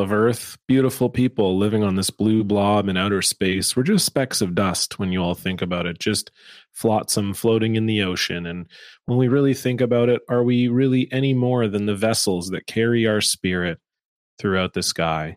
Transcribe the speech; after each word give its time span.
of 0.00 0.12
Earth, 0.12 0.58
beautiful 0.66 1.08
people 1.08 1.56
living 1.56 1.82
on 1.82 1.94
this 1.94 2.10
blue 2.10 2.42
blob 2.42 2.88
in 2.88 2.96
outer 2.96 3.22
space. 3.22 3.76
We're 3.76 3.82
just 3.82 4.06
specks 4.06 4.40
of 4.40 4.54
dust 4.54 4.98
when 4.98 5.12
you 5.12 5.22
all 5.22 5.34
think 5.34 5.62
about 5.62 5.86
it, 5.86 5.98
just 5.98 6.30
flotsam 6.72 7.34
floating 7.34 7.76
in 7.76 7.86
the 7.86 8.02
ocean. 8.02 8.46
And 8.46 8.66
when 9.06 9.18
we 9.18 9.28
really 9.28 9.54
think 9.54 9.80
about 9.80 10.08
it, 10.08 10.22
are 10.28 10.42
we 10.42 10.68
really 10.68 11.10
any 11.12 11.34
more 11.34 11.68
than 11.68 11.86
the 11.86 11.94
vessels 11.94 12.48
that 12.48 12.66
carry 12.66 13.06
our 13.06 13.20
spirit 13.20 13.78
throughout 14.38 14.72
the 14.72 14.82
sky 14.82 15.36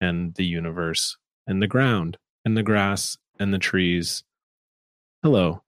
and 0.00 0.34
the 0.34 0.46
universe 0.46 1.16
and 1.46 1.62
the 1.62 1.66
ground 1.66 2.18
and 2.44 2.56
the 2.56 2.62
grass 2.62 3.16
and 3.40 3.52
the 3.52 3.58
trees? 3.58 4.22
Hello. 5.22 5.62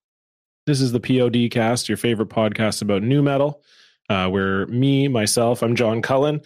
This 0.67 0.81
is 0.81 0.93
the 0.93 1.01
Podkast, 1.01 1.89
your 1.89 1.99
favorite 1.99 2.31
podcast 2.31 2.81
about 2.81 3.03
nu 3.03 3.23
metal, 3.23 3.63
uh, 4.09 4.29
where 4.29 4.67
me, 4.67 5.09
myself, 5.09 5.63
I'm 5.63 5.77
John 5.77 6.03
Cullen. 6.03 6.41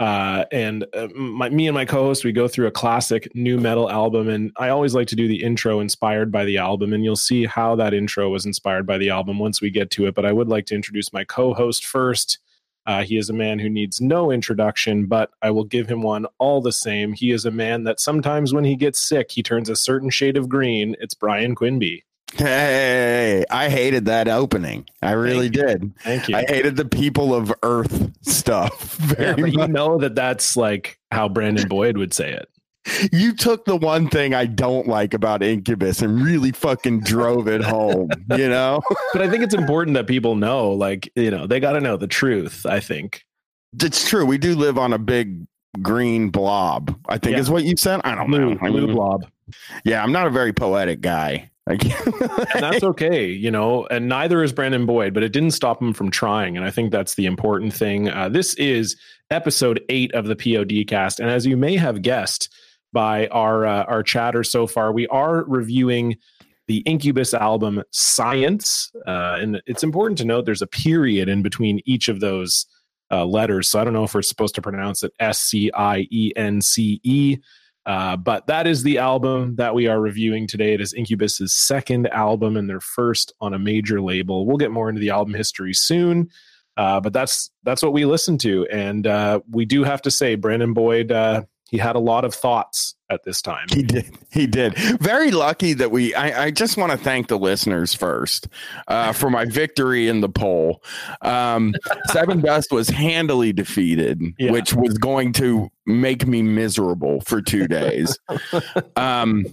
Uh, 0.00 0.44
and 0.50 0.84
uh, 0.94 1.08
my, 1.14 1.48
me 1.48 1.68
and 1.68 1.74
my 1.74 1.84
co-host, 1.84 2.24
we 2.24 2.32
go 2.32 2.48
through 2.48 2.66
a 2.66 2.72
classic 2.72 3.28
nu 3.34 3.56
metal 3.58 3.88
album, 3.90 4.28
and 4.28 4.50
I 4.56 4.70
always 4.70 4.94
like 4.94 5.06
to 5.08 5.16
do 5.16 5.28
the 5.28 5.42
intro 5.42 5.80
inspired 5.80 6.32
by 6.32 6.44
the 6.44 6.58
album, 6.58 6.92
and 6.92 7.04
you'll 7.04 7.14
see 7.14 7.46
how 7.46 7.76
that 7.76 7.94
intro 7.94 8.28
was 8.28 8.44
inspired 8.44 8.86
by 8.86 8.98
the 8.98 9.10
album 9.10 9.38
once 9.38 9.60
we 9.60 9.70
get 9.70 9.90
to 9.92 10.06
it. 10.06 10.14
But 10.14 10.26
I 10.26 10.32
would 10.32 10.48
like 10.48 10.66
to 10.66 10.74
introduce 10.74 11.12
my 11.12 11.24
co-host 11.24 11.86
first. 11.86 12.38
Uh, 12.84 13.04
he 13.04 13.16
is 13.16 13.30
a 13.30 13.34
man 13.34 13.60
who 13.60 13.68
needs 13.68 14.00
no 14.00 14.32
introduction, 14.32 15.06
but 15.06 15.30
I 15.40 15.50
will 15.52 15.64
give 15.64 15.88
him 15.88 16.02
one 16.02 16.26
all 16.38 16.60
the 16.60 16.72
same. 16.72 17.12
He 17.12 17.30
is 17.30 17.46
a 17.46 17.50
man 17.52 17.84
that 17.84 18.00
sometimes 18.00 18.52
when 18.52 18.64
he 18.64 18.74
gets 18.74 19.00
sick, 19.00 19.30
he 19.30 19.42
turns 19.42 19.68
a 19.68 19.76
certain 19.76 20.10
shade 20.10 20.36
of 20.36 20.48
green. 20.48 20.96
It's 21.00 21.14
Bryan 21.14 21.54
Quinby. 21.54 22.04
Hey, 22.36 23.44
I 23.50 23.68
hated 23.68 24.06
that 24.06 24.28
opening. 24.28 24.86
I 25.02 25.12
really 25.12 25.48
Thank 25.50 25.80
did. 25.80 25.98
Thank 26.00 26.28
you. 26.28 26.36
I 26.36 26.44
hated 26.48 26.76
the 26.76 26.84
people 26.84 27.34
of 27.34 27.52
Earth 27.62 28.10
stuff. 28.22 28.98
yeah, 29.18 29.34
but 29.36 29.52
you 29.52 29.68
know 29.68 29.98
that 29.98 30.14
that's 30.14 30.56
like 30.56 30.98
how 31.10 31.28
Brandon 31.28 31.68
Boyd 31.68 31.96
would 31.98 32.14
say 32.14 32.32
it. 32.32 32.48
You 33.12 33.32
took 33.32 33.64
the 33.64 33.76
one 33.76 34.08
thing 34.08 34.34
I 34.34 34.44
don't 34.46 34.88
like 34.88 35.14
about 35.14 35.40
Incubus 35.42 36.02
and 36.02 36.20
really 36.20 36.50
fucking 36.50 37.00
drove 37.00 37.46
it 37.46 37.62
home. 37.62 38.10
You 38.36 38.48
know, 38.48 38.80
But 39.12 39.22
I 39.22 39.30
think 39.30 39.44
it's 39.44 39.54
important 39.54 39.94
that 39.94 40.06
people 40.08 40.34
know, 40.34 40.70
like, 40.72 41.08
you 41.14 41.30
know, 41.30 41.46
they 41.46 41.60
got 41.60 41.72
to 41.72 41.80
know 41.80 41.96
the 41.96 42.06
truth. 42.08 42.64
I 42.66 42.80
think. 42.80 43.24
it's 43.80 44.08
true. 44.08 44.24
We 44.26 44.36
do 44.38 44.54
live 44.56 44.78
on 44.78 44.92
a 44.94 44.98
big 44.98 45.46
green 45.80 46.30
blob. 46.30 46.98
I 47.08 47.18
think 47.18 47.34
Yeah. 47.34 47.40
is 47.40 47.50
what 47.50 47.62
you 47.64 47.76
said. 47.76 48.00
I 48.04 48.14
don't 48.16 48.28
Blue, 48.28 48.54
know. 48.54 48.70
Blue 48.70 48.86
blob. 48.94 49.26
yeah, 49.84 50.02
I'm 50.02 50.12
not 50.12 50.26
a 50.26 50.30
very 50.30 50.52
poetic 50.52 51.00
guy. 51.02 51.50
Like, 51.66 51.84
and 52.54 52.62
that's 52.62 52.82
okay, 52.82 53.26
you 53.26 53.50
know, 53.50 53.86
and 53.86 54.08
neither 54.08 54.42
is 54.42 54.52
Brandon 54.52 54.84
Boyd, 54.84 55.14
but 55.14 55.22
it 55.22 55.32
didn't 55.32 55.52
stop 55.52 55.80
him 55.80 55.92
from 55.92 56.10
trying. 56.10 56.56
And 56.56 56.66
I 56.66 56.70
think 56.70 56.90
that's 56.90 57.14
the 57.14 57.26
important 57.26 57.72
thing. 57.72 58.08
Uh, 58.08 58.28
this 58.28 58.54
is 58.54 58.96
episode 59.30 59.80
eight 59.88 60.12
of 60.12 60.26
the 60.26 60.36
Podkast. 60.36 61.20
And 61.20 61.30
as 61.30 61.46
you 61.46 61.56
may 61.56 61.76
have 61.76 62.02
guessed 62.02 62.52
by 62.92 63.28
our, 63.28 63.64
uh, 63.64 63.84
our 63.84 64.02
chatter 64.02 64.42
so 64.42 64.66
far, 64.66 64.92
we 64.92 65.06
are 65.08 65.44
reviewing 65.44 66.16
the 66.66 66.78
Incubus 66.78 67.32
album 67.32 67.82
Science. 67.90 68.90
Uh, 69.06 69.38
and 69.40 69.62
it's 69.66 69.82
important 69.82 70.18
to 70.18 70.24
note 70.24 70.46
there's 70.46 70.62
a 70.62 70.66
period 70.66 71.28
in 71.28 71.42
between 71.42 71.80
each 71.84 72.08
of 72.08 72.20
those 72.20 72.66
uh, 73.10 73.24
letters. 73.24 73.68
So 73.68 73.80
I 73.80 73.84
don't 73.84 73.92
know 73.92 74.04
if 74.04 74.14
we're 74.14 74.22
supposed 74.22 74.54
to 74.56 74.62
pronounce 74.62 75.02
it 75.02 75.12
S 75.20 75.38
C 75.38 75.70
I 75.72 76.06
E 76.10 76.32
N 76.34 76.60
C 76.60 77.00
E. 77.02 77.38
Uh, 77.84 78.16
but 78.16 78.46
that 78.46 78.66
is 78.66 78.82
the 78.82 78.98
album 78.98 79.56
that 79.56 79.74
we 79.74 79.88
are 79.88 80.00
reviewing 80.00 80.46
today. 80.46 80.72
It 80.72 80.80
is 80.80 80.92
Incubus's 80.92 81.52
second 81.52 82.06
album 82.08 82.56
and 82.56 82.68
their 82.70 82.80
first 82.80 83.32
on 83.40 83.54
a 83.54 83.58
major 83.58 84.00
label. 84.00 84.46
We'll 84.46 84.56
get 84.56 84.70
more 84.70 84.88
into 84.88 85.00
the 85.00 85.10
album 85.10 85.34
history 85.34 85.74
soon, 85.74 86.30
uh, 86.76 87.00
but 87.00 87.12
that's 87.12 87.50
that's 87.64 87.82
what 87.82 87.92
we 87.92 88.04
listened 88.04 88.40
to, 88.40 88.66
and 88.68 89.06
uh, 89.06 89.40
we 89.50 89.64
do 89.64 89.82
have 89.82 90.02
to 90.02 90.10
say, 90.10 90.36
Brandon 90.36 90.72
Boyd, 90.72 91.10
uh, 91.10 91.42
he 91.70 91.78
had 91.78 91.96
a 91.96 92.00
lot 92.00 92.24
of 92.24 92.34
thoughts 92.34 92.94
at 93.12 93.22
this 93.24 93.42
time. 93.42 93.66
He 93.70 93.82
did. 93.82 94.10
He 94.32 94.46
did. 94.46 94.76
Very 95.00 95.30
lucky 95.30 95.74
that 95.74 95.90
we. 95.90 96.14
I, 96.14 96.44
I 96.46 96.50
just 96.50 96.76
want 96.76 96.92
to 96.92 96.98
thank 96.98 97.28
the 97.28 97.38
listeners 97.38 97.94
first 97.94 98.48
uh, 98.88 99.12
for 99.12 99.30
my 99.30 99.44
victory 99.44 100.08
in 100.08 100.20
the 100.20 100.28
poll. 100.28 100.82
Um, 101.20 101.74
Sevendust 102.08 102.72
was 102.72 102.88
handily 102.88 103.52
defeated, 103.52 104.20
Yeah. 104.38 104.52
which 104.52 104.74
was 104.74 104.96
going 104.98 105.32
to 105.34 105.68
make 105.86 106.26
me 106.26 106.42
miserable 106.42 107.20
for 107.22 107.42
two 107.42 107.68
days. 107.68 108.18
um, 108.96 109.44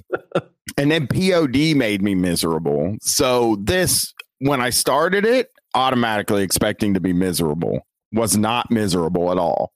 and 0.78 0.92
then 0.92 1.08
POD 1.08 1.76
made 1.76 2.02
me 2.02 2.16
miserable. 2.16 2.96
So 3.02 3.58
this, 3.62 4.14
when 4.40 4.62
I 4.62 4.70
started 4.70 5.26
it, 5.26 5.52
automatically 5.76 6.44
expecting 6.44 6.94
to 6.94 7.00
be 7.00 7.14
miserable, 7.14 7.86
was 8.12 8.38
not 8.38 8.72
miserable 8.72 9.32
at 9.32 9.38
all. 9.38 9.72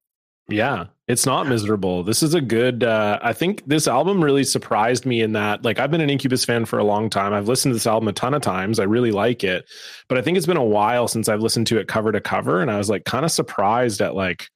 Yeah, 0.53 0.85
it's 1.07 1.25
not 1.25 1.47
miserable. 1.47 2.03
This 2.03 2.21
is 2.21 2.35
a 2.35 2.41
good 2.41 2.83
uh 2.83 3.17
I 3.23 3.33
think 3.33 3.63
this 3.65 3.87
album 3.87 4.23
really 4.23 4.43
surprised 4.43 5.03
me 5.03 5.21
in 5.21 5.33
that 5.33 5.65
like 5.65 5.79
I've 5.79 5.89
been 5.89 5.99
an 6.01 6.11
Incubus 6.11 6.45
fan 6.45 6.65
for 6.65 6.77
a 6.77 6.83
long 6.83 7.09
time. 7.09 7.33
I've 7.33 7.47
listened 7.47 7.71
to 7.71 7.75
this 7.75 7.87
album 7.87 8.07
a 8.07 8.13
ton 8.13 8.35
of 8.35 8.43
times. 8.43 8.79
I 8.79 8.83
really 8.83 9.11
like 9.11 9.43
it. 9.43 9.65
But 10.07 10.19
I 10.19 10.21
think 10.21 10.37
it's 10.37 10.45
been 10.45 10.57
a 10.57 10.63
while 10.63 11.07
since 11.07 11.27
I've 11.27 11.41
listened 11.41 11.65
to 11.67 11.79
it 11.79 11.87
cover 11.87 12.11
to 12.11 12.21
cover 12.21 12.61
and 12.61 12.69
I 12.69 12.77
was 12.77 12.87
like 12.87 13.03
kind 13.03 13.25
of 13.25 13.31
surprised 13.31 13.99
at 13.99 14.13
like 14.13 14.47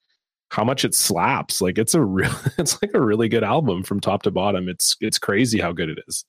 how 0.51 0.63
much 0.63 0.85
it 0.85 0.93
slaps. 0.93 1.61
Like 1.61 1.79
it's 1.79 1.95
a 1.95 2.01
real 2.03 2.31
it's 2.59 2.79
like 2.79 2.91
a 2.93 3.01
really 3.01 3.27
good 3.27 3.43
album 3.43 3.81
from 3.81 3.99
top 3.99 4.21
to 4.23 4.31
bottom. 4.31 4.69
It's 4.69 4.95
it's 5.01 5.17
crazy 5.17 5.59
how 5.59 5.71
good 5.71 5.89
it 5.89 5.97
is. 6.07 6.25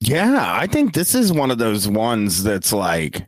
Yeah, 0.00 0.52
I 0.52 0.66
think 0.66 0.94
this 0.94 1.14
is 1.14 1.32
one 1.32 1.52
of 1.52 1.58
those 1.58 1.86
ones 1.86 2.42
that's 2.42 2.72
like 2.72 3.24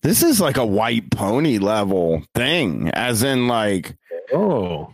this 0.00 0.22
is 0.22 0.40
like 0.40 0.56
a 0.56 0.64
white 0.64 1.10
pony 1.10 1.58
level 1.58 2.22
thing 2.34 2.88
as 2.94 3.22
in 3.22 3.48
like 3.48 3.98
Oh. 4.32 4.92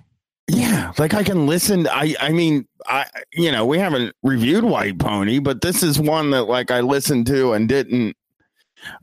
Yeah, 0.86 0.92
like 0.98 1.14
I 1.14 1.22
can 1.22 1.46
listen 1.46 1.86
I 1.88 2.14
I 2.20 2.30
mean 2.32 2.66
I 2.86 3.06
you 3.32 3.50
know, 3.52 3.64
we 3.66 3.78
haven't 3.78 4.14
reviewed 4.22 4.64
white 4.64 4.98
pony, 4.98 5.38
but 5.38 5.60
this 5.60 5.82
is 5.82 6.00
one 6.00 6.30
that 6.30 6.44
like 6.44 6.70
I 6.70 6.80
listened 6.80 7.26
to 7.28 7.52
and 7.52 7.68
didn't 7.68 8.16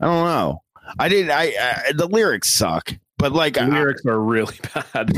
I 0.00 0.06
don't 0.06 0.24
know. 0.26 0.62
I 0.98 1.08
did 1.08 1.30
I, 1.30 1.52
I 1.88 1.92
the 1.94 2.06
lyrics 2.06 2.50
suck, 2.50 2.92
but 3.18 3.32
like 3.32 3.54
The 3.54 3.62
I- 3.62 3.68
lyrics 3.68 4.04
are 4.06 4.20
really 4.20 4.56
bad. 4.94 5.12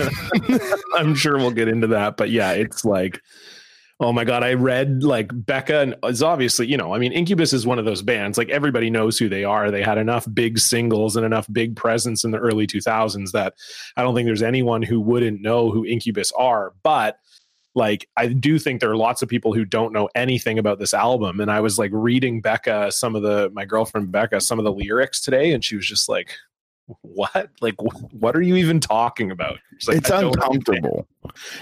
I'm 0.96 1.14
sure 1.14 1.36
we'll 1.36 1.50
get 1.50 1.68
into 1.68 1.86
that, 1.88 2.16
but 2.16 2.30
yeah, 2.30 2.52
it's 2.52 2.84
like, 2.84 3.20
oh 3.98 4.12
my 4.12 4.24
god, 4.24 4.42
I 4.42 4.54
read 4.54 5.02
like 5.02 5.30
Becca 5.32 5.80
and 5.80 5.94
is 6.04 6.22
obviously, 6.22 6.66
you 6.66 6.76
know, 6.76 6.94
I 6.94 6.98
mean, 6.98 7.12
Incubus 7.12 7.52
is 7.52 7.66
one 7.66 7.78
of 7.78 7.84
those 7.84 8.02
bands. 8.02 8.36
Like 8.36 8.50
everybody 8.50 8.90
knows 8.90 9.18
who 9.18 9.28
they 9.28 9.44
are. 9.44 9.70
They 9.70 9.82
had 9.82 9.98
enough 9.98 10.26
big 10.32 10.58
singles 10.58 11.16
and 11.16 11.24
enough 11.24 11.46
big 11.50 11.76
presence 11.76 12.22
in 12.22 12.30
the 12.30 12.38
early 12.38 12.66
2000s 12.66 13.32
that 13.32 13.54
I 13.96 14.02
don't 14.02 14.14
think 14.14 14.26
there's 14.26 14.42
anyone 14.42 14.82
who 14.82 15.00
wouldn't 15.00 15.40
know 15.40 15.70
who 15.70 15.86
Incubus 15.86 16.30
are. 16.32 16.74
But 16.82 17.18
like 17.74 18.08
I 18.16 18.28
do 18.28 18.58
think 18.58 18.80
there 18.80 18.90
are 18.90 18.96
lots 18.96 19.22
of 19.22 19.28
people 19.28 19.54
who 19.54 19.64
don't 19.64 19.92
know 19.92 20.08
anything 20.14 20.58
about 20.58 20.78
this 20.78 20.92
album. 20.92 21.40
And 21.40 21.50
I 21.50 21.60
was 21.60 21.78
like 21.78 21.90
reading 21.92 22.40
Becca 22.42 22.92
some 22.92 23.16
of 23.16 23.22
the 23.22 23.50
my 23.54 23.64
girlfriend 23.64 24.12
Becca 24.12 24.40
some 24.42 24.58
of 24.58 24.64
the 24.64 24.72
lyrics 24.72 25.20
today, 25.20 25.52
and 25.52 25.64
she 25.64 25.76
was 25.76 25.86
just 25.86 26.08
like, 26.08 26.36
"What? 27.02 27.50
Like, 27.60 27.74
wh- 27.80 28.14
what 28.14 28.36
are 28.36 28.42
you 28.42 28.56
even 28.56 28.80
talking 28.80 29.30
about?" 29.30 29.58
She's 29.78 29.88
like, 29.88 29.98
it's 29.98 30.10
uncomfortable. 30.10 31.06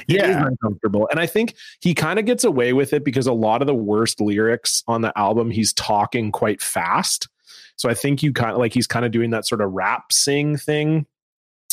Yeah. 0.07 0.47
uncomfortable. 0.47 1.09
And 1.11 1.19
I 1.19 1.27
think 1.27 1.55
he 1.81 1.95
kind 1.95 2.19
of 2.19 2.27
gets 2.27 2.45
away 2.45 2.73
with 2.73 2.93
it 2.93 3.05
because 3.05 3.27
a 3.27 3.33
lot 3.33 3.61
of 3.61 3.67
the 3.67 3.75
worst 3.75 4.21
lyrics 4.21 4.83
on 4.87 5.01
the 5.03 5.17
album, 5.19 5.51
he's 5.51 5.73
talking 5.73 6.31
quite 6.31 6.63
fast. 6.63 7.29
So 7.77 7.89
I 7.89 7.95
think 7.95 8.23
you 8.23 8.33
kind 8.33 8.53
of 8.53 8.59
like 8.59 8.73
he's 8.73 8.87
kind 8.87 9.05
of 9.05 9.13
doing 9.13 9.31
that 9.31 9.47
sort 9.47 9.61
of 9.61 9.73
rap 9.73 10.13
sing 10.13 10.57
thing. 10.57 11.07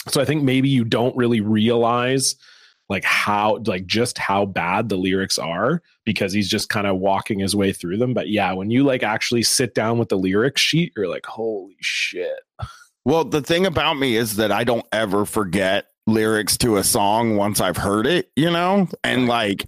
So 0.07 0.21
I 0.21 0.25
think 0.25 0.43
maybe 0.43 0.69
you 0.69 0.83
don't 0.83 1.15
really 1.15 1.41
realize 1.41 2.35
like 2.89 3.03
how 3.05 3.59
like 3.67 3.85
just 3.85 4.17
how 4.17 4.45
bad 4.45 4.89
the 4.89 4.97
lyrics 4.97 5.37
are 5.37 5.81
because 6.03 6.33
he's 6.33 6.49
just 6.49 6.67
kind 6.69 6.87
of 6.87 6.97
walking 6.97 7.39
his 7.39 7.55
way 7.55 7.71
through 7.71 7.97
them. 7.97 8.13
But 8.13 8.27
yeah, 8.29 8.51
when 8.51 8.69
you 8.69 8.83
like 8.83 9.03
actually 9.03 9.43
sit 9.43 9.73
down 9.73 9.97
with 9.97 10.09
the 10.09 10.17
lyric 10.17 10.57
sheet, 10.57 10.91
you're 10.95 11.07
like, 11.07 11.25
holy 11.25 11.77
shit. 11.79 12.39
Well, 13.03 13.25
the 13.25 13.42
thing 13.42 13.65
about 13.65 13.98
me 13.98 14.15
is 14.15 14.36
that 14.36 14.51
I 14.51 14.63
don't 14.63 14.86
ever 14.92 15.25
forget 15.25 15.88
lyrics 16.07 16.57
to 16.57 16.77
a 16.77 16.83
song 16.83 17.36
once 17.38 17.59
I've 17.59 17.77
heard 17.77 18.06
it, 18.06 18.31
you 18.36 18.51
know? 18.51 18.88
And 19.03 19.27
like, 19.27 19.65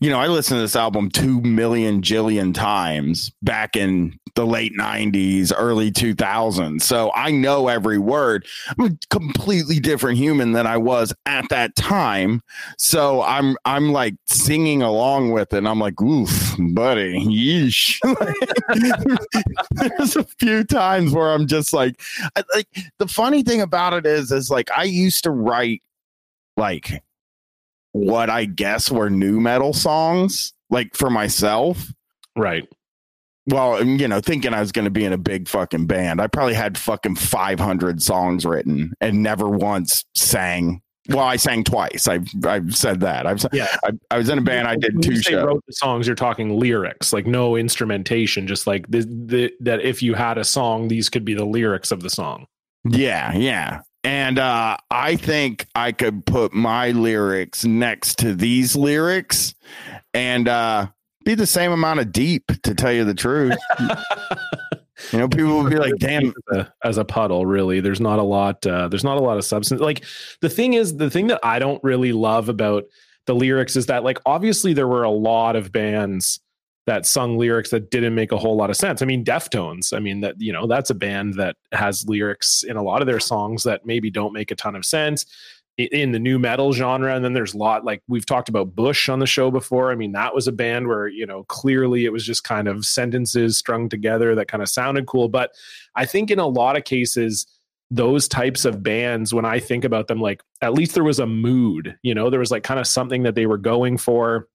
you 0.00 0.10
know, 0.10 0.18
I 0.18 0.28
listened 0.28 0.58
to 0.58 0.62
this 0.62 0.76
album 0.76 1.10
2 1.10 1.40
million 1.42 2.02
jillion 2.02 2.54
times 2.54 3.32
back 3.42 3.76
in 3.76 4.18
the 4.34 4.46
late 4.46 4.72
90s, 4.76 5.52
early 5.56 5.92
2000s. 5.92 6.82
So 6.82 7.12
I 7.14 7.30
know 7.30 7.68
every 7.68 7.98
word. 7.98 8.46
I'm 8.78 8.86
a 8.86 8.98
completely 9.10 9.78
different 9.78 10.18
human 10.18 10.52
than 10.52 10.66
I 10.66 10.76
was 10.76 11.14
at 11.26 11.48
that 11.50 11.76
time. 11.76 12.42
So 12.76 13.22
I'm 13.22 13.56
I'm 13.64 13.92
like 13.92 14.14
singing 14.26 14.82
along 14.82 15.30
with 15.30 15.52
it. 15.52 15.58
And 15.58 15.68
I'm 15.68 15.78
like, 15.78 16.00
"Oof, 16.00 16.56
buddy. 16.58 17.20
Yeesh." 17.20 18.00
There's 19.72 20.16
a 20.16 20.24
few 20.24 20.64
times 20.64 21.12
where 21.12 21.32
I'm 21.32 21.46
just 21.46 21.72
like 21.72 22.00
I- 22.36 22.44
like 22.54 22.68
the 22.98 23.08
funny 23.08 23.42
thing 23.42 23.60
about 23.60 23.94
it 23.94 24.06
is 24.06 24.32
is 24.32 24.50
like 24.50 24.70
I 24.76 24.84
used 24.84 25.24
to 25.24 25.30
write 25.30 25.82
like 26.56 27.02
what 27.92 28.30
I 28.30 28.44
guess 28.44 28.90
were 28.90 29.10
nu 29.10 29.40
metal 29.40 29.72
songs 29.72 30.52
like 30.70 30.96
for 30.96 31.10
myself. 31.10 31.92
Right. 32.36 32.68
Well, 33.46 33.84
you 33.84 34.08
know, 34.08 34.20
thinking 34.20 34.54
I 34.54 34.60
was 34.60 34.72
going 34.72 34.86
to 34.86 34.90
be 34.90 35.04
in 35.04 35.12
a 35.12 35.18
big 35.18 35.48
fucking 35.48 35.86
band. 35.86 36.20
I 36.20 36.26
probably 36.28 36.54
had 36.54 36.78
fucking 36.78 37.16
500 37.16 38.02
songs 38.02 38.46
written 38.46 38.94
and 39.00 39.22
never 39.22 39.48
once 39.48 40.04
sang 40.14 40.80
Well, 41.08 41.18
I 41.18 41.36
sang 41.36 41.64
twice. 41.64 42.08
I've 42.08 42.26
I've 42.46 42.74
said 42.74 43.00
that. 43.00 43.26
I've 43.26 43.44
yeah. 43.52 43.68
I, 43.84 43.90
I 44.10 44.16
was 44.16 44.30
in 44.30 44.38
a 44.38 44.42
band. 44.42 44.66
I 44.66 44.76
did 44.76 44.94
when 44.94 45.02
two 45.02 45.20
shows. 45.20 45.44
Wrote 45.44 45.62
the 45.66 45.74
songs. 45.74 46.06
You're 46.06 46.16
talking 46.16 46.58
lyrics, 46.58 47.12
like 47.12 47.26
no 47.26 47.56
instrumentation. 47.56 48.46
Just 48.46 48.66
like 48.66 48.90
the, 48.90 49.00
the 49.00 49.52
that 49.60 49.82
if 49.82 50.02
you 50.02 50.14
had 50.14 50.38
a 50.38 50.44
song, 50.44 50.88
these 50.88 51.10
could 51.10 51.24
be 51.24 51.34
the 51.34 51.44
lyrics 51.44 51.90
of 51.90 52.00
the 52.00 52.10
song. 52.10 52.46
Yeah, 52.84 53.34
yeah. 53.34 53.80
And 54.02 54.38
uh, 54.38 54.78
I 54.90 55.16
think 55.16 55.66
I 55.74 55.92
could 55.92 56.24
put 56.24 56.54
my 56.54 56.90
lyrics 56.92 57.64
next 57.64 58.18
to 58.18 58.34
these 58.34 58.74
lyrics, 58.74 59.54
and 60.14 60.48
uh, 60.48 60.88
be 61.24 61.34
the 61.34 61.46
same 61.46 61.72
amount 61.72 62.00
of 62.00 62.12
deep. 62.12 62.50
To 62.62 62.74
tell 62.74 62.92
you 62.92 63.04
the 63.04 63.14
truth. 63.14 63.56
You 65.12 65.18
know, 65.18 65.28
people 65.28 65.62
will 65.62 65.68
be 65.68 65.76
like, 65.76 65.96
"Damn!" 65.98 66.28
As 66.28 66.56
a, 66.56 66.72
as 66.84 66.98
a, 66.98 67.04
puddle, 67.04 67.46
really. 67.46 67.80
There's 67.80 68.00
not 68.00 68.18
a 68.18 68.22
lot. 68.22 68.64
Uh, 68.64 68.88
there's 68.88 69.04
not 69.04 69.16
a 69.16 69.20
lot 69.20 69.36
of 69.36 69.44
substance. 69.44 69.80
Like 69.80 70.04
the 70.40 70.48
thing 70.48 70.74
is, 70.74 70.96
the 70.96 71.10
thing 71.10 71.26
that 71.28 71.40
I 71.42 71.58
don't 71.58 71.82
really 71.82 72.12
love 72.12 72.48
about 72.48 72.84
the 73.26 73.34
lyrics 73.34 73.76
is 73.76 73.86
that, 73.86 74.04
like, 74.04 74.18
obviously 74.24 74.72
there 74.72 74.88
were 74.88 75.02
a 75.02 75.10
lot 75.10 75.56
of 75.56 75.72
bands 75.72 76.40
that 76.86 77.06
sung 77.06 77.38
lyrics 77.38 77.70
that 77.70 77.90
didn't 77.90 78.14
make 78.14 78.30
a 78.30 78.36
whole 78.36 78.56
lot 78.56 78.70
of 78.70 78.76
sense. 78.76 79.02
I 79.02 79.06
mean, 79.06 79.24
Deftones. 79.24 79.94
I 79.94 80.00
mean, 80.00 80.20
that 80.20 80.36
you 80.38 80.52
know, 80.52 80.66
that's 80.66 80.90
a 80.90 80.94
band 80.94 81.34
that 81.34 81.56
has 81.72 82.08
lyrics 82.08 82.62
in 82.62 82.76
a 82.76 82.82
lot 82.82 83.00
of 83.00 83.06
their 83.06 83.20
songs 83.20 83.64
that 83.64 83.84
maybe 83.84 84.10
don't 84.10 84.32
make 84.32 84.50
a 84.50 84.56
ton 84.56 84.76
of 84.76 84.84
sense 84.84 85.26
in 85.76 86.12
the 86.12 86.18
nu 86.18 86.38
metal 86.38 86.72
genre. 86.72 87.14
And 87.14 87.24
then 87.24 87.32
there's 87.32 87.54
a 87.54 87.58
lot 87.58 87.84
like 87.84 88.02
we've 88.06 88.26
talked 88.26 88.48
about 88.48 88.76
bush 88.76 89.08
on 89.08 89.18
the 89.18 89.26
show 89.26 89.50
before. 89.50 89.90
I 89.90 89.96
mean 89.96 90.12
that 90.12 90.34
was 90.34 90.46
a 90.46 90.52
band 90.52 90.86
where 90.88 91.08
you 91.08 91.26
know 91.26 91.44
clearly 91.44 92.04
it 92.04 92.12
was 92.12 92.24
just 92.24 92.44
kind 92.44 92.68
of 92.68 92.84
sentences 92.84 93.58
strung 93.58 93.88
together 93.88 94.34
that 94.34 94.48
kind 94.48 94.62
of 94.62 94.68
sounded 94.68 95.06
cool. 95.06 95.28
But 95.28 95.50
i 95.96 96.04
think 96.04 96.30
in 96.30 96.38
a 96.38 96.46
lot 96.46 96.76
of 96.76 96.84
cases 96.84 97.46
those 97.90 98.26
types 98.26 98.64
of 98.64 98.82
bands 98.82 99.34
when 99.34 99.44
i 99.44 99.60
think 99.60 99.84
about 99.84 100.08
them 100.08 100.20
like 100.20 100.42
at 100.62 100.72
least 100.72 100.94
there 100.94 101.04
was 101.04 101.18
a 101.18 101.26
mood 101.26 101.96
you 102.02 102.14
know 102.14 102.30
there 102.30 102.40
was 102.40 102.50
like 102.50 102.62
kind 102.62 102.80
of 102.80 102.86
something 102.86 103.22
that 103.24 103.34
they 103.34 103.46
were 103.46 103.58
going 103.58 103.98
for. 103.98 104.48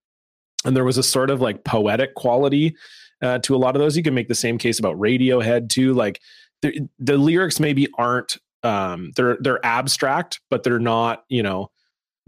And 0.65 0.75
there 0.75 0.83
was 0.83 0.97
a 0.97 1.03
sort 1.03 1.29
of 1.29 1.39
like 1.39 1.63
poetic 1.63 2.15
quality 2.15 2.75
uh, 3.21 3.39
to 3.39 3.55
a 3.55 3.57
lot 3.57 3.75
of 3.75 3.79
those. 3.79 3.95
You 3.95 4.03
can 4.03 4.13
make 4.13 4.27
the 4.27 4.35
same 4.35 4.57
case 4.57 4.79
about 4.79 4.97
radiohead 4.97 5.69
too. 5.69 5.93
Like 5.93 6.19
the, 6.61 6.89
the 6.99 7.17
lyrics 7.17 7.59
maybe 7.59 7.87
aren't 7.97 8.37
um 8.63 9.11
they're 9.15 9.37
they're 9.39 9.65
abstract 9.65 10.41
but 10.49 10.63
they're 10.63 10.79
not 10.79 11.23
you 11.29 11.41
know 11.41 11.69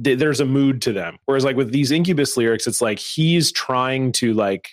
th- 0.03 0.19
there's 0.19 0.39
a 0.39 0.45
mood 0.45 0.81
to 0.83 0.93
them. 0.93 1.17
Whereas 1.25 1.43
like 1.43 1.55
with 1.55 1.71
these 1.71 1.91
incubus 1.91 2.37
lyrics 2.37 2.67
it's 2.67 2.81
like 2.81 2.99
he's 2.99 3.51
trying 3.51 4.11
to 4.13 4.33
like 4.33 4.71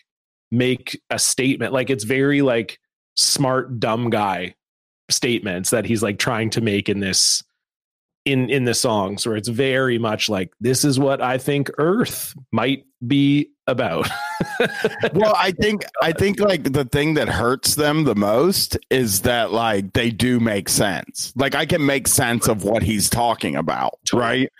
make 0.50 1.00
a 1.10 1.18
statement. 1.18 1.72
Like 1.72 1.90
it's 1.90 2.04
very 2.04 2.42
like 2.42 2.78
smart 3.16 3.80
dumb 3.80 4.10
guy 4.10 4.54
statements 5.10 5.70
that 5.70 5.84
he's 5.84 6.02
like 6.02 6.18
trying 6.18 6.50
to 6.50 6.60
make 6.60 6.88
in 6.88 7.00
this 7.00 7.42
in 8.28 8.50
in 8.50 8.64
the 8.64 8.74
songs 8.74 9.26
where 9.26 9.36
it's 9.36 9.48
very 9.48 9.98
much 9.98 10.28
like 10.28 10.52
this 10.60 10.84
is 10.84 10.98
what 10.98 11.20
i 11.20 11.38
think 11.38 11.70
earth 11.78 12.34
might 12.52 12.84
be 13.06 13.50
about. 13.66 14.08
Well 15.14 15.34
i 15.36 15.52
think 15.52 15.84
i 16.00 16.12
think 16.12 16.40
like 16.40 16.72
the 16.72 16.84
thing 16.84 17.14
that 17.14 17.28
hurts 17.28 17.74
them 17.74 18.04
the 18.04 18.14
most 18.14 18.78
is 18.90 19.22
that 19.22 19.52
like 19.52 19.92
they 19.92 20.10
do 20.10 20.40
make 20.40 20.68
sense. 20.68 21.32
Like 21.36 21.54
i 21.54 21.66
can 21.66 21.84
make 21.84 22.08
sense 22.08 22.48
of 22.48 22.64
what 22.64 22.82
he's 22.82 23.10
talking 23.10 23.56
about 23.56 23.98
right? 24.12 24.50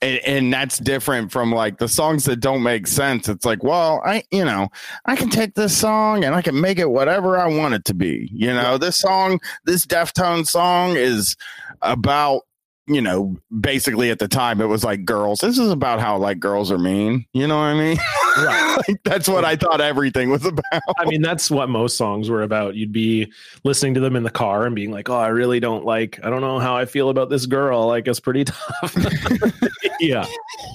And, 0.00 0.18
and 0.24 0.52
that's 0.52 0.78
different 0.78 1.30
from 1.32 1.52
like 1.52 1.78
the 1.78 1.88
songs 1.88 2.24
that 2.24 2.36
don't 2.36 2.62
make 2.62 2.86
sense. 2.86 3.28
It's 3.28 3.44
like 3.44 3.62
well 3.62 4.00
i 4.04 4.22
you 4.30 4.44
know 4.44 4.68
i 5.04 5.16
can 5.16 5.30
take 5.30 5.54
this 5.54 5.76
song 5.76 6.24
and 6.24 6.34
i 6.34 6.42
can 6.42 6.60
make 6.60 6.78
it 6.78 6.90
whatever 6.90 7.38
i 7.38 7.46
want 7.46 7.74
it 7.74 7.84
to 7.86 7.94
be. 7.94 8.28
You 8.32 8.52
know 8.52 8.78
this 8.78 9.00
song 9.00 9.40
this 9.64 9.84
deftone 9.86 10.46
song 10.46 10.96
is 10.96 11.36
about 11.82 12.42
you 12.86 13.00
know, 13.00 13.36
basically 13.60 14.10
at 14.10 14.18
the 14.18 14.28
time 14.28 14.60
it 14.60 14.66
was 14.66 14.84
like 14.84 15.04
girls. 15.04 15.38
This 15.40 15.58
is 15.58 15.70
about 15.70 16.00
how 16.00 16.18
like 16.18 16.38
girls 16.38 16.70
are 16.70 16.78
mean. 16.78 17.24
You 17.32 17.46
know 17.46 17.56
what 17.56 17.64
I 17.64 17.74
mean? 17.74 17.96
Right. 18.36 18.76
like, 18.88 19.02
that's 19.04 19.28
what 19.28 19.44
I 19.44 19.56
thought 19.56 19.80
everything 19.80 20.30
was 20.30 20.44
about. 20.44 20.82
I 20.98 21.04
mean, 21.06 21.22
that's 21.22 21.50
what 21.50 21.68
most 21.68 21.96
songs 21.96 22.28
were 22.28 22.42
about. 22.42 22.74
You'd 22.74 22.92
be 22.92 23.32
listening 23.64 23.94
to 23.94 24.00
them 24.00 24.16
in 24.16 24.22
the 24.22 24.30
car 24.30 24.66
and 24.66 24.74
being 24.74 24.90
like, 24.90 25.08
"Oh, 25.08 25.16
I 25.16 25.28
really 25.28 25.60
don't 25.60 25.84
like. 25.84 26.20
I 26.22 26.30
don't 26.30 26.42
know 26.42 26.58
how 26.58 26.76
I 26.76 26.84
feel 26.84 27.08
about 27.08 27.30
this 27.30 27.46
girl. 27.46 27.86
Like, 27.86 28.06
it's 28.06 28.20
pretty 28.20 28.44
tough." 28.44 28.94
yeah. 30.00 30.26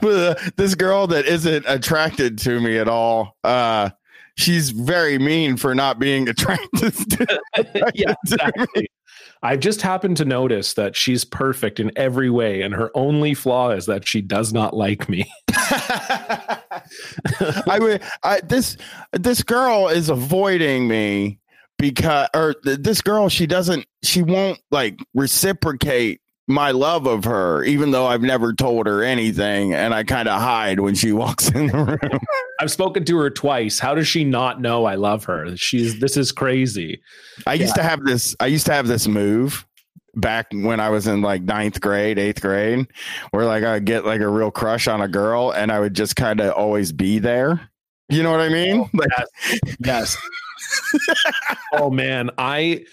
but 0.00 0.04
uh, 0.04 0.34
this 0.56 0.74
girl 0.74 1.06
that 1.08 1.26
isn't 1.26 1.64
attracted 1.68 2.38
to 2.38 2.60
me 2.60 2.78
at 2.78 2.88
all. 2.88 3.36
Uh, 3.44 3.90
she's 4.36 4.70
very 4.70 5.18
mean 5.18 5.56
for 5.56 5.74
not 5.74 5.98
being 5.98 6.28
attracted 6.28 6.94
to, 6.94 7.40
yeah, 7.94 8.14
exactly. 8.24 8.88
I've 9.42 9.60
just 9.60 9.82
happened 9.82 10.16
to 10.18 10.24
notice 10.24 10.74
that 10.74 10.94
she's 10.94 11.24
perfect 11.24 11.80
in 11.80 11.90
every 11.96 12.30
way, 12.30 12.62
and 12.62 12.72
her 12.74 12.90
only 12.94 13.34
flaw 13.34 13.70
is 13.70 13.86
that 13.86 14.06
she 14.06 14.22
does 14.22 14.52
not 14.52 14.74
like 14.74 15.08
me. 15.08 15.30
I 17.68 17.78
would. 17.80 18.02
I, 18.22 18.40
this 18.40 18.76
this 19.12 19.42
girl 19.42 19.88
is 19.88 20.08
avoiding 20.08 20.86
me 20.86 21.40
because, 21.78 22.28
or 22.34 22.54
this 22.62 23.02
girl, 23.02 23.28
she 23.28 23.46
doesn't, 23.46 23.86
she 24.04 24.22
won't 24.22 24.60
like 24.70 25.00
reciprocate 25.14 26.20
my 26.52 26.70
love 26.70 27.06
of 27.06 27.24
her, 27.24 27.64
even 27.64 27.90
though 27.90 28.06
I've 28.06 28.22
never 28.22 28.52
told 28.52 28.86
her 28.86 29.02
anything, 29.02 29.74
and 29.74 29.94
I 29.94 30.04
kind 30.04 30.28
of 30.28 30.40
hide 30.40 30.80
when 30.80 30.94
she 30.94 31.12
walks 31.12 31.48
in 31.50 31.68
the 31.68 31.98
room. 32.00 32.20
I've 32.60 32.70
spoken 32.70 33.04
to 33.06 33.18
her 33.18 33.30
twice. 33.30 33.78
How 33.78 33.94
does 33.94 34.06
she 34.06 34.24
not 34.24 34.60
know 34.60 34.84
I 34.84 34.94
love 34.94 35.24
her? 35.24 35.56
She's 35.56 35.98
this 36.00 36.16
is 36.16 36.32
crazy. 36.32 37.00
I 37.46 37.54
yeah. 37.54 37.62
used 37.62 37.74
to 37.76 37.82
have 37.82 38.04
this. 38.04 38.36
I 38.40 38.46
used 38.46 38.66
to 38.66 38.72
have 38.72 38.86
this 38.86 39.06
move 39.06 39.66
back 40.14 40.48
when 40.52 40.78
I 40.78 40.90
was 40.90 41.06
in 41.06 41.22
like 41.22 41.42
ninth 41.42 41.80
grade, 41.80 42.18
eighth 42.18 42.40
grade, 42.40 42.86
where 43.30 43.46
like 43.46 43.64
I 43.64 43.74
would 43.74 43.84
get 43.84 44.04
like 44.04 44.20
a 44.20 44.28
real 44.28 44.50
crush 44.50 44.88
on 44.88 45.00
a 45.00 45.08
girl, 45.08 45.50
and 45.52 45.72
I 45.72 45.80
would 45.80 45.94
just 45.94 46.16
kind 46.16 46.40
of 46.40 46.52
always 46.52 46.92
be 46.92 47.18
there. 47.18 47.68
You 48.08 48.22
know 48.22 48.30
what 48.30 48.40
I 48.40 48.48
mean? 48.48 48.80
Oh, 48.80 48.90
like, 48.92 49.08
yes. 49.80 50.16
yes. 50.98 51.26
oh 51.74 51.90
man, 51.90 52.30
I. 52.38 52.84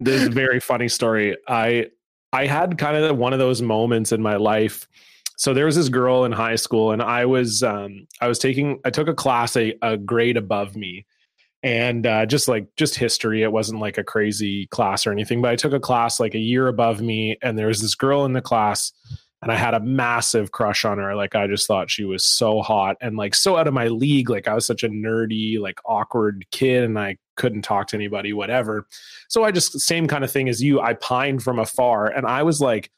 This 0.00 0.22
is 0.22 0.26
a 0.26 0.30
very 0.30 0.58
funny 0.58 0.88
story. 0.88 1.36
I 1.46 1.86
I 2.32 2.46
had 2.46 2.78
kind 2.78 2.96
of 2.96 3.16
one 3.18 3.32
of 3.32 3.38
those 3.38 3.62
moments 3.62 4.12
in 4.12 4.22
my 4.22 4.36
life. 4.36 4.88
So 5.36 5.54
there 5.54 5.66
was 5.66 5.76
this 5.76 5.88
girl 5.88 6.24
in 6.24 6.32
high 6.32 6.56
school, 6.56 6.92
and 6.92 7.02
I 7.02 7.26
was 7.26 7.62
um, 7.62 8.06
I 8.20 8.28
was 8.28 8.38
taking 8.38 8.80
I 8.84 8.90
took 8.90 9.08
a 9.08 9.14
class 9.14 9.56
a, 9.56 9.74
a 9.82 9.96
grade 9.96 10.36
above 10.36 10.76
me, 10.76 11.04
and 11.62 12.06
uh, 12.06 12.26
just 12.26 12.48
like 12.48 12.68
just 12.76 12.94
history. 12.94 13.42
It 13.42 13.52
wasn't 13.52 13.80
like 13.80 13.98
a 13.98 14.04
crazy 14.04 14.66
class 14.68 15.06
or 15.06 15.12
anything, 15.12 15.42
but 15.42 15.50
I 15.50 15.56
took 15.56 15.72
a 15.72 15.80
class 15.80 16.20
like 16.20 16.34
a 16.34 16.38
year 16.38 16.68
above 16.68 17.00
me, 17.00 17.38
and 17.42 17.58
there 17.58 17.66
was 17.66 17.80
this 17.80 17.94
girl 17.94 18.24
in 18.24 18.32
the 18.32 18.40
class 18.40 18.92
and 19.42 19.50
I 19.50 19.56
had 19.56 19.74
a 19.74 19.80
massive 19.80 20.52
crush 20.52 20.84
on 20.84 20.98
her. 20.98 21.16
Like 21.16 21.34
I 21.34 21.48
just 21.48 21.66
thought 21.66 21.90
she 21.90 22.04
was 22.04 22.24
so 22.24 22.62
hot 22.62 22.96
and 23.00 23.16
like 23.16 23.34
so 23.34 23.56
out 23.56 23.66
of 23.66 23.74
my 23.74 23.88
league. 23.88 24.30
Like 24.30 24.46
I 24.46 24.54
was 24.54 24.64
such 24.64 24.84
a 24.84 24.88
nerdy, 24.88 25.58
like 25.58 25.80
awkward 25.84 26.46
kid, 26.52 26.84
and 26.84 26.96
I 26.96 27.16
couldn't 27.36 27.62
talk 27.62 27.88
to 27.88 27.96
anybody, 27.96 28.32
whatever. 28.32 28.86
So 29.28 29.42
I 29.42 29.50
just 29.50 29.80
same 29.80 30.06
kind 30.06 30.22
of 30.22 30.30
thing 30.30 30.48
as 30.48 30.62
you. 30.62 30.80
I 30.80 30.94
pined 30.94 31.42
from 31.42 31.58
afar, 31.58 32.06
and 32.06 32.24
I 32.24 32.44
was 32.44 32.60
like 32.60 32.90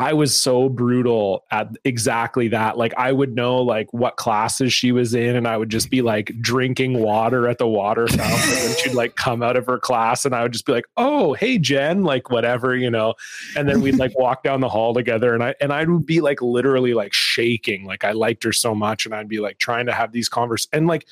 I 0.00 0.12
was 0.12 0.36
so 0.36 0.68
brutal 0.68 1.44
at 1.52 1.68
exactly 1.84 2.48
that. 2.48 2.76
Like 2.76 2.92
I 2.98 3.12
would 3.12 3.32
know 3.34 3.58
like 3.58 3.92
what 3.92 4.16
classes 4.16 4.72
she 4.72 4.90
was 4.90 5.14
in 5.14 5.36
and 5.36 5.46
I 5.46 5.56
would 5.56 5.68
just 5.68 5.88
be 5.88 6.02
like 6.02 6.32
drinking 6.40 7.00
water 7.00 7.46
at 7.46 7.58
the 7.58 7.68
water 7.68 8.06
fountain 8.08 8.58
and 8.58 8.76
she'd 8.78 8.94
like 8.94 9.14
come 9.14 9.40
out 9.40 9.56
of 9.56 9.66
her 9.66 9.78
class 9.78 10.24
and 10.24 10.34
I 10.34 10.42
would 10.42 10.52
just 10.52 10.66
be 10.66 10.72
like, 10.72 10.86
"Oh, 10.96 11.34
hey 11.34 11.58
Jen," 11.58 12.02
like 12.02 12.28
whatever, 12.28 12.74
you 12.74 12.90
know. 12.90 13.14
And 13.56 13.68
then 13.68 13.80
we'd 13.82 13.96
like 13.96 14.18
walk 14.18 14.42
down 14.42 14.60
the 14.60 14.68
hall 14.68 14.94
together 14.94 15.32
and 15.32 15.44
I 15.44 15.54
and 15.60 15.72
I 15.72 15.84
would 15.84 16.06
be 16.06 16.20
like 16.20 16.42
literally 16.42 16.92
like 16.92 17.12
shaking. 17.12 17.84
Like 17.84 18.02
I 18.02 18.12
liked 18.12 18.42
her 18.42 18.52
so 18.52 18.74
much 18.74 19.06
and 19.06 19.14
I'd 19.14 19.28
be 19.28 19.38
like 19.38 19.58
trying 19.58 19.86
to 19.86 19.92
have 19.92 20.10
these 20.10 20.28
conversations 20.28 20.70
and 20.72 20.88
like 20.88 21.06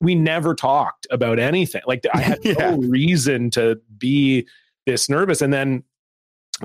we 0.00 0.14
never 0.14 0.54
talked 0.54 1.06
about 1.10 1.40
anything. 1.40 1.82
Like 1.84 2.06
I 2.14 2.20
had 2.20 2.38
yeah. 2.44 2.54
no 2.70 2.76
reason 2.78 3.50
to 3.50 3.80
be 3.98 4.46
this 4.86 5.08
nervous 5.08 5.42
and 5.42 5.52
then 5.52 5.82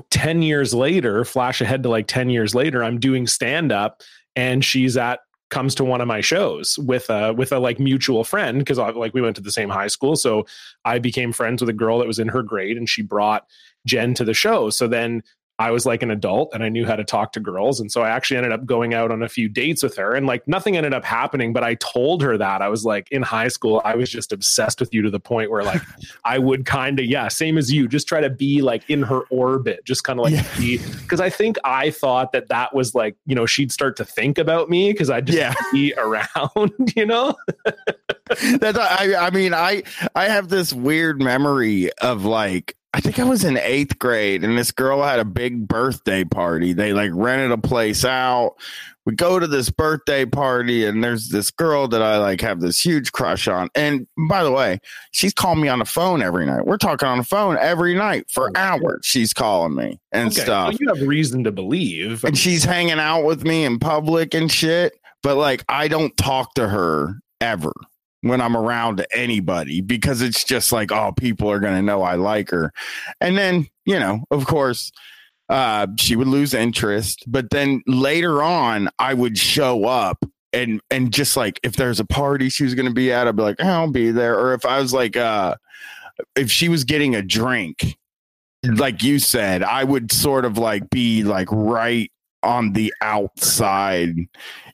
10 0.10 0.42
years 0.42 0.74
later, 0.74 1.26
flash 1.26 1.62
ahead 1.62 1.84
to 1.84 1.90
like 1.90 2.08
10 2.08 2.30
years 2.30 2.56
later, 2.56 2.84
I'm 2.84 3.00
doing 3.00 3.28
stand 3.28 3.72
up 3.72 4.02
and 4.36 4.64
she's 4.64 4.98
at 4.98 5.20
comes 5.50 5.76
to 5.76 5.84
one 5.84 6.02
of 6.02 6.08
my 6.08 6.22
shows 6.22 6.78
with 6.80 7.10
a 7.10 7.32
with 7.34 7.52
a 7.52 7.60
like 7.60 7.80
mutual 7.80 8.24
friend 8.24 8.60
because 8.60 8.80
uh, 8.80 8.92
like 8.94 9.14
we 9.14 9.22
went 9.22 9.36
to 9.36 9.42
the 9.42 9.52
same 9.52 9.70
high 9.70 9.88
school. 9.88 10.16
So 10.16 10.46
i 10.86 11.00
became 11.00 11.32
friends 11.32 11.62
with 11.62 11.70
a 11.70 11.74
girl 11.74 12.00
that 12.00 12.08
was 12.08 12.20
in 12.20 12.28
her 12.30 12.42
grade 12.42 12.78
and 12.78 12.90
she 12.90 13.02
brought 13.02 13.46
jen 13.86 14.14
to 14.16 14.26
the 14.26 14.34
show. 14.34 14.70
So 14.70 14.88
then 14.88 15.22
I 15.58 15.72
was 15.72 15.86
like 15.86 16.04
an 16.04 16.12
adult 16.12 16.54
and 16.54 16.64
I 16.64 16.70
knew 16.70 16.86
how 16.86 16.98
to 16.98 17.04
talk 17.06 17.32
to 17.34 17.40
girls. 17.40 17.80
And 17.80 17.90
so 17.90 18.02
I 18.02 18.10
actually 18.10 18.38
ended 18.38 18.52
up 18.52 18.66
going 18.66 18.94
out 18.94 19.10
on 19.10 19.24
a 19.24 19.30
few 19.30 19.48
dates 19.48 19.84
with 19.84 19.96
her 19.96 20.14
and 20.14 20.28
like 20.28 20.46
nothing 20.48 20.76
ended 20.76 20.94
up 20.94 21.06
happening. 21.06 21.54
But 21.54 21.64
I 21.64 21.76
told 21.76 22.22
her 22.24 22.38
that 22.38 22.62
I 22.62 22.68
was 22.68 22.84
like 22.84 23.10
in 23.10 23.22
high 23.22 23.48
school, 23.48 23.82
I 23.86 23.96
was 23.96 24.10
just 24.10 24.34
obsessed 24.34 24.82
with 24.82 24.94
you 24.94 25.02
to 25.04 25.10
the 25.10 25.20
point 25.20 25.52
where 25.52 25.64
like 25.64 25.82
I 26.26 26.40
would 26.40 26.66
kind 26.66 27.00
of, 27.00 27.06
yeah, 27.06 27.30
same 27.30 27.58
as 27.58 27.72
you, 27.72 27.88
just 27.88 28.06
try 28.08 28.20
to 28.20 28.30
be 28.30 28.62
like 28.62 28.90
in 28.90 29.02
her 29.04 29.22
orbit, 29.30 29.86
just 29.86 30.04
kind 30.04 30.20
of 30.20 30.26
like 30.26 30.34
yeah. 30.34 30.58
be. 30.58 30.80
Cause 31.08 31.22
I 31.22 31.30
think 31.30 31.58
I 31.64 31.90
thought 31.90 32.34
that 32.34 32.50
that 32.50 32.76
was 32.76 32.94
like, 32.94 33.16
you 33.26 33.36
know, 33.36 33.46
she'd 33.46 33.72
start 33.72 33.96
to 33.98 34.06
think 34.06 34.38
about 34.38 34.70
me 34.70 34.92
because 34.92 35.10
I'd 35.10 35.28
just 35.28 35.38
yeah. 35.38 35.54
be 35.72 35.94
around, 35.98 36.94
you 36.98 37.06
know? 37.06 37.34
That's, 38.60 38.78
I, 38.78 39.16
I 39.18 39.30
mean, 39.30 39.54
I, 39.54 39.84
I 40.16 40.26
have 40.26 40.50
this 40.50 40.74
weird 40.74 41.22
memory 41.22 41.94
of 42.02 42.26
like, 42.26 42.76
I 42.96 43.02
think 43.02 43.20
I 43.20 43.26
was 43.26 43.44
in 43.44 43.58
eighth 43.58 44.00
grade, 44.00 44.46
and 44.46 44.58
this 44.58 44.72
girl 44.72 45.04
had 45.04 45.20
a 45.20 45.26
big 45.26 45.68
birthday 45.68 46.24
party. 46.24 46.72
They 46.72 46.94
like 46.94 47.12
rented 47.14 47.52
a 47.52 47.58
place 47.58 48.06
out. 48.06 48.56
We 49.06 49.14
go 49.16 49.38
to 49.38 49.48
this 49.48 49.70
birthday 49.70 50.26
party, 50.26 50.86
and 50.86 51.04
there's 51.04 51.28
this 51.28 51.52
girl 51.52 51.90
that 51.90 52.02
I 52.02 52.20
like 52.20 52.40
have 52.40 52.62
this 52.62 52.80
huge 52.80 53.12
crush 53.12 53.50
on. 53.50 53.68
And 53.76 54.08
by 54.30 54.46
the 54.46 54.52
way, 54.54 54.80
she's 55.12 55.34
calling 55.34 55.60
me 55.60 55.68
on 55.68 55.80
the 55.80 55.86
phone 55.86 56.22
every 56.22 56.46
night. 56.46 56.66
We're 56.66 56.78
talking 56.78 57.06
on 57.10 57.18
the 57.18 57.26
phone 57.26 57.58
every 57.60 57.96
night 57.96 58.32
for 58.32 58.48
oh, 58.48 58.52
hours. 58.56 59.02
She's 59.04 59.34
calling 59.34 59.76
me 59.76 60.00
and 60.14 60.32
Okay, 60.32 60.44
stuff. 60.44 60.70
well, 60.70 60.78
you 60.80 60.88
have 60.96 61.06
reason 61.06 61.44
to 61.44 61.52
believe. 61.52 62.24
and 62.24 62.38
she's 62.38 62.64
hanging 62.64 63.00
out 63.00 63.26
with 63.26 63.44
me 63.44 63.66
in 63.66 63.78
public 63.78 64.34
and 64.34 64.50
shit. 64.50 64.94
But 65.22 65.36
like, 65.36 65.66
I 65.68 65.90
don't 65.90 66.16
talk 66.16 66.54
to 66.54 66.70
her 66.70 67.20
ever 67.42 67.74
when 68.26 68.42
I'm 68.42 68.58
around 68.58 69.06
anybody 69.14 69.82
because 69.82 70.24
it's 70.24 70.44
just 70.44 70.72
like, 70.72 70.92
oh, 70.92 71.12
people 71.12 71.52
are 71.52 71.60
going 71.60 71.76
to 71.76 71.82
know 71.84 72.02
I 72.02 72.16
like 72.16 72.50
her. 72.50 72.74
And 73.22 73.38
then, 73.38 73.68
you 73.86 74.00
know, 74.00 74.24
of 74.32 74.48
course, 74.48 74.92
uh, 75.48 75.86
she 76.00 76.16
would 76.16 76.26
lose 76.26 76.56
interest. 76.56 77.24
But 77.28 77.52
then 77.52 77.84
later 77.86 78.42
on, 78.42 78.90
I 78.98 79.14
would 79.14 79.38
show 79.38 79.86
up. 79.86 80.26
And, 80.54 80.82
and 80.90 81.14
just 81.14 81.38
like 81.38 81.60
if 81.62 81.76
there's 81.76 82.00
a 82.00 82.06
party 82.06 82.50
she 82.50 82.64
was 82.64 82.74
going 82.74 82.88
to 82.88 82.94
be 82.94 83.12
at, 83.12 83.28
I'd 83.28 83.36
be 83.36 83.44
like, 83.44 83.62
I'll 83.62 83.92
be 83.92 84.10
there. 84.10 84.40
Or 84.40 84.56
if 84.56 84.66
I 84.66 84.80
was 84.80 84.92
like, 84.92 85.16
uh, 85.16 85.58
if 86.36 86.50
she 86.50 86.68
was 86.68 86.84
getting 86.84 87.14
a 87.14 87.22
drink, 87.22 87.96
like 88.64 89.04
you 89.04 89.20
said, 89.20 89.62
I 89.62 89.84
would 89.84 90.12
sort 90.12 90.46
of 90.46 90.58
like 90.58 90.90
be 90.90 91.24
like 91.24 91.50
right 91.52 92.12
on 92.46 92.72
the 92.74 92.94
outside. 93.02 94.16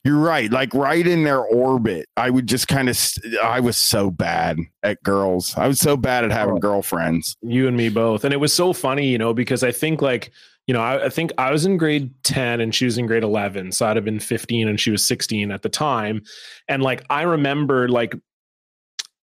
You're 0.03 0.17
right, 0.19 0.51
like 0.51 0.73
right 0.73 1.05
in 1.05 1.23
their 1.23 1.39
orbit. 1.41 2.07
I 2.17 2.29
would 2.29 2.47
just 2.47 2.67
kind 2.67 2.89
of. 2.89 2.95
St- 2.97 3.37
I 3.37 3.59
was 3.59 3.77
so 3.77 4.09
bad 4.11 4.57
at 4.83 5.01
girls. 5.03 5.55
I 5.57 5.67
was 5.67 5.79
so 5.79 5.95
bad 5.97 6.23
at 6.25 6.31
having 6.31 6.55
Oh. 6.55 6.59
girlfriends. 6.59 7.37
you 7.41 7.67
and 7.67 7.77
me 7.77 7.89
both 7.89 8.23
and 8.25 8.33
it 8.33 8.37
was 8.37 8.53
so 8.53 8.73
funny 8.73 9.07
you 9.07 9.17
know 9.17 9.33
because 9.33 9.63
i 9.63 9.71
think 9.71 10.01
like 10.01 10.31
you 10.67 10.73
know 10.73 10.81
I, 10.81 11.05
I 11.05 11.09
think 11.09 11.31
i 11.37 11.51
was 11.51 11.65
in 11.65 11.77
grade 11.77 12.11
10 12.23 12.59
and 12.61 12.73
she 12.75 12.85
was 12.85 12.97
in 12.97 13.05
grade 13.05 13.23
11 13.23 13.71
so 13.71 13.87
i'd 13.87 13.95
have 13.95 14.05
been 14.05 14.19
15 14.19 14.67
and 14.67 14.79
she 14.79 14.91
was 14.91 15.03
16 15.05 15.51
at 15.51 15.61
the 15.61 15.69
time 15.69 16.23
and 16.67 16.81
like 16.83 17.03
i 17.09 17.21
remember 17.23 17.87
like 17.87 18.15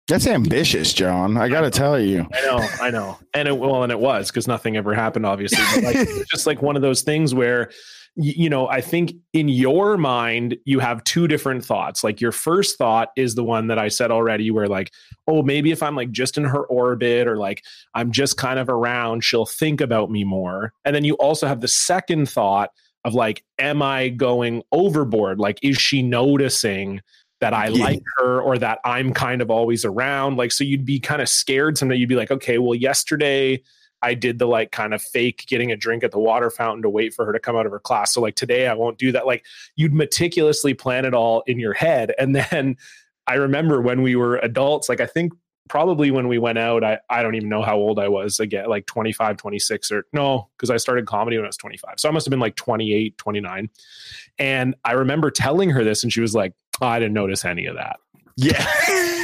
That's 0.07 0.25
ambitious, 0.27 0.93
John. 0.93 1.37
I 1.37 1.49
got 1.49 1.61
to 1.61 1.69
tell 1.71 1.99
you. 1.99 2.27
i 2.33 2.41
know 2.45 2.67
i 2.81 2.89
know 2.89 3.17
and 3.33 3.47
it 3.47 3.57
well 3.57 3.83
and 3.83 3.91
it 3.91 3.99
was 3.99 4.29
because 4.29 4.47
nothing 4.47 4.77
ever 4.77 4.93
happened 4.93 5.25
obviously 5.25 5.63
but 5.75 5.83
like 5.83 5.95
it 5.95 6.07
was 6.17 6.27
just 6.31 6.47
like 6.47 6.61
one 6.61 6.75
of 6.75 6.81
those 6.81 7.01
things 7.01 7.33
where 7.33 7.71
you 8.19 8.49
know 8.49 8.67
i 8.67 8.81
think 8.81 9.13
in 9.33 9.47
your 9.47 9.95
mind 9.95 10.57
you 10.65 10.79
have 10.79 11.03
two 11.03 11.27
different 11.27 11.63
thoughts 11.63 12.03
like 12.03 12.19
your 12.19 12.31
first 12.31 12.77
thought 12.77 13.09
is 13.15 13.35
the 13.35 13.43
one 13.43 13.67
that 13.67 13.77
i 13.77 13.87
said 13.87 14.09
already 14.09 14.49
where 14.49 14.67
like 14.67 14.91
oh 15.27 15.43
maybe 15.43 15.71
if 15.71 15.83
i'm 15.83 15.95
like 15.95 16.11
just 16.11 16.37
in 16.37 16.43
her 16.43 16.65
orbit 16.65 17.27
or 17.27 17.37
like 17.37 17.63
i'm 17.93 18.11
just 18.11 18.35
kind 18.35 18.57
of 18.59 18.69
around 18.69 19.23
she'll 19.23 19.45
think 19.45 19.79
about 19.81 20.09
me 20.09 20.23
more 20.23 20.73
and 20.83 20.95
then 20.95 21.03
you 21.03 21.13
also 21.15 21.47
have 21.47 21.61
the 21.61 21.67
second 21.67 22.27
thought 22.27 22.71
of 23.05 23.13
like 23.13 23.43
am 23.59 23.81
i 23.83 24.09
going 24.09 24.63
overboard 24.71 25.39
like 25.39 25.59
is 25.61 25.77
she 25.77 26.01
noticing 26.01 26.99
that 27.39 27.53
I 27.53 27.67
Yeah. 27.67 27.83
like 27.83 28.01
her 28.17 28.41
or 28.41 28.57
that 28.57 28.79
I'm 28.83 29.13
kind 29.13 29.43
of 29.43 29.51
always 29.51 29.85
around. 29.85 30.37
Like, 30.37 30.51
so 30.51 30.63
you'd 30.63 30.85
be 30.85 30.99
kind 30.99 31.21
of 31.21 31.29
scared 31.29 31.77
someday. 31.77 31.95
You'd 31.95 32.09
be 32.09 32.15
like, 32.15 32.31
okay, 32.31 32.57
well, 32.57 32.73
yesterday 32.73 33.61
I 34.01 34.13
did 34.13 34.39
the 34.39 34.47
like 34.47 34.71
kind 34.71 34.93
of 34.93 35.01
fake 35.01 35.45
getting 35.47 35.71
a 35.71 35.75
drink 35.75 36.03
at 36.03 36.11
the 36.11 36.19
water 36.19 36.49
fountain 36.49 36.83
to 36.83 36.89
wait 36.89 37.13
for 37.13 37.25
her 37.25 37.33
to 37.33 37.39
come 37.39 37.55
out 37.55 37.65
of 37.65 37.71
her 37.71 37.79
class. 37.79 38.13
So 38.13 38.21
like 38.21 38.35
today 38.35 38.67
I 38.67 38.73
won't 38.73 38.97
do 38.97 39.11
that. 39.11 39.25
Like 39.25 39.45
you'd 39.75 39.93
meticulously 39.93 40.73
plan 40.73 41.05
it 41.05 41.13
all 41.13 41.43
in 41.47 41.59
your 41.59 41.73
head. 41.73 42.13
And 42.17 42.35
then 42.35 42.77
I 43.25 43.35
remember 43.35 43.81
when 43.81 44.01
we 44.01 44.15
were 44.15 44.37
adults, 44.37 44.89
like 44.89 45.01
I 45.01 45.05
think 45.05 45.33
probably 45.67 46.11
when 46.11 46.27
we 46.27 46.37
went 46.37 46.57
out, 46.57 46.83
I, 46.83 46.99
I 47.09 47.21
don't 47.21 47.35
even 47.35 47.49
know 47.49 47.61
how 47.61 47.75
old 47.75 47.99
I 47.99 48.07
was 48.07 48.39
again, 48.39 48.67
like 48.69 48.85
25, 48.85 49.37
26 49.37 49.91
or 49.91 50.05
no, 50.13 50.49
because 50.55 50.69
I 50.69 50.77
started 50.77 51.05
comedy 51.05 51.37
when 51.37 51.45
I 51.45 51.49
was 51.49 51.57
25. 51.57 51.95
So 51.97 52.07
I 52.07 52.11
must 52.11 52.25
have 52.25 52.31
been 52.31 52.39
like 52.39 52.55
28, 52.55 53.17
29. 53.17 53.69
And 54.39 54.75
I 54.85 54.93
remember 54.93 55.31
telling 55.31 55.69
her 55.71 55.83
this 55.83 56.03
and 56.03 56.13
she 56.13 56.21
was 56.21 56.33
like, 56.35 56.53
oh, 56.81 56.87
I 56.87 56.99
didn't 56.99 57.13
notice 57.13 57.43
any 57.43 57.65
of 57.65 57.75
that. 57.75 57.97
Yeah. 58.37 59.13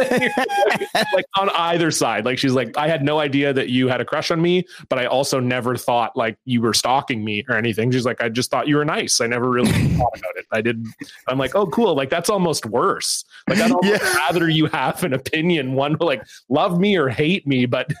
like 1.14 1.24
on 1.38 1.50
either 1.50 1.90
side. 1.90 2.24
Like 2.24 2.38
she's 2.38 2.52
like, 2.52 2.76
I 2.76 2.88
had 2.88 3.02
no 3.04 3.18
idea 3.18 3.52
that 3.52 3.68
you 3.68 3.88
had 3.88 4.00
a 4.00 4.04
crush 4.04 4.30
on 4.30 4.40
me, 4.40 4.64
but 4.88 4.98
I 4.98 5.06
also 5.06 5.40
never 5.40 5.76
thought 5.76 6.16
like 6.16 6.36
you 6.44 6.60
were 6.60 6.74
stalking 6.74 7.24
me 7.24 7.44
or 7.48 7.56
anything. 7.56 7.90
She's 7.90 8.04
like, 8.06 8.22
I 8.22 8.28
just 8.28 8.50
thought 8.50 8.68
you 8.68 8.76
were 8.76 8.84
nice. 8.84 9.20
I 9.20 9.26
never 9.26 9.48
really 9.50 9.70
thought 9.96 10.16
about 10.18 10.36
it. 10.36 10.46
I 10.52 10.60
did. 10.60 10.84
I'm 11.28 11.38
like, 11.38 11.54
oh, 11.54 11.66
cool. 11.66 11.94
Like 11.94 12.10
that's 12.10 12.30
almost 12.30 12.66
worse. 12.66 13.24
Like 13.48 13.58
I'd 13.58 13.70
almost 13.70 14.02
Yeah. 14.02 14.14
rather 14.16 14.48
you 14.48 14.66
have 14.66 15.02
an 15.04 15.12
opinion, 15.12 15.74
one 15.74 15.96
like 16.00 16.22
love 16.48 16.78
me 16.78 16.96
or 16.96 17.08
hate 17.08 17.46
me, 17.46 17.66
but. 17.66 17.90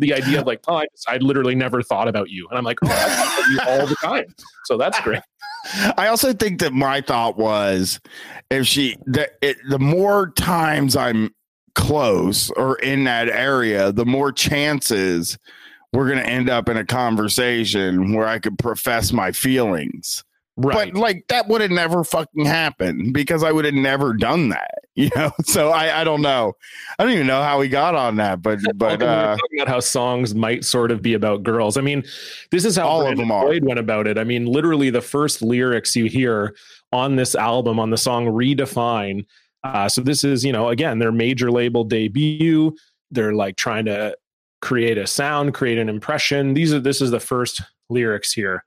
The 0.00 0.14
idea 0.14 0.38
of 0.38 0.46
like, 0.46 0.60
oh, 0.68 0.76
I, 0.76 0.86
just, 0.92 1.10
I 1.10 1.16
literally 1.16 1.56
never 1.56 1.82
thought 1.82 2.06
about 2.06 2.30
you, 2.30 2.46
and 2.50 2.56
I'm 2.56 2.62
like, 2.62 2.78
oh, 2.84 2.88
I 2.88 2.94
thought 2.94 3.40
about 3.40 3.50
you 3.50 3.80
all 3.80 3.84
the 3.88 3.96
time. 3.96 4.26
So 4.66 4.76
that's 4.76 5.00
great. 5.00 5.18
I 5.96 6.06
also 6.06 6.32
think 6.32 6.60
that 6.60 6.72
my 6.72 7.00
thought 7.00 7.36
was 7.36 7.98
if 8.48 8.64
she 8.64 8.96
the 9.06 9.28
it, 9.42 9.56
the 9.68 9.80
more 9.80 10.30
times 10.36 10.94
I'm 10.94 11.34
close 11.78 12.50
or 12.50 12.76
in 12.80 13.04
that 13.04 13.28
area, 13.28 13.92
the 13.92 14.04
more 14.04 14.32
chances 14.32 15.38
we're 15.92 16.06
going 16.06 16.18
to 16.18 16.28
end 16.28 16.50
up 16.50 16.68
in 16.68 16.76
a 16.76 16.84
conversation 16.84 18.12
where 18.12 18.26
I 18.26 18.40
could 18.40 18.58
profess 18.58 19.12
my 19.12 19.32
feelings. 19.32 20.24
Right. 20.56 20.92
But 20.92 21.00
like 21.00 21.24
that 21.28 21.46
would 21.46 21.60
have 21.60 21.70
never 21.70 22.02
fucking 22.02 22.44
happened 22.44 23.14
because 23.14 23.44
I 23.44 23.52
would 23.52 23.64
have 23.64 23.74
never 23.74 24.12
done 24.12 24.48
that, 24.48 24.78
you 24.96 25.08
know. 25.14 25.30
So 25.44 25.70
I 25.70 26.00
I 26.00 26.02
don't 26.02 26.20
know. 26.20 26.54
I 26.98 27.04
don't 27.04 27.12
even 27.12 27.28
know 27.28 27.44
how 27.44 27.60
we 27.60 27.68
got 27.68 27.94
on 27.94 28.16
that, 28.16 28.42
but 28.42 28.58
but 28.74 28.98
we 28.98 29.06
uh 29.06 29.36
talking 29.36 29.60
about 29.60 29.68
how 29.68 29.78
songs 29.78 30.34
might 30.34 30.64
sort 30.64 30.90
of 30.90 31.00
be 31.00 31.14
about 31.14 31.44
girls. 31.44 31.76
I 31.76 31.80
mean, 31.80 32.02
this 32.50 32.64
is 32.64 32.74
how 32.74 32.88
All 32.88 33.00
of 33.02 33.04
Brandon 33.04 33.28
them 33.28 33.30
are. 33.30 33.46
Went 33.46 33.78
about 33.78 34.08
it. 34.08 34.18
I 34.18 34.24
mean, 34.24 34.46
literally 34.46 34.90
the 34.90 35.00
first 35.00 35.42
lyrics 35.42 35.94
you 35.94 36.06
hear 36.06 36.56
on 36.92 37.14
this 37.14 37.36
album, 37.36 37.78
on 37.78 37.90
the 37.90 37.96
song 37.96 38.26
Redefine. 38.26 39.26
Uh, 39.64 39.88
so 39.88 40.00
this 40.00 40.24
is, 40.24 40.44
you 40.44 40.52
know, 40.52 40.68
again, 40.68 40.98
their 40.98 41.12
major 41.12 41.50
label 41.50 41.84
debut. 41.84 42.74
They're 43.10 43.34
like 43.34 43.56
trying 43.56 43.86
to 43.86 44.16
create 44.60 44.98
a 44.98 45.06
sound, 45.06 45.54
create 45.54 45.78
an 45.78 45.88
impression. 45.88 46.54
These 46.54 46.72
are 46.72 46.80
this 46.80 47.00
is 47.00 47.10
the 47.10 47.20
first 47.20 47.62
lyrics 47.88 48.32
here. 48.32 48.64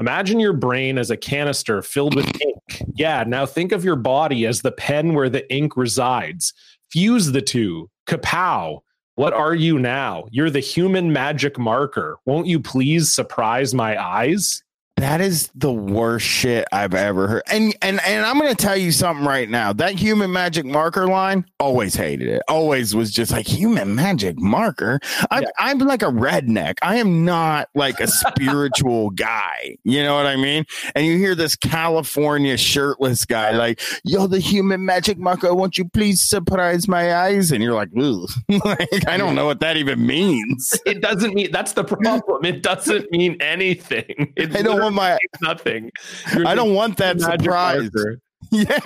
Imagine 0.00 0.38
your 0.38 0.52
brain 0.52 0.96
as 0.96 1.10
a 1.10 1.16
canister 1.16 1.82
filled 1.82 2.14
with 2.14 2.26
ink. 2.40 2.82
Yeah, 2.94 3.24
now 3.26 3.46
think 3.46 3.72
of 3.72 3.84
your 3.84 3.96
body 3.96 4.46
as 4.46 4.62
the 4.62 4.72
pen 4.72 5.14
where 5.14 5.28
the 5.28 5.50
ink 5.52 5.76
resides. 5.76 6.52
Fuse 6.90 7.32
the 7.32 7.42
two. 7.42 7.90
Kapow. 8.06 8.80
What 9.16 9.32
are 9.32 9.54
you 9.54 9.80
now? 9.80 10.26
You're 10.30 10.50
the 10.50 10.60
human 10.60 11.12
magic 11.12 11.58
marker. 11.58 12.18
Won't 12.24 12.46
you 12.46 12.60
please 12.60 13.12
surprise 13.12 13.74
my 13.74 14.00
eyes? 14.00 14.62
That 14.98 15.20
is 15.20 15.50
the 15.54 15.72
worst 15.72 16.26
shit 16.26 16.66
I've 16.72 16.94
ever 16.94 17.28
heard. 17.28 17.42
And 17.46 17.76
and 17.82 18.00
and 18.04 18.26
I'm 18.26 18.38
going 18.38 18.54
to 18.54 18.60
tell 18.60 18.76
you 18.76 18.90
something 18.90 19.24
right 19.24 19.48
now. 19.48 19.72
That 19.72 19.92
human 19.94 20.32
magic 20.32 20.64
marker 20.64 21.06
line, 21.06 21.44
always 21.60 21.94
hated 21.94 22.28
it. 22.28 22.42
Always 22.48 22.94
was 22.94 23.12
just 23.12 23.30
like 23.30 23.46
human 23.46 23.94
magic 23.94 24.38
marker. 24.38 24.98
I'm 25.30 25.42
Yeah. 25.42 25.48
I'm 25.58 25.78
like 25.78 26.02
a 26.02 26.06
redneck. 26.06 26.78
I 26.82 26.96
am 26.96 27.24
not 27.24 27.68
like 27.74 28.00
a 28.00 28.06
spiritual 28.08 29.10
guy. 29.10 29.76
You 29.84 30.02
know 30.02 30.16
what 30.16 30.26
I 30.26 30.36
mean? 30.36 30.64
And 30.94 31.06
you 31.06 31.16
hear 31.16 31.34
this 31.34 31.54
California 31.54 32.56
shirtless 32.56 33.24
guy 33.24 33.52
like, 33.52 33.80
"Yo, 34.04 34.26
the 34.26 34.40
human 34.40 34.84
magic 34.84 35.18
marker, 35.18 35.54
won't 35.54 35.78
you 35.78 35.84
please 35.88 36.20
surprise 36.20 36.88
my 36.88 37.14
eyes?" 37.14 37.52
And 37.52 37.62
you're 37.62 37.74
like, 37.74 37.94
"Ooh." 37.96 38.26
like, 38.64 39.08
I 39.08 39.16
don't 39.16 39.34
know 39.34 39.46
what 39.46 39.60
that 39.60 39.76
even 39.76 40.04
means. 40.04 40.78
It 40.86 41.00
doesn't 41.00 41.34
mean 41.34 41.50
that's 41.52 41.72
the 41.74 41.84
problem. 41.84 42.44
It 42.44 42.62
doesn't 42.62 43.10
mean 43.12 43.36
anything. 43.40 44.32
It 44.36 44.56
I 44.56 44.62
don't 44.62 44.87
want 44.96 45.18
my 45.18 45.18
nothing. 45.48 45.90
You're 46.34 46.46
I 46.46 46.54
don't 46.54 46.74
want 46.74 46.96
that 46.98 47.20
surprise. 47.20 47.90
marker. 47.94 48.20
Yeah. 48.52 48.78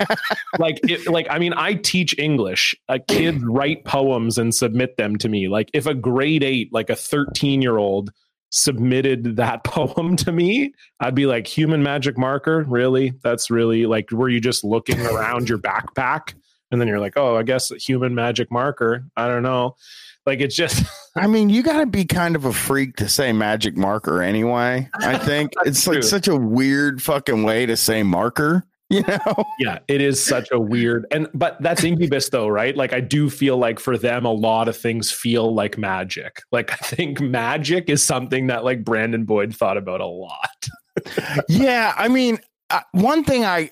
like 0.57 0.79
it, 0.89 1.07
like 1.07 1.27
i 1.29 1.37
mean 1.37 1.53
i 1.53 1.75
teach 1.75 2.17
english 2.17 2.73
uh, 2.89 2.97
kids 3.07 3.41
write 3.43 3.85
poems 3.85 4.39
and 4.39 4.53
submit 4.53 4.97
them 4.97 5.15
to 5.19 5.29
me 5.29 5.47
like 5.47 5.69
if 5.73 5.85
a 5.85 5.93
grade 5.93 6.43
8 6.43 6.73
like 6.73 6.89
a 6.89 6.95
13 6.95 7.61
year 7.61 7.77
old 7.77 8.11
submitted 8.49 9.35
that 9.37 9.63
poem 9.63 10.15
to 10.17 10.31
me 10.31 10.73
i'd 11.01 11.13
be 11.15 11.27
like 11.27 11.45
human 11.45 11.83
magic 11.83 12.17
marker 12.17 12.63
really 12.67 13.13
that's 13.23 13.51
really 13.51 13.85
like 13.85 14.11
were 14.11 14.27
you 14.27 14.41
just 14.41 14.63
looking 14.63 14.99
around 15.05 15.47
your 15.47 15.59
backpack 15.59 16.33
and 16.71 16.81
then 16.81 16.87
you're 16.87 16.99
like 16.99 17.13
oh 17.15 17.37
i 17.37 17.43
guess 17.43 17.69
human 17.75 18.15
magic 18.15 18.51
marker 18.51 19.05
i 19.15 19.27
don't 19.27 19.43
know 19.43 19.75
like 20.25 20.41
it's 20.41 20.55
just 20.55 20.83
I 21.15 21.27
mean, 21.27 21.49
you 21.49 21.61
got 21.61 21.79
to 21.79 21.85
be 21.85 22.05
kind 22.05 22.35
of 22.35 22.45
a 22.45 22.53
freak 22.53 22.95
to 22.97 23.07
say 23.07 23.31
magic 23.33 23.77
marker 23.77 24.21
anyway. 24.21 24.89
I 24.95 25.17
think 25.25 25.53
it's 25.65 25.85
like 25.85 26.03
such 26.03 26.27
a 26.27 26.35
weird 26.35 27.01
fucking 27.01 27.43
way 27.43 27.65
to 27.65 27.77
say 27.77 28.01
marker, 28.01 28.65
you 28.89 29.01
know? 29.07 29.45
yeah 29.59 29.79
it 29.87 30.01
is 30.01 30.23
such 30.23 30.49
a 30.51 30.59
weird 30.59 31.05
and 31.11 31.27
but 31.33 31.59
that's 31.61 31.83
incubus 31.83 32.29
though 32.29 32.47
right 32.47 32.75
like 32.75 32.93
i 32.93 32.99
do 32.99 33.29
feel 33.29 33.57
like 33.57 33.79
for 33.79 33.97
them 33.97 34.25
a 34.25 34.31
lot 34.31 34.67
of 34.67 34.77
things 34.77 35.09
feel 35.09 35.55
like 35.55 35.77
magic 35.77 36.43
like 36.51 36.71
i 36.71 36.75
think 36.75 37.19
magic 37.19 37.89
is 37.89 38.03
something 38.03 38.47
that 38.47 38.63
like 38.63 38.83
brandon 38.83 39.23
boyd 39.23 39.55
thought 39.55 39.77
about 39.77 40.01
a 40.01 40.05
lot 40.05 40.67
yeah, 41.47 41.93
I 41.97 42.07
mean, 42.07 42.39
uh, 42.69 42.81
one 42.91 43.23
thing 43.23 43.45
I 43.45 43.69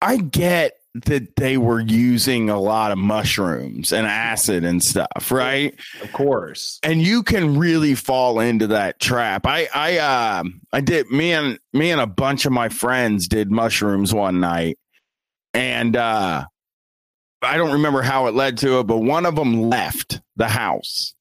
I 0.00 0.18
get 0.18 0.75
that 1.04 1.36
they 1.36 1.56
were 1.56 1.80
using 1.80 2.50
a 2.50 2.58
lot 2.58 2.90
of 2.90 2.98
mushrooms 2.98 3.92
and 3.92 4.06
acid 4.06 4.64
and 4.64 4.82
stuff, 4.82 5.30
right? 5.30 5.74
Of 6.02 6.12
course. 6.12 6.78
And 6.82 7.02
you 7.02 7.22
can 7.22 7.58
really 7.58 7.94
fall 7.94 8.40
into 8.40 8.68
that 8.68 8.98
trap. 8.98 9.46
I 9.46 9.68
I 9.74 9.98
uh, 9.98 10.44
I 10.72 10.80
did 10.80 11.10
me 11.10 11.32
and 11.32 11.58
me 11.72 11.90
and 11.90 12.00
a 12.00 12.06
bunch 12.06 12.46
of 12.46 12.52
my 12.52 12.68
friends 12.68 13.28
did 13.28 13.50
mushrooms 13.50 14.14
one 14.14 14.40
night. 14.40 14.78
And 15.54 15.96
uh 15.96 16.46
I 17.42 17.56
don't 17.56 17.72
remember 17.72 18.02
how 18.02 18.26
it 18.26 18.34
led 18.34 18.58
to 18.58 18.80
it, 18.80 18.86
but 18.86 18.98
one 18.98 19.26
of 19.26 19.36
them 19.36 19.68
left 19.68 20.20
the 20.36 20.48
house 20.48 21.14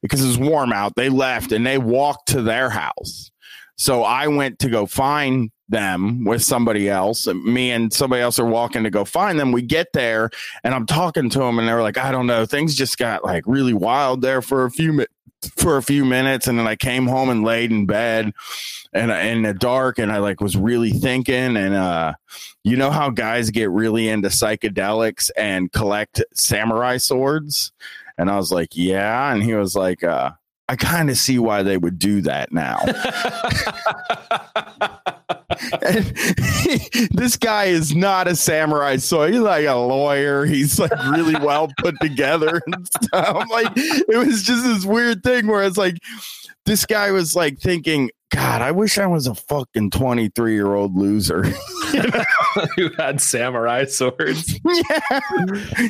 because 0.00 0.22
it 0.22 0.26
was 0.26 0.38
warm 0.38 0.72
out. 0.72 0.94
They 0.96 1.08
left 1.08 1.52
and 1.52 1.66
they 1.66 1.78
walked 1.78 2.28
to 2.28 2.42
their 2.42 2.70
house. 2.70 3.30
So 3.76 4.02
I 4.02 4.28
went 4.28 4.60
to 4.60 4.70
go 4.70 4.86
find 4.86 5.50
them 5.68 6.24
with 6.24 6.42
somebody 6.42 6.88
else. 6.88 7.26
Me 7.26 7.70
and 7.70 7.92
somebody 7.92 8.22
else 8.22 8.38
are 8.38 8.46
walking 8.46 8.84
to 8.84 8.90
go 8.90 9.04
find 9.04 9.38
them. 9.38 9.52
We 9.52 9.62
get 9.62 9.88
there 9.92 10.30
and 10.64 10.74
I'm 10.74 10.86
talking 10.86 11.30
to 11.30 11.38
them 11.40 11.58
and 11.58 11.66
they're 11.66 11.82
like, 11.82 11.98
I 11.98 12.12
don't 12.12 12.26
know, 12.26 12.46
things 12.46 12.74
just 12.74 12.98
got 12.98 13.24
like 13.24 13.44
really 13.46 13.74
wild 13.74 14.22
there 14.22 14.42
for 14.42 14.64
a 14.64 14.70
few 14.70 14.92
minutes 14.92 15.12
for 15.54 15.76
a 15.76 15.82
few 15.82 16.04
minutes 16.04 16.48
and 16.48 16.58
then 16.58 16.66
I 16.66 16.76
came 16.76 17.06
home 17.06 17.28
and 17.28 17.44
laid 17.44 17.70
in 17.70 17.86
bed 17.86 18.32
and 18.92 19.10
in 19.10 19.42
the 19.42 19.52
dark 19.52 19.98
and 19.98 20.10
I 20.10 20.18
like 20.18 20.40
was 20.40 20.56
really 20.56 20.90
thinking 20.90 21.56
and 21.56 21.74
uh 21.74 22.14
you 22.64 22.76
know 22.76 22.90
how 22.90 23.10
guys 23.10 23.50
get 23.50 23.70
really 23.70 24.08
into 24.08 24.28
psychedelics 24.28 25.30
and 25.36 25.70
collect 25.70 26.24
samurai 26.34 26.96
swords 26.96 27.70
and 28.16 28.30
I 28.30 28.36
was 28.36 28.50
like 28.50 28.70
yeah 28.72 29.32
and 29.32 29.42
he 29.42 29.54
was 29.54 29.76
like 29.76 30.02
uh 30.02 30.30
I 30.68 30.74
kind 30.74 31.10
of 31.10 31.18
see 31.18 31.38
why 31.38 31.62
they 31.62 31.76
would 31.76 31.98
do 31.98 32.22
that 32.22 32.50
now. 32.50 32.80
this 37.10 37.36
guy 37.36 37.66
is 37.66 37.94
not 37.94 38.28
a 38.28 38.36
samurai, 38.36 38.96
so 38.96 39.26
he's 39.26 39.38
like 39.38 39.66
a 39.66 39.74
lawyer. 39.74 40.44
He's 40.44 40.78
like 40.78 40.92
really 41.10 41.36
well 41.36 41.68
put 41.78 41.94
together 42.00 42.60
and 42.66 42.88
stuff. 43.02 43.48
Like 43.50 43.72
it 43.76 44.26
was 44.26 44.42
just 44.42 44.64
this 44.64 44.84
weird 44.84 45.22
thing 45.22 45.46
where 45.46 45.62
it's 45.62 45.76
like 45.76 45.98
this 46.64 46.84
guy 46.86 47.10
was 47.12 47.36
like 47.36 47.58
thinking, 47.58 48.10
God, 48.30 48.60
I 48.60 48.72
wish 48.72 48.98
I 48.98 49.06
was 49.06 49.26
a 49.26 49.34
fucking 49.34 49.90
23 49.90 50.54
year 50.54 50.74
old 50.74 50.96
loser. 50.96 51.44
Who 52.76 52.90
had 52.98 53.20
samurai 53.20 53.84
swords. 53.84 54.58
Yeah. 54.64 55.20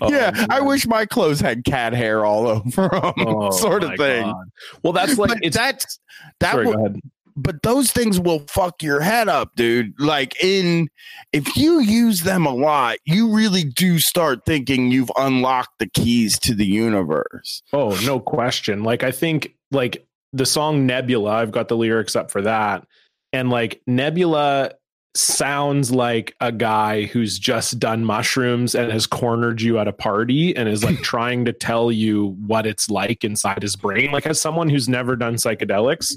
Oh, 0.03 0.11
yeah. 0.11 0.31
Man. 0.33 0.47
I 0.51 0.61
wish 0.61 0.87
my 0.87 1.07
clothes 1.07 1.41
had 1.41 1.65
cat 1.65 1.93
hair 1.95 2.25
all 2.25 2.47
over 2.47 2.89
them, 2.89 3.13
oh, 3.19 3.51
sort 3.51 3.83
of 3.83 3.97
thing. 3.97 4.25
God. 4.25 4.51
Well, 4.83 4.93
that's 4.93 5.17
like, 5.17 5.29
but 5.29 5.39
it's 5.43 5.57
that's 5.57 5.99
that. 6.41 6.53
Sorry, 6.53 6.67
will, 6.67 6.95
but 7.37 7.63
those 7.63 7.93
things 7.93 8.19
will 8.19 8.41
fuck 8.49 8.83
your 8.83 9.01
head 9.01 9.29
up, 9.29 9.55
dude. 9.57 9.99
Like, 10.01 10.43
in 10.43 10.89
if 11.33 11.57
you 11.57 11.81
use 11.81 12.23
them 12.23 12.47
a 12.47 12.55
lot, 12.55 12.99
you 13.05 13.35
really 13.35 13.65
do 13.65 13.99
start 13.99 14.45
thinking 14.47 14.91
you've 14.91 15.13
unlocked 15.17 15.79
the 15.79 15.89
keys 15.89 16.39
to 16.41 16.55
the 16.55 16.67
universe. 16.67 17.63
Oh, 17.73 17.99
no 18.05 18.21
question. 18.21 18.83
Like, 18.83 19.03
I 19.03 19.11
think, 19.11 19.55
like, 19.71 20.07
the 20.33 20.47
song 20.47 20.87
Nebula, 20.87 21.31
I've 21.31 21.53
got 21.53 21.69
the 21.69 21.77
lyrics 21.77 22.15
up 22.15 22.31
for 22.31 22.43
that. 22.43 22.87
And 23.33 23.51
like 23.51 23.81
Nebula 23.87 24.73
sounds 25.15 25.91
like 25.91 26.35
a 26.41 26.53
guy 26.53 27.05
who's 27.05 27.39
just 27.39 27.79
done 27.79 28.05
mushrooms 28.05 28.75
and 28.75 28.93
has 28.93 29.07
cornered 29.07 29.63
you 29.63 29.79
at 29.79 29.89
a 29.89 29.93
party 29.93 30.55
and 30.55 30.69
is 30.69 30.85
like 30.85 30.99
trying 31.03 31.45
to 31.47 31.53
tell 31.53 31.91
you 31.91 32.37
what 32.47 32.67
it's 32.67 32.91
like 32.91 33.25
inside 33.25 33.63
his 33.63 33.77
brain. 33.77 34.13
Like 34.13 34.27
as 34.27 34.41
someone 34.41 34.69
who's 34.69 34.89
never 34.89 35.17
done 35.17 35.35
psychedelics 35.35 36.15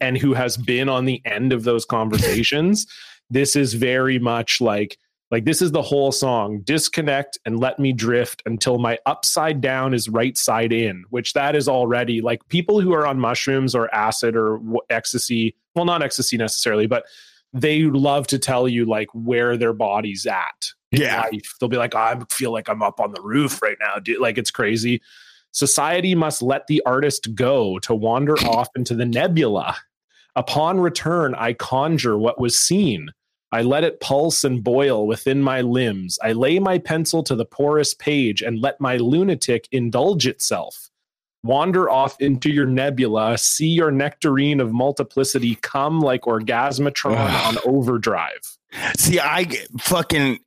and 0.00 0.18
who 0.18 0.34
has 0.34 0.56
been 0.56 0.88
on 0.88 1.04
the 1.04 1.22
end 1.24 1.52
of 1.52 1.64
those 1.64 1.84
conversations, 1.84 2.86
this 3.30 3.56
is 3.56 3.74
very 3.74 4.18
much 4.18 4.60
like 4.60 4.98
like 5.30 5.44
this 5.44 5.60
is 5.60 5.72
the 5.72 5.82
whole 5.82 6.12
song. 6.12 6.60
Disconnect 6.60 7.38
and 7.44 7.58
let 7.58 7.78
me 7.78 7.92
drift 7.92 8.42
until 8.46 8.78
my 8.78 8.98
upside 9.06 9.60
down 9.60 9.92
is 9.92 10.08
right 10.08 10.36
side 10.36 10.72
in, 10.72 11.04
which 11.10 11.32
that 11.32 11.56
is 11.56 11.68
already 11.68 12.20
like 12.20 12.46
people 12.48 12.80
who 12.80 12.92
are 12.92 13.06
on 13.06 13.18
mushrooms 13.18 13.74
or 13.74 13.92
acid 13.92 14.36
or 14.36 14.60
ecstasy, 14.88 15.56
well 15.74 15.84
not 15.84 16.02
ecstasy 16.02 16.36
necessarily, 16.36 16.86
but 16.86 17.06
they 17.52 17.82
love 17.82 18.26
to 18.28 18.38
tell 18.38 18.68
you 18.68 18.84
like 18.84 19.08
where 19.14 19.56
their 19.56 19.72
body's 19.72 20.26
at. 20.26 20.72
Yeah. 20.92 21.22
Life. 21.32 21.54
They'll 21.58 21.68
be 21.68 21.76
like, 21.76 21.94
I 21.94 22.20
feel 22.30 22.52
like 22.52 22.68
I'm 22.68 22.82
up 22.82 23.00
on 23.00 23.12
the 23.12 23.20
roof 23.20 23.60
right 23.62 23.76
now. 23.80 23.98
Dude. 23.98 24.20
Like 24.20 24.38
it's 24.38 24.50
crazy. 24.50 25.02
Society 25.52 26.14
must 26.14 26.42
let 26.42 26.66
the 26.66 26.82
artist 26.84 27.34
go 27.34 27.78
to 27.80 27.94
wander 27.94 28.34
off 28.46 28.68
into 28.76 28.94
the 28.94 29.06
nebula. 29.06 29.76
Upon 30.34 30.80
return, 30.80 31.34
I 31.34 31.54
conjure 31.54 32.18
what 32.18 32.40
was 32.40 32.58
seen 32.58 33.10
I 33.52 33.62
let 33.62 33.84
it 33.84 34.00
pulse 34.00 34.44
and 34.44 34.62
boil 34.62 35.06
within 35.06 35.42
my 35.42 35.60
limbs. 35.60 36.18
I 36.22 36.32
lay 36.32 36.58
my 36.58 36.78
pencil 36.78 37.22
to 37.24 37.34
the 37.34 37.44
porous 37.44 37.94
page 37.94 38.42
and 38.42 38.60
let 38.60 38.80
my 38.80 38.96
lunatic 38.96 39.68
indulge 39.70 40.26
itself. 40.26 40.90
Wander 41.42 41.88
off 41.88 42.20
into 42.20 42.50
your 42.50 42.66
nebula, 42.66 43.38
see 43.38 43.68
your 43.68 43.92
nectarine 43.92 44.60
of 44.60 44.72
multiplicity 44.72 45.54
come 45.62 46.00
like 46.00 46.22
orgasmatron 46.22 47.16
on 47.46 47.56
overdrive. 47.64 48.58
See, 48.98 49.20
I 49.20 49.46
fucking 49.78 50.40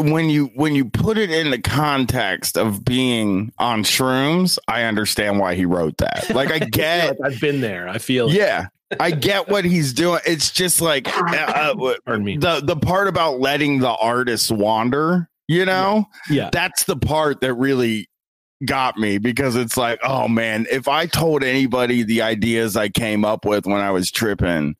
when 0.00 0.30
you 0.30 0.46
when 0.54 0.74
you 0.74 0.84
put 0.84 1.18
it 1.18 1.30
in 1.30 1.50
the 1.50 1.60
context 1.60 2.56
of 2.56 2.84
being 2.84 3.52
on 3.58 3.82
shrooms, 3.82 4.58
I 4.68 4.84
understand 4.84 5.38
why 5.38 5.54
he 5.54 5.64
wrote 5.64 5.96
that. 5.98 6.30
Like 6.34 6.50
I 6.50 6.58
get, 6.70 7.16
I 7.22 7.30
have 7.30 7.40
been 7.40 7.60
there. 7.60 7.88
I 7.88 7.98
feel 7.98 8.30
yeah. 8.30 8.66
I 8.98 9.12
get 9.12 9.48
what 9.48 9.64
he's 9.64 9.92
doing. 9.92 10.20
It's 10.26 10.50
just 10.50 10.80
like 10.80 11.06
uh, 11.16 11.34
uh 11.34 11.94
Pardon 12.06 12.24
me. 12.24 12.36
the 12.38 12.60
the 12.60 12.76
part 12.76 13.06
about 13.06 13.38
letting 13.38 13.78
the 13.78 13.90
artist 13.90 14.50
wander. 14.50 15.28
You 15.46 15.64
know, 15.64 16.06
yeah. 16.28 16.44
yeah, 16.44 16.50
that's 16.52 16.84
the 16.84 16.96
part 16.96 17.40
that 17.40 17.54
really 17.54 18.08
got 18.64 18.96
me 18.96 19.18
because 19.18 19.56
it's 19.56 19.76
like, 19.76 19.98
oh 20.04 20.28
man, 20.28 20.66
if 20.70 20.86
I 20.86 21.06
told 21.06 21.42
anybody 21.42 22.02
the 22.02 22.22
ideas 22.22 22.76
I 22.76 22.88
came 22.88 23.24
up 23.24 23.44
with 23.44 23.66
when 23.66 23.80
I 23.80 23.90
was 23.90 24.10
tripping, 24.10 24.76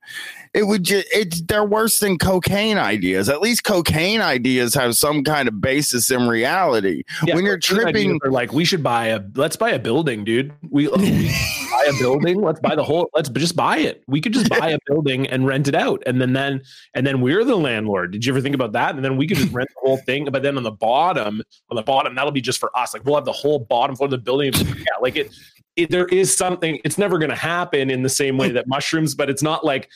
it 0.53 0.65
would 0.65 0.83
just 0.83 1.07
it's 1.13 1.43
they're 1.43 1.65
worse 1.65 2.01
than 2.01 2.19
cocaine 2.19 2.77
ideas. 2.77 3.29
At 3.29 3.41
least 3.41 3.63
cocaine 3.63 4.21
ideas 4.21 4.75
have 4.75 4.97
some 4.97 5.23
kind 5.23 5.47
of 5.47 5.61
basis 5.61 6.11
in 6.11 6.27
reality. 6.27 7.05
Yeah, 7.25 7.37
when 7.37 7.45
you're 7.45 7.59
tripping, 7.59 8.19
like 8.25 8.53
we 8.53 8.65
should 8.65 8.83
buy 8.83 9.07
a 9.07 9.21
let's 9.37 9.55
buy 9.55 9.71
a 9.71 9.79
building, 9.79 10.25
dude. 10.25 10.53
We, 10.69 10.89
uh, 10.89 10.97
we 10.97 11.29
buy 11.71 11.87
a 11.89 11.93
building. 12.01 12.43
Let's 12.43 12.59
buy 12.59 12.75
the 12.75 12.83
whole. 12.83 13.09
Let's 13.15 13.29
just 13.29 13.55
buy 13.55 13.79
it. 13.79 14.03
We 14.09 14.21
could 14.21 14.33
just 14.33 14.49
buy 14.49 14.71
a 14.71 14.79
building 14.87 15.29
and 15.29 15.47
rent 15.47 15.69
it 15.69 15.77
out, 15.77 16.03
and 16.05 16.21
then 16.21 16.33
then 16.33 16.63
and 16.95 17.07
then 17.07 17.21
we're 17.21 17.45
the 17.45 17.57
landlord. 17.57 18.11
Did 18.11 18.25
you 18.25 18.33
ever 18.33 18.41
think 18.41 18.57
about 18.57 18.73
that? 18.73 18.97
And 18.97 19.05
then 19.05 19.17
we 19.17 19.29
could 19.29 19.37
just 19.37 19.53
rent 19.53 19.69
the 19.69 19.87
whole 19.87 19.99
thing. 19.99 20.25
But 20.33 20.43
then 20.43 20.57
on 20.57 20.65
the 20.65 20.73
bottom, 20.73 21.43
on 21.71 21.77
the 21.77 21.83
bottom, 21.83 22.17
that'll 22.17 22.33
be 22.33 22.41
just 22.41 22.59
for 22.59 22.77
us. 22.77 22.93
Like 22.93 23.05
we'll 23.05 23.15
have 23.15 23.25
the 23.25 23.33
whole 23.33 23.61
bottom 23.61 23.95
floor 23.95 24.07
of 24.07 24.11
the 24.11 24.19
building. 24.19 24.53
Yeah, 24.55 24.85
like 25.01 25.15
it, 25.15 25.33
it 25.77 25.91
there 25.91 26.07
is 26.07 26.37
something. 26.37 26.81
It's 26.83 26.99
never 26.99 27.19
going 27.19 27.31
to 27.31 27.37
happen 27.37 27.89
in 27.89 28.03
the 28.03 28.09
same 28.09 28.37
way 28.37 28.51
that 28.51 28.67
mushrooms, 28.67 29.15
but 29.15 29.31
it's 29.31 29.45
not 29.45 29.65
like 29.65 29.89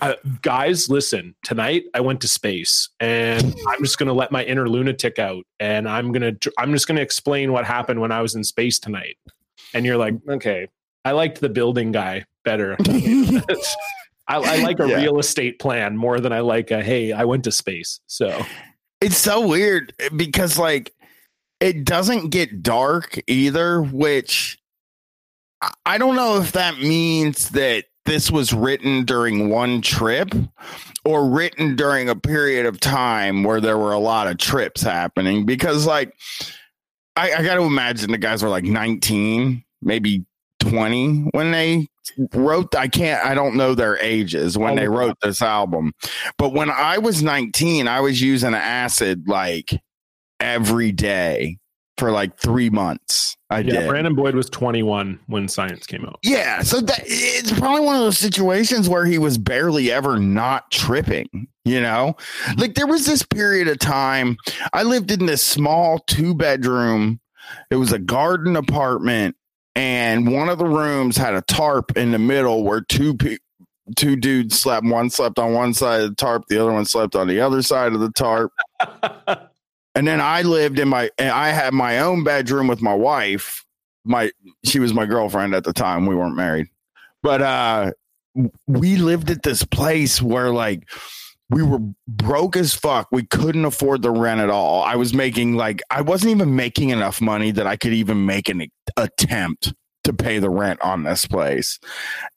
uh, 0.00 0.14
guys, 0.42 0.88
listen, 0.88 1.34
tonight 1.42 1.84
I 1.94 2.00
went 2.00 2.20
to 2.22 2.28
space 2.28 2.88
and 3.00 3.54
I'm 3.68 3.82
just 3.82 3.98
going 3.98 4.08
to 4.08 4.12
let 4.12 4.32
my 4.32 4.44
inner 4.44 4.68
lunatic 4.68 5.18
out 5.18 5.44
and 5.60 5.88
I'm 5.88 6.12
going 6.12 6.36
to, 6.38 6.52
I'm 6.58 6.72
just 6.72 6.86
going 6.86 6.96
to 6.96 7.02
explain 7.02 7.52
what 7.52 7.64
happened 7.64 8.00
when 8.00 8.12
I 8.12 8.22
was 8.22 8.34
in 8.34 8.44
space 8.44 8.78
tonight. 8.78 9.16
And 9.74 9.84
you're 9.84 9.96
like, 9.96 10.14
okay, 10.28 10.68
I 11.04 11.12
liked 11.12 11.40
the 11.40 11.48
building 11.48 11.92
guy 11.92 12.24
better. 12.44 12.76
I, 14.28 14.38
I, 14.38 14.56
like 14.62 14.80
a 14.80 14.88
yeah. 14.88 14.96
real 14.96 15.18
estate 15.18 15.58
plan 15.58 15.96
more 15.96 16.18
than 16.20 16.32
I 16.32 16.40
like 16.40 16.70
a, 16.70 16.82
hey, 16.82 17.12
I 17.12 17.24
went 17.24 17.44
to 17.44 17.52
space. 17.52 18.00
So 18.06 18.44
it's 19.00 19.16
so 19.16 19.46
weird 19.46 19.92
because 20.16 20.58
like 20.58 20.92
it 21.60 21.84
doesn't 21.84 22.30
get 22.30 22.62
dark 22.62 23.20
either, 23.26 23.82
which 23.82 24.58
I 25.84 25.98
don't 25.98 26.16
know 26.16 26.40
if 26.40 26.52
that 26.52 26.78
means 26.78 27.50
that 27.50 27.84
this 28.06 28.30
was 28.30 28.52
written 28.52 29.04
during 29.04 29.50
one 29.50 29.82
trip 29.82 30.34
or 31.04 31.28
written 31.28 31.76
during 31.76 32.08
a 32.08 32.16
period 32.16 32.66
of 32.66 32.80
time 32.80 33.42
where 33.42 33.60
there 33.60 33.78
were 33.78 33.92
a 33.92 33.98
lot 33.98 34.26
of 34.26 34.38
trips 34.38 34.82
happening? 34.82 35.44
Because 35.44 35.86
like 35.86 36.12
I, 37.16 37.32
I 37.32 37.42
got 37.42 37.56
to 37.56 37.62
imagine 37.62 38.10
the 38.10 38.18
guys 38.18 38.42
were 38.42 38.48
like 38.48 38.64
19 38.64 39.64
maybe 39.82 40.24
20 40.60 41.30
when 41.32 41.50
they 41.50 41.86
wrote 42.32 42.74
i 42.74 42.88
can't 42.88 43.24
i 43.24 43.34
don't 43.34 43.56
know 43.56 43.74
their 43.74 43.98
ages 43.98 44.56
when 44.56 44.76
they 44.76 44.86
oh, 44.88 44.92
wrote 44.92 45.16
this 45.22 45.42
album. 45.42 45.92
But 46.38 46.52
when 46.54 46.70
i 46.70 46.98
was 46.98 47.22
19 47.22 47.88
i 47.88 48.00
was 48.00 48.20
using 48.20 48.54
acid 48.54 49.28
like 49.28 49.80
every 50.40 50.92
day 50.92 51.58
for 51.98 52.10
like 52.10 52.36
three 52.38 52.70
months. 52.70 53.36
I 53.48 53.60
yeah, 53.60 53.80
did. 53.80 53.88
Brandon 53.88 54.14
Boyd 54.14 54.34
was 54.34 54.50
21 54.50 55.20
when 55.26 55.48
Science 55.48 55.86
came 55.86 56.04
out. 56.04 56.18
Yeah, 56.22 56.62
so 56.62 56.80
that 56.80 57.02
it's 57.04 57.52
probably 57.52 57.82
one 57.82 57.94
of 57.94 58.02
those 58.02 58.18
situations 58.18 58.88
where 58.88 59.04
he 59.04 59.18
was 59.18 59.38
barely 59.38 59.92
ever 59.92 60.18
not 60.18 60.70
tripping. 60.70 61.48
You 61.64 61.80
know, 61.80 62.16
mm-hmm. 62.18 62.60
like 62.60 62.74
there 62.74 62.86
was 62.86 63.06
this 63.06 63.22
period 63.22 63.68
of 63.68 63.78
time 63.78 64.36
I 64.72 64.82
lived 64.82 65.10
in 65.10 65.26
this 65.26 65.42
small 65.42 66.00
two 66.00 66.34
bedroom. 66.34 67.20
It 67.70 67.76
was 67.76 67.92
a 67.92 67.98
garden 67.98 68.56
apartment, 68.56 69.36
and 69.74 70.32
one 70.32 70.48
of 70.48 70.58
the 70.58 70.66
rooms 70.66 71.16
had 71.16 71.34
a 71.34 71.42
tarp 71.42 71.96
in 71.96 72.10
the 72.10 72.18
middle 72.18 72.64
where 72.64 72.80
two 72.80 73.16
two 73.94 74.16
dudes 74.16 74.58
slept. 74.58 74.86
One 74.86 75.10
slept 75.10 75.38
on 75.38 75.54
one 75.54 75.72
side 75.72 76.00
of 76.02 76.10
the 76.10 76.16
tarp, 76.16 76.44
the 76.48 76.58
other 76.58 76.72
one 76.72 76.84
slept 76.84 77.14
on 77.14 77.28
the 77.28 77.40
other 77.40 77.62
side 77.62 77.92
of 77.92 78.00
the 78.00 78.10
tarp. 78.10 78.52
And 79.96 80.06
then 80.06 80.20
I 80.20 80.42
lived 80.42 80.78
in 80.78 80.88
my, 80.88 81.10
I 81.18 81.48
had 81.48 81.72
my 81.74 81.98
own 81.98 82.22
bedroom 82.22 82.68
with 82.68 82.82
my 82.82 82.94
wife. 82.94 83.64
My, 84.04 84.30
she 84.64 84.78
was 84.78 84.94
my 84.94 85.06
girlfriend 85.06 85.54
at 85.54 85.64
the 85.64 85.72
time. 85.72 86.06
We 86.06 86.14
weren't 86.14 86.36
married, 86.36 86.68
but 87.22 87.42
uh, 87.42 87.92
we 88.68 88.96
lived 88.96 89.30
at 89.30 89.42
this 89.42 89.64
place 89.64 90.22
where 90.22 90.50
like 90.50 90.88
we 91.48 91.62
were 91.62 91.78
broke 92.08 92.56
as 92.56 92.74
fuck. 92.74 93.08
We 93.12 93.24
couldn't 93.24 93.64
afford 93.64 94.02
the 94.02 94.10
rent 94.10 94.40
at 94.40 94.50
all. 94.50 94.82
I 94.82 94.96
was 94.96 95.14
making 95.14 95.54
like 95.54 95.82
I 95.90 96.02
wasn't 96.02 96.32
even 96.32 96.56
making 96.56 96.90
enough 96.90 97.20
money 97.20 97.50
that 97.52 97.66
I 97.66 97.76
could 97.76 97.92
even 97.92 98.26
make 98.26 98.48
an 98.48 98.66
attempt 98.96 99.72
to 100.04 100.12
pay 100.12 100.38
the 100.38 100.50
rent 100.50 100.80
on 100.82 101.04
this 101.04 101.26
place. 101.26 101.78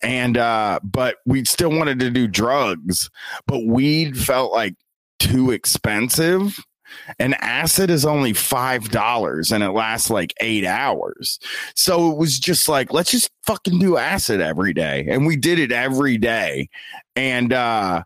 And 0.01 0.37
uh 0.37 0.79
but 0.83 1.17
we 1.25 1.45
still 1.45 1.71
wanted 1.71 1.99
to 1.99 2.11
do 2.11 2.27
drugs, 2.27 3.09
but 3.47 3.65
weed 3.65 4.17
felt 4.17 4.51
like 4.51 4.75
too 5.19 5.51
expensive. 5.51 6.57
And 7.19 7.35
acid 7.35 7.89
is 7.89 8.05
only 8.05 8.33
five 8.33 8.89
dollars 8.89 9.51
and 9.51 9.63
it 9.63 9.71
lasts 9.71 10.09
like 10.09 10.33
eight 10.39 10.65
hours. 10.65 11.39
So 11.75 12.11
it 12.11 12.17
was 12.17 12.39
just 12.39 12.67
like, 12.69 12.93
let's 12.93 13.11
just 13.11 13.29
fucking 13.45 13.79
do 13.79 13.97
acid 13.97 14.41
every 14.41 14.73
day. 14.73 15.05
And 15.09 15.25
we 15.25 15.35
did 15.35 15.59
it 15.59 15.71
every 15.71 16.17
day. 16.17 16.69
And 17.15 17.53
uh 17.53 18.03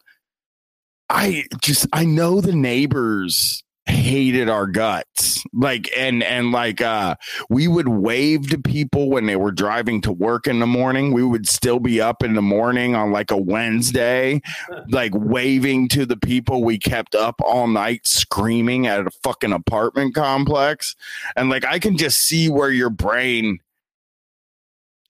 I 1.09 1.45
just 1.61 1.87
I 1.93 2.05
know 2.05 2.41
the 2.41 2.55
neighbors 2.55 3.62
hated 3.85 4.49
our 4.49 4.65
guts. 4.65 5.43
Like 5.53 5.89
and 5.97 6.23
and 6.23 6.51
like 6.51 6.81
uh 6.81 7.15
we 7.49 7.67
would 7.67 7.89
wave 7.89 8.49
to 8.49 8.57
people 8.57 9.09
when 9.09 9.25
they 9.25 9.35
were 9.35 9.51
driving 9.51 10.01
to 10.01 10.11
work 10.11 10.47
in 10.47 10.59
the 10.59 10.67
morning. 10.67 11.11
We 11.13 11.23
would 11.23 11.47
still 11.47 11.79
be 11.79 11.99
up 11.99 12.23
in 12.23 12.33
the 12.33 12.41
morning 12.41 12.95
on 12.95 13.11
like 13.11 13.31
a 13.31 13.37
wednesday 13.37 14.41
like 14.89 15.11
waving 15.13 15.89
to 15.89 16.05
the 16.05 16.17
people 16.17 16.63
we 16.63 16.77
kept 16.77 17.13
up 17.13 17.35
all 17.43 17.67
night 17.67 18.07
screaming 18.07 18.87
at 18.87 19.05
a 19.05 19.11
fucking 19.23 19.53
apartment 19.53 20.15
complex. 20.15 20.95
And 21.35 21.49
like 21.49 21.65
i 21.65 21.79
can 21.79 21.97
just 21.97 22.21
see 22.21 22.49
where 22.49 22.71
your 22.71 22.89
brain 22.89 23.59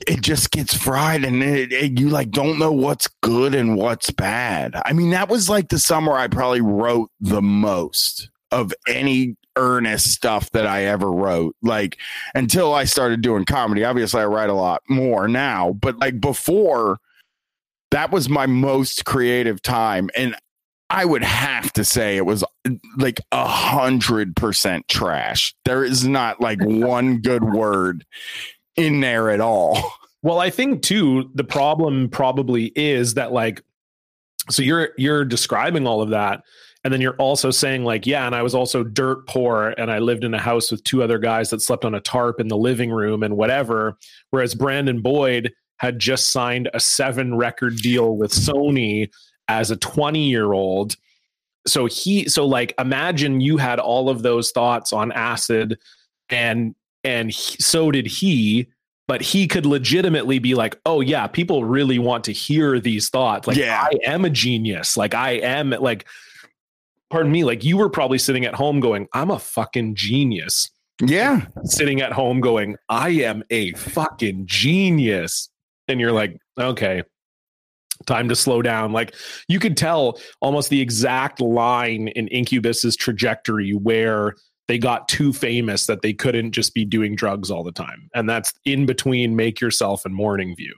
it 0.08 0.22
just 0.22 0.52
gets 0.52 0.74
fried 0.74 1.24
and 1.24 1.42
it, 1.42 1.72
it, 1.72 2.00
you 2.00 2.10
like 2.10 2.32
don't 2.32 2.60
know 2.60 2.72
what's 2.72 3.08
good 3.22 3.56
and 3.56 3.78
what's 3.78 4.12
bad. 4.12 4.74
I 4.86 4.92
mean, 4.92 5.12
that 5.12 5.30
was 5.30 5.50
like 5.50 5.70
the 5.70 5.80
summer 5.80 6.14
I 6.14 6.28
probably 6.28 6.60
wrote 6.60 7.10
the 7.22 7.42
most 7.42 8.30
of 8.54 8.74
any 8.88 9.36
earnest 9.56 10.12
stuff 10.12 10.50
that 10.52 10.66
I 10.66 10.86
ever 10.86 11.12
wrote. 11.12 11.56
Like 11.62 11.98
until 12.36 12.74
I 12.74 12.86
started 12.86 13.22
doing 13.22 13.46
comedy. 13.46 13.84
Obviously, 13.84 14.22
I 14.22 14.26
write 14.26 14.50
a 14.50 14.54
lot 14.54 14.82
more 14.88 15.28
now, 15.28 15.74
but 15.74 15.98
like 16.00 16.22
before, 16.22 17.00
that 17.92 18.12
was 18.12 18.30
my 18.30 18.46
most 18.46 19.06
creative 19.06 19.62
time. 19.62 20.10
And 20.16 20.36
I 20.90 21.06
would 21.06 21.24
have 21.24 21.74
to 21.74 21.84
say 21.84 22.18
it 22.18 22.26
was 22.26 22.44
like 22.98 23.20
a 23.32 23.48
hundred 23.48 24.36
percent 24.36 24.88
trash. 24.88 25.54
There 25.66 25.84
is 25.84 26.08
not 26.08 26.40
like 26.40 26.60
one 26.64 27.20
good 27.20 27.44
word 27.44 28.06
in 28.76 29.02
there 29.02 29.30
at 29.30 29.42
all. 29.42 29.92
Well, 30.22 30.40
I 30.40 30.50
think 30.50 30.84
too 30.84 31.30
the 31.36 31.44
problem 31.44 32.10
probably 32.10 32.72
is 32.76 33.16
that 33.16 33.32
like 33.32 33.62
so 34.50 34.62
you're 34.62 34.90
you're 34.98 35.26
describing 35.26 35.88
all 35.88 36.02
of 36.02 36.10
that 36.10 36.44
and 36.84 36.94
then 36.94 37.02
you're 37.02 37.16
also 37.16 37.50
saying 37.52 37.84
like 37.84 38.06
yeah 38.06 38.26
and 38.26 38.36
I 38.36 38.42
was 38.42 38.56
also 38.56 38.84
dirt 38.84 39.28
poor 39.28 39.74
and 39.78 39.92
I 39.92 40.00
lived 40.00 40.24
in 40.24 40.34
a 40.34 40.40
house 40.40 40.72
with 40.72 40.84
two 40.84 41.02
other 41.04 41.20
guys 41.20 41.50
that 41.50 41.62
slept 41.62 41.86
on 41.86 41.96
a 41.96 42.02
tarp 42.02 42.40
in 42.40 42.48
the 42.48 42.58
living 42.58 42.92
room 42.92 43.24
and 43.24 43.38
whatever. 43.38 43.98
Whereas 44.32 44.56
Brandon 44.56 45.02
Boyd 45.02 45.54
had 45.78 46.00
just 46.00 46.30
signed 46.30 46.70
a 46.74 46.80
7 46.80 47.36
record 47.36 47.78
deal 47.78 48.16
with 48.16 48.32
Sony 48.32 49.10
as 49.48 49.72
a 49.72 49.78
20 49.78 50.28
year 50.28 50.54
old 50.54 50.96
so 51.66 51.86
he 51.86 52.28
so 52.28 52.46
like 52.46 52.74
imagine 52.80 53.42
you 53.42 53.58
had 53.58 53.80
all 53.80 54.10
of 54.10 54.22
those 54.22 54.52
thoughts 54.52 54.92
on 54.92 55.12
acid 55.12 55.80
and 56.30 56.76
and 57.04 57.32
he, 57.32 57.58
so 57.62 57.92
did 57.92 58.06
he 58.06 58.68
but 59.08 59.22
he 59.22 59.48
could 59.48 59.66
legitimately 59.66 60.40
be 60.40 60.56
like 60.56 60.80
oh 60.86 61.02
yeah 61.02 61.28
people 61.28 61.64
really 61.64 62.00
want 62.00 62.24
to 62.24 62.32
hear 62.32 62.80
these 62.80 63.10
thoughts. 63.10 63.48
Like 63.48 63.58
yeah. 63.58 63.86
i 63.90 63.92
am 64.04 64.26
a 64.26 64.30
genius. 64.30 64.98
Like 64.98 65.14
i 65.14 65.32
am 65.32 65.72
like 65.72 66.06
pardon 67.14 67.32
me 67.32 67.44
like 67.44 67.64
you 67.64 67.78
were 67.78 67.92
probably 67.92 68.18
sitting 68.18 68.44
at 68.44 68.56
home 68.56 68.80
going 68.80 69.08
i'm 69.14 69.30
a 69.30 69.38
fucking 69.38 69.94
genius 69.94 70.72
yeah 71.00 71.46
sitting 71.64 72.02
at 72.02 72.12
home 72.12 72.42
going 72.42 72.76
i 72.90 73.10
am 73.10 73.44
a 73.52 73.72
fucking 73.74 74.42
genius 74.48 75.48
and 75.88 76.00
you're 76.00 76.12
like 76.12 76.36
okay 76.60 77.04
time 78.08 78.28
to 78.28 78.36
slow 78.36 78.64
down 78.64 78.92
like 78.92 79.14
you 79.48 79.60
could 79.60 79.78
tell 79.78 80.18
almost 80.42 80.72
the 80.72 80.82
exact 80.82 81.40
line 81.40 82.08
in 82.08 82.28
incubus's 82.30 82.96
trajectory 82.96 83.74
where 83.74 84.34
they 84.68 84.80
got 84.80 85.08
too 85.08 85.34
famous 85.34 85.86
that 85.86 86.02
they 86.02 86.14
couldn't 86.14 86.52
just 86.52 86.74
be 86.74 86.86
doing 86.86 87.16
drugs 87.16 87.52
all 87.52 87.66
the 87.66 87.72
time. 87.74 88.10
And 88.16 88.30
that's 88.30 88.54
in 88.64 88.86
between 88.86 89.36
Make 89.36 89.60
Yourself 89.60 90.06
and 90.06 90.16
Morning 90.16 90.56
View. 90.56 90.74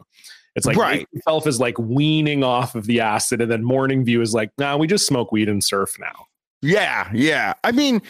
It's 0.56 0.66
like 0.66 0.78
right. 0.78 1.08
Yourself 1.12 1.48
is 1.48 1.60
like 1.60 1.78
weaning 1.78 2.44
off 2.44 2.76
of 2.76 2.86
the 2.86 3.02
acid, 3.02 3.42
and 3.42 3.52
then 3.52 3.64
Morning 3.64 4.06
View 4.06 4.22
is 4.22 4.34
like, 4.34 4.52
nah, 4.58 4.78
we 4.78 4.88
just 4.88 5.06
smoke 5.06 5.32
weed 5.32 5.50
and 5.50 5.64
surf 5.64 5.98
now. 6.00 6.28
Yeah, 6.62 7.10
yeah. 7.14 7.54
I 7.64 7.72
mean, 7.72 8.02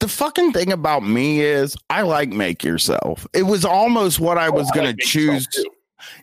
the 0.00 0.08
fucking 0.08 0.52
thing 0.52 0.72
about 0.72 1.02
me 1.02 1.40
is 1.40 1.76
I 1.90 2.02
like 2.02 2.30
Make 2.30 2.64
Yourself. 2.64 3.26
It 3.34 3.44
was 3.44 3.64
almost 3.64 4.18
what 4.18 4.38
I 4.38 4.48
was 4.48 4.68
oh, 4.70 4.74
going 4.74 4.96
to 4.96 5.04
choose. 5.04 5.46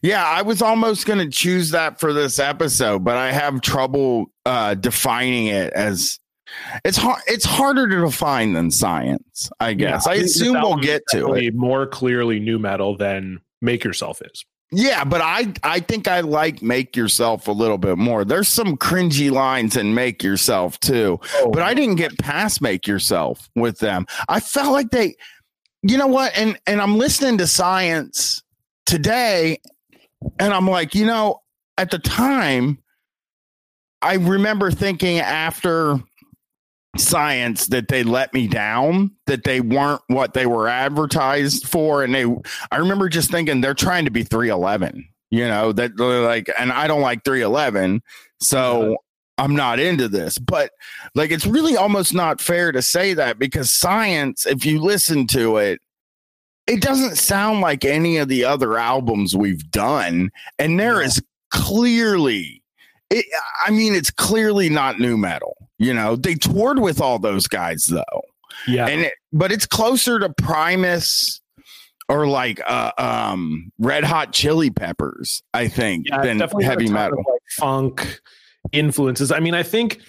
Yeah, 0.01 0.25
I 0.25 0.41
was 0.41 0.63
almost 0.63 1.05
going 1.05 1.19
to 1.19 1.29
choose 1.29 1.69
that 1.71 1.99
for 1.99 2.11
this 2.11 2.39
episode, 2.39 3.03
but 3.03 3.15
I 3.15 3.31
have 3.31 3.61
trouble 3.61 4.25
uh, 4.45 4.73
defining 4.73 5.47
it 5.47 5.71
as 5.73 6.19
it's 6.83 6.97
hard. 6.97 7.21
It's 7.27 7.45
harder 7.45 7.87
to 7.87 8.01
define 8.01 8.53
than 8.53 8.71
science, 8.71 9.49
I 9.59 9.73
guess. 9.73 10.07
Yeah, 10.07 10.13
I, 10.13 10.15
I 10.15 10.17
assume 10.19 10.53
we'll 10.61 10.77
get 10.77 11.03
to 11.11 11.33
it 11.33 11.53
more 11.53 11.85
clearly. 11.85 12.39
nu 12.39 12.57
metal 12.57 12.97
than 12.97 13.41
Make 13.61 13.83
Yourself 13.83 14.21
is. 14.23 14.43
Yeah, 14.71 15.05
but 15.05 15.21
I 15.21 15.53
I 15.63 15.79
think 15.79 16.07
I 16.07 16.19
like 16.19 16.61
Make 16.61 16.95
Yourself 16.95 17.47
a 17.47 17.51
little 17.51 17.77
bit 17.77 17.97
more. 17.97 18.25
There's 18.25 18.49
some 18.49 18.75
cringy 18.75 19.31
lines 19.31 19.77
in 19.77 19.93
Make 19.93 20.21
Yourself 20.21 20.77
too, 20.81 21.19
oh. 21.35 21.51
but 21.51 21.63
I 21.63 21.73
didn't 21.73 21.95
get 21.95 22.17
past 22.17 22.61
Make 22.61 22.85
Yourself 22.85 23.49
with 23.55 23.79
them. 23.79 24.05
I 24.27 24.41
felt 24.41 24.73
like 24.73 24.89
they, 24.89 25.15
you 25.83 25.97
know 25.97 26.07
what? 26.07 26.33
And 26.35 26.59
and 26.67 26.81
I'm 26.81 26.97
listening 26.97 27.37
to 27.37 27.47
science 27.47 28.43
today, 28.85 29.59
and 30.37 30.53
I'm 30.53 30.69
like, 30.69 30.93
you 30.93 31.05
know, 31.05 31.41
at 31.77 31.89
the 31.89 31.99
time, 31.99 32.77
I 34.01 34.15
remember 34.15 34.69
thinking 34.69 35.19
after 35.19 35.97
science 36.97 37.67
that 37.67 37.87
they 37.87 38.03
let 38.03 38.33
me 38.33 38.47
down 38.47 39.11
that 39.25 39.43
they 39.43 39.61
weren't 39.61 40.01
what 40.07 40.33
they 40.33 40.45
were 40.45 40.67
advertised 40.67 41.67
for. 41.67 42.03
And 42.03 42.13
they 42.13 42.25
i 42.71 42.77
remember 42.77 43.09
just 43.09 43.31
thinking 43.31 43.61
they're 43.61 43.73
trying 43.73 44.05
to 44.05 44.11
be 44.11 44.23
311 44.23 45.07
you 45.29 45.47
know 45.47 45.73
that 45.73 45.97
they're 45.97 46.21
like 46.21 46.49
and 46.57 46.71
i 46.71 46.87
don't 46.87 47.01
like 47.01 47.23
311 47.25 48.01
so 48.39 48.81
uh-huh. 48.83 48.95
i'm 49.37 49.55
not 49.55 49.79
into 49.79 50.07
this. 50.07 50.37
But 50.37 50.71
like 51.15 51.31
it's 51.31 51.45
really 51.45 51.75
almost 51.75 52.13
not 52.13 52.41
fair 52.41 52.71
to 52.71 52.81
say 52.81 53.13
that 53.13 53.39
because 53.39 53.69
science 53.69 54.45
if 54.45 54.65
you 54.65 54.79
listen 54.79 55.27
to 55.27 55.57
it 55.57 55.81
it 56.67 56.81
doesn't 56.81 57.15
sound 57.15 57.61
like 57.61 57.85
any 57.85 58.17
of 58.17 58.27
the 58.27 58.43
other 58.43 58.77
albums 58.77 59.33
we've 59.33 59.71
done. 59.71 60.29
And 60.59 60.77
there 60.77 61.01
is 61.01 61.21
clearly 61.49 62.61
it, 63.09 63.25
i 63.65 63.71
mean 63.71 63.93
it's 63.95 64.11
clearly 64.11 64.69
not 64.69 64.99
nu 64.99 65.17
metal 65.17 65.66
you 65.77 65.93
know, 65.93 66.15
they 66.15 66.35
toured 66.35 66.79
with 66.79 67.01
all 67.01 67.19
those 67.19 67.47
guys 67.47 67.85
though. 67.85 68.21
Yeah. 68.67 68.87
And 68.87 69.01
it, 69.01 69.13
but 69.31 69.51
it's 69.51 69.65
closer 69.65 70.19
to 70.19 70.29
Primus 70.29 71.41
or 72.09 72.27
like 72.27 72.61
uh, 72.67 72.91
um 72.97 73.71
Red 73.79 74.03
Hot 74.03 74.33
Chili 74.33 74.69
Peppers, 74.69 75.43
I 75.53 75.67
think, 75.67 76.07
yeah, 76.09 76.21
than 76.21 76.39
heavy 76.39 76.89
metal. 76.89 77.17
Like 77.17 77.41
funk 77.57 78.21
influences. 78.71 79.31
I 79.31 79.39
mean, 79.39 79.53
I 79.53 79.63
think 79.63 79.99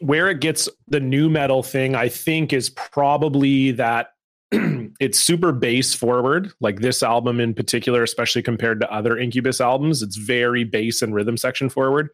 where 0.00 0.28
it 0.28 0.40
gets 0.40 0.68
the 0.88 1.00
nu 1.00 1.28
metal 1.30 1.62
thing, 1.62 1.94
I 1.94 2.08
think, 2.08 2.52
is 2.52 2.70
probably 2.70 3.72
that 3.72 4.08
it's 4.50 5.18
super 5.18 5.52
bass 5.52 5.94
forward, 5.94 6.52
like 6.60 6.80
this 6.80 7.02
album 7.02 7.40
in 7.40 7.54
particular, 7.54 8.02
especially 8.02 8.42
compared 8.42 8.80
to 8.80 8.92
other 8.92 9.16
Incubus 9.16 9.60
albums. 9.60 10.02
It's 10.02 10.16
very 10.16 10.64
bass 10.64 11.02
and 11.02 11.14
rhythm 11.14 11.36
section 11.36 11.68
forward 11.68 12.10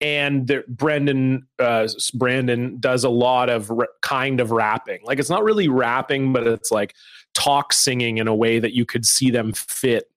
and 0.00 0.46
the, 0.46 0.64
Brendan 0.68 1.46
uh, 1.58 1.88
Brandon 2.14 2.78
does 2.78 3.04
a 3.04 3.08
lot 3.08 3.48
of 3.50 3.70
r- 3.70 3.88
kind 4.02 4.40
of 4.40 4.50
rapping. 4.50 5.00
Like 5.04 5.18
it's 5.18 5.30
not 5.30 5.44
really 5.44 5.68
rapping, 5.68 6.32
but 6.32 6.46
it's 6.46 6.70
like 6.70 6.94
talk 7.34 7.72
singing 7.72 8.18
in 8.18 8.28
a 8.28 8.34
way 8.34 8.58
that 8.58 8.74
you 8.74 8.86
could 8.86 9.04
see 9.04 9.30
them 9.30 9.52
fit 9.52 10.10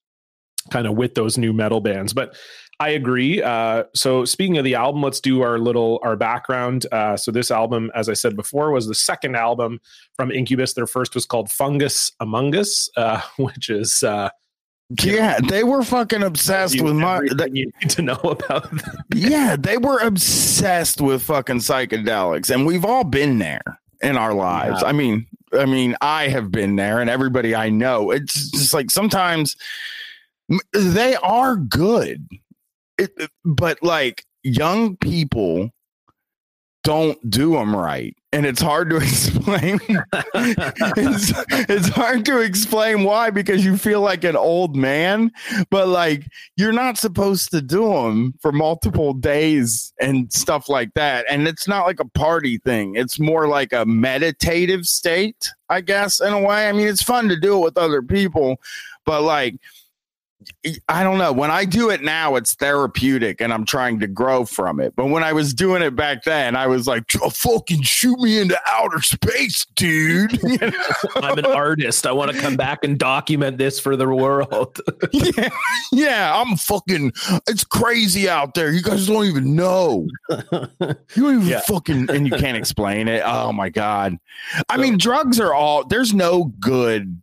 kind 0.69 0.85
of 0.85 0.95
with 0.95 1.15
those 1.15 1.37
nu 1.37 1.51
metal 1.53 1.81
bands. 1.81 2.13
But 2.13 2.35
I 2.79 2.89
agree. 2.89 3.41
Uh, 3.43 3.83
so 3.93 4.25
speaking 4.25 4.57
of 4.57 4.63
the 4.63 4.75
album, 4.75 5.03
let's 5.03 5.19
do 5.19 5.41
our 5.41 5.59
little 5.59 5.99
our 6.03 6.15
background. 6.15 6.87
Uh, 6.91 7.15
so 7.15 7.31
this 7.31 7.51
album, 7.51 7.91
as 7.93 8.09
I 8.09 8.13
said 8.13 8.35
before, 8.35 8.71
was 8.71 8.87
the 8.87 8.95
second 8.95 9.35
album 9.35 9.79
from 10.15 10.31
Incubus. 10.31 10.73
Their 10.73 10.87
first 10.87 11.13
was 11.13 11.25
called 11.25 11.51
Fungus 11.51 12.11
Amongus, 12.21 12.89
uh, 12.97 13.21
which 13.37 13.69
is 13.69 14.03
yeah, 15.03 15.39
they 15.47 15.63
were 15.63 15.83
fucking 15.83 16.23
obsessed 16.23 16.81
with 16.81 16.95
my. 16.95 17.21
That, 17.35 17.55
you 17.55 17.71
need 17.81 17.89
to 17.91 18.01
know 18.01 18.15
about. 18.15 18.69
Them. 18.69 18.81
yeah, 19.13 19.55
they 19.57 19.77
were 19.77 19.99
obsessed 19.99 21.01
with 21.01 21.21
fucking 21.23 21.57
psychedelics, 21.57 22.53
and 22.53 22.65
we've 22.65 22.85
all 22.85 23.03
been 23.03 23.39
there. 23.39 23.61
in 24.01 24.17
our 24.17 24.33
lives. 24.33 24.81
Yeah. 24.81 24.87
I 24.87 24.91
mean, 24.93 25.27
I 25.53 25.65
mean, 25.65 25.95
I 26.01 26.27
have 26.29 26.51
been 26.51 26.75
there, 26.75 26.99
and 26.99 27.09
everybody 27.09 27.53
I 27.53 27.69
know. 27.69 28.09
It's 28.11 28.49
just 28.51 28.73
like 28.73 28.89
sometimes 28.89 29.55
they 30.73 31.15
are 31.17 31.55
good, 31.55 32.27
it- 32.97 33.29
but 33.45 33.81
like 33.83 34.25
young 34.43 34.97
people 34.97 35.69
don't 36.83 37.29
do 37.29 37.51
them 37.53 37.75
right, 37.75 38.15
and 38.33 38.45
it's 38.45 38.61
hard 38.61 38.89
to 38.89 38.97
explain. 38.97 39.79
it's, 40.23 41.33
it's 41.69 41.89
hard 41.89 42.25
to 42.25 42.39
explain 42.39 43.03
why 43.03 43.29
because 43.29 43.65
you 43.65 43.77
feel 43.77 44.01
like 44.01 44.23
an 44.23 44.35
old 44.35 44.75
man, 44.75 45.31
but 45.69 45.87
like 45.87 46.27
you're 46.55 46.71
not 46.71 46.97
supposed 46.97 47.51
to 47.51 47.61
do 47.61 47.93
them 47.93 48.33
for 48.41 48.51
multiple 48.51 49.13
days 49.13 49.93
and 49.99 50.31
stuff 50.31 50.69
like 50.69 50.93
that. 50.93 51.25
And 51.29 51.47
it's 51.47 51.67
not 51.67 51.85
like 51.85 51.99
a 51.99 52.09
party 52.09 52.57
thing, 52.59 52.95
it's 52.95 53.19
more 53.19 53.47
like 53.47 53.73
a 53.73 53.85
meditative 53.85 54.85
state, 54.85 55.51
I 55.69 55.81
guess, 55.81 56.21
in 56.21 56.33
a 56.33 56.39
way. 56.39 56.67
I 56.67 56.71
mean, 56.71 56.87
it's 56.87 57.03
fun 57.03 57.27
to 57.29 57.39
do 57.39 57.57
it 57.57 57.63
with 57.63 57.77
other 57.77 58.01
people, 58.01 58.59
but 59.05 59.23
like, 59.23 59.55
I 60.89 61.03
don't 61.03 61.17
know. 61.17 61.31
When 61.31 61.51
I 61.51 61.65
do 61.65 61.89
it 61.89 62.01
now, 62.01 62.35
it's 62.35 62.55
therapeutic 62.55 63.41
and 63.41 63.53
I'm 63.53 63.65
trying 63.65 63.99
to 63.99 64.07
grow 64.07 64.45
from 64.45 64.79
it. 64.79 64.95
But 64.95 65.07
when 65.07 65.23
I 65.23 65.33
was 65.33 65.53
doing 65.53 65.81
it 65.81 65.95
back 65.95 66.23
then, 66.23 66.55
I 66.55 66.67
was 66.67 66.87
like, 66.87 67.03
"Oh, 67.21 67.29
fucking 67.29 67.81
shoot 67.83 68.17
me 68.19 68.39
into 68.39 68.59
outer 68.71 69.01
space, 69.01 69.65
dude. 69.75 70.39
You 70.51 70.57
know? 70.57 70.71
I'm 71.15 71.37
an 71.37 71.45
artist. 71.45 72.05
I 72.07 72.11
want 72.11 72.31
to 72.31 72.39
come 72.39 72.55
back 72.55 72.83
and 72.83 72.97
document 72.97 73.57
this 73.57 73.79
for 73.79 73.95
the 73.95 74.07
world. 74.07 74.79
yeah, 75.11 75.49
yeah, 75.91 76.33
I'm 76.35 76.57
fucking. 76.57 77.11
It's 77.47 77.63
crazy 77.63 78.27
out 78.29 78.53
there. 78.53 78.71
You 78.71 78.81
guys 78.81 79.07
don't 79.07 79.25
even 79.25 79.55
know. 79.55 80.07
You 81.15 81.23
don't 81.23 81.35
even 81.35 81.47
Yeah. 81.47 81.59
fucking, 81.61 82.09
and 82.09 82.25
you 82.27 82.37
can't 82.37 82.57
explain 82.57 83.07
it. 83.07 83.21
Oh 83.25 83.51
my 83.51 83.69
god. 83.69 84.17
I 84.69 84.77
mean, 84.77 84.97
drugs 84.97 85.39
are 85.39 85.53
all. 85.53 85.83
There's 85.85 86.13
no 86.13 86.45
good 86.59 87.21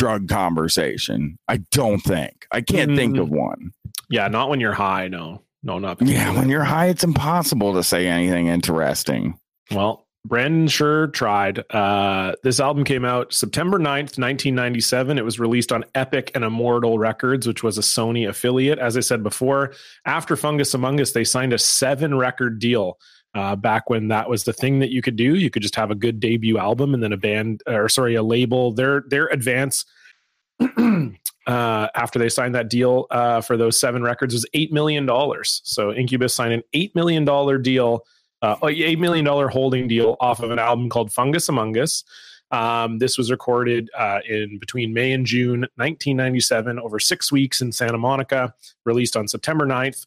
drug 0.00 0.28
conversation. 0.28 1.36
I 1.48 1.58
don't 1.72 1.98
think. 2.00 2.46
I 2.50 2.60
can't 2.62 2.96
think 2.96 3.16
Mm. 3.16 3.20
of 3.20 3.28
one. 3.30 3.72
yeah, 4.08 4.28
not 4.28 4.48
when 4.48 4.58
you're 4.60 4.72
high. 4.72 5.08
No, 5.08 5.42
no, 5.62 5.78
not. 5.78 6.00
Yeah, 6.02 6.34
when 6.36 6.48
you're 6.48 6.64
high, 6.64 6.86
it's 6.86 7.04
impossible 7.04 7.74
to 7.74 7.82
say 7.82 8.06
anything 8.06 8.46
interesting. 8.46 9.38
Well, 9.70 10.06
Brandon 10.26 10.68
sure 10.68 11.06
tried. 11.08 11.62
Uh, 11.70 12.32
this 12.42 12.60
album 12.60 12.84
came 12.84 13.04
out 13.04 13.32
September 13.32 13.78
9th, 13.78 14.18
1997. 14.18 15.16
It 15.18 15.24
was 15.24 15.38
released 15.38 15.72
on 15.72 15.84
Epic 15.94 16.30
and 16.34 16.44
Immortal 16.44 16.98
Records, 16.98 17.46
which 17.46 17.62
was 17.62 17.78
a 17.78 17.82
Sony 17.82 18.28
affiliate. 18.28 18.78
As 18.78 18.96
I 18.96 19.00
said 19.00 19.22
before, 19.22 19.72
after 20.06 20.36
Fungus 20.36 20.74
Amongus, 20.74 21.12
they 21.14 21.24
signed 21.24 21.52
a 21.52 21.58
seven 21.58 22.16
record 22.16 22.58
deal. 22.58 22.98
Uh, 23.32 23.54
back 23.54 23.88
when 23.88 24.08
that 24.08 24.28
was 24.28 24.42
the 24.42 24.52
thing 24.52 24.80
that 24.80 24.90
you 24.90 25.02
could 25.02 25.14
do, 25.14 25.36
you 25.36 25.50
could 25.50 25.62
just 25.62 25.76
have 25.76 25.90
a 25.90 25.94
good 25.94 26.18
debut 26.18 26.58
album 26.58 26.94
and 26.94 27.02
then 27.02 27.12
a 27.12 27.16
band, 27.16 27.62
or 27.66 27.88
sorry, 27.88 28.16
a 28.16 28.22
label. 28.22 28.72
Their 28.72 29.04
their 29.08 29.28
advance 29.28 29.84
uh, 30.60 31.08
after 31.46 32.18
they 32.18 32.28
signed 32.28 32.56
that 32.56 32.68
deal 32.68 33.06
uh, 33.10 33.40
for 33.40 33.56
those 33.56 33.78
seven 33.78 34.02
records 34.02 34.34
was 34.34 34.46
eight 34.52 34.72
million 34.72 35.06
dollars. 35.06 35.60
So 35.64 35.92
Incubus 35.92 36.34
signed 36.34 36.54
an 36.54 36.62
eight 36.72 36.94
million 36.96 37.24
dollar 37.24 37.56
deal 37.56 38.04
uh, 38.42 38.56
$8 38.56 38.98
million 38.98 39.26
holding 39.26 39.88
deal 39.88 40.16
off 40.20 40.40
of 40.40 40.50
an 40.50 40.58
album 40.58 40.88
called 40.88 41.12
Fungus 41.12 41.48
Amongus. 41.48 42.04
Um, 42.50 42.98
this 42.98 43.16
was 43.16 43.30
recorded 43.30 43.90
uh, 43.96 44.20
in 44.28 44.58
between 44.58 44.92
May 44.92 45.12
and 45.12 45.24
June 45.24 45.60
1997 45.76 46.80
over 46.80 46.98
six 46.98 47.30
weeks 47.30 47.60
in 47.60 47.70
Santa 47.70 47.98
Monica, 47.98 48.54
released 48.84 49.16
on 49.16 49.28
September 49.28 49.66
9th. 49.66 50.06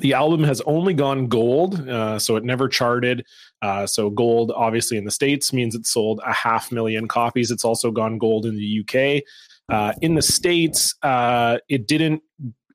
The 0.00 0.14
album 0.14 0.42
has 0.44 0.62
only 0.62 0.94
gone 0.94 1.28
gold, 1.28 1.86
uh, 1.88 2.18
so 2.18 2.36
it 2.36 2.44
never 2.44 2.68
charted. 2.68 3.26
Uh, 3.60 3.86
so, 3.86 4.08
gold, 4.08 4.50
obviously, 4.54 4.96
in 4.96 5.04
the 5.04 5.10
States 5.10 5.52
means 5.52 5.74
it 5.74 5.86
sold 5.86 6.20
a 6.26 6.32
half 6.32 6.72
million 6.72 7.08
copies. 7.08 7.50
It's 7.50 7.64
also 7.64 7.90
gone 7.90 8.16
gold 8.16 8.46
in 8.46 8.56
the 8.56 8.80
UK. 8.80 9.22
Uh, 9.68 9.92
in 10.00 10.14
the 10.14 10.22
States, 10.22 10.94
uh, 11.02 11.58
it 11.68 11.86
didn't 11.86 12.22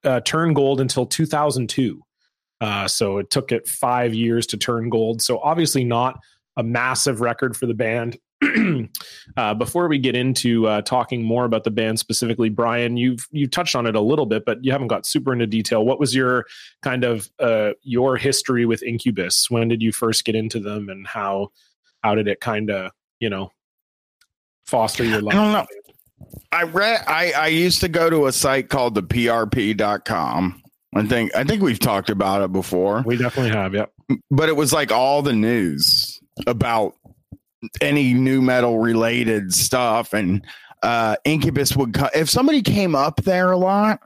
uh, 0.04 0.20
turn 0.22 0.54
gold 0.54 0.80
until 0.80 1.06
2002. 1.06 2.02
Uh, 2.60 2.88
so 2.88 3.18
it 3.18 3.30
took 3.30 3.52
it 3.52 3.68
five 3.68 4.14
years 4.14 4.48
to 4.48 4.58
turn 4.58 4.90
gold. 4.90 5.22
So 5.22 5.40
obviously 5.40 5.84
not 5.84 6.20
a 6.56 6.64
massive 6.64 7.22
record 7.22 7.56
for 7.56 7.68
the 7.68 7.74
band. 7.74 8.18
uh, 9.38 9.54
before 9.56 9.88
we 9.88 9.98
get 9.98 10.16
into 10.16 10.68
uh, 10.68 10.82
talking 10.82 11.24
more 11.24 11.46
about 11.46 11.64
the 11.64 11.72
band 11.72 12.00
specifically, 12.00 12.50
Bryan, 12.50 12.96
you've 12.96 13.28
you 13.32 13.48
touched 13.48 13.76
on 13.76 13.88
it 13.88 13.96
a 13.96 14.02
little 14.02 14.26
bit, 14.28 14.46
but 14.46 14.64
you 14.64 14.72
haven't 14.72 14.88
got 14.88 15.06
super 15.06 15.34
into 15.34 15.48
detail. 15.48 15.84
What 15.84 16.00
was 16.00 16.14
your 16.14 16.46
kind 16.84 17.04
of 17.04 17.30
uh, 17.40 17.72
your 17.82 18.16
history 18.18 18.66
with 18.66 18.84
Incubus? 18.84 19.50
When 19.50 19.68
did 19.68 19.82
you 19.82 19.92
first 19.92 20.24
get 20.24 20.36
into 20.36 20.60
them, 20.60 20.90
and 20.90 21.08
how 21.08 21.52
how 22.04 22.14
did 22.14 22.28
it 22.28 22.40
kind 22.40 22.70
of 22.70 22.92
you 23.20 23.30
know 23.30 23.52
foster 24.66 25.04
your 25.04 25.22
life? 25.22 25.36
I 25.36 25.38
don't 25.38 25.54
know. 25.54 25.66
I 26.52 26.64
read 26.64 27.04
I, 27.08 27.32
I 27.32 27.48
used 27.48 27.82
to 27.82 27.88
go 27.88 28.10
to 28.10 28.28
a 28.28 28.32
site 28.32 28.70
called 28.70 28.96
the 28.96 29.04
PRP.com. 29.04 30.62
I 30.96 31.06
think 31.06 31.36
I 31.36 31.44
think 31.44 31.62
we've 31.62 31.80
talked 31.80 32.10
about 32.10 32.42
it 32.42 32.52
before. 32.52 33.04
We 33.06 33.18
definitely 33.18 33.52
have, 33.52 33.74
yep. 33.74 33.92
But 34.32 34.50
it 34.50 34.56
was 34.56 34.72
like 34.72 34.92
all 34.92 35.22
the 35.22 35.34
news 35.34 36.20
about 36.46 36.96
any 37.82 38.14
nu 38.14 38.42
metal 38.42 38.80
related 38.80 39.54
stuff 39.54 40.14
and 40.14 40.46
uh 40.84 41.16
Incubus 41.26 41.76
would 41.76 41.94
co- 41.94 42.10
if 42.14 42.30
somebody 42.30 42.62
came 42.62 42.96
up 42.96 43.24
there 43.24 43.52
a 43.52 43.58
lot, 43.58 44.00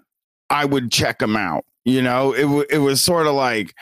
I 0.50 0.66
would 0.66 0.92
check 0.92 1.20
them 1.20 1.36
out. 1.36 1.66
You 1.86 2.02
know, 2.02 2.34
it 2.34 2.44
w- 2.44 2.66
it 2.70 2.80
was 2.80 3.02
sort 3.02 3.28
of 3.28 3.34
like 3.34 3.76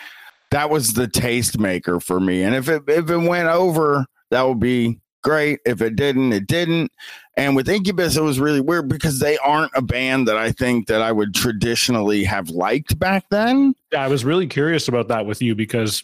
that 0.51 0.69
was 0.69 0.93
the 0.93 1.07
tastemaker 1.07 2.01
for 2.01 2.19
me. 2.19 2.43
And 2.43 2.55
if 2.55 2.69
it 2.69 2.83
if 2.87 3.09
it 3.09 3.17
went 3.17 3.49
over, 3.49 4.05
that 4.31 4.47
would 4.47 4.59
be 4.59 4.99
great. 5.23 5.59
If 5.65 5.81
it 5.81 5.95
didn't, 5.95 6.33
it 6.33 6.47
didn't. 6.47 6.91
And 7.35 7.55
with 7.55 7.69
Incubus, 7.69 8.17
it 8.17 8.21
was 8.21 8.39
really 8.39 8.61
weird 8.61 8.89
because 8.89 9.19
they 9.19 9.37
aren't 9.37 9.71
a 9.75 9.81
band 9.81 10.27
that 10.27 10.37
I 10.37 10.51
think 10.51 10.87
that 10.87 11.01
I 11.01 11.11
would 11.11 11.33
traditionally 11.33 12.23
have 12.23 12.49
liked 12.49 12.97
back 12.99 13.25
then. 13.29 13.75
Yeah, 13.91 14.03
I 14.03 14.07
was 14.07 14.25
really 14.25 14.47
curious 14.47 14.87
about 14.87 15.07
that 15.09 15.25
with 15.25 15.41
you 15.41 15.55
because 15.55 16.03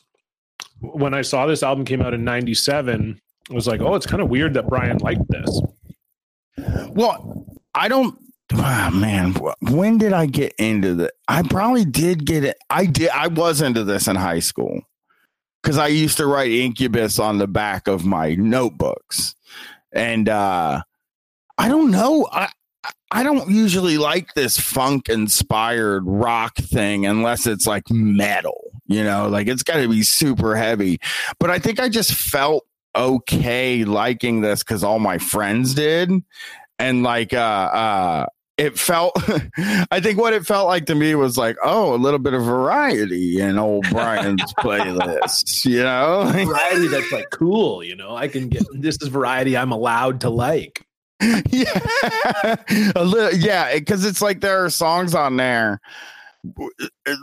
when 0.80 1.14
I 1.14 1.22
saw 1.22 1.46
this 1.46 1.64
album 1.64 1.86
came 1.86 2.02
out 2.02 2.14
in 2.14 2.24
97, 2.24 3.20
Was 3.50 3.68
like, 3.68 3.82
oh, 3.82 3.96
it's 3.96 4.06
kind 4.08 4.22
of 4.22 4.30
weird 4.30 4.56
that 4.56 4.68
Bryan 4.68 4.98
liked 4.98 5.28
this. 5.30 5.62
Well, 6.90 7.46
I 7.74 7.88
don't. 7.88 8.18
Oh, 8.54 8.92
man, 8.94 9.36
when 9.62 9.98
did 9.98 10.14
I 10.14 10.26
get 10.26 10.54
into 10.58 10.94
the? 10.96 11.12
I 11.28 11.44
probably 11.44 11.86
did 11.86 12.26
get 12.26 12.44
it. 12.44 12.58
I 12.70 12.86
did. 12.86 13.10
I 13.10 13.28
was 13.28 13.62
into 13.62 13.84
this 13.84 14.08
in 14.08 14.16
high 14.16 14.40
school 14.40 14.82
because 15.62 15.78
I 15.78 15.88
used 15.88 16.18
to 16.18 16.28
write 16.28 16.52
Incubus 16.52 17.20
on 17.20 17.38
the 17.38 17.48
back 17.48 17.88
of 17.88 18.06
my 18.06 18.36
notebooks, 18.36 19.36
and 19.92 20.30
uh 20.30 20.82
I 21.58 21.68
don't 21.68 21.92
know. 21.92 22.28
I 22.32 22.50
I 23.12 23.24
don't 23.24 23.50
usually 23.50 23.98
like 23.98 24.34
this 24.34 24.60
funk 24.60 25.10
inspired 25.10 26.04
rock 26.06 26.56
thing 26.58 27.06
unless 27.06 27.48
it's 27.48 27.66
like 27.66 27.90
metal. 27.90 28.62
You 28.88 29.04
know, 29.04 29.28
like 29.28 29.48
it's 29.48 29.64
got 29.64 29.78
to 29.78 29.90
be 29.90 30.04
super 30.04 30.56
heavy. 30.56 31.00
But 31.40 31.50
I 31.50 31.60
think 31.60 31.80
I 31.80 31.90
just 31.90 32.14
felt 32.14 32.66
okay 32.96 33.84
liking 33.86 34.42
this 34.42 34.64
because 34.64 34.84
all 34.84 35.00
my 35.00 35.18
friends 35.18 35.74
did 35.74 36.12
and 36.80 37.04
like 37.04 37.34
uh 37.34 37.38
uh 37.38 38.26
it 38.58 38.80
felt 38.80 39.12
i 39.92 40.00
think 40.00 40.18
what 40.18 40.34
it 40.34 40.46
felt 40.46 40.68
like 40.68 40.86
to 40.86 40.96
me 40.96 41.14
was 41.16 41.38
like 41.38 41.58
oh 41.64 41.94
a 41.94 41.98
little 41.98 42.20
bit 42.20 42.34
of 42.34 42.44
variety 42.44 43.40
in 43.40 43.58
old 43.60 43.86
bryan's 43.90 44.54
playlist 44.60 45.66
you 45.66 45.84
know 45.84 46.24
Variety 46.46 46.88
that's 46.88 47.12
like 47.12 47.30
cool, 47.32 47.84
you 47.84 47.96
know. 47.96 48.16
I 48.16 48.28
can 48.28 48.50
get 48.50 48.64
this 48.74 48.98
is 49.02 49.08
variety 49.10 49.58
I'm 49.58 49.72
allowed 49.72 50.22
to 50.22 50.30
like. 50.30 50.86
yeah 51.22 51.80
a 52.96 53.04
little 53.04 53.34
yeah 53.40 53.74
because 53.74 54.06
it's 54.06 54.22
like 54.22 54.42
there 54.42 54.64
are 54.64 54.70
songs 54.70 55.16
on 55.16 55.38
there 55.38 55.80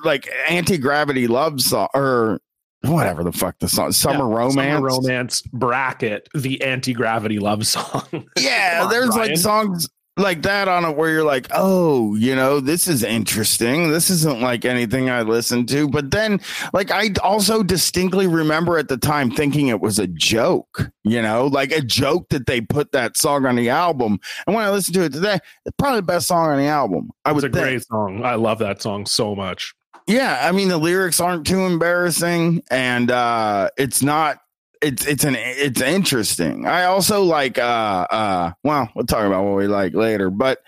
like 0.02 0.28
anti-gravity 0.48 1.26
love 1.26 1.61
song 1.61 1.88
or 1.94 2.40
whatever 2.85 3.23
the 3.25 3.33
fuck 3.33 3.59
the 3.61 3.68
song 3.68 3.92
summer 3.92 4.29
Yeah, 4.29 4.37
romance 4.38 4.55
Summer 4.55 4.81
romance 4.88 5.42
bracket 5.42 6.29
the 6.35 6.62
anti-gravity 6.62 7.38
love 7.38 7.66
song. 7.66 8.03
yeah 8.38 8.81
on, 8.85 8.90
there's 8.90 9.11
Bryan. 9.11 9.31
like 9.31 9.38
songs 9.38 9.88
like 10.18 10.42
that 10.42 10.68
on 10.68 10.85
it 10.85 10.95
where 10.95 11.11
you're 11.11 11.25
like 11.25 11.47
oh 11.55 12.14
you 12.16 12.37
know 12.37 12.61
this 12.61 12.87
is 12.87 13.03
interesting 13.03 13.90
this 13.90 14.11
isn't 14.11 14.42
like 14.42 14.66
anything 14.66 15.09
i 15.09 15.23
listened 15.23 15.66
to 15.71 15.88
but 15.88 16.11
then 16.11 16.38
like 16.75 16.90
i 16.90 17.09
also 17.23 17.62
distinctly 17.62 18.27
remember 18.27 18.77
at 18.77 18.88
the 18.88 18.99
time 18.99 19.31
thinking 19.31 19.68
it 19.68 19.81
was 19.81 19.99
a 19.99 20.07
joke 20.09 20.90
you 21.03 21.23
know 21.23 21.47
like 21.47 21.73
a 21.73 21.81
joke 21.81 22.29
that 22.29 22.45
they 22.47 22.61
put 22.61 22.92
that 22.92 23.16
song 23.16 23.47
on 23.47 23.57
the 23.57 23.71
album 23.71 24.18
and 24.47 24.55
when 24.55 24.62
i 24.64 24.71
listen 24.71 24.92
to 24.92 25.03
it 25.03 25.14
today 25.14 25.38
it's 25.64 25.75
probably 25.79 26.01
the 26.01 26.07
best 26.07 26.27
song 26.27 26.51
on 26.51 26.59
the 26.59 26.66
album 26.66 27.09
i 27.25 27.31
It's 27.31 27.37
would 27.37 27.45
a 27.45 27.49
think. 27.55 27.64
great 27.64 27.87
song. 27.87 28.23
I 28.23 28.35
love 28.35 28.59
that 28.59 28.83
song 28.83 29.07
so 29.07 29.35
much. 29.35 29.73
Yeah 30.06 30.38
i 30.42 30.52
mean 30.52 30.68
the 30.68 30.78
lyrics 30.78 31.20
aren't 31.20 31.46
too 31.46 31.60
embarrassing 31.60 32.62
and 32.70 33.10
uh 33.10 33.70
it's 33.76 34.02
not 34.02 34.38
it's 34.80 35.06
it's 35.06 35.24
an 35.24 35.36
it's 35.38 35.80
interesting 35.80 36.66
i 36.66 36.84
also 36.84 37.22
like 37.22 37.56
uh 37.58 38.06
uh 38.10 38.52
well 38.64 38.88
we'll 38.94 39.06
talk 39.06 39.24
about 39.24 39.44
what 39.44 39.56
we 39.56 39.68
like 39.68 39.94
later 39.94 40.28
but 40.28 40.58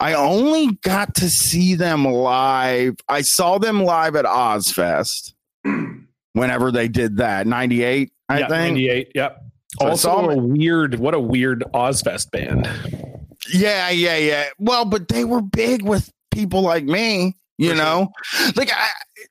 i 0.00 0.14
only 0.14 0.74
got 0.82 1.14
to 1.16 1.28
see 1.28 1.74
them 1.74 2.04
live 2.06 2.96
i 3.08 3.20
saw 3.20 3.58
them 3.58 3.84
live 3.84 4.16
at 4.16 4.24
ozzfest 4.24 5.34
whenever 6.32 6.72
they 6.72 6.88
did 6.88 7.18
that 7.18 7.46
98 7.46 8.10
i 8.30 8.38
yeah, 8.38 8.48
think 8.48 8.74
98. 8.74 9.12
Yep. 9.14 9.42
So 9.80 9.86
I 9.86 9.90
also 9.90 10.30
a 10.30 10.36
weird, 10.36 10.98
what 10.98 11.14
a 11.14 11.20
weird 11.20 11.62
Ozzfest 11.74 12.30
band. 12.30 12.68
Yeah, 13.52 13.90
yeah, 13.90 14.16
yeah. 14.16 14.48
Well, 14.58 14.84
but 14.84 15.08
they 15.08 15.24
were 15.24 15.42
big 15.42 15.82
with 15.82 16.10
people 16.30 16.62
like 16.62 16.84
me, 16.84 17.36
you 17.58 17.74
know? 17.74 18.08
Like 18.56 18.70
I, 18.72 18.88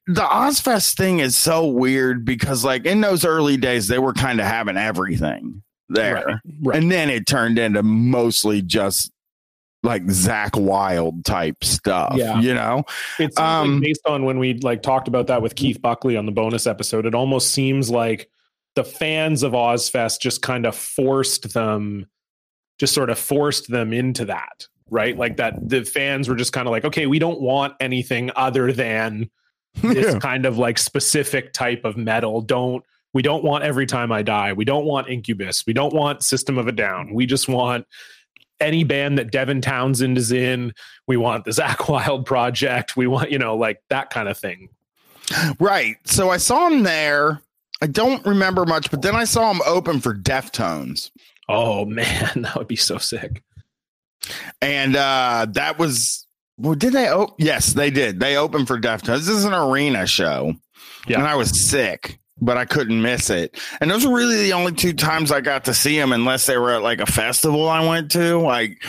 the 0.07 0.21
Ozzfest 0.21 0.95
thing 0.95 1.19
is 1.19 1.35
so 1.35 1.65
weird 1.65 2.25
because 2.25 2.63
like 2.63 2.85
in 2.85 3.01
those 3.01 3.25
early 3.25 3.57
days 3.57 3.87
they 3.87 3.99
were 3.99 4.13
kind 4.13 4.39
of 4.39 4.45
having 4.45 4.77
everything 4.77 5.63
there. 5.89 6.15
Right, 6.15 6.35
right. 6.63 6.77
And 6.77 6.91
then 6.91 7.09
it 7.09 7.25
turned 7.25 7.57
into 7.57 7.81
mostly 7.83 8.61
just 8.61 9.11
like 9.83 10.03
Zakk 10.05 10.59
Wylde 10.59 11.23
type 11.23 11.63
stuff, 11.63 12.13
Yeah. 12.15 12.39
you 12.41 12.53
know? 12.53 12.83
it's 13.19 13.37
Um, 13.39 13.75
like 13.75 13.83
based 13.83 14.01
on 14.05 14.25
when 14.25 14.39
we 14.39 14.55
like 14.55 14.81
talked 14.81 15.07
about 15.07 15.27
that 15.27 15.41
with 15.41 15.55
Keith 15.55 15.81
Buckley 15.81 16.17
on 16.17 16.25
the 16.25 16.31
bonus 16.31 16.67
episode, 16.67 17.05
it 17.05 17.15
almost 17.15 17.51
seems 17.53 17.89
like 17.89 18.29
the 18.75 18.83
fans 18.83 19.43
of 19.43 19.53
Ozzfest 19.53 20.19
just 20.19 20.41
kind 20.41 20.65
of 20.65 20.75
forced 20.75 21.53
them, 21.53 22.05
just 22.79 22.93
sort 22.93 23.09
of 23.09 23.17
forced 23.17 23.69
them 23.71 23.93
into 23.93 24.25
that, 24.25 24.67
right? 24.89 25.17
Like 25.17 25.37
that 25.37 25.67
the 25.69 25.83
fans 25.83 26.29
were 26.29 26.35
just 26.35 26.53
kind 26.53 26.67
of 26.67 26.71
like, 26.71 26.85
okay, 26.85 27.07
we 27.07 27.19
don't 27.19 27.41
want 27.41 27.73
anything 27.79 28.31
other 28.35 28.71
than 28.71 29.29
this 29.81 30.13
Yeah. 30.13 30.19
kind 30.19 30.45
of 30.45 30.57
like 30.57 30.77
specific 30.77 31.53
type 31.53 31.85
of 31.85 31.97
metal. 31.97 32.41
Don't 32.41 32.83
we 33.13 33.21
don't 33.21 33.43
want 33.43 33.63
every 33.63 33.85
time 33.85 34.11
I 34.11 34.21
die. 34.21 34.53
We 34.53 34.65
don't 34.65 34.85
want 34.85 35.07
Incubus. 35.09 35.65
We 35.65 35.73
don't 35.73 35.93
want 35.93 36.23
System 36.23 36.57
of 36.57 36.67
a 36.67 36.71
Down. 36.71 37.13
We 37.13 37.25
just 37.25 37.47
want 37.47 37.87
any 38.59 38.83
band 38.83 39.17
that 39.17 39.31
Devin 39.31 39.61
Townsend 39.61 40.17
is 40.17 40.31
in. 40.31 40.73
We 41.07 41.17
want 41.17 41.45
the 41.45 41.51
Zakk 41.59 41.89
Wylde 41.89 42.25
project. 42.25 42.95
We 42.97 43.07
want, 43.07 43.31
you 43.31 43.39
know, 43.39 43.55
like 43.55 43.81
that 43.89 44.09
kind 44.09 44.27
of 44.29 44.37
thing. 44.37 44.69
Right. 45.59 45.95
So 46.05 46.29
I 46.29 46.37
saw 46.37 46.67
him 46.67 46.83
there. 46.83 47.41
I 47.81 47.87
don't 47.87 48.25
remember 48.25 48.65
much, 48.65 48.89
but 48.91 49.01
then 49.01 49.15
I 49.15 49.23
saw 49.23 49.51
him 49.51 49.61
open 49.65 49.99
for 49.99 50.13
Deftones. 50.15 51.11
Oh 51.49 51.85
man, 51.85 52.29
that 52.41 52.55
would 52.55 52.67
be 52.67 52.75
so 52.75 52.97
sick. 52.97 53.41
And 54.61 54.95
uh 54.95 55.45
that 55.51 55.77
was 55.79 56.25
well 56.57 56.73
did 56.75 56.93
they 56.93 57.09
oh 57.09 57.33
yes 57.37 57.73
they 57.73 57.89
did. 57.89 58.19
They 58.19 58.37
opened 58.37 58.67
for 58.67 58.79
deftones. 58.79 59.19
This 59.19 59.29
is 59.29 59.45
an 59.45 59.53
arena 59.53 60.05
show. 60.07 60.53
Yeah. 61.07 61.19
and 61.19 61.27
i 61.27 61.35
was 61.35 61.57
sick 61.59 62.19
but 62.39 62.57
i 62.57 62.65
couldn't 62.65 63.01
miss 63.01 63.29
it. 63.29 63.57
And 63.81 63.89
those 63.89 64.05
were 64.05 64.15
really 64.15 64.43
the 64.43 64.53
only 64.53 64.73
two 64.73 64.93
times 64.93 65.31
i 65.31 65.41
got 65.41 65.65
to 65.65 65.73
see 65.73 65.97
them 65.97 66.11
unless 66.11 66.45
they 66.45 66.57
were 66.57 66.71
at 66.71 66.83
like 66.83 66.99
a 66.99 67.05
festival 67.05 67.67
i 67.69 67.87
went 67.87 68.11
to. 68.11 68.37
Like 68.39 68.83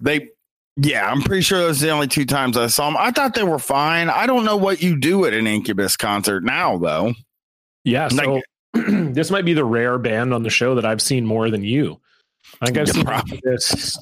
they 0.00 0.28
yeah 0.76 1.10
i'm 1.10 1.22
pretty 1.22 1.42
sure 1.42 1.58
those 1.58 1.82
are 1.82 1.86
the 1.86 1.92
only 1.92 2.06
two 2.06 2.24
times 2.24 2.56
i 2.56 2.66
saw 2.68 2.86
them 2.86 2.96
i 2.98 3.10
thought 3.10 3.34
they 3.34 3.42
were 3.44 3.58
fine. 3.58 4.08
I 4.10 4.26
don't 4.26 4.44
know 4.44 4.56
what 4.56 4.82
you 4.82 4.98
do 4.98 5.24
at 5.24 5.32
an 5.34 5.46
incubus 5.46 5.96
concert 5.96 6.44
now 6.44 6.78
though. 6.78 7.14
Yeah. 7.84 8.08
So 8.08 8.34
Like- 8.34 8.44
this 9.14 9.30
might 9.30 9.44
be 9.46 9.54
the 9.54 9.64
rare 9.64 9.98
band 9.98 10.34
on 10.34 10.42
the 10.42 10.50
show 10.50 10.74
that 10.74 10.84
I've 10.84 11.00
seen 11.02 11.24
more 11.24 11.48
than 11.50 11.64
you. 11.64 12.00
I 12.60 12.66
think 12.66 12.78
I've 12.78 12.88
seen 12.88 13.40
this 13.44 13.98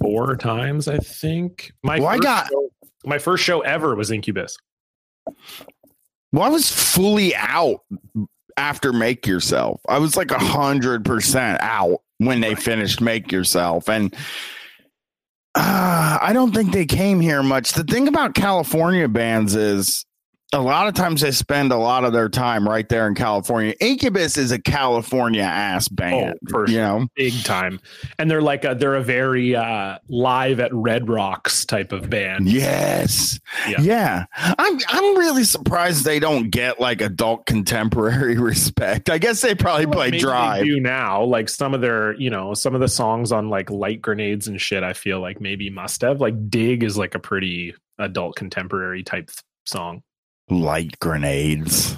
four 0.00 0.36
times. 0.36 0.88
I 0.88 0.98
think 0.98 1.72
my 1.82 1.98
Well, 1.98 2.08
I 2.08 2.14
first 2.16 2.22
got- 2.22 2.48
show, 2.48 2.70
my 3.04 3.18
first 3.18 3.44
show 3.44 3.60
ever 3.60 3.94
was 3.94 4.10
Incubus. 4.10 4.56
Well, 6.32 6.42
I 6.42 6.48
was 6.48 6.70
fully 6.70 7.34
out 7.36 7.80
after 8.56 8.92
Make 8.92 9.26
Yourself. 9.26 9.80
I 9.88 9.98
was 9.98 10.16
like 10.16 10.30
a 10.30 10.38
hundred 10.38 11.04
percent 11.04 11.60
out 11.62 12.00
when 12.18 12.40
they 12.40 12.54
finished 12.54 13.00
Make 13.00 13.30
Yourself, 13.32 13.88
and 13.88 14.14
uh, 15.54 16.18
I 16.20 16.32
don't 16.32 16.54
think 16.54 16.72
they 16.72 16.84
came 16.86 17.20
here 17.20 17.42
much. 17.42 17.72
The 17.72 17.84
thing 17.84 18.08
about 18.08 18.34
California 18.34 19.08
bands 19.08 19.54
is 19.54 20.04
a 20.54 20.60
lot 20.60 20.88
of 20.88 20.94
times 20.94 21.20
they 21.20 21.30
spend 21.30 21.72
a 21.72 21.76
lot 21.76 22.04
of 22.04 22.12
their 22.14 22.28
time 22.28 22.66
right 22.66 22.88
there 22.88 23.06
in 23.06 23.14
California. 23.14 23.74
Incubus 23.80 24.36
is 24.38 24.50
a 24.50 24.58
California 24.58 25.42
ass 25.42 25.88
band, 25.88 26.36
for 26.48 26.66
you 26.66 26.74
sure. 26.74 26.82
know. 26.82 27.06
big 27.16 27.34
time 27.44 27.78
and 28.18 28.30
they're 28.30 28.40
like 28.40 28.64
a 28.64 28.74
they're 28.74 28.94
a 28.94 29.02
very 29.02 29.54
uh 29.54 29.98
live 30.08 30.58
at 30.60 30.72
red 30.72 31.08
rocks 31.08 31.64
type 31.66 31.92
of 31.92 32.08
band 32.08 32.48
Yes. 32.48 33.38
Yeah. 33.68 33.80
Yeah. 33.80 34.24
I'm 34.36 34.78
I'm 34.88 35.18
really 35.18 35.44
surprised 35.44 36.04
they 36.04 36.18
don't 36.18 36.50
get 36.50 36.80
like 36.80 37.00
adult 37.02 37.44
contemporary 37.46 38.38
respect. 38.38 39.10
I 39.10 39.18
guess 39.18 39.40
they 39.42 39.54
probably 39.54 39.86
play 39.86 40.06
Maybe 40.06 40.18
they 40.18 40.22
drive. 40.22 40.64
do 40.64 40.80
now 40.80 41.24
like 41.24 41.48
some 41.48 41.74
of 41.74 41.80
their 41.82 42.14
you 42.14 42.30
know 42.30 42.54
some 42.54 42.74
of 42.74 42.80
the 42.80 42.88
songs 42.88 43.32
on 43.32 43.50
like 43.50 43.70
light 43.70 44.00
grenades 44.00 44.48
and 44.48 44.60
shit 44.60 44.82
i 44.82 44.92
feel 44.92 45.20
like 45.20 45.40
maybe 45.40 45.68
must 45.70 46.00
have 46.02 46.20
like 46.20 46.48
dig 46.50 46.82
is 46.82 46.96
like 46.96 47.14
a 47.14 47.18
pretty 47.18 47.74
adult 47.98 48.36
contemporary 48.36 49.02
type 49.02 49.30
song 49.66 50.02
Light 50.50 50.98
grenades. 51.00 51.96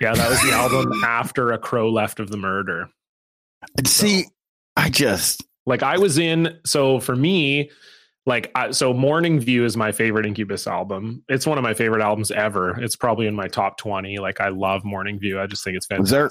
yeah 0.00 0.14
that 0.14 0.30
was 0.30 0.40
the 0.42 0.52
album 0.52 0.92
after 1.04 1.52
a 1.52 1.58
crow 1.58 1.90
left 1.90 2.18
of 2.20 2.30
the 2.30 2.36
murder 2.36 2.88
See, 3.86 4.24
I 4.76 4.90
just 4.90 5.42
like 5.66 5.82
i 5.82 5.96
was 5.98 6.18
in 6.18 6.58
so 6.66 7.00
for 7.00 7.16
me 7.16 7.70
like 8.26 8.50
I, 8.54 8.70
so 8.72 8.92
morning 8.92 9.38
view 9.40 9.64
is 9.64 9.76
my 9.76 9.92
favorite 9.92 10.26
incubus 10.26 10.66
album 10.66 11.22
it's 11.28 11.46
one 11.46 11.56
of 11.58 11.64
my 11.64 11.72
favorite 11.74 12.02
albums 12.02 12.30
ever 12.30 12.78
it's 12.82 12.96
probably 12.96 13.26
in 13.26 13.34
my 13.34 13.48
top 13.48 13.78
20 13.78 14.18
like 14.18 14.40
i 14.40 14.48
love 14.48 14.84
morning 14.84 15.18
view 15.18 15.40
i 15.40 15.46
just 15.46 15.64
think 15.64 15.76
it's 15.76 15.86
fantastic. 15.86 16.04
is 16.06 16.10
there 16.10 16.30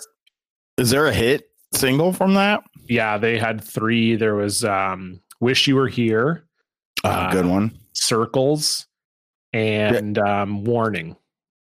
is 0.78 0.90
there 0.92 1.08
a 1.08 1.14
hit 1.14 1.50
single 1.74 2.14
from 2.14 2.36
that? 2.36 2.64
yeah 2.88 3.18
they 3.18 3.40
had 3.40 3.64
three 3.64 4.16
there 4.16 4.36
was 4.36 4.64
um 4.64 5.20
wish 5.40 5.68
you 5.68 5.76
were 5.76 5.88
here 5.88 6.46
Oh, 7.06 7.10
Uh, 7.10 7.32
good 7.32 7.46
one. 7.48 7.78
circles 7.94 8.86
and 9.52 10.18
um 10.20 10.64
warning 10.64 11.16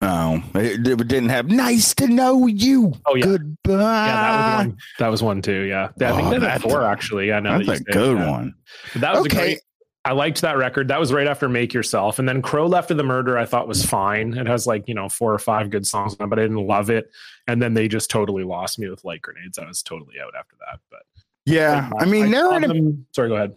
Oh, 0.06 0.42
it, 0.54 0.86
it 0.86 1.08
didn't 1.08 1.28
have 1.30 1.48
nice 1.48 1.94
to 1.94 2.06
know 2.06 2.46
you. 2.46 2.92
Oh, 3.06 3.14
yeah. 3.14 3.24
Goodbye. 3.24 4.06
yeah 4.06 4.16
that 4.20 4.58
was 4.58 4.66
one 4.66 4.76
that 4.98 5.08
was 5.08 5.22
one 5.22 5.42
too 5.42 5.62
yeah 5.62 5.84
i 5.84 5.88
think 5.88 6.02
Oh, 6.02 6.30
that 6.30 6.32
had 6.32 6.42
that's- 6.42 6.62
four 6.62 6.82
actually 6.84 7.28
yeah 7.28 7.40
now 7.40 7.58
That's 7.58 7.80
that 7.80 7.88
a 7.88 7.92
good 7.92 8.18
yeah. 8.18 8.30
one. 8.30 8.54
But 8.92 9.00
that 9.02 9.10
was 9.14 9.20
a 9.20 9.28
Okay. 9.28 9.36
great 9.38 9.60
I 10.06 10.12
liked 10.12 10.42
that 10.42 10.58
record. 10.58 10.88
That 10.88 11.00
was 11.00 11.14
right 11.14 11.26
after 11.26 11.48
Make 11.48 11.72
Yourself. 11.72 12.18
And 12.18 12.28
then 12.28 12.42
Crow 12.42 12.66
Left 12.66 12.90
of 12.90 12.98
the 12.98 13.02
Murder, 13.02 13.38
I 13.38 13.46
thought 13.46 13.66
was 13.66 13.86
fine. 13.86 14.36
It 14.36 14.46
has 14.46 14.66
like, 14.66 14.86
you 14.86 14.92
know, 14.94 15.08
four 15.08 15.32
or 15.32 15.38
five 15.38 15.70
good 15.70 15.86
songs 15.86 16.14
on 16.20 16.26
it, 16.26 16.28
but 16.28 16.38
I 16.38 16.42
didn't 16.42 16.66
love 16.66 16.90
it. 16.90 17.10
And 17.46 17.62
then 17.62 17.72
they 17.72 17.88
just 17.88 18.10
totally 18.10 18.44
lost 18.44 18.78
me 18.78 18.90
with 18.90 19.02
Light 19.02 19.22
Grenades. 19.22 19.56
I 19.58 19.66
was 19.66 19.82
totally 19.82 20.16
out 20.22 20.34
after 20.38 20.56
that. 20.68 20.80
But 20.90 21.00
Yeah. 21.46 21.88
I 21.98 22.04
mean, 22.04 22.30
they're 22.30 22.42
saw 22.44 22.56
in 22.56 22.64
a, 22.64 23.14
sorry, 23.14 23.28
go 23.30 23.36
ahead. 23.36 23.56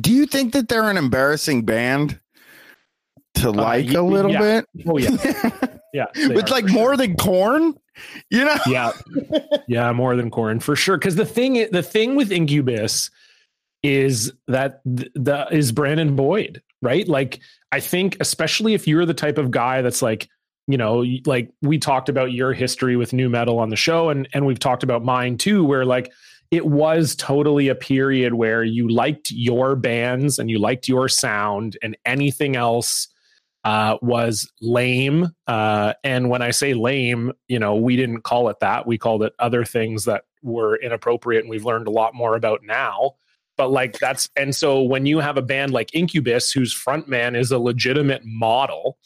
do 0.00 0.12
you 0.12 0.26
think 0.26 0.52
that 0.54 0.68
they're 0.68 0.90
an 0.90 0.96
embarrassing 0.96 1.64
band 1.64 2.18
to 3.34 3.48
uh, 3.50 3.52
like 3.52 3.86
y- 3.86 3.94
a 3.94 4.02
little 4.02 4.32
yeah. 4.32 4.40
bit? 4.40 4.66
Oh 4.86 4.98
yeah. 4.98 5.50
Yeah. 5.94 6.04
It's 6.14 6.50
like 6.50 6.64
for 6.64 6.68
sure. 6.68 6.78
more 6.80 6.96
than 6.98 7.16
Korn, 7.16 7.74
you 8.30 8.44
know? 8.44 8.56
yeah 8.66 8.92
yeah 9.68 9.92
more 9.92 10.16
than 10.16 10.30
Korn 10.30 10.60
for 10.60 10.76
sure 10.76 10.96
because 10.98 11.16
the 11.16 11.24
thing 11.24 11.66
the 11.70 11.82
thing 11.82 12.16
with 12.16 12.30
incubus 12.30 13.10
is 13.82 14.32
that 14.48 14.80
th- 14.84 15.10
the 15.14 15.46
is 15.50 15.72
brandon 15.72 16.16
boyd 16.16 16.62
right 16.82 17.08
like 17.08 17.40
i 17.72 17.80
think 17.80 18.16
especially 18.20 18.74
if 18.74 18.86
you're 18.86 19.06
the 19.06 19.14
type 19.14 19.38
of 19.38 19.50
guy 19.50 19.82
that's 19.82 20.02
like 20.02 20.28
you 20.66 20.76
know 20.76 21.04
like 21.26 21.50
we 21.62 21.78
talked 21.78 22.08
about 22.08 22.32
your 22.32 22.52
history 22.52 22.96
with 22.96 23.12
nu 23.12 23.28
metal 23.28 23.58
on 23.58 23.68
the 23.70 23.76
show 23.76 24.08
and 24.08 24.28
and 24.32 24.46
we've 24.46 24.58
talked 24.58 24.82
about 24.82 25.04
mine 25.04 25.36
too 25.36 25.64
where 25.64 25.84
like 25.84 26.12
it 26.50 26.66
was 26.66 27.14
totally 27.16 27.68
a 27.68 27.74
period 27.74 28.34
where 28.34 28.64
you 28.64 28.88
liked 28.88 29.30
your 29.30 29.76
bands 29.76 30.38
and 30.38 30.50
you 30.50 30.58
liked 30.58 30.88
your 30.88 31.08
sound 31.08 31.76
and 31.82 31.96
anything 32.04 32.56
else 32.56 33.08
uh, 33.64 33.98
was 34.00 34.50
lame. 34.60 35.28
Uh, 35.46 35.94
and 36.04 36.30
when 36.30 36.42
I 36.42 36.50
say 36.50 36.74
lame, 36.74 37.32
you 37.48 37.58
know, 37.58 37.76
we 37.76 37.96
didn't 37.96 38.22
call 38.22 38.48
it 38.48 38.60
that. 38.60 38.86
We 38.86 38.98
called 38.98 39.22
it 39.22 39.32
other 39.38 39.64
things 39.64 40.04
that 40.04 40.24
were 40.42 40.76
inappropriate 40.76 41.42
and 41.44 41.50
we've 41.50 41.64
learned 41.64 41.88
a 41.88 41.92
lot 41.92 42.14
more 42.14 42.36
about 42.36 42.62
now. 42.62 43.16
But 43.56 43.70
like 43.70 43.98
that's, 43.98 44.30
and 44.36 44.54
so 44.54 44.82
when 44.82 45.04
you 45.04 45.18
have 45.18 45.36
a 45.36 45.42
band 45.42 45.72
like 45.72 45.92
Incubus, 45.92 46.52
whose 46.52 46.72
frontman 46.72 47.36
is 47.36 47.50
a 47.50 47.58
legitimate 47.58 48.22
model 48.24 48.98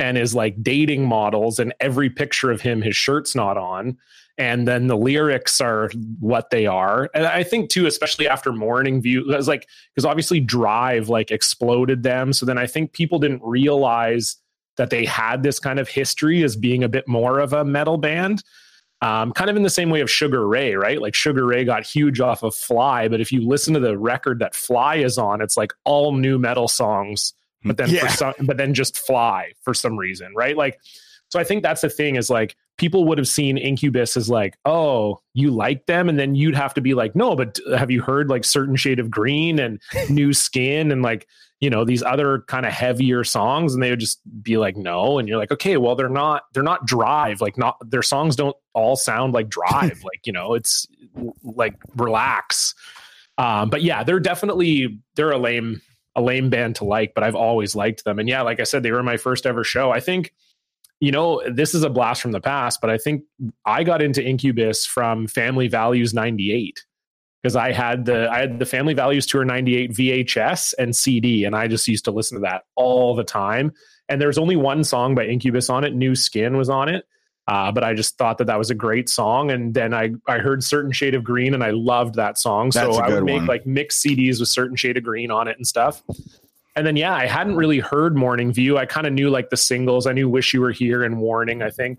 and 0.00 0.18
is 0.18 0.34
like 0.34 0.62
dating 0.62 1.06
models, 1.06 1.58
and 1.58 1.74
every 1.78 2.10
picture 2.10 2.50
of 2.50 2.60
him, 2.60 2.82
his 2.82 2.96
shirt's 2.96 3.36
not 3.36 3.56
on. 3.56 3.98
And 4.40 4.66
then 4.66 4.86
the 4.86 4.96
lyrics 4.96 5.60
are 5.60 5.90
what 6.18 6.48
they 6.48 6.64
are. 6.64 7.10
And 7.12 7.26
I 7.26 7.42
think 7.42 7.68
too, 7.68 7.84
especially 7.84 8.26
after 8.26 8.54
Morning 8.54 9.02
View, 9.02 9.22
was 9.26 9.46
like, 9.46 9.68
because 9.94 10.06
obviously 10.06 10.40
Drive 10.40 11.10
like 11.10 11.30
exploded 11.30 12.02
them. 12.02 12.32
So 12.32 12.46
then 12.46 12.56
I 12.56 12.66
think 12.66 12.94
people 12.94 13.18
didn't 13.18 13.42
realize 13.44 14.36
that 14.78 14.88
they 14.88 15.04
had 15.04 15.42
this 15.42 15.58
kind 15.58 15.78
of 15.78 15.88
history 15.88 16.42
as 16.42 16.56
being 16.56 16.82
a 16.82 16.88
bit 16.88 17.06
more 17.06 17.38
of 17.38 17.52
a 17.52 17.66
metal 17.66 17.98
band. 17.98 18.42
Um, 19.02 19.32
kind 19.32 19.50
of 19.50 19.56
in 19.56 19.62
the 19.62 19.68
same 19.68 19.90
way 19.90 20.00
of 20.00 20.10
Sugar 20.10 20.48
Ray, 20.48 20.74
right? 20.74 21.02
Like 21.02 21.14
Sugar 21.14 21.44
Ray 21.44 21.64
got 21.66 21.84
huge 21.84 22.18
off 22.18 22.42
of 22.42 22.54
Fly, 22.54 23.08
but 23.08 23.20
if 23.20 23.30
you 23.30 23.46
listen 23.46 23.74
to 23.74 23.80
the 23.80 23.98
record 23.98 24.38
that 24.38 24.54
Fly 24.54 24.96
is 24.96 25.18
on, 25.18 25.42
it's 25.42 25.58
like 25.58 25.74
all 25.84 26.12
nu 26.12 26.38
metal 26.38 26.66
songs, 26.66 27.34
but 27.62 27.76
then 27.76 27.90
Yeah. 27.90 28.06
for 28.06 28.08
some, 28.08 28.34
but 28.40 28.56
then 28.56 28.72
just 28.72 28.96
Fly 28.98 29.52
for 29.60 29.74
some 29.74 29.98
reason, 29.98 30.32
right? 30.34 30.56
Like 30.56 30.78
So 31.30 31.38
I 31.38 31.44
think 31.44 31.62
that's 31.62 31.80
the 31.80 31.88
thing 31.88 32.16
is 32.16 32.28
like 32.28 32.56
people 32.76 33.04
would 33.04 33.18
have 33.18 33.28
seen 33.28 33.56
Incubus 33.56 34.16
as 34.16 34.28
like, 34.28 34.58
oh, 34.64 35.20
you 35.32 35.50
like 35.50 35.86
them, 35.86 36.08
and 36.08 36.18
then 36.18 36.34
you'd 36.34 36.56
have 36.56 36.74
to 36.74 36.80
be 36.80 36.94
like, 36.94 37.14
no, 37.14 37.36
but 37.36 37.58
have 37.76 37.90
you 37.90 38.02
heard 38.02 38.28
like 38.28 38.44
certain 38.44 38.74
shade 38.74 38.98
of 38.98 39.10
green 39.10 39.58
and 39.60 39.80
new 40.10 40.32
skin 40.32 40.90
and 40.90 41.02
like 41.02 41.28
you 41.60 41.68
know 41.68 41.84
these 41.84 42.02
other 42.02 42.40
kind 42.48 42.66
of 42.66 42.72
heavier 42.72 43.22
songs? 43.22 43.74
And 43.74 43.82
they 43.82 43.90
would 43.90 44.00
just 44.00 44.20
be 44.42 44.56
like 44.56 44.76
no. 44.76 45.18
And 45.18 45.28
you're 45.28 45.38
like 45.38 45.52
okay 45.52 45.76
well 45.76 45.94
they're 45.94 46.08
not 46.08 46.44
they're 46.52 46.62
not 46.64 46.84
drive 46.84 47.40
like 47.40 47.56
not 47.56 47.76
their 47.88 48.02
songs 48.02 48.34
don't 48.34 48.56
all 48.74 48.96
sound 48.96 49.34
like 49.34 49.48
drive. 49.48 50.02
Like 50.04 50.26
you 50.26 50.32
know 50.32 50.54
it's 50.54 50.88
like 51.44 51.76
relax. 51.94 52.74
Um 53.38 53.70
but 53.70 53.82
yeah 53.82 54.02
they're 54.02 54.20
definitely 54.20 54.98
they're 55.14 55.30
a 55.30 55.38
lame 55.38 55.80
a 56.16 56.22
lame 56.22 56.50
band 56.50 56.74
to 56.74 56.84
like 56.84 57.14
but 57.14 57.22
i've 57.22 57.36
always 57.36 57.76
liked 57.76 58.04
them. 58.04 58.18
And 58.18 58.28
yeah 58.28 58.42
like 58.42 58.58
i 58.58 58.64
said 58.64 58.82
they 58.82 58.90
were 58.90 59.02
my 59.04 59.16
first 59.16 59.46
ever 59.46 59.62
show. 59.62 59.92
I 59.92 60.00
think 60.00 60.32
you 61.00 61.10
know 61.10 61.42
this 61.50 61.74
is 61.74 61.82
a 61.82 61.90
blast 61.90 62.22
from 62.22 62.32
the 62.32 62.40
past 62.40 62.80
but 62.80 62.90
i 62.90 62.98
think 62.98 63.24
i 63.64 63.82
got 63.82 64.02
into 64.02 64.22
incubus 64.22 64.86
from 64.86 65.26
family 65.26 65.68
values 65.68 66.14
98 66.14 66.84
because 67.42 67.56
I 67.56 67.72
had 67.72 68.04
the 68.04 68.30
I 68.30 68.40
had 68.40 68.58
the 68.58 68.66
Family 68.66 68.94
Values 68.94 69.26
Tour 69.26 69.44
98 69.44 69.92
VHS 69.92 70.74
and 70.78 70.94
CD 70.94 71.44
and 71.44 71.56
I 71.56 71.68
just 71.68 71.88
used 71.88 72.04
to 72.04 72.10
listen 72.10 72.36
to 72.36 72.42
that 72.42 72.64
all 72.76 73.14
the 73.14 73.24
time. 73.24 73.72
And 74.08 74.20
there's 74.20 74.38
only 74.38 74.56
one 74.56 74.84
song 74.84 75.14
by 75.14 75.24
Incubus 75.26 75.70
on 75.70 75.84
it 75.84 75.94
New 75.94 76.14
Skin 76.14 76.56
was 76.56 76.68
on 76.68 76.88
it 76.88 77.06
uh, 77.46 77.72
but 77.72 77.82
I 77.82 77.94
just 77.94 78.16
thought 78.16 78.38
that 78.38 78.46
that 78.46 78.58
was 78.58 78.70
a 78.70 78.74
great 78.74 79.08
song 79.08 79.50
and 79.50 79.74
then 79.74 79.94
I 79.94 80.10
I 80.28 80.38
heard 80.38 80.62
Certain 80.62 80.92
Shade 80.92 81.14
of 81.14 81.24
Green 81.24 81.54
and 81.54 81.64
I 81.64 81.70
loved 81.70 82.14
that 82.14 82.38
song. 82.38 82.70
That's 82.70 82.94
so 82.94 83.02
I 83.02 83.08
would 83.08 83.24
make 83.24 83.38
one. 83.38 83.46
like 83.46 83.66
mixed 83.66 84.04
CDs 84.04 84.38
with 84.38 84.48
Certain 84.48 84.76
Shade 84.76 84.96
of 84.96 85.02
Green 85.02 85.30
on 85.30 85.48
it 85.48 85.56
and 85.56 85.66
stuff 85.66 86.02
and 86.76 86.86
then 86.86 86.96
yeah 86.96 87.14
I 87.14 87.26
hadn't 87.26 87.56
really 87.56 87.78
heard 87.78 88.16
Morning 88.16 88.52
View 88.52 88.78
I 88.78 88.86
kind 88.86 89.06
of 89.06 89.12
knew 89.12 89.30
like 89.30 89.50
the 89.50 89.56
singles 89.56 90.06
I 90.06 90.12
knew 90.12 90.28
Wish 90.28 90.54
You 90.54 90.60
Were 90.60 90.72
Here 90.72 91.02
and 91.02 91.18
Warning 91.18 91.62
I 91.62 91.70
think 91.70 91.98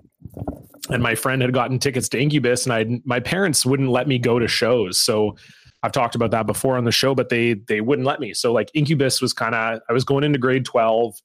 and 0.90 1.02
my 1.02 1.16
friend 1.16 1.42
had 1.42 1.54
gotten 1.54 1.80
tickets 1.80 2.10
to 2.10 2.20
Incubus, 2.20 2.66
and 2.66 2.74
I 2.74 3.02
my 3.06 3.20
parents 3.20 3.66
wouldn't 3.66 3.90
let 3.90 4.08
me 4.08 4.20
go 4.20 4.40
to 4.40 4.48
shows. 4.48 4.98
So 4.98 5.36
I've 5.84 5.92
talked 5.92 6.16
about 6.16 6.32
that 6.32 6.46
before 6.46 6.78
on 6.78 6.86
the 6.86 6.92
show, 6.92 7.16
but 7.16 7.30
they 7.30 7.54
they 7.54 7.82
wouldn't 7.82 8.06
let 8.06 8.20
me. 8.20 8.34
So 8.34 8.52
like 8.52 8.70
Incubus 8.74 9.22
was 9.22 9.34
kind 9.34 9.56
of 9.56 9.82
I 9.90 9.94
was 9.94 10.04
going 10.04 10.24
into 10.24 10.40
grade 10.40 10.66
twelve. 10.66 11.16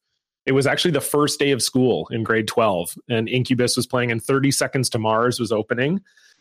It 0.44 0.52
was 0.52 0.66
actually 0.66 0.92
the 0.92 1.00
first 1.00 1.40
day 1.40 1.50
of 1.50 1.62
school 1.62 2.08
in 2.10 2.22
grade 2.22 2.48
twelve, 2.48 2.94
and 3.08 3.28
Incubus 3.28 3.76
was 3.76 3.86
playing. 3.86 4.10
and 4.12 4.22
Thirty 4.22 4.50
Seconds 4.50 4.88
to 4.90 4.98
Mars 4.98 5.40
was 5.40 5.50
opening, 5.50 6.00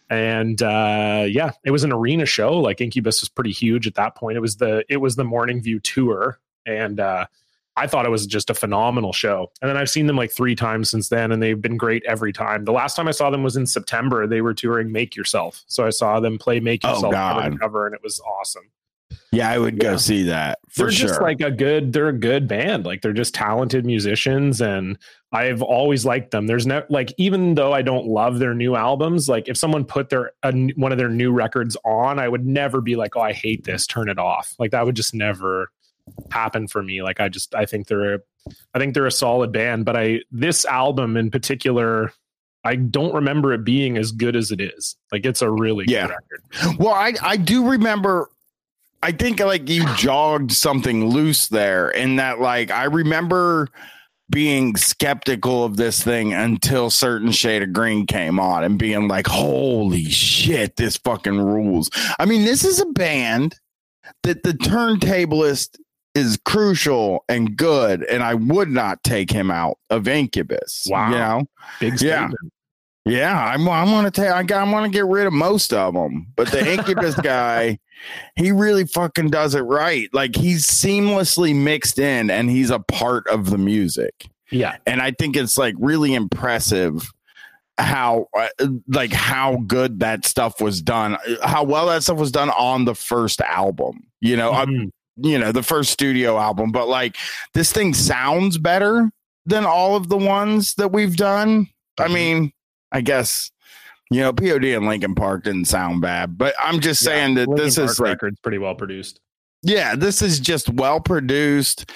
and 0.09 0.61
uh, 0.61 1.25
yeah, 1.27 1.51
it 1.63 1.71
was 1.71 1.83
an 1.83 1.91
arena 1.91 2.25
show. 2.25 2.59
Like 2.59 2.81
Incubus 2.81 3.21
was 3.21 3.29
pretty 3.29 3.51
huge 3.51 3.87
at 3.87 3.95
that 3.95 4.15
point. 4.15 4.37
It 4.37 4.41
was 4.41 4.57
the 4.57 4.85
it 4.89 4.97
was 4.97 5.15
the 5.15 5.23
Morning 5.23 5.61
View 5.61 5.79
tour, 5.79 6.39
and 6.65 6.99
uh, 6.99 7.25
I 7.77 7.87
thought 7.87 8.05
it 8.05 8.09
was 8.09 8.25
just 8.25 8.49
a 8.49 8.53
phenomenal 8.53 9.11
show. 9.13 9.51
And 9.61 9.69
then 9.69 9.77
I've 9.77 9.89
seen 9.89 10.07
them 10.07 10.15
like 10.15 10.31
three 10.31 10.55
times 10.55 10.89
since 10.89 11.09
then, 11.09 11.31
and 11.31 11.41
they've 11.43 11.61
been 11.61 11.77
great 11.77 12.03
every 12.05 12.31
time. 12.33 12.65
The 12.65 12.71
last 12.71 12.95
time 12.95 13.07
I 13.07 13.11
saw 13.11 13.29
them 13.29 13.43
was 13.43 13.57
in 13.57 13.65
September. 13.67 14.27
They 14.27 14.41
were 14.41 14.53
touring 14.53 14.91
Make 14.91 15.15
Yourself. 15.15 15.63
So 15.67 15.85
I 15.85 15.89
saw 15.89 16.19
them 16.19 16.37
play 16.37 16.59
Make 16.59 16.81
Oh, 16.83 16.93
Yourself 16.93 17.13
cover 17.13 17.49
to 17.49 17.57
cover, 17.57 17.85
and 17.85 17.93
it 17.95 18.01
was 18.03 18.19
awesome. 18.21 18.63
Yeah, 19.31 19.49
I 19.49 19.57
would 19.57 19.79
go 19.79 19.91
Yeah. 19.91 19.97
see 19.97 20.23
that 20.23 20.59
for 20.69 20.83
They're 20.83 20.91
sure. 20.91 21.07
just 21.09 21.21
like 21.21 21.41
a 21.41 21.51
good, 21.51 21.91
they're 21.91 22.07
a 22.07 22.13
good 22.17 22.47
band. 22.47 22.85
Like 22.85 23.01
they're 23.01 23.11
just 23.13 23.33
talented 23.35 23.85
musicians, 23.85 24.61
and 24.61 24.97
I've 25.33 25.61
always 25.61 26.05
liked 26.05 26.31
them. 26.31 26.47
There's 26.47 26.65
no 26.65 26.83
like, 26.89 27.13
even 27.17 27.55
though 27.55 27.73
I 27.73 27.81
don't 27.81 28.07
love 28.07 28.39
their 28.39 28.53
new 28.53 28.75
albums, 28.77 29.27
like 29.27 29.49
if 29.49 29.57
someone 29.57 29.83
put 29.83 30.09
their 30.09 30.31
n- 30.43 30.71
one 30.77 30.93
of 30.93 30.97
their 30.97 31.09
new 31.09 31.33
records 31.33 31.75
on, 31.83 32.19
I 32.19 32.29
would 32.29 32.45
never 32.45 32.79
be 32.79 32.95
like, 32.95 33.17
oh, 33.17 33.21
I 33.21 33.33
hate 33.33 33.65
this, 33.65 33.85
turn 33.85 34.07
it 34.09 34.17
off. 34.17 34.53
Like 34.57 34.71
that 34.71 34.85
would 34.85 34.95
just 34.95 35.13
never 35.13 35.69
happen 36.31 36.67
for 36.67 36.83
me. 36.83 37.01
Like 37.01 37.19
I 37.19 37.29
just, 37.29 37.53
I 37.55 37.65
think 37.65 37.87
they're, 37.87 38.15
a, 38.15 38.19
I 38.73 38.79
think 38.79 38.93
they're 38.93 39.05
a 39.05 39.11
solid 39.11 39.51
band. 39.51 39.85
But 39.85 39.95
I 39.97 40.21
this 40.31 40.65
album 40.65 41.17
in 41.17 41.31
particular, 41.31 42.11
I 42.63 42.75
don't 42.75 43.13
remember 43.13 43.53
it 43.53 43.63
being 43.63 43.97
as 43.97 44.11
good 44.11 44.35
as 44.35 44.51
it 44.51 44.59
is. 44.61 44.95
Like 45.11 45.25
it's 45.25 45.41
a 45.41 45.49
really 45.49 45.85
Yeah. 45.87 46.07
good 46.07 46.15
record. 46.63 46.79
Well, 46.79 46.93
I 46.93 47.13
I 47.21 47.37
do 47.37 47.69
remember. 47.69 48.29
I 49.03 49.11
think 49.11 49.39
like 49.39 49.69
you 49.69 49.85
jogged 49.95 50.51
something 50.51 51.09
loose 51.09 51.47
there, 51.49 51.91
in 51.91 52.15
that 52.15 52.39
like 52.39 52.71
I 52.71 52.85
remember 52.85 53.67
being 54.31 54.75
skeptical 54.75 55.63
of 55.63 55.77
this 55.77 56.03
thing 56.03 56.33
until 56.33 56.89
certain 56.89 57.31
shade 57.31 57.61
of 57.61 57.71
green 57.71 58.07
came 58.07 58.39
on 58.39 58.63
and 58.63 58.79
being 58.79 59.07
like, 59.07 59.27
"Holy 59.27 60.05
shit, 60.05 60.75
this 60.77 60.97
fucking 60.97 61.39
rules!" 61.39 61.91
I 62.17 62.25
mean, 62.25 62.45
this 62.45 62.63
is 62.63 62.79
a 62.79 62.85
band 62.87 63.55
that 64.23 64.41
the 64.41 64.53
turntablist 64.53 65.77
is 66.15 66.39
crucial 66.45 67.23
and 67.29 67.55
good, 67.57 68.03
and 68.05 68.23
I 68.23 68.33
would 68.35 68.69
not 68.69 69.03
take 69.03 69.29
him 69.31 69.51
out 69.51 69.77
of 69.89 70.07
Incubus. 70.07 70.85
Wow. 70.89 71.09
you 71.09 71.15
know. 71.15 71.43
Big 71.79 72.01
Yeah. 72.01 72.27
statement. 72.27 72.51
Yeah, 73.07 73.37
I'm. 73.53 73.69
I 73.69 73.83
want 73.83 74.11
to 74.11 74.21
take. 74.21 74.31
I, 74.31 74.41
got- 74.41 74.67
I 74.67 74.71
want 74.71 74.91
to 74.91 74.95
get 74.97 75.05
rid 75.05 75.27
of 75.27 75.33
most 75.33 75.71
of 75.73 75.93
them, 75.93 76.25
but 76.35 76.49
the 76.49 76.73
Incubus 76.73 77.13
guy, 77.21 77.77
he 78.35 78.51
really 78.51 78.85
fucking 78.87 79.29
does 79.29 79.53
it 79.53 79.61
right. 79.61 80.09
Like 80.11 80.35
he's 80.35 80.65
seamlessly 80.65 81.55
mixed 81.55 81.99
in, 81.99 82.31
and 82.31 82.49
he's 82.49 82.71
a 82.71 82.79
part 82.79 83.27
of 83.27 83.51
the 83.51 83.59
music. 83.59 84.27
Yeah. 84.51 84.77
And 84.87 85.01
I 85.03 85.11
think 85.11 85.35
it's 85.35 85.55
like 85.55 85.75
really 85.77 86.15
impressive 86.15 87.11
how, 87.77 88.27
uh, 88.35 88.47
like, 88.87 89.11
how 89.11 89.57
good 89.67 89.99
that 89.99 90.25
stuff 90.25 90.61
was 90.61 90.81
done. 90.81 91.17
How 91.43 91.63
well 91.63 91.87
that 91.87 92.03
stuff 92.03 92.17
was 92.17 92.31
done 92.31 92.49
on 92.51 92.85
the 92.85 92.95
first 92.95 93.41
album. 93.41 93.99
You 94.21 94.37
know, 94.37 94.51
I'm 94.51 94.67
Mhm. 94.69 94.89
You 95.17 95.39
know 95.39 95.51
the 95.51 95.63
first 95.63 95.91
studio 95.91 96.37
album 96.37 96.71
but 96.71 96.87
like 96.87 97.15
this 97.53 97.71
thing 97.71 97.93
sounds 97.93 98.57
better 98.57 99.09
than 99.45 99.65
all 99.65 99.95
of 99.95 100.09
the 100.09 100.17
ones 100.17 100.73
that 100.75 100.91
we've 100.91 101.15
done 101.15 101.67
i 101.99 102.07
Mhm. 102.07 102.13
mean 102.13 102.53
i 102.91 102.99
guess 102.99 103.49
you 104.11 104.19
know 104.19 104.33
pod 104.33 104.65
and 104.65 104.85
Linkin 104.87 105.15
Park 105.15 105.45
didn't 105.45 105.65
sound 105.65 106.01
bad 106.01 106.37
but 106.37 106.53
i'm 106.59 106.79
just 106.81 107.01
Yeah. 107.01 107.05
saying 107.09 107.35
that 107.35 107.47
Linkin 107.47 107.65
this 107.65 107.75
Park 107.77 107.89
is 107.89 107.99
like 107.99 108.09
record's 108.09 108.39
pretty 108.41 108.57
well 108.57 108.75
produced. 108.75 109.21
yeah 109.63 109.95
this 109.95 110.21
is 110.21 110.39
just 110.39 110.69
well 110.71 110.99
produced 110.99 111.89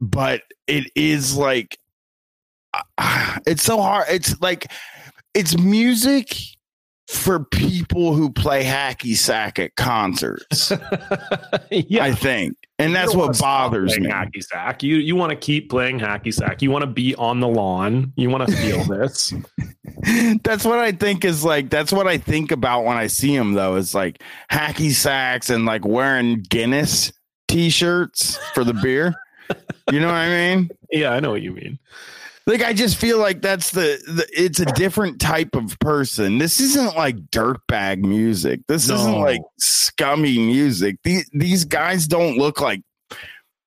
but 0.00 0.42
it 0.66 0.90
is 0.96 1.36
like 1.36 1.78
it's 3.46 3.62
so 3.62 3.80
hard 3.80 4.06
it's 4.10 4.40
like 4.40 4.72
it's 5.34 5.56
music 5.56 6.34
for 7.10 7.44
people 7.44 8.14
who 8.14 8.30
play 8.30 8.64
hacky 8.64 9.16
sack 9.16 9.58
at 9.58 9.74
concerts 9.76 10.72
yeah. 11.70 12.04
i 12.04 12.12
think 12.12 12.56
and 12.80 12.94
that's 12.94 13.14
what 13.14 13.38
bothers 13.38 13.98
me 13.98 14.08
Hacky 14.08 14.42
sack. 14.42 14.82
You 14.82 14.96
you 14.96 15.14
want 15.14 15.30
to 15.30 15.36
keep 15.36 15.68
playing 15.68 15.98
hacky 15.98 16.32
sack. 16.32 16.62
You 16.62 16.70
want 16.70 16.82
to 16.82 16.90
be 16.90 17.14
on 17.16 17.40
the 17.40 17.46
lawn. 17.46 18.12
You 18.16 18.30
want 18.30 18.48
to 18.48 18.56
feel 18.56 18.82
this. 18.84 19.34
that's 20.42 20.64
what 20.64 20.78
I 20.78 20.92
think 20.92 21.26
is 21.26 21.44
like. 21.44 21.68
That's 21.68 21.92
what 21.92 22.06
I 22.06 22.16
think 22.16 22.50
about 22.50 22.84
when 22.84 22.96
I 22.96 23.06
see 23.06 23.34
him, 23.34 23.52
though. 23.52 23.76
Is 23.76 23.94
like 23.94 24.22
hacky 24.50 24.92
sacks 24.92 25.50
and 25.50 25.66
like 25.66 25.84
wearing 25.84 26.40
Guinness 26.40 27.12
t-shirts 27.48 28.38
for 28.54 28.64
the 28.64 28.74
beer. 28.74 29.14
you 29.92 30.00
know 30.00 30.06
what 30.06 30.14
I 30.14 30.28
mean? 30.28 30.70
Yeah, 30.92 31.10
I 31.10 31.20
know 31.20 31.30
what 31.30 31.42
you 31.42 31.52
mean. 31.52 31.78
Like 32.46 32.62
I 32.62 32.72
just 32.72 32.96
feel 32.96 33.18
like 33.18 33.42
that's 33.42 33.70
the, 33.70 34.00
the 34.06 34.26
it's 34.32 34.60
a 34.60 34.64
different 34.66 35.20
type 35.20 35.54
of 35.54 35.78
person. 35.78 36.38
This 36.38 36.58
isn't 36.60 36.96
like 36.96 37.16
dirtbag 37.30 38.00
music. 38.00 38.60
This 38.66 38.88
isn't 38.90 39.18
like 39.20 39.42
scummy 39.58 40.38
music. 40.38 40.96
These 41.04 41.30
these 41.32 41.64
guys 41.64 42.06
don't 42.08 42.38
look 42.38 42.60
like 42.60 42.82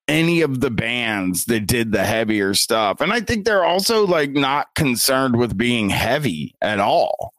any 0.10 0.42
of 0.42 0.60
the 0.60 0.72
bands 0.72 1.46
that 1.46 1.62
did 1.66 1.92
the 1.94 2.04
heavier 2.04 2.54
stuff. 2.54 3.00
And 3.00 3.14
I 3.14 3.22
think 3.22 3.46
they're 3.46 3.64
also 3.64 4.06
like 4.06 4.32
not 4.32 4.68
concerned 4.76 5.38
with 5.38 5.58
being 5.58 5.90
heavy 5.90 6.56
at 6.62 6.80
all. 6.80 7.34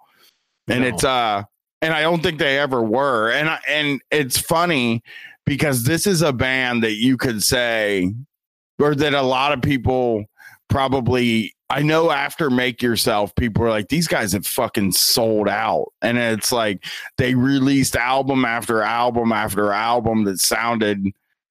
And 0.68 0.80
No. 0.80 0.86
it's 0.88 1.04
uh 1.04 1.42
and 1.82 1.92
I 1.92 2.00
don't 2.00 2.22
think 2.22 2.38
they 2.38 2.58
ever 2.58 2.82
were. 2.82 3.30
And 3.30 3.50
I, 3.50 3.58
and 3.68 4.00
it's 4.10 4.38
funny 4.38 5.02
because 5.44 5.84
this 5.84 6.06
is 6.06 6.22
a 6.22 6.32
band 6.32 6.82
that 6.84 6.94
you 6.94 7.18
could 7.18 7.42
say 7.42 8.14
or 8.78 8.94
that 8.94 9.12
a 9.12 9.20
lot 9.20 9.52
of 9.52 9.60
people 9.60 10.24
probably 10.74 11.54
I 11.70 11.82
know 11.82 12.10
after 12.10 12.50
Make 12.50 12.82
Yourself, 12.82 13.32
people 13.36 13.62
were 13.62 13.70
like, 13.70 13.88
these 13.88 14.08
guys 14.08 14.32
have 14.32 14.44
fucking 14.44 14.90
sold 14.92 15.48
out. 15.48 15.92
And 16.02 16.18
it's 16.18 16.50
like 16.50 16.84
they 17.16 17.34
released 17.36 17.94
album 17.94 18.44
after 18.44 18.82
album 18.82 19.32
after 19.32 19.72
album 19.72 20.24
that 20.24 20.40
sounded 20.40 21.06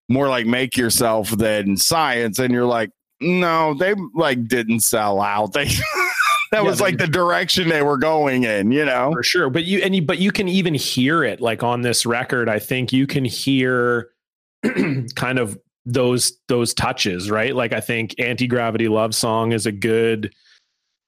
more 0.09 0.27
like 0.27 0.45
Make 0.45 0.75
Yourself 0.75 1.29
than 1.31 1.77
Science. 1.77 2.37
And 2.37 2.53
you're 2.53 2.65
like, 2.65 2.91
no, 3.21 3.73
they 3.73 3.95
like 4.13 4.45
didn't 4.47 4.81
sell 4.81 5.21
out. 5.21 5.53
They 5.63 5.69
that 6.51 6.61
Yeah, 6.61 6.69
was 6.69 6.81
like 6.81 6.99
the 6.99 7.07
direction 7.07 7.69
they 7.69 7.81
were 7.81 7.97
going 7.97 8.43
in, 8.43 8.71
you 8.71 8.85
know? 8.85 9.11
for 9.11 9.23
sure 9.23 9.49
but 9.49 9.63
you 9.63 9.79
and 9.79 9.95
you 9.95 10.03
but 10.03 10.19
you 10.19 10.31
can 10.31 10.47
even 10.47 10.75
hear 10.75 11.23
it 11.23 11.41
like 11.41 11.63
on 11.63 11.81
this 11.81 12.05
record 12.05 12.47
i 12.47 12.59
think 12.59 12.93
you 12.93 13.07
can 13.07 13.25
hear 13.25 14.11
kind 15.15 15.39
of 15.39 15.57
those 15.85 16.37
those 16.47 16.73
touches 16.73 17.29
right? 17.29 17.55
Like 17.55 17.73
i 17.73 17.79
think 17.81 18.15
anti-gravity 18.19 18.87
love 18.87 19.13
song 19.13 19.51
is 19.51 19.65
a 19.65 19.71
good 19.71 20.33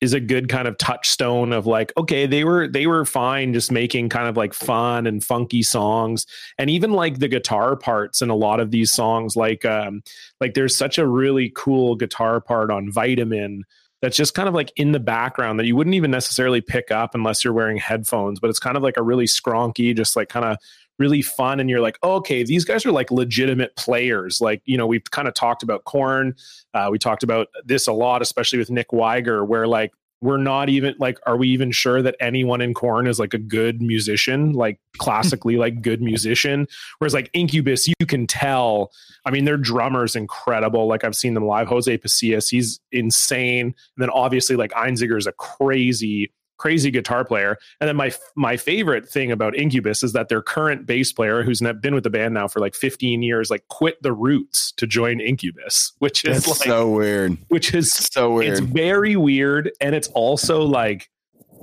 is 0.02 0.14
a 0.14 0.20
good 0.20 0.50
kind 0.50 0.68
of 0.68 0.78
touchstone 0.78 1.54
of 1.54 1.66
like 1.66 1.94
okay 1.98 2.28
they 2.28 2.44
were 2.44 2.68
they 2.68 2.86
were 2.86 3.06
fine 3.06 3.54
just 3.54 3.72
making 3.72 4.10
kind 4.10 4.28
of 4.28 4.36
like 4.36 4.54
fun 4.54 5.08
and 5.08 5.24
funky 5.24 5.64
songs. 5.64 6.26
And 6.58 6.70
even 6.70 6.92
like 6.92 7.20
the 7.20 7.28
guitar 7.28 7.76
parts 7.76 8.22
in 8.22 8.30
a 8.30 8.36
lot 8.36 8.60
of 8.60 8.72
these 8.72 8.92
songs 8.92 9.36
like 9.36 9.66
um 9.66 10.04
like 10.42 10.54
there's 10.54 10.76
such 10.76 10.98
a 10.98 11.08
really 11.08 11.52
cool 11.56 11.96
guitar 11.96 12.42
part 12.42 12.72
on 12.72 12.92
vitamin 12.92 13.64
that's 14.02 14.18
just 14.18 14.36
kind 14.36 14.48
of 14.48 14.54
like 14.54 14.72
in 14.76 14.92
the 14.92 15.00
background 15.00 15.60
that 15.60 15.66
you 15.66 15.76
wouldn't 15.76 15.96
even 15.96 16.12
necessarily 16.12 16.62
pick 16.62 16.92
up 16.92 17.16
unless 17.16 17.44
you're 17.44 17.54
wearing 17.54 17.78
headphones, 17.78 18.40
but 18.40 18.52
it's 18.52 18.60
kind 18.60 18.78
of 18.78 18.84
like 18.84 18.98
a 18.98 19.02
really 19.02 19.26
skronky, 19.26 19.96
just 19.96 20.16
like 20.16 20.30
kind 20.30 20.46
of 20.46 20.58
really 20.98 21.22
fun 21.22 21.60
and 21.60 21.70
you're 21.70 21.82
like 21.82 21.98
oh, 22.04 22.16
okay 22.16 22.44
these 22.44 22.66
guys 22.66 22.86
are 22.86 22.92
like 22.92 23.12
legitimate 23.12 23.76
players. 23.76 24.42
Like 24.42 24.62
you 24.66 24.78
know 24.78 24.88
we've 24.88 25.10
kind 25.12 25.28
of 25.28 25.34
talked 25.34 25.64
about 25.64 25.84
Korn 25.86 26.36
uh, 26.74 26.90
we 26.92 27.00
talked 27.00 27.24
about 27.24 27.48
this 27.64 27.88
a 27.88 27.94
lot 27.94 28.22
especially 28.22 28.60
with 28.60 28.70
nick 28.70 28.92
Wiger 28.92 29.44
where 29.46 29.68
like 29.68 29.92
we're 30.22 30.38
not 30.38 30.70
even 30.70 30.96
like 30.98 31.20
are 31.26 31.38
we 31.38 31.48
even 31.50 31.72
sure 31.72 32.02
that 32.02 32.16
anyone 32.20 32.62
in 32.62 32.74
Korn 32.74 33.08
is 33.08 33.20
like 33.20 33.34
a 33.34 33.38
good 33.38 33.82
musician? 33.82 34.54
Like 34.54 34.80
classically 34.98 35.58
like 35.58 35.82
good 35.82 36.02
musician? 36.02 36.68
Whereas 37.00 37.14
like 37.14 37.30
incubus 37.34 37.88
you 37.88 38.06
can 38.06 38.28
tell 38.28 38.92
i 39.26 39.32
mean 39.32 39.46
their 39.46 39.58
drummer's 39.58 40.16
incredible. 40.16 40.88
Like 40.88 41.04
i've 41.04 41.16
seen 41.16 41.34
them 41.34 41.46
live. 41.46 41.68
Jose 41.68 41.98
pasillas 41.98 42.50
he's 42.50 42.80
insane. 42.92 43.68
And 43.68 43.76
then 43.98 44.10
obviously 44.10 44.56
like 44.56 44.72
einziger 44.72 45.18
is 45.18 45.28
a 45.28 45.34
crazy 45.34 46.32
crazy 46.58 46.92
guitar 46.92 47.26
player. 47.26 47.58
And 47.80 47.88
then 47.88 47.96
my 47.96 48.14
my 48.36 48.58
favorite 48.58 49.08
thing 49.08 49.32
about 49.32 49.56
Incubus 49.56 50.04
is 50.04 50.14
that 50.14 50.30
their 50.30 50.42
current 50.42 50.86
bass 50.86 51.12
player, 51.12 51.44
who's 51.44 51.62
been 51.82 51.96
with 51.96 52.04
the 52.04 52.10
band 52.10 52.34
now 52.34 52.48
for 52.48 52.60
like 52.60 52.76
15 52.76 53.22
years, 53.24 53.50
like 53.50 53.68
quit 53.68 54.02
the 54.02 54.14
Roots 54.14 54.72
to 54.74 54.88
join 54.88 55.20
Incubus, 55.20 55.94
which 56.00 56.26
is 56.26 56.48
like, 56.48 56.58
so 56.58 56.90
weird. 56.90 57.38
Which 57.50 57.74
is 57.74 57.92
so 57.92 58.34
weird. 58.34 58.54
It's 58.54 58.60
very 58.60 59.16
weird, 59.16 59.72
and 59.82 59.96
it's 59.96 60.08
also 60.10 60.62
like 60.62 61.10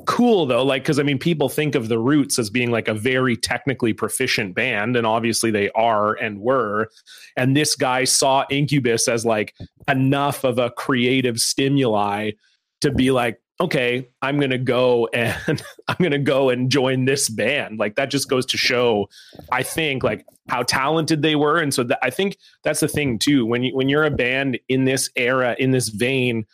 cool 0.04 0.46
though 0.46 0.64
like 0.64 0.82
because 0.82 0.98
i 0.98 1.02
mean 1.02 1.18
people 1.18 1.48
think 1.48 1.74
of 1.74 1.88
the 1.88 1.98
roots 1.98 2.38
as 2.38 2.50
being 2.50 2.70
like 2.70 2.88
a 2.88 2.94
very 2.94 3.36
technically 3.36 3.92
proficient 3.92 4.54
band 4.54 4.96
and 4.96 5.06
obviously 5.06 5.50
they 5.50 5.70
are 5.70 6.14
and 6.14 6.40
were 6.40 6.88
and 7.36 7.56
this 7.56 7.76
guy 7.76 8.04
saw 8.04 8.44
incubus 8.50 9.08
as 9.08 9.24
like 9.24 9.54
enough 9.88 10.44
of 10.44 10.58
a 10.58 10.70
creative 10.70 11.38
stimuli 11.38 12.30
to 12.80 12.90
be 12.90 13.10
like 13.10 13.40
okay, 13.62 14.08
I'm 14.22 14.38
going 14.38 14.50
to 14.50 14.58
go 14.58 15.08
and 15.14 15.62
I'm 15.88 15.96
going 15.98 16.12
to 16.12 16.18
go 16.18 16.50
and 16.50 16.70
join 16.70 17.04
this 17.04 17.28
band. 17.28 17.78
Like 17.78 17.94
that 17.94 18.10
just 18.10 18.28
goes 18.28 18.44
to 18.46 18.56
show, 18.56 19.08
I 19.52 19.62
think, 19.62 20.02
like 20.02 20.26
how 20.48 20.64
talented 20.64 21.22
they 21.22 21.36
were. 21.36 21.58
And 21.58 21.72
so 21.72 21.86
I 22.02 22.10
think 22.10 22.36
that's 22.64 22.80
the 22.80 22.88
thing 22.88 23.18
too. 23.18 23.46
When 23.46 23.62
you 23.62 23.74
when 23.74 23.88
you're 23.88 24.04
a 24.04 24.10
band 24.10 24.58
in 24.68 24.84
this 24.84 25.08
era, 25.16 25.54
in 25.58 25.70
this 25.70 25.88
vein, 25.88 26.44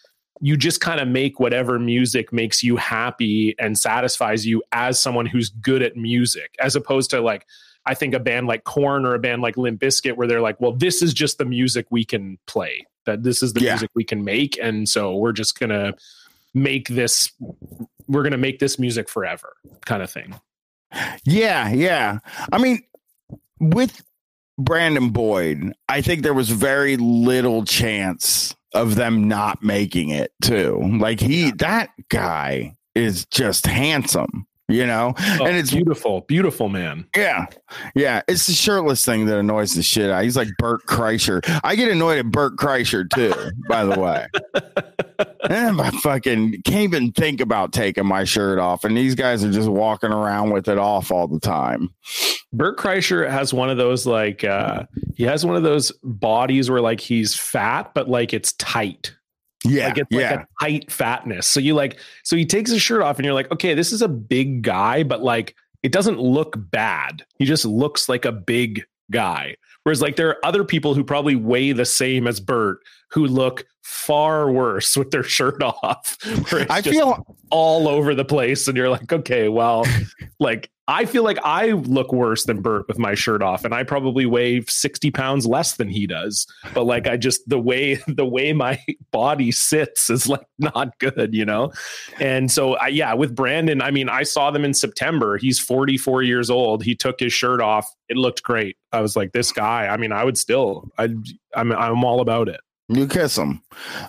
you 0.41 0.57
just 0.57 0.81
kind 0.81 1.01
of 1.01 1.09
make 1.09 1.41
whatever 1.41 1.79
music 1.79 2.33
makes 2.33 2.63
you 2.63 2.77
happy 2.77 3.55
and 3.59 3.77
satisfies 3.79 4.47
you 4.47 4.63
as 4.73 5.01
someone 5.01 5.27
who's 5.27 5.49
good 5.49 5.83
at 5.83 5.97
music, 5.97 6.55
as 6.61 6.77
opposed 6.77 7.11
to 7.11 7.21
like 7.21 7.47
I 7.87 7.95
think 7.95 8.13
a 8.13 8.21
band 8.21 8.49
like 8.49 8.65
Korn 8.65 9.07
or 9.07 9.15
a 9.15 9.19
band 9.19 9.41
like 9.41 9.57
Limp 9.57 9.81
Bizkit, 9.81 10.17
where 10.17 10.27
they're 10.27 10.43
like, 10.43 10.61
well, 10.61 10.73
this 10.73 11.01
is 11.01 11.15
just 11.15 11.39
the 11.39 11.47
music 11.47 11.87
we 11.91 12.05
can 12.05 12.39
play. 12.47 12.87
That 13.07 13.23
this 13.23 13.43
is 13.43 13.55
the 13.55 13.63
yeah. 13.63 13.73
music 13.73 13.91
we 13.95 14.05
can 14.05 14.23
make, 14.23 14.59
and 14.61 14.87
so 14.87 15.17
we're 15.17 15.33
just 15.33 15.59
gonna 15.59 15.95
make 16.55 16.89
this 16.89 17.33
we're 18.09 18.23
going 18.23 18.33
to 18.33 18.39
make 18.39 18.59
this 18.59 18.79
music 18.79 19.09
forever 19.09 19.55
kind 19.85 20.03
of 20.03 20.11
thing. 20.11 20.35
Yeah, 21.25 21.69
yeah. 21.69 22.19
I 22.51 22.59
mean, 22.59 22.83
with 23.61 24.03
Brandon 24.59 25.11
Boyd, 25.11 25.75
I 25.89 26.01
think 26.01 26.23
there 26.23 26.35
was 26.35 26.49
very 26.49 26.97
little 26.97 27.65
chance 27.65 28.57
of 28.75 28.97
them 28.97 29.29
not 29.29 29.63
making 29.63 30.11
it 30.11 30.33
too. 30.43 30.81
Like 30.99 31.21
he 31.21 31.53
that 31.53 31.91
guy 32.09 32.77
is 32.95 33.27
just 33.27 33.67
handsome 33.67 34.48
you 34.69 34.87
know? 34.87 35.15
Oh, 35.19 35.47
and 35.47 35.57
it's 35.57 35.73
beautiful 35.73 36.23
beautiful 36.23 36.69
man. 36.69 37.07
Yeah. 37.17 37.47
Yeah. 37.95 38.23
It's 38.29 38.47
the 38.47 38.53
shirtless 38.53 39.05
thing 39.05 39.27
that 39.27 39.39
annoys 39.39 39.75
the 39.75 39.83
shit 39.83 40.11
out. 40.11 40.23
He's 40.23 40.37
like 40.37 40.49
bert 40.59 40.85
kreischer. 40.87 41.41
I 41.65 41.75
get 41.75 41.91
annoyed 41.91 42.19
at 42.19 42.31
bert 42.31 42.57
kreischer 42.57 43.09
too 43.09 43.35
by 43.69 43.85
the 43.85 43.99
way. 43.99 44.27
And 45.51 45.81
i 45.81 45.91
fucking 45.91 46.63
can't 46.63 46.83
even 46.83 47.11
think 47.11 47.41
about 47.41 47.73
taking 47.73 48.07
my 48.07 48.25
shirt 48.25 48.59
off 48.59 48.85
and 48.85 48.97
these 48.97 49.15
guys 49.15 49.43
are 49.43 49.51
just 49.51 49.69
walking 49.69 50.13
around 50.13 50.51
with 50.51 50.69
it 50.69 50.79
off 50.79 51.11
all 51.11 51.27
the 51.27 51.41
time. 51.41 51.89
Bert 52.53 52.79
kreischer 52.79 53.29
has 53.29 53.55
one 53.55 53.71
of 53.71 53.79
those 53.79 54.07
like 54.07 54.45
uh 54.45 54.85
he 55.17 55.25
has 55.25 55.45
one 55.45 55.57
of 55.57 55.63
those 55.63 55.91
bodies 56.05 56.71
where 56.71 56.81
like 56.81 57.01
he's 57.01 57.35
fat 57.35 57.93
but 57.95 58.09
like 58.09 58.33
it's 58.33 58.53
tight 58.55 59.17
yeah. 59.65 59.89
Like 59.89 59.99
it's 59.99 60.09
yeah. 60.11 60.31
like 60.31 60.41
a 60.41 60.47
tight 60.61 60.93
fatness. 60.93 61.47
So 61.47 61.61
you 61.61 61.75
like, 61.75 61.99
so 62.23 62.37
he 62.37 62.45
takes 62.45 62.71
his 62.71 62.83
shirt 62.83 63.03
off 63.03 63.19
and 63.19 63.25
you're 63.25 63.35
like, 63.35 63.51
okay, 63.51 63.75
this 63.75 63.93
is 63.93 64.03
a 64.03 64.09
big 64.09 64.63
guy, 64.63 65.03
but 65.03 65.23
like 65.23 65.55
it 65.83 65.93
doesn't 65.93 66.19
look 66.19 66.57
bad. 66.57 67.25
He 67.39 67.45
just 67.45 67.65
looks 67.65 68.09
like 68.09 68.25
a 68.25 68.33
big 68.33 68.85
guy. 69.11 69.57
Whereas 69.89 70.03
like 70.03 70.17
there 70.17 70.29
are 70.29 70.45
other 70.45 70.65
people 70.65 70.93
who 70.93 71.03
probably 71.03 71.35
weigh 71.35 71.73
the 71.73 71.87
same 71.87 72.27
as 72.27 72.41
Bert 72.41 72.81
who 73.11 73.27
look 73.27 73.65
far 73.81 74.51
worse 74.51 74.99
with 74.99 75.13
their 75.13 75.23
shirt 75.23 75.63
off. 75.83 76.19
I 76.69 76.83
feel 76.83 77.25
all 77.51 77.89
over 77.89 78.15
the 78.15 78.27
place, 78.27 78.69
and 78.69 78.77
you're 78.77 78.91
like, 78.91 79.11
okay, 79.11 79.49
well, 79.49 79.87
like 80.41 80.71
I 80.91 81.05
feel 81.05 81.23
like 81.23 81.39
I 81.45 81.73
look 81.73 82.13
worse 82.13 82.45
than 82.45 82.63
Bert 82.63 82.89
with 82.89 82.99
my 82.99 83.15
shirt 83.15 83.43
off, 83.43 83.65
and 83.65 83.75
I 83.75 83.83
probably 83.83 84.25
weigh 84.25 84.63
sixty 84.69 85.11
pounds 85.11 85.47
less 85.47 85.77
than 85.77 85.89
he 85.89 86.07
does. 86.07 86.47
But 86.73 86.85
like, 86.85 87.07
I 87.07 87.17
just 87.17 87.47
the 87.49 87.59
way 87.59 87.95
the 88.07 88.25
way 88.25 88.53
my 88.53 88.83
body 89.11 89.53
sits 89.53 90.09
is 90.09 90.29
like 90.29 90.47
not 90.59 90.99
good, 90.99 91.35
you 91.35 91.45
know. 91.45 91.73
And 92.19 92.51
so, 92.51 92.75
I, 92.77 92.89
yeah, 92.89 93.13
with 93.15 93.35
Brandon, 93.35 93.83
I 93.83 93.91
mean, 93.91 94.09
I 94.09 94.23
saw 94.23 94.51
them 94.51 94.65
in 94.65 94.73
September. 94.75 95.37
He's 95.37 95.59
forty 95.59 95.99
four 95.99 96.23
years 96.23 96.49
old. 96.49 96.83
He 96.83 96.95
took 96.95 97.21
his 97.21 97.33
shirt 97.33 97.61
off. 97.61 97.87
It 98.09 98.17
looked 98.17 98.43
great. 98.43 98.77
I 98.91 99.03
was 99.03 99.15
like, 99.15 99.33
this 99.33 99.53
guy. 99.53 99.78
I 99.87 99.97
mean, 99.97 100.13
I 100.13 100.25
would 100.25 100.39
still. 100.39 100.91
I 100.99 101.09
I'm 101.55 101.73
I'm 101.73 102.05
all 102.05 102.21
about 102.21 102.49
it. 102.49 102.61
You 102.89 103.07
kiss 103.07 103.37
him. 103.37 103.63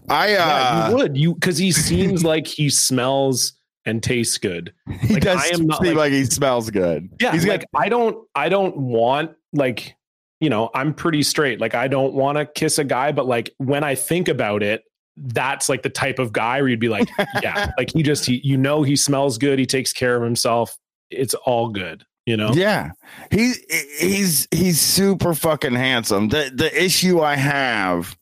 I 0.08 0.36
uh 0.36 0.38
yeah, 0.38 0.90
you 0.90 0.96
would 0.96 1.18
you 1.18 1.34
because 1.34 1.58
he 1.58 1.72
seems 1.74 2.24
like 2.24 2.48
he 2.48 2.70
smells 2.70 3.54
and 3.86 4.02
tastes 4.02 4.38
good. 4.38 4.74
He 5.02 5.16
like, 5.16 5.24
does 5.24 5.44
I 5.44 5.54
am 5.54 5.68
not, 5.68 5.82
seem 5.82 5.90
like, 5.90 5.98
like, 5.98 6.12
he 6.14 6.26
smells 6.26 6.70
good. 6.70 7.10
Yeah, 7.20 7.34
he's 7.34 7.46
like 7.46 7.66
I 7.76 7.90
don't 7.90 8.26
I 8.36 8.50
don't 8.50 8.78
want 8.78 9.32
like 9.52 9.96
you 10.40 10.50
know 10.50 10.70
I'm 10.74 10.94
pretty 10.94 11.24
straight. 11.24 11.60
Like 11.60 11.76
I 11.76 11.88
don't 11.88 12.14
want 12.14 12.38
to 12.38 12.46
kiss 12.46 12.80
a 12.80 12.84
guy, 12.84 13.12
but 13.12 13.26
like 13.26 13.54
when 13.58 13.84
I 13.84 13.96
think 13.96 14.30
about 14.30 14.64
it, 14.64 14.84
that's 15.18 15.68
like 15.68 15.82
the 15.82 15.90
type 15.90 16.20
of 16.20 16.32
guy 16.32 16.62
where 16.62 16.70
you'd 16.70 16.80
be 16.80 16.90
like, 16.90 17.10
yeah, 17.44 17.72
like 17.78 17.92
he 17.92 18.02
just 18.02 18.26
he, 18.26 18.40
you 18.46 18.58
know 18.58 18.84
he 18.84 18.96
smells 18.96 19.38
good, 19.38 19.60
he 19.60 19.66
takes 19.66 19.92
care 19.92 20.16
of 20.16 20.24
himself. 20.24 20.78
It's 21.10 21.34
all 21.34 21.70
good 21.70 22.06
you 22.30 22.38
know 22.38 22.52
yeah 22.54 22.92
he's 23.32 23.60
he's 24.00 24.48
he's 24.52 24.80
super 24.80 25.34
fucking 25.34 25.74
handsome 25.74 26.30
the 26.30 26.52
the 26.54 26.72
issue 26.84 27.22
i 27.22 27.36
have 27.36 28.16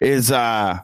is 0.00 0.30
uh 0.30 0.78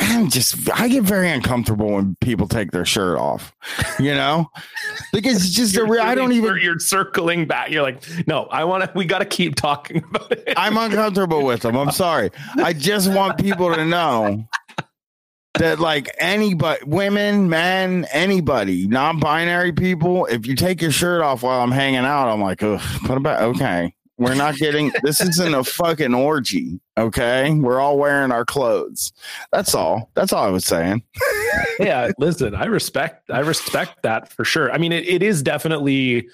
I'm 0.00 0.30
just 0.30 0.70
I 0.78 0.88
get 0.88 1.02
very 1.02 1.28
uncomfortable 1.28 1.94
when 1.94 2.16
people 2.20 2.46
take 2.46 2.70
their 2.70 2.84
shirt 2.84 3.18
off, 3.18 3.52
you 3.98 4.14
know, 4.14 4.48
because 5.12 5.44
it's 5.44 5.52
just 5.52 5.76
a 5.76 5.84
real. 5.84 6.02
I 6.02 6.14
don't 6.14 6.30
even. 6.30 6.56
You're 6.62 6.78
circling 6.78 7.46
back. 7.46 7.70
You're 7.70 7.82
like, 7.82 8.04
no, 8.28 8.44
I 8.44 8.62
want 8.62 8.84
to. 8.84 8.92
We 8.94 9.06
got 9.06 9.18
to 9.18 9.24
keep 9.24 9.56
talking 9.56 10.04
about 10.08 10.30
it. 10.30 10.54
I'm 10.56 10.76
uncomfortable 10.76 11.44
with 11.44 11.62
them. 11.62 11.76
I'm 11.76 11.90
sorry. 11.90 12.30
I 12.58 12.74
just 12.74 13.12
want 13.12 13.38
people 13.38 13.74
to 13.74 13.84
know 13.84 14.46
that, 15.54 15.80
like 15.80 16.14
anybody, 16.18 16.80
women, 16.84 17.48
men, 17.48 18.06
anybody, 18.12 18.86
non-binary 18.86 19.72
people, 19.72 20.26
if 20.26 20.46
you 20.46 20.54
take 20.54 20.80
your 20.80 20.92
shirt 20.92 21.22
off 21.22 21.42
while 21.42 21.60
I'm 21.60 21.72
hanging 21.72 21.98
out, 21.98 22.28
I'm 22.28 22.40
like, 22.40 22.62
ugh, 22.62 22.80
put 23.04 23.16
it 23.16 23.22
back. 23.22 23.40
Okay, 23.40 23.94
we're 24.18 24.34
not 24.34 24.56
getting 24.56 24.92
this 25.02 25.20
isn't 25.20 25.54
a 25.54 25.62
fucking 25.62 26.12
orgy, 26.12 26.80
okay? 26.98 27.52
We're 27.52 27.80
all 27.80 27.98
wearing 27.98 28.32
our 28.32 28.44
clothes. 28.44 29.12
That's 29.52 29.74
all. 29.74 30.10
That's 30.14 30.32
all 30.32 30.44
I 30.44 30.50
was 30.50 30.64
saying. 30.64 31.04
yeah, 31.80 32.10
listen, 32.18 32.54
I 32.54 32.66
respect 32.66 33.30
I 33.30 33.40
respect 33.40 34.02
that 34.02 34.32
for 34.32 34.44
sure. 34.44 34.72
I 34.72 34.78
mean, 34.78 34.92
it, 34.92 35.06
it 35.06 35.22
is 35.22 35.42
definitely 35.42 36.28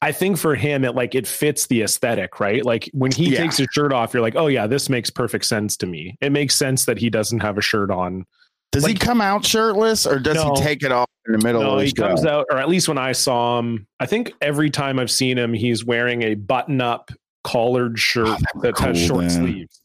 I 0.00 0.12
think 0.12 0.38
for 0.38 0.54
him 0.54 0.84
it 0.84 0.94
like 0.94 1.16
it 1.16 1.26
fits 1.26 1.66
the 1.66 1.82
aesthetic, 1.82 2.38
right? 2.38 2.64
Like 2.64 2.88
when 2.92 3.10
he 3.10 3.30
yeah. 3.30 3.38
takes 3.42 3.56
his 3.56 3.66
shirt 3.72 3.92
off, 3.92 4.14
you're 4.14 4.22
like, 4.22 4.36
"Oh 4.36 4.46
yeah, 4.46 4.68
this 4.68 4.88
makes 4.88 5.10
perfect 5.10 5.44
sense 5.44 5.76
to 5.78 5.86
me." 5.86 6.16
It 6.20 6.30
makes 6.30 6.54
sense 6.54 6.84
that 6.84 6.98
he 6.98 7.10
doesn't 7.10 7.40
have 7.40 7.58
a 7.58 7.62
shirt 7.62 7.90
on 7.90 8.26
does 8.72 8.82
like, 8.82 8.92
he 8.92 8.98
come 8.98 9.20
out 9.20 9.44
shirtless 9.44 10.06
or 10.06 10.18
does 10.18 10.36
no, 10.36 10.54
he 10.54 10.62
take 10.62 10.82
it 10.82 10.92
off 10.92 11.08
in 11.26 11.32
the 11.32 11.44
middle? 11.44 11.62
Of 11.62 11.80
the 11.80 11.86
show? 11.86 12.02
No, 12.02 12.08
he 12.08 12.14
comes 12.14 12.24
out, 12.24 12.46
or 12.50 12.58
at 12.58 12.68
least 12.68 12.88
when 12.88 12.98
I 12.98 13.12
saw 13.12 13.58
him, 13.58 13.86
I 13.98 14.06
think 14.06 14.32
every 14.40 14.70
time 14.70 14.98
I've 14.98 15.10
seen 15.10 15.38
him, 15.38 15.54
he's 15.54 15.84
wearing 15.84 16.22
a 16.22 16.34
button-up 16.34 17.10
collared 17.44 17.98
shirt 17.98 18.28
oh, 18.28 18.60
that 18.60 18.74
cool, 18.74 18.86
has 18.88 19.00
short 19.00 19.20
man. 19.22 19.30
sleeves. 19.30 19.80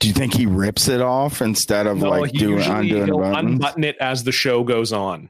Do 0.00 0.08
you 0.08 0.14
think 0.14 0.34
he 0.34 0.46
rips 0.46 0.88
it 0.88 1.00
off 1.00 1.42
instead 1.42 1.86
of 1.86 1.98
no, 1.98 2.10
like 2.10 2.32
doing 2.32 2.62
undoing 2.62 3.06
he'll 3.06 3.22
unbutton 3.22 3.84
it 3.84 3.96
as 4.00 4.22
the 4.22 4.32
show 4.32 4.62
goes 4.62 4.92
on? 4.92 5.28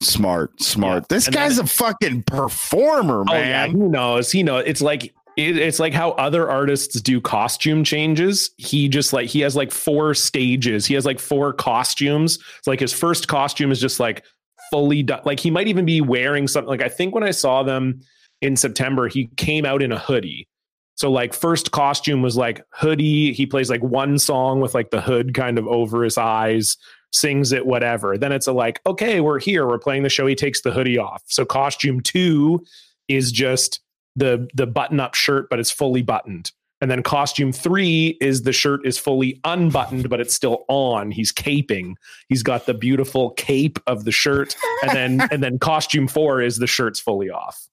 Smart, 0.00 0.60
smart. 0.62 1.02
Yeah. 1.02 1.06
This 1.08 1.26
and 1.26 1.34
guy's 1.34 1.58
a 1.58 1.66
fucking 1.66 2.22
performer, 2.24 3.24
man. 3.24 3.34
Oh, 3.34 3.38
yeah, 3.38 3.66
he 3.66 3.74
knows. 3.74 4.30
He 4.30 4.42
knows. 4.44 4.64
It's 4.66 4.80
like 4.80 5.12
it, 5.38 5.56
it's 5.56 5.78
like 5.78 5.94
how 5.94 6.10
other 6.12 6.50
artists 6.50 7.00
do 7.00 7.20
costume 7.20 7.84
changes. 7.84 8.50
He 8.56 8.88
just 8.88 9.12
like 9.12 9.28
he 9.28 9.40
has 9.40 9.54
like 9.54 9.70
four 9.70 10.12
stages. 10.12 10.84
He 10.84 10.94
has 10.94 11.06
like 11.06 11.20
four 11.20 11.52
costumes. 11.52 12.40
It's 12.58 12.66
like 12.66 12.80
his 12.80 12.92
first 12.92 13.28
costume 13.28 13.70
is 13.70 13.80
just 13.80 14.00
like 14.00 14.24
fully 14.72 15.04
done. 15.04 15.20
Like 15.24 15.38
he 15.38 15.52
might 15.52 15.68
even 15.68 15.84
be 15.84 16.00
wearing 16.00 16.48
something. 16.48 16.68
Like 16.68 16.82
I 16.82 16.88
think 16.88 17.14
when 17.14 17.22
I 17.22 17.30
saw 17.30 17.62
them 17.62 18.00
in 18.42 18.56
September, 18.56 19.06
he 19.06 19.30
came 19.36 19.64
out 19.64 19.80
in 19.80 19.92
a 19.92 19.98
hoodie. 19.98 20.48
So 20.96 21.08
like 21.08 21.32
first 21.32 21.70
costume 21.70 22.20
was 22.20 22.36
like 22.36 22.60
hoodie. 22.72 23.32
He 23.32 23.46
plays 23.46 23.70
like 23.70 23.82
one 23.82 24.18
song 24.18 24.60
with 24.60 24.74
like 24.74 24.90
the 24.90 25.00
hood 25.00 25.34
kind 25.34 25.56
of 25.56 25.68
over 25.68 26.02
his 26.02 26.18
eyes. 26.18 26.76
sings 27.12 27.52
it 27.52 27.64
whatever. 27.64 28.18
Then 28.18 28.32
it's 28.32 28.48
a 28.48 28.52
like, 28.52 28.80
okay, 28.86 29.20
we're 29.20 29.38
here, 29.38 29.68
we're 29.68 29.78
playing 29.78 30.02
the 30.02 30.08
show. 30.08 30.26
He 30.26 30.34
takes 30.34 30.62
the 30.62 30.72
hoodie 30.72 30.98
off. 30.98 31.22
So 31.26 31.44
costume 31.44 32.00
two 32.00 32.64
is 33.06 33.30
just 33.30 33.80
the 34.18 34.48
the 34.54 34.66
button 34.66 35.00
up 35.00 35.14
shirt, 35.14 35.48
but 35.48 35.58
it's 35.58 35.70
fully 35.70 36.02
buttoned. 36.02 36.52
And 36.80 36.90
then 36.90 37.02
costume 37.02 37.52
three 37.52 38.16
is 38.20 38.42
the 38.42 38.52
shirt 38.52 38.86
is 38.86 38.98
fully 38.98 39.40
unbuttoned, 39.44 40.08
but 40.08 40.20
it's 40.20 40.34
still 40.34 40.64
on. 40.68 41.10
He's 41.10 41.32
caping. 41.32 41.94
He's 42.28 42.44
got 42.44 42.66
the 42.66 42.74
beautiful 42.74 43.30
cape 43.30 43.80
of 43.88 44.04
the 44.04 44.12
shirt. 44.12 44.54
And 44.82 44.92
then 44.92 45.28
and 45.32 45.42
then 45.42 45.58
costume 45.58 46.06
four 46.06 46.40
is 46.40 46.58
the 46.58 46.66
shirt's 46.66 47.00
fully 47.00 47.30
off. 47.30 47.68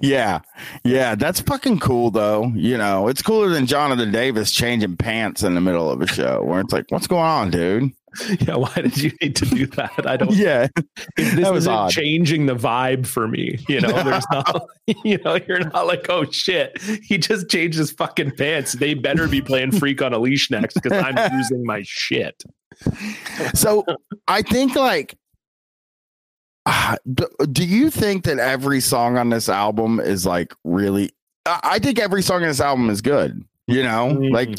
Yeah. 0.00 0.40
Yeah. 0.84 1.14
That's 1.14 1.40
fucking 1.40 1.80
cool 1.80 2.10
though. 2.10 2.52
You 2.54 2.76
know, 2.76 3.08
it's 3.08 3.22
cooler 3.22 3.48
than 3.48 3.66
Jonathan 3.66 4.10
Davis 4.10 4.50
changing 4.50 4.96
pants 4.96 5.42
in 5.42 5.54
the 5.54 5.60
middle 5.60 5.90
of 5.90 6.00
a 6.00 6.06
show 6.06 6.42
where 6.42 6.60
it's 6.60 6.72
like, 6.72 6.86
what's 6.90 7.06
going 7.06 7.22
on, 7.22 7.50
dude? 7.50 7.92
Yeah, 8.40 8.56
why 8.56 8.72
did 8.74 8.96
you 8.98 9.12
need 9.20 9.36
to 9.36 9.46
do 9.46 9.66
that? 9.78 10.06
I 10.06 10.16
don't. 10.16 10.32
Yeah, 10.32 10.68
this 11.16 11.34
that 11.34 11.52
was 11.52 11.66
odd. 11.66 11.90
changing 11.90 12.46
the 12.46 12.54
vibe 12.54 13.06
for 13.06 13.28
me. 13.28 13.58
You 13.68 13.80
know, 13.80 14.02
there's 14.02 14.26
not. 14.30 14.66
You 15.02 15.16
know, 15.24 15.38
you're 15.48 15.60
not 15.70 15.86
like, 15.86 16.10
oh 16.10 16.30
shit, 16.30 16.78
he 17.02 17.16
just 17.16 17.48
changed 17.48 17.78
his 17.78 17.90
fucking 17.90 18.32
pants. 18.32 18.74
They 18.74 18.92
better 18.92 19.26
be 19.26 19.40
playing 19.40 19.72
Freak 19.72 20.02
on 20.02 20.12
a 20.12 20.18
Leash 20.18 20.50
next 20.50 20.74
because 20.74 20.92
I'm 20.92 21.14
losing 21.34 21.64
my 21.64 21.82
shit. 21.86 22.42
So 23.54 23.84
I 24.28 24.42
think 24.42 24.74
like. 24.74 25.16
Uh, 26.66 26.96
do 27.50 27.64
you 27.64 27.90
think 27.90 28.24
that 28.24 28.38
every 28.38 28.80
song 28.80 29.16
on 29.16 29.30
this 29.30 29.48
album 29.48 30.00
is 30.00 30.26
like 30.26 30.54
really? 30.64 31.10
I 31.46 31.78
think 31.78 31.98
every 31.98 32.22
song 32.22 32.42
on 32.42 32.48
this 32.48 32.60
album 32.60 32.90
is 32.90 33.00
good. 33.00 33.42
You 33.66 33.82
know, 33.82 34.08
like 34.08 34.50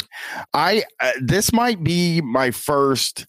I 0.55 0.83
uh, 0.99 1.11
this 1.21 1.53
might 1.53 1.83
be 1.83 2.21
my 2.21 2.49
first 2.49 3.27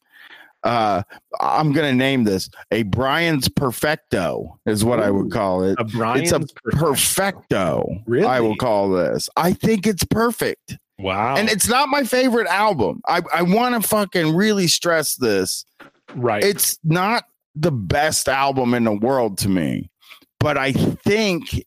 uh, 0.66 1.02
I'm 1.40 1.72
going 1.72 1.90
to 1.90 1.96
name 1.96 2.24
this 2.24 2.50
a 2.72 2.82
Bryan's 2.82 3.48
Perfecto 3.48 4.58
is 4.66 4.84
what 4.84 4.98
Ooh, 4.98 5.02
I 5.02 5.10
would 5.10 5.30
call 5.30 5.62
it. 5.62 5.76
A 5.78 5.84
Bryan's 5.84 6.32
it's 6.32 6.52
a 6.52 6.70
perfecto. 6.70 7.88
Really? 8.06 8.26
I 8.26 8.40
will 8.40 8.56
call 8.56 8.90
this. 8.90 9.28
I 9.36 9.52
think 9.52 9.86
it's 9.86 10.04
perfect. 10.04 10.76
Wow. 10.98 11.36
And 11.36 11.48
it's 11.48 11.68
not 11.68 11.88
my 11.88 12.02
favorite 12.04 12.48
album. 12.48 13.00
I, 13.06 13.22
I 13.32 13.42
want 13.42 13.80
to 13.80 13.86
fucking 13.86 14.34
really 14.34 14.66
stress 14.66 15.14
this. 15.14 15.64
Right. 16.14 16.42
It's 16.42 16.78
not 16.82 17.24
the 17.54 17.72
best 17.72 18.28
album 18.28 18.74
in 18.74 18.84
the 18.84 18.92
world 18.92 19.38
to 19.38 19.48
me, 19.48 19.90
but 20.40 20.58
I 20.58 20.72
think 20.72 21.64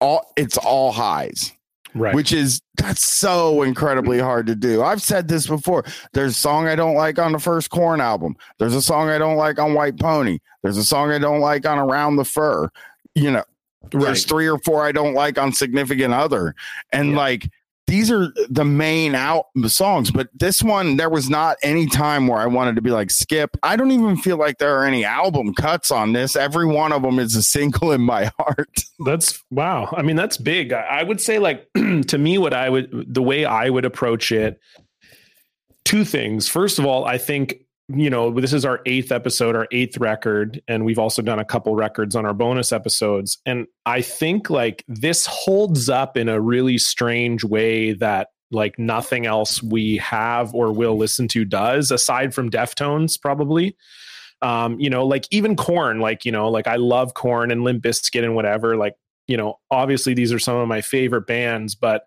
all 0.00 0.32
it's 0.36 0.56
all 0.58 0.92
highs 0.92 1.52
right. 1.96 2.14
which 2.14 2.32
is 2.32 2.62
that's 2.76 3.04
so 3.04 3.62
incredibly 3.62 4.18
hard 4.18 4.46
to 4.46 4.54
do. 4.54 4.82
I've 4.82 5.02
said 5.02 5.28
this 5.28 5.46
before. 5.46 5.84
There's 6.12 6.32
a 6.32 6.40
song 6.40 6.68
I 6.68 6.76
don't 6.76 6.94
like 6.94 7.18
on 7.18 7.32
the 7.32 7.38
first 7.38 7.70
Korn 7.70 8.00
album. 8.00 8.36
There's 8.58 8.74
a 8.74 8.82
song 8.82 9.08
I 9.08 9.18
don't 9.18 9.36
like 9.36 9.58
on 9.58 9.74
White 9.74 9.98
Pony. 9.98 10.38
There's 10.62 10.76
a 10.76 10.84
song 10.84 11.10
I 11.10 11.18
don't 11.18 11.40
like 11.40 11.66
on 11.66 11.78
Around 11.78 12.16
the 12.16 12.24
Fur. 12.24 12.70
You 13.14 13.30
know, 13.32 13.44
right. 13.82 14.04
there's 14.04 14.24
three 14.24 14.48
or 14.48 14.58
four 14.58 14.84
I 14.84 14.92
don't 14.92 15.14
like 15.14 15.38
on 15.38 15.52
Significant 15.52 16.12
Other, 16.12 16.54
and 16.92 17.10
yeah. 17.10 17.16
like 17.16 17.50
these 17.86 18.10
are 18.10 18.28
the 18.48 18.64
main 18.64 19.14
out 19.14 19.46
songs 19.66 20.10
but 20.10 20.28
this 20.34 20.62
one 20.62 20.96
there 20.96 21.10
was 21.10 21.30
not 21.30 21.56
any 21.62 21.86
time 21.86 22.26
where 22.26 22.40
i 22.40 22.46
wanted 22.46 22.74
to 22.76 22.82
be 22.82 22.90
like 22.90 23.10
skip. 23.10 23.56
I 23.62 23.76
don't 23.76 23.90
even 23.90 24.16
feel 24.16 24.36
like 24.36 24.58
there 24.58 24.78
are 24.78 24.84
any 24.84 25.04
album 25.04 25.54
cuts 25.54 25.90
on 25.90 26.12
this. 26.12 26.36
Every 26.36 26.66
one 26.66 26.92
of 26.92 27.02
them 27.02 27.18
is 27.18 27.34
a 27.34 27.42
single 27.42 27.92
in 27.92 28.00
my 28.00 28.30
heart. 28.38 28.80
That's 29.04 29.42
wow. 29.50 29.92
I 29.96 30.02
mean 30.02 30.16
that's 30.16 30.36
big. 30.36 30.72
I 30.72 31.02
would 31.02 31.20
say 31.20 31.38
like 31.38 31.68
to 31.74 32.18
me 32.18 32.38
what 32.38 32.54
i 32.54 32.68
would 32.68 33.12
the 33.12 33.22
way 33.22 33.44
i 33.44 33.68
would 33.68 33.84
approach 33.84 34.32
it 34.32 34.60
two 35.84 36.04
things. 36.04 36.48
First 36.48 36.78
of 36.78 36.86
all 36.86 37.04
i 37.04 37.18
think 37.18 37.65
you 37.88 38.10
know, 38.10 38.32
this 38.32 38.52
is 38.52 38.64
our 38.64 38.80
eighth 38.84 39.12
episode, 39.12 39.54
our 39.54 39.68
eighth 39.70 39.98
record, 39.98 40.60
and 40.66 40.84
we've 40.84 40.98
also 40.98 41.22
done 41.22 41.38
a 41.38 41.44
couple 41.44 41.76
records 41.76 42.16
on 42.16 42.26
our 42.26 42.34
bonus 42.34 42.72
episodes. 42.72 43.38
And 43.46 43.66
I 43.84 44.02
think 44.02 44.50
like 44.50 44.84
this 44.88 45.24
holds 45.24 45.88
up 45.88 46.16
in 46.16 46.28
a 46.28 46.40
really 46.40 46.78
strange 46.78 47.44
way 47.44 47.92
that 47.94 48.28
like 48.50 48.78
nothing 48.78 49.26
else 49.26 49.62
we 49.62 49.98
have 49.98 50.52
or 50.52 50.72
will 50.72 50.96
listen 50.96 51.28
to 51.28 51.44
does, 51.44 51.92
aside 51.92 52.34
from 52.34 52.50
Deftones, 52.50 53.20
probably. 53.20 53.76
Um, 54.42 54.78
you 54.80 54.90
know, 54.90 55.06
like 55.06 55.26
even 55.30 55.56
Korn, 55.56 56.00
like, 56.00 56.24
you 56.24 56.32
know, 56.32 56.48
like 56.48 56.66
I 56.66 56.76
love 56.76 57.14
Korn 57.14 57.50
and 57.50 57.62
Limp 57.62 57.82
Bizkit 57.84 58.22
and 58.22 58.34
whatever. 58.34 58.76
Like, 58.76 58.94
you 59.28 59.36
know, 59.36 59.58
obviously 59.70 60.12
these 60.12 60.32
are 60.32 60.38
some 60.38 60.56
of 60.56 60.68
my 60.68 60.80
favorite 60.80 61.26
bands, 61.26 61.74
but 61.74 62.02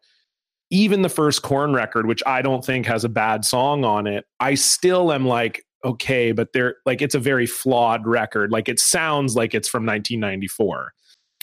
even 0.70 1.02
the 1.02 1.10
first 1.10 1.42
Korn 1.42 1.74
record, 1.74 2.06
which 2.06 2.22
I 2.26 2.42
don't 2.42 2.64
think 2.64 2.86
has 2.86 3.04
a 3.04 3.10
bad 3.10 3.44
song 3.46 3.84
on 3.84 4.08
it, 4.08 4.26
I 4.40 4.56
still 4.56 5.12
am 5.12 5.26
like, 5.26 5.66
okay, 5.84 6.32
but 6.32 6.54
they're 6.54 6.76
like 6.86 7.02
it's 7.02 7.16
a 7.16 7.20
very 7.20 7.46
flawed 7.46 8.06
record. 8.06 8.52
Like 8.52 8.70
it 8.70 8.80
sounds 8.80 9.36
like 9.36 9.54
it's 9.54 9.68
from 9.68 9.86
1994. 9.86 10.94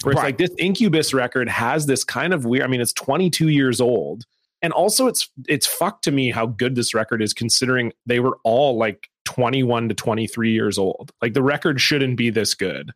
Where 0.02 0.12
it's 0.12 0.22
like 0.22 0.36
this 0.36 0.50
Incubus 0.58 1.14
record 1.14 1.48
has 1.48 1.86
this 1.86 2.04
kind 2.04 2.34
of 2.34 2.44
weird. 2.44 2.64
I 2.64 2.66
mean, 2.66 2.82
it's 2.82 2.92
22 2.92 3.48
years 3.48 3.80
old, 3.80 4.24
and 4.60 4.72
also 4.72 5.06
it's 5.06 5.30
it's 5.48 5.66
fucked 5.66 6.04
to 6.04 6.10
me 6.10 6.30
how 6.30 6.46
good 6.46 6.74
this 6.74 6.94
record 6.94 7.22
is 7.22 7.32
considering 7.32 7.92
they 8.04 8.20
were 8.20 8.38
all 8.44 8.76
like 8.76 9.08
21 9.24 9.88
to 9.88 9.94
23 9.94 10.52
years 10.52 10.78
old. 10.78 11.12
Like 11.22 11.34
the 11.34 11.42
record 11.42 11.80
shouldn't 11.80 12.16
be 12.16 12.30
this 12.30 12.54
good 12.54 12.92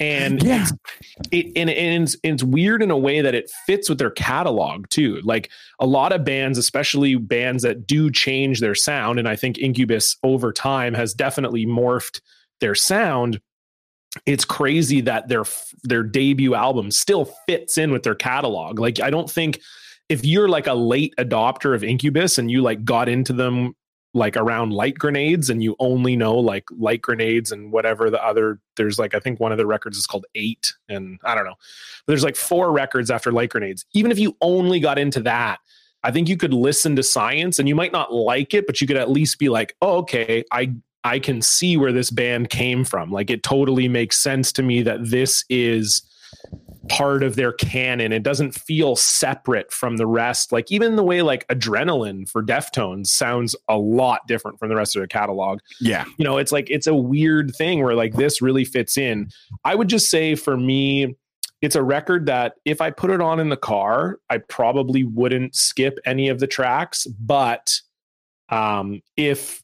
and 0.00 0.42
yeah. 0.42 0.62
it's, 0.62 0.72
it, 1.30 1.46
and, 1.56 1.70
and 1.70 2.02
it's, 2.04 2.16
it's 2.22 2.42
weird 2.42 2.82
in 2.82 2.90
a 2.90 2.98
way 2.98 3.20
that 3.20 3.34
it 3.34 3.50
fits 3.66 3.88
with 3.88 3.98
their 3.98 4.10
catalog 4.10 4.88
too 4.88 5.20
like 5.22 5.50
a 5.78 5.86
lot 5.86 6.12
of 6.12 6.24
bands 6.24 6.58
especially 6.58 7.14
bands 7.14 7.62
that 7.62 7.86
do 7.86 8.10
change 8.10 8.60
their 8.60 8.74
sound 8.74 9.18
and 9.18 9.28
i 9.28 9.36
think 9.36 9.58
incubus 9.58 10.16
over 10.22 10.52
time 10.52 10.94
has 10.94 11.14
definitely 11.14 11.64
morphed 11.64 12.20
their 12.60 12.74
sound 12.74 13.40
it's 14.26 14.44
crazy 14.44 15.00
that 15.00 15.28
their 15.28 15.44
their 15.84 16.02
debut 16.02 16.54
album 16.54 16.90
still 16.90 17.26
fits 17.46 17.78
in 17.78 17.92
with 17.92 18.02
their 18.02 18.14
catalog 18.14 18.80
like 18.80 19.00
i 19.00 19.10
don't 19.10 19.30
think 19.30 19.60
if 20.08 20.24
you're 20.24 20.48
like 20.48 20.66
a 20.66 20.74
late 20.74 21.14
adopter 21.18 21.74
of 21.74 21.84
incubus 21.84 22.36
and 22.36 22.50
you 22.50 22.62
like 22.62 22.84
got 22.84 23.08
into 23.08 23.32
them 23.32 23.74
like 24.14 24.36
around 24.36 24.72
light 24.72 24.98
grenades 24.98 25.50
and 25.50 25.62
you 25.62 25.76
only 25.78 26.16
know 26.16 26.34
like 26.36 26.64
light 26.78 27.02
grenades 27.02 27.52
and 27.52 27.72
whatever 27.72 28.08
the 28.10 28.24
other 28.24 28.60
there's 28.76 28.98
like 28.98 29.14
i 29.14 29.18
think 29.18 29.40
one 29.40 29.52
of 29.52 29.58
the 29.58 29.66
records 29.66 29.98
is 29.98 30.06
called 30.06 30.24
eight 30.34 30.72
and 30.88 31.18
i 31.24 31.34
don't 31.34 31.44
know. 31.44 31.56
But 32.06 32.12
there's 32.12 32.24
like 32.24 32.36
four 32.36 32.72
records 32.72 33.10
after 33.10 33.32
light 33.32 33.50
grenades. 33.50 33.84
Even 33.92 34.10
if 34.10 34.18
you 34.18 34.36
only 34.40 34.80
got 34.80 34.98
into 34.98 35.20
that 35.22 35.58
i 36.02 36.10
think 36.10 36.28
you 36.28 36.36
could 36.36 36.54
listen 36.54 36.96
to 36.96 37.02
science 37.02 37.58
and 37.58 37.68
you 37.68 37.74
might 37.74 37.92
not 37.92 38.12
like 38.12 38.54
it 38.54 38.66
but 38.66 38.80
you 38.80 38.86
could 38.86 38.96
at 38.96 39.10
least 39.10 39.38
be 39.38 39.48
like 39.48 39.76
oh 39.82 39.98
okay 39.98 40.44
i 40.52 40.72
i 41.04 41.18
can 41.18 41.42
see 41.42 41.76
where 41.76 41.92
this 41.92 42.10
band 42.10 42.50
came 42.50 42.84
from. 42.84 43.12
Like 43.12 43.30
it 43.30 43.42
totally 43.42 43.88
makes 43.88 44.18
sense 44.18 44.50
to 44.52 44.62
me 44.62 44.82
that 44.82 44.98
this 45.02 45.44
is 45.48 46.02
part 46.88 47.22
of 47.22 47.36
their 47.36 47.52
canon. 47.52 48.12
It 48.12 48.22
doesn't 48.22 48.52
feel 48.52 48.96
separate 48.96 49.72
from 49.72 49.96
the 49.96 50.06
rest. 50.06 50.52
Like 50.52 50.70
even 50.70 50.96
the 50.96 51.04
way 51.04 51.22
like 51.22 51.46
Adrenaline 51.48 52.28
for 52.28 52.42
Deftones 52.42 53.08
sounds 53.08 53.56
a 53.68 53.76
lot 53.76 54.26
different 54.26 54.58
from 54.58 54.68
the 54.68 54.76
rest 54.76 54.96
of 54.96 55.00
their 55.00 55.06
catalog. 55.06 55.60
Yeah. 55.80 56.04
You 56.18 56.24
know, 56.24 56.38
it's 56.38 56.52
like 56.52 56.68
it's 56.70 56.86
a 56.86 56.94
weird 56.94 57.54
thing 57.56 57.82
where 57.82 57.94
like 57.94 58.14
this 58.14 58.42
really 58.42 58.64
fits 58.64 58.96
in. 58.96 59.30
I 59.64 59.74
would 59.74 59.88
just 59.88 60.10
say 60.10 60.34
for 60.34 60.56
me 60.56 61.16
it's 61.62 61.76
a 61.76 61.82
record 61.82 62.26
that 62.26 62.54
if 62.64 62.80
I 62.80 62.90
put 62.90 63.10
it 63.10 63.20
on 63.20 63.40
in 63.40 63.48
the 63.48 63.56
car, 63.56 64.18
I 64.28 64.38
probably 64.38 65.04
wouldn't 65.04 65.54
skip 65.54 65.98
any 66.04 66.28
of 66.28 66.40
the 66.40 66.46
tracks, 66.46 67.06
but 67.06 67.80
um 68.50 69.00
if 69.16 69.62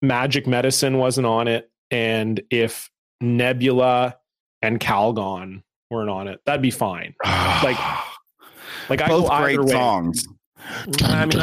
Magic 0.00 0.46
Medicine 0.46 0.98
wasn't 0.98 1.26
on 1.26 1.48
it 1.48 1.70
and 1.90 2.40
if 2.50 2.90
Nebula 3.20 4.16
and 4.60 4.80
Calgone 4.80 5.62
weren't 5.92 6.10
on 6.10 6.28
it, 6.28 6.40
that'd 6.44 6.62
be 6.62 6.70
fine. 6.70 7.14
like, 7.24 7.78
like 8.88 9.06
both 9.06 9.30
I 9.30 9.54
great 9.54 9.68
songs. 9.68 10.26
I 11.02 11.26
mean, 11.26 11.38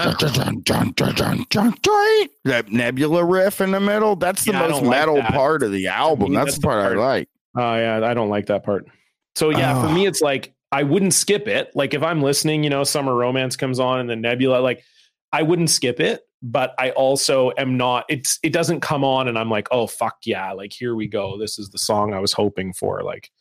that 2.46 2.72
Nebula 2.72 3.24
riff 3.24 3.62
in 3.62 3.72
the 3.72 3.80
middle, 3.80 4.16
that's 4.16 4.46
the 4.46 4.54
yeah, 4.54 4.68
most 4.68 4.84
metal 4.84 5.16
like 5.16 5.28
part 5.28 5.64
of 5.64 5.72
the 5.72 5.88
album. 5.88 6.34
That's, 6.34 6.48
that's, 6.48 6.58
the 6.58 6.62
part, 6.68 6.84
part, 6.84 6.98
I 6.98 7.02
like. 7.02 7.30
Oh, 7.56 7.76
yeah, 7.76 8.10
I 8.10 8.14
don't 8.14 8.30
like 8.30 8.46
that 8.48 8.64
part. 8.64 8.88
So, 9.36 9.50
yeah, 9.50 9.78
oh. 9.78 9.88
for 9.88 9.94
me, 9.94 10.06
ah. 10.06 10.10
it's 10.10 10.22
like 10.22 10.54
I 10.72 10.84
wouldn't 10.84 11.14
skip 11.14 11.48
it. 11.48 11.72
Like, 11.76 11.94
if 11.94 12.04
I'm 12.04 12.22
listening, 12.22 12.64
you 12.64 12.70
know, 12.70 12.84
Summer 12.84 13.16
Romance 13.16 13.56
comes 13.56 13.80
on 13.80 14.00
and 14.00 14.10
the 14.10 14.16
Nebula, 14.16 14.60
like, 14.60 14.84
I 15.32 15.44
wouldn't 15.44 15.70
skip 15.70 16.00
it, 16.00 16.22
but 16.42 16.74
I 16.78 16.92
also 16.92 17.52
am 17.58 17.78
not, 17.78 18.06
it's, 18.10 18.40
it 18.44 18.54
doesn't 18.54 18.82
come 18.82 19.04
on 19.04 19.28
and 19.28 19.38
I'm 19.38 19.50
like, 19.50 19.68
oh, 19.72 19.88
fuck 19.88 20.18
yeah, 20.26 20.52
like, 20.54 20.72
here 20.72 20.96
we 20.96 21.08
go. 21.08 21.38
This 21.38 21.60
is 21.60 21.70
the 21.70 21.78
song 21.78 22.14
I 22.14 22.20
was 22.20 22.34
hoping 22.34 22.74
for. 22.74 23.04
Like, 23.04 23.32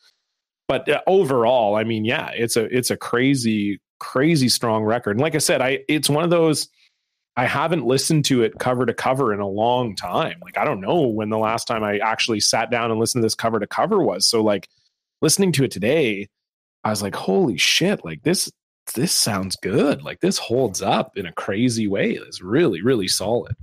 but 0.69 0.87
uh, 0.87 1.01
overall, 1.07 1.75
I 1.75 1.83
mean, 1.83 2.05
yeah, 2.05 2.29
it's 2.29 2.55
a 2.55 2.63
it's 2.65 2.91
a 2.91 2.95
crazy 2.95 3.81
crazy 3.99 4.47
strong 4.47 4.83
record. 4.83 5.11
And 5.11 5.19
like 5.19 5.35
I 5.35 5.39
said, 5.39 5.61
I 5.61 5.79
it's 5.89 6.09
one 6.09 6.23
of 6.23 6.29
those 6.29 6.69
I 7.35 7.45
haven't 7.45 7.85
listened 7.85 8.25
to 8.25 8.43
it 8.43 8.59
cover 8.59 8.85
to 8.85 8.93
cover 8.93 9.33
in 9.33 9.39
a 9.39 9.47
long 9.47 9.95
time. 9.95 10.35
Like 10.41 10.57
I 10.57 10.63
don't 10.63 10.79
know 10.79 11.07
when 11.07 11.29
the 11.29 11.39
last 11.39 11.65
time 11.65 11.83
I 11.83 11.97
actually 11.97 12.39
sat 12.39 12.69
down 12.69 12.91
and 12.91 12.99
listened 12.99 13.23
to 13.23 13.25
this 13.25 13.35
cover 13.35 13.59
to 13.59 13.67
cover 13.67 14.01
was. 14.01 14.27
So 14.27 14.43
like 14.43 14.69
listening 15.23 15.51
to 15.53 15.63
it 15.63 15.71
today, 15.71 16.27
I 16.83 16.91
was 16.91 17.01
like, 17.01 17.15
holy 17.15 17.57
shit, 17.57 18.05
like 18.05 18.21
this 18.21 18.51
this 18.93 19.11
sounds 19.11 19.55
good. 19.55 20.03
Like 20.03 20.19
this 20.19 20.37
holds 20.37 20.83
up 20.83 21.17
in 21.17 21.25
a 21.25 21.33
crazy 21.33 21.87
way. 21.87 22.11
It's 22.11 22.41
really, 22.41 22.83
really 22.83 23.07
solid. 23.07 23.55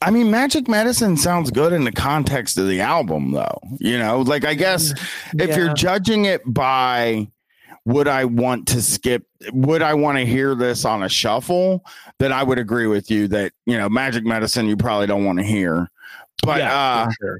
I 0.00 0.10
mean, 0.10 0.30
Magic 0.30 0.68
Medicine 0.68 1.16
sounds 1.16 1.50
good 1.50 1.72
in 1.72 1.84
the 1.84 1.92
context 1.92 2.56
of 2.56 2.68
the 2.68 2.80
album, 2.80 3.32
though. 3.32 3.58
You 3.78 3.98
know, 3.98 4.20
like 4.20 4.44
I 4.44 4.54
guess 4.54 4.94
if 5.34 5.56
you're 5.56 5.74
judging 5.74 6.24
it 6.24 6.42
by 6.46 7.28
would 7.84 8.06
I 8.06 8.26
want 8.26 8.68
to 8.68 8.82
skip, 8.82 9.26
would 9.52 9.82
I 9.82 9.94
want 9.94 10.18
to 10.18 10.26
hear 10.26 10.54
this 10.54 10.84
on 10.84 11.02
a 11.02 11.08
shuffle, 11.08 11.84
then 12.18 12.32
I 12.32 12.42
would 12.42 12.58
agree 12.58 12.86
with 12.86 13.10
you 13.10 13.28
that, 13.28 13.52
you 13.64 13.78
know, 13.78 13.88
Magic 13.88 14.24
Medicine 14.24 14.66
you 14.66 14.76
probably 14.76 15.06
don't 15.06 15.24
want 15.24 15.38
to 15.38 15.44
hear. 15.44 15.90
But 16.42 16.58
yeah, 16.58 16.76
uh, 16.76 17.10
sure. 17.18 17.38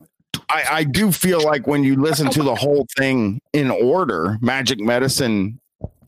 I, 0.48 0.64
I 0.70 0.84
do 0.84 1.12
feel 1.12 1.42
like 1.42 1.66
when 1.66 1.84
you 1.84 1.96
listen 2.00 2.30
to 2.30 2.42
the 2.42 2.54
whole 2.54 2.86
thing 2.96 3.42
in 3.52 3.70
order, 3.70 4.38
Magic 4.40 4.80
Medicine 4.80 5.60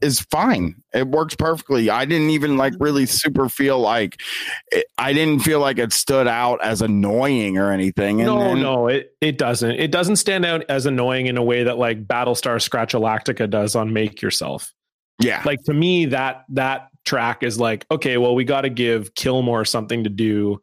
is 0.02 0.20
fine. 0.20 0.82
It 0.92 1.08
works 1.08 1.36
perfectly. 1.36 1.90
I 1.90 2.04
didn't 2.04 2.30
even 2.30 2.56
like 2.56 2.74
mm-hmm. 2.74 2.82
really 2.82 3.06
super 3.06 3.48
feel 3.48 3.78
like 3.78 4.20
it, 4.72 4.86
I 4.98 5.12
didn't 5.12 5.40
feel 5.40 5.60
like 5.60 5.78
it 5.78 5.92
stood 5.92 6.26
out 6.26 6.62
as 6.62 6.82
annoying 6.82 7.56
or 7.56 7.72
anything. 7.72 8.20
And 8.20 8.26
no, 8.26 8.38
then- 8.40 8.62
no, 8.62 8.88
it 8.88 9.14
it 9.20 9.38
doesn't. 9.38 9.72
It 9.72 9.90
doesn't 9.90 10.16
stand 10.16 10.44
out 10.44 10.64
as 10.68 10.86
annoying 10.86 11.26
in 11.26 11.36
a 11.36 11.42
way 11.42 11.64
that 11.64 11.78
like 11.78 12.06
Battlestar 12.06 12.60
Scratch 12.60 12.90
Scratchalactica 12.90 13.48
does 13.48 13.76
on 13.76 13.92
Make 13.92 14.22
Yourself. 14.22 14.72
yeah, 15.20 15.42
Like 15.44 15.62
to 15.64 15.74
me, 15.74 16.06
that 16.06 16.44
that 16.50 16.88
track 17.04 17.42
is 17.42 17.58
like, 17.58 17.86
okay, 17.90 18.16
well, 18.16 18.34
we 18.34 18.44
got 18.44 18.62
to 18.62 18.70
give 18.70 19.14
Kilmore 19.14 19.64
something 19.64 20.04
to 20.04 20.10
do. 20.10 20.62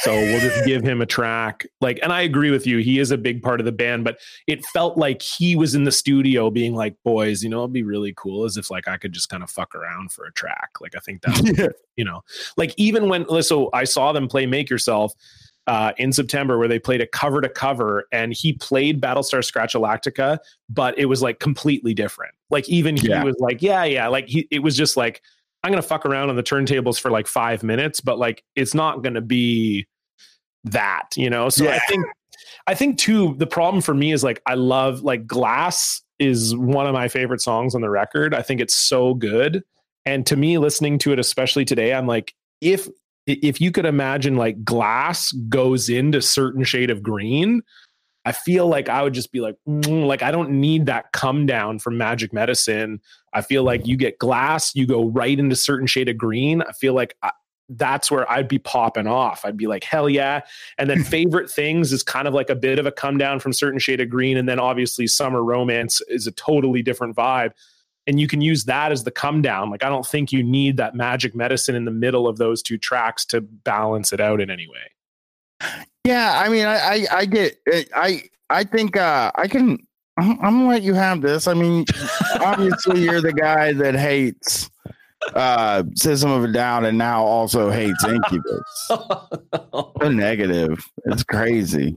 So 0.00 0.12
we'll 0.12 0.40
just 0.40 0.64
give 0.64 0.82
him 0.82 1.00
a 1.00 1.06
track. 1.06 1.66
Like, 1.80 1.98
and 2.02 2.12
I 2.12 2.22
agree 2.22 2.50
with 2.50 2.66
you. 2.66 2.78
He 2.78 2.98
is 2.98 3.10
a 3.10 3.18
big 3.18 3.42
part 3.42 3.60
of 3.60 3.66
the 3.66 3.72
band, 3.72 4.04
but 4.04 4.18
it 4.46 4.64
felt 4.66 4.96
like 4.98 5.22
he 5.22 5.56
was 5.56 5.74
in 5.74 5.84
the 5.84 5.92
studio 5.92 6.50
being 6.50 6.74
like, 6.74 6.94
boys, 7.04 7.42
you 7.42 7.48
know, 7.48 7.60
it'd 7.60 7.72
be 7.72 7.82
really 7.82 8.12
cool 8.16 8.44
as 8.44 8.56
if 8.56 8.70
like 8.70 8.86
I 8.88 8.96
could 8.96 9.12
just 9.12 9.28
kind 9.28 9.42
of 9.42 9.50
fuck 9.50 9.74
around 9.74 10.12
for 10.12 10.24
a 10.26 10.32
track. 10.32 10.70
Like, 10.80 10.94
I 10.94 11.00
think 11.00 11.22
that 11.22 11.54
yeah, 11.58 11.68
you 11.96 12.04
know 12.04 12.22
like 12.56 12.72
even 12.76 13.08
when 13.08 13.26
so 13.42 13.68
i 13.72 13.84
saw 13.84 14.12
them 14.12 14.28
play 14.28 14.46
make 14.46 14.70
yourself 14.70 15.12
uh, 15.66 15.92
in 15.98 16.12
september 16.12 16.58
where 16.58 16.68
they 16.68 16.78
played 16.78 17.00
a 17.02 17.06
cover 17.06 17.40
to 17.42 17.48
cover 17.48 18.06
and 18.12 18.32
he 18.32 18.54
played 18.54 19.00
battlestar 19.02 19.40
scratchalactica 19.40 20.38
but 20.70 20.98
it 20.98 21.04
was 21.06 21.20
like 21.20 21.40
completely 21.40 21.92
different 21.92 22.32
like 22.48 22.66
even 22.68 22.96
he 22.96 23.08
Yeah. 23.08 23.22
was 23.24 23.36
like 23.38 23.60
yeah 23.60 23.84
yeah 23.84 24.08
like 24.08 24.28
he 24.28 24.48
it 24.50 24.60
was 24.60 24.76
just 24.76 24.96
like 24.96 25.20
i'm 25.62 25.70
gonna 25.70 25.82
fuck 25.82 26.06
around 26.06 26.30
on 26.30 26.36
the 26.36 26.42
turntables 26.42 27.00
for 27.00 27.10
like 27.10 27.26
five 27.26 27.62
minutes 27.62 28.00
but 28.00 28.18
like 28.18 28.42
it's 28.56 28.74
not 28.74 29.02
gonna 29.02 29.20
be 29.20 29.86
that 30.64 31.08
you 31.16 31.30
know? 31.30 31.48
So 31.48 31.68
i 31.68 31.78
think 31.88 32.04
i 32.66 32.74
think 32.74 32.98
too 32.98 33.34
the 33.38 33.46
problem 33.46 33.82
for 33.82 33.94
me 33.94 34.12
is 34.12 34.22
like 34.22 34.42
i 34.46 34.54
love 34.54 35.02
like 35.02 35.26
glass 35.26 36.02
is 36.18 36.56
one 36.56 36.86
of 36.86 36.92
my 36.92 37.08
favorite 37.08 37.40
songs 37.40 37.76
on 37.76 37.80
the 37.80 37.88
record. 37.90 38.34
I 38.34 38.42
think 38.42 38.60
it's 38.60 38.74
so 38.74 39.14
good. 39.14 39.62
And 40.04 40.26
to 40.26 40.34
me 40.36 40.58
listening 40.58 40.98
to 40.98 41.12
it 41.12 41.18
especially 41.18 41.64
today 41.64 41.94
i'm 41.94 42.06
like 42.06 42.34
if 42.60 42.88
if 43.26 43.60
you 43.60 43.70
could 43.70 43.84
imagine 43.84 44.36
like 44.36 44.64
glass 44.64 45.32
goes 45.48 45.88
into 45.88 46.22
certain 46.22 46.64
shade 46.64 46.90
of 46.90 47.02
green 47.02 47.62
i 48.28 48.32
feel 48.32 48.66
like 48.68 48.88
i 48.88 49.02
would 49.02 49.14
just 49.14 49.32
be 49.32 49.40
like 49.40 49.56
mm, 49.66 50.06
like 50.06 50.22
i 50.22 50.30
don't 50.30 50.50
need 50.50 50.86
that 50.86 51.10
come 51.12 51.46
down 51.46 51.78
from 51.78 51.96
magic 51.96 52.32
medicine. 52.32 53.00
I 53.32 53.42
feel 53.42 53.62
like 53.62 53.86
you 53.86 53.96
get 53.96 54.18
glass 54.18 54.74
you 54.74 54.86
go 54.86 55.06
right 55.06 55.38
into 55.38 55.56
certain 55.56 55.86
shade 55.86 56.08
of 56.08 56.16
green. 56.16 56.62
I 56.62 56.72
feel 56.72 56.94
like 56.94 57.16
I, 57.22 57.32
that's 57.70 58.10
where 58.10 58.30
i'd 58.30 58.48
be 58.48 58.58
popping 58.58 59.06
off. 59.06 59.44
I'd 59.44 59.56
be 59.56 59.66
like 59.66 59.84
hell 59.84 60.08
yeah. 60.08 60.40
And 60.78 60.88
then 60.88 61.04
favorite 61.16 61.50
things 61.50 61.92
is 61.92 62.02
kind 62.02 62.28
of 62.28 62.34
like 62.34 62.50
a 62.50 62.54
bit 62.54 62.78
of 62.78 62.86
a 62.86 62.92
come 62.92 63.18
down 63.18 63.40
from 63.40 63.52
certain 63.52 63.78
shade 63.78 64.00
of 64.00 64.08
green 64.08 64.36
and 64.36 64.48
then 64.48 64.58
obviously 64.58 65.06
summer 65.06 65.42
romance 65.42 66.00
is 66.08 66.26
a 66.26 66.32
totally 66.32 66.82
different 66.82 67.16
vibe. 67.16 67.52
And 68.06 68.18
you 68.18 68.26
can 68.26 68.40
use 68.40 68.64
that 68.64 68.90
as 68.90 69.04
the 69.04 69.10
come 69.10 69.42
down. 69.42 69.70
Like 69.70 69.84
I 69.84 69.90
don't 69.90 70.06
think 70.06 70.32
you 70.32 70.42
need 70.42 70.78
that 70.78 70.94
magic 70.94 71.34
medicine 71.34 71.74
in 71.74 71.84
the 71.84 71.90
middle 71.90 72.26
of 72.26 72.38
those 72.38 72.62
two 72.62 72.78
tracks 72.78 73.24
to 73.26 73.42
balance 73.42 74.12
it 74.12 74.20
out 74.20 74.40
in 74.40 74.50
any 74.50 74.66
way. 74.66 75.88
Yeah. 76.08 76.42
I 76.42 76.48
mean, 76.48 76.66
I, 76.66 76.76
I, 76.78 77.06
I 77.12 77.24
get, 77.26 77.58
it. 77.66 77.88
I, 77.94 78.22
I 78.50 78.64
think 78.64 78.96
uh, 78.96 79.30
I 79.34 79.46
can. 79.48 79.78
I'm, 80.18 80.32
I'm 80.42 80.58
gonna 80.58 80.68
let 80.68 80.82
you 80.82 80.94
have 80.94 81.20
this. 81.20 81.46
I 81.46 81.54
mean, 81.54 81.84
obviously, 82.40 83.02
you're 83.02 83.20
the 83.20 83.32
guy 83.32 83.72
that 83.74 83.94
hates 83.94 84.70
uh 85.34 85.82
System 85.94 86.30
of 86.30 86.44
a 86.44 86.48
Down 86.48 86.84
and 86.84 86.96
now 86.96 87.24
also 87.24 87.70
hates 87.70 88.04
Incubus. 88.04 88.90
So 90.00 90.08
negative. 90.08 90.78
It's 91.06 91.24
crazy. 91.24 91.96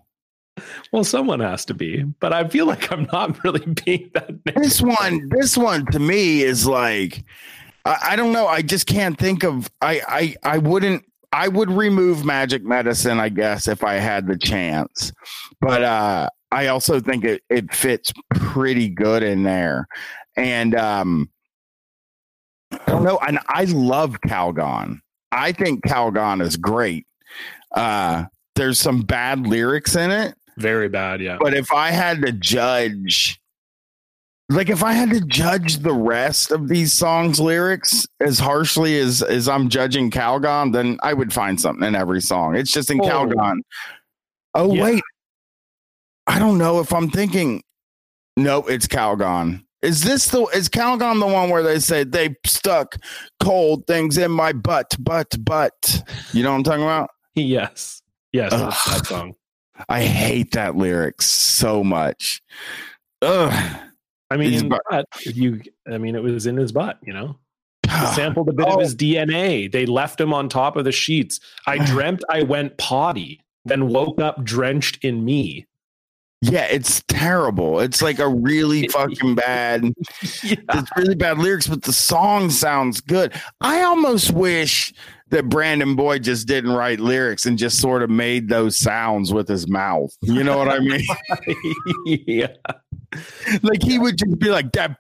well, 0.92 1.04
someone 1.04 1.40
has 1.40 1.64
to 1.66 1.74
be, 1.74 2.04
but 2.20 2.34
I 2.34 2.48
feel 2.48 2.66
like 2.66 2.92
I'm 2.92 3.08
not 3.14 3.42
really 3.44 3.66
being 3.86 4.10
that. 4.14 4.44
this 4.56 4.82
one 4.82 5.30
this 5.30 5.56
one 5.56 5.86
to 5.88 6.00
me 6.00 6.42
is 6.42 6.68
like 6.68 7.24
I, 7.86 7.98
I 8.10 8.16
don't 8.16 8.34
know 8.34 8.48
i 8.48 8.62
just 8.62 8.88
can't 8.88 9.18
think 9.18 9.44
of 9.44 9.70
I, 9.82 10.02
I 10.08 10.56
i 10.56 10.58
wouldn't 10.58 11.06
i 11.32 11.48
would 11.48 11.72
remove 11.72 12.26
magic 12.26 12.64
medicine 12.64 13.20
i 13.20 13.30
guess 13.30 13.68
if 13.68 13.84
i 13.84 13.94
had 13.96 14.28
the 14.28 14.38
chance. 14.38 15.12
But 15.60 15.84
uh 15.84 16.30
i 16.52 16.68
also 16.68 17.00
think 17.00 17.24
it, 17.24 17.44
it 17.50 17.74
fits 17.74 18.12
pretty 18.36 18.90
good 18.90 19.24
in 19.24 19.44
there. 19.44 19.88
And 20.36 20.76
um 20.76 21.30
i 22.72 22.80
don't 22.88 23.04
know 23.04 23.20
and 23.28 23.40
i 23.48 23.66
love 23.66 24.20
calgone. 24.22 25.00
I 25.32 25.52
think 25.52 25.86
calgone 25.86 26.42
is 26.42 26.58
great. 26.58 27.06
Uh 27.74 28.26
there's 28.56 28.80
some 28.80 29.02
bad 29.02 29.48
lyrics 29.48 29.96
in 29.96 30.12
it. 30.12 30.36
Very 30.58 30.90
bad, 30.90 31.22
yeah. 31.22 31.38
but 31.40 31.54
if 31.54 31.72
I 31.72 31.92
had 31.92 32.22
to 32.22 32.32
judge, 32.32 33.41
like 34.52 34.70
if 34.70 34.84
I 34.84 34.94
had 34.94 35.10
to 35.12 35.22
judge 35.22 35.78
the 35.78 35.94
rest 35.94 36.52
of 36.52 36.68
these 36.68 36.94
songs' 36.94 37.40
lyrics 37.40 38.06
as 38.20 38.40
harshly 38.40 39.00
as 39.00 39.22
as 39.22 39.48
I'm 39.48 39.70
judging 39.70 40.12
Calgone, 40.12 40.74
then 40.74 40.98
I 41.04 41.14
would 41.14 41.34
find 41.34 41.60
something 41.60 41.88
in 41.88 41.96
every 41.96 42.22
song. 42.22 42.56
It's 42.56 42.72
just 42.72 42.90
in 42.92 43.00
Oh. 43.02 43.06
Calgone. 43.06 43.62
Oh 44.54 44.74
Yeah. 44.74 44.84
wait, 44.84 45.04
I 46.28 46.40
don't 46.40 46.58
know 46.58 46.80
if 46.80 46.94
I'm 46.94 47.10
thinking. 47.10 47.64
No, 48.38 48.66
it's 48.68 48.88
Calgone. 48.88 49.64
Is 49.82 50.04
this 50.04 50.28
the 50.30 50.44
is 50.48 50.70
Calgone 50.70 51.20
the 51.20 51.28
one 51.28 51.50
where 51.50 51.64
they 51.64 51.80
say 51.80 52.04
they 52.04 52.36
stuck 52.46 52.98
cold 53.40 53.88
things 53.88 54.18
in 54.18 54.32
my 54.32 54.54
butt, 54.54 54.96
butt, 55.00 55.34
butt? 55.44 56.04
You 56.34 56.44
know 56.44 56.52
what 56.52 56.58
I'm 56.58 56.64
talking 56.64 56.84
about? 56.84 57.10
Yes, 57.36 58.02
yes, 58.32 58.52
that 58.52 59.06
song. 59.08 59.34
I 59.90 60.04
hate 60.04 60.52
that 60.52 60.76
lyric 60.76 61.22
so 61.22 61.84
much. 61.84 62.42
Ugh. 63.22 63.80
I 64.32 64.38
mean, 64.38 64.52
His 64.52 64.64
butt. 64.64 64.82
but 64.90 65.06
you. 65.36 65.62
I 65.92 65.98
mean, 65.98 66.16
it 66.16 66.24
was 66.24 66.46
in 66.46 66.56
his 66.58 66.72
butt. 66.72 66.98
You 67.04 67.14
know, 67.14 67.38
He 67.84 67.90
Ah. 67.92 68.14
sampled 68.16 68.50
a 68.50 68.54
bit 68.54 68.66
Oh. 68.68 68.76
of 68.76 68.80
his 68.82 68.96
DNA. 68.96 69.72
They 69.72 69.86
left 69.86 70.20
him 70.20 70.34
on 70.34 70.48
top 70.50 70.76
of 70.78 70.86
the 70.86 70.92
sheets. 70.92 71.40
I 71.68 71.78
dreamt 71.86 72.24
I 72.30 72.44
went 72.44 72.78
potty, 72.78 73.42
then 73.66 73.88
woke 73.90 74.20
up 74.22 74.44
drenched 74.44 75.04
in 75.04 75.26
me. 75.26 75.68
Yeah, 76.44 76.64
it's 76.64 77.04
terrible. 77.08 77.80
It's 77.82 78.02
like 78.02 78.18
a 78.18 78.28
really 78.28 78.88
fucking 78.92 79.36
bad. 79.36 79.84
Yeah. 80.44 80.56
It's 80.74 80.90
really 80.98 81.14
bad 81.16 81.38
lyrics, 81.38 81.68
but 81.68 81.84
the 81.84 81.94
song 81.94 82.50
sounds 82.50 83.00
good. 83.02 83.34
I 83.60 83.82
almost 83.84 84.32
wish 84.32 84.92
that 85.32 85.48
Brandon 85.50 85.96
Boyd 85.96 86.24
just 86.24 86.48
didn't 86.48 86.72
write 86.72 87.00
lyrics 87.00 87.46
and 87.46 87.58
just 87.58 87.80
sort 87.80 88.04
of 88.04 88.10
made 88.10 88.50
those 88.50 88.78
sounds 88.78 89.34
with 89.34 89.48
his 89.48 89.68
mouth. 89.68 90.16
You 90.22 90.44
know 90.44 90.58
what 90.58 90.68
I 90.68 90.80
mean? 90.80 91.02
yeah. 92.28 92.54
like 93.64 93.82
he 93.82 93.98
would 93.98 94.18
just 94.18 94.38
be 94.40 94.50
like 94.50 94.72
that, 94.74 94.98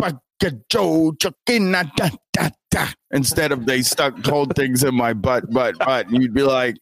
instead 3.11 3.51
of 3.51 3.65
they 3.65 3.81
stuck 3.81 4.23
cold 4.23 4.55
things 4.55 4.83
in 4.83 4.95
my 4.95 5.13
butt, 5.13 5.51
butt, 5.51 5.77
butt. 5.77 6.07
And 6.07 6.21
you'd 6.21 6.33
be 6.33 6.43
like, 6.43 6.77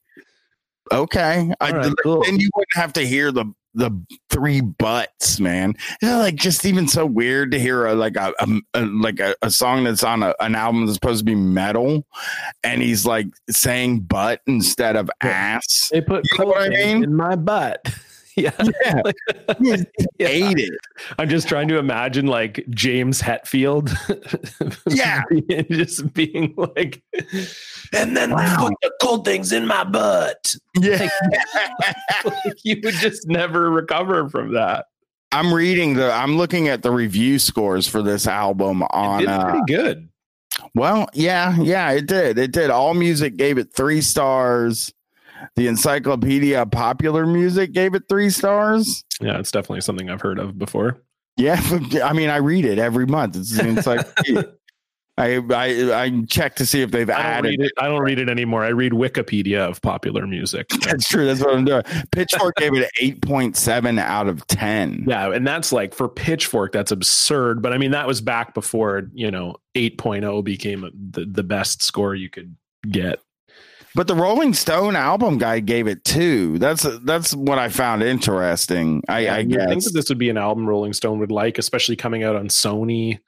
okay, 0.91 1.51
I, 1.59 1.71
right, 1.71 1.93
cool. 2.03 2.23
then 2.23 2.39
you 2.39 2.49
wouldn't 2.55 2.75
have 2.75 2.93
to 2.93 3.05
hear 3.05 3.31
the 3.31 3.45
the 3.73 3.91
three 4.29 4.61
butts, 4.61 5.39
man. 5.39 5.75
It's 6.01 6.11
like 6.11 6.35
just 6.35 6.65
even 6.65 6.87
so 6.87 7.05
weird 7.05 7.51
to 7.51 7.59
hear 7.59 7.85
a 7.85 7.93
like 7.95 8.15
a, 8.15 8.33
a, 8.39 8.47
a 8.73 8.85
like 8.85 9.19
a, 9.19 9.35
a 9.41 9.51
song 9.51 9.83
that's 9.83 10.03
on 10.03 10.23
a, 10.23 10.33
an 10.39 10.55
album 10.55 10.85
that's 10.85 10.95
supposed 10.95 11.19
to 11.19 11.25
be 11.25 11.35
metal, 11.35 12.05
and 12.63 12.81
he's 12.81 13.05
like 13.05 13.27
saying 13.49 14.01
butt 14.01 14.41
instead 14.47 14.95
of 14.95 15.09
ass. 15.21 15.89
They 15.91 16.01
put 16.01 16.25
You 16.31 16.39
know 16.39 16.45
what 16.51 16.63
I 16.63 16.69
mean? 16.69 17.03
in 17.03 17.15
my 17.15 17.35
butt. 17.35 17.93
yeah. 18.39 18.51
Yeah, 18.85 19.01
Yeah. 20.19 20.27
ate 20.27 20.57
it. 20.59 20.73
I'm 21.17 21.29
just 21.29 21.47
trying 21.47 21.67
to 21.69 21.77
imagine 21.77 22.27
like 22.27 22.65
James 22.69 23.21
Hetfield. 23.21 23.89
Yeah. 24.89 25.21
being- 25.29 25.65
just 25.69 26.13
being 26.13 26.53
like, 26.57 27.01
and 27.93 28.15
then 28.17 28.31
Wow. 28.31 28.67
put 28.67 28.73
the 28.81 28.91
cold 29.01 29.25
things 29.25 29.51
in 29.51 29.65
my 29.67 29.83
butt. 29.83 30.55
Yeah. 30.79 31.09
Like, 32.25 32.57
you 32.63 32.79
would 32.83 32.95
just 32.95 33.27
never 33.27 33.69
recover 33.71 34.29
from 34.29 34.53
that. 34.53 34.85
I'm 35.31 35.53
reading 35.53 35.93
the. 35.93 36.11
I'm 36.11 36.37
looking 36.37 36.67
at 36.69 36.81
the 36.81 36.91
review 36.91 37.37
scores 37.37 37.87
for 37.87 38.01
this 38.01 38.25
album 38.27 38.81
It 38.81 38.87
on. 38.91 39.19
did 39.19 39.29
Uh, 39.29 39.59
good. 39.67 40.09
well, 40.73 41.07
yeah, 41.13 41.55
yeah, 41.59 41.91
it 41.91 42.07
did. 42.07 42.39
It 42.39 42.51
did. 42.51 42.71
All 42.71 42.93
Music 42.95 43.37
gave 43.37 43.57
it 43.59 43.71
three 43.73 44.01
stars. 44.01 44.91
The 45.55 45.67
Encyclopedia 45.67 46.61
of 46.61 46.71
Popular 46.71 47.25
Music 47.25 47.71
gave 47.73 47.93
it 47.95 48.03
three 48.09 48.29
stars. 48.29 49.03
Yeah, 49.21 49.39
it's 49.39 49.51
definitely 49.51 49.81
something 49.81 50.09
I've 50.09 50.21
heard 50.21 50.39
of 50.39 50.57
before. 50.57 51.01
Yeah, 51.37 51.59
I 52.03 52.13
mean, 52.13 52.29
I 52.29 52.37
read 52.37 52.65
it 52.65 52.79
every 52.79 53.05
month. 53.05 53.35
It's 53.35 53.57
the 53.57 53.67
encyclopedia. 53.67 54.53
I 55.19 55.35
I, 55.51 56.03
I 56.03 56.21
check 56.29 56.55
to 56.55 56.65
see 56.65 56.81
if 56.81 56.91
they've 56.91 57.09
I 57.09 57.13
don't, 57.13 57.25
added. 57.25 57.49
read 57.49 57.61
it, 57.61 57.71
I 57.77 57.87
don't 57.87 58.01
read 58.01 58.19
it 58.19 58.29
anymore. 58.29 58.63
I 58.63 58.69
read 58.69 58.93
Wikipedia 58.93 59.67
of 59.69 59.81
popular 59.81 60.25
music. 60.25 60.69
That's 60.85 61.09
true. 61.09 61.25
That's 61.25 61.41
what 61.41 61.55
I'm 61.55 61.65
doing. 61.65 61.83
Pitchfork 62.13 62.55
gave 62.55 62.73
it 62.73 62.89
eight 63.01 63.21
point 63.21 63.57
seven 63.57 63.99
out 63.99 64.27
of 64.27 64.47
ten. 64.47 65.03
Yeah, 65.07 65.31
and 65.33 65.45
that's 65.45 65.73
like 65.73 65.93
for 65.93 66.07
Pitchfork, 66.07 66.71
that's 66.71 66.91
absurd. 66.91 67.61
But 67.61 67.73
I 67.73 67.77
mean, 67.77 67.91
that 67.91 68.07
was 68.07 68.21
back 68.21 68.53
before 68.53 69.09
you 69.13 69.29
know 69.29 69.55
8.0 69.75 70.41
became 70.43 70.89
the 71.11 71.25
the 71.25 71.43
best 71.43 71.83
score 71.83 72.15
you 72.15 72.29
could 72.29 72.55
get. 72.89 73.19
But 73.99 74.07
the 74.07 74.15
Rolling 74.15 74.53
Stone 74.53 74.95
album 74.95 75.39
guy 75.39 75.59
gave 75.59 75.85
it 75.85 76.05
two. 76.05 76.57
That's 76.57 76.87
that's 77.03 77.35
what 77.35 77.59
I 77.59 77.67
found 77.67 78.01
interesting. 78.01 79.03
I, 79.09 79.27
I 79.27 79.39
you 79.39 79.57
think 79.57 79.69
guess. 79.73 79.85
that 79.87 79.91
this 79.93 80.07
would 80.07 80.17
be 80.17 80.29
an 80.29 80.37
album 80.37 80.65
Rolling 80.65 80.93
Stone 80.93 81.19
would 81.19 81.33
like, 81.33 81.57
especially 81.57 81.97
coming 81.97 82.23
out 82.23 82.37
on 82.37 82.47
Sony. 82.47 83.19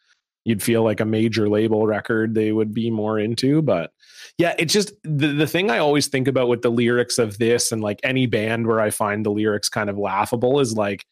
You'd 0.46 0.64
feel 0.64 0.82
like 0.82 1.02
a 1.02 1.06
major 1.06 1.50
label 1.50 1.86
record 1.86 2.36
they 2.36 2.54
would 2.54 2.74
be 2.74 2.90
more 2.90 3.20
into, 3.20 3.62
but 3.62 3.92
yeah, 4.38 4.56
it's 4.58 4.72
just 4.72 4.94
the 5.04 5.34
the 5.34 5.46
thing 5.46 5.70
I 5.70 5.80
always 5.80 6.08
think 6.08 6.30
about 6.30 6.48
with 6.48 6.62
the 6.62 6.72
lyrics 6.72 7.18
of 7.20 7.38
this 7.38 7.74
and 7.74 7.82
like 7.82 8.00
any 8.02 8.26
band 8.26 8.66
where 8.66 8.80
I 8.80 8.92
find 8.92 9.26
the 9.26 9.30
lyrics 9.30 9.68
kind 9.68 9.90
of 9.90 9.98
laughable 9.98 10.62
is 10.62 10.74
like, 10.74 11.06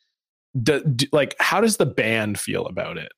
do, 0.64 0.82
do- 0.86 1.07
like 1.12 1.36
how 1.41 1.60
does 1.60 1.76
the 1.76 1.86
band 1.86 2.39
feel 2.39 2.66
about 2.66 2.97
it? 2.97 3.12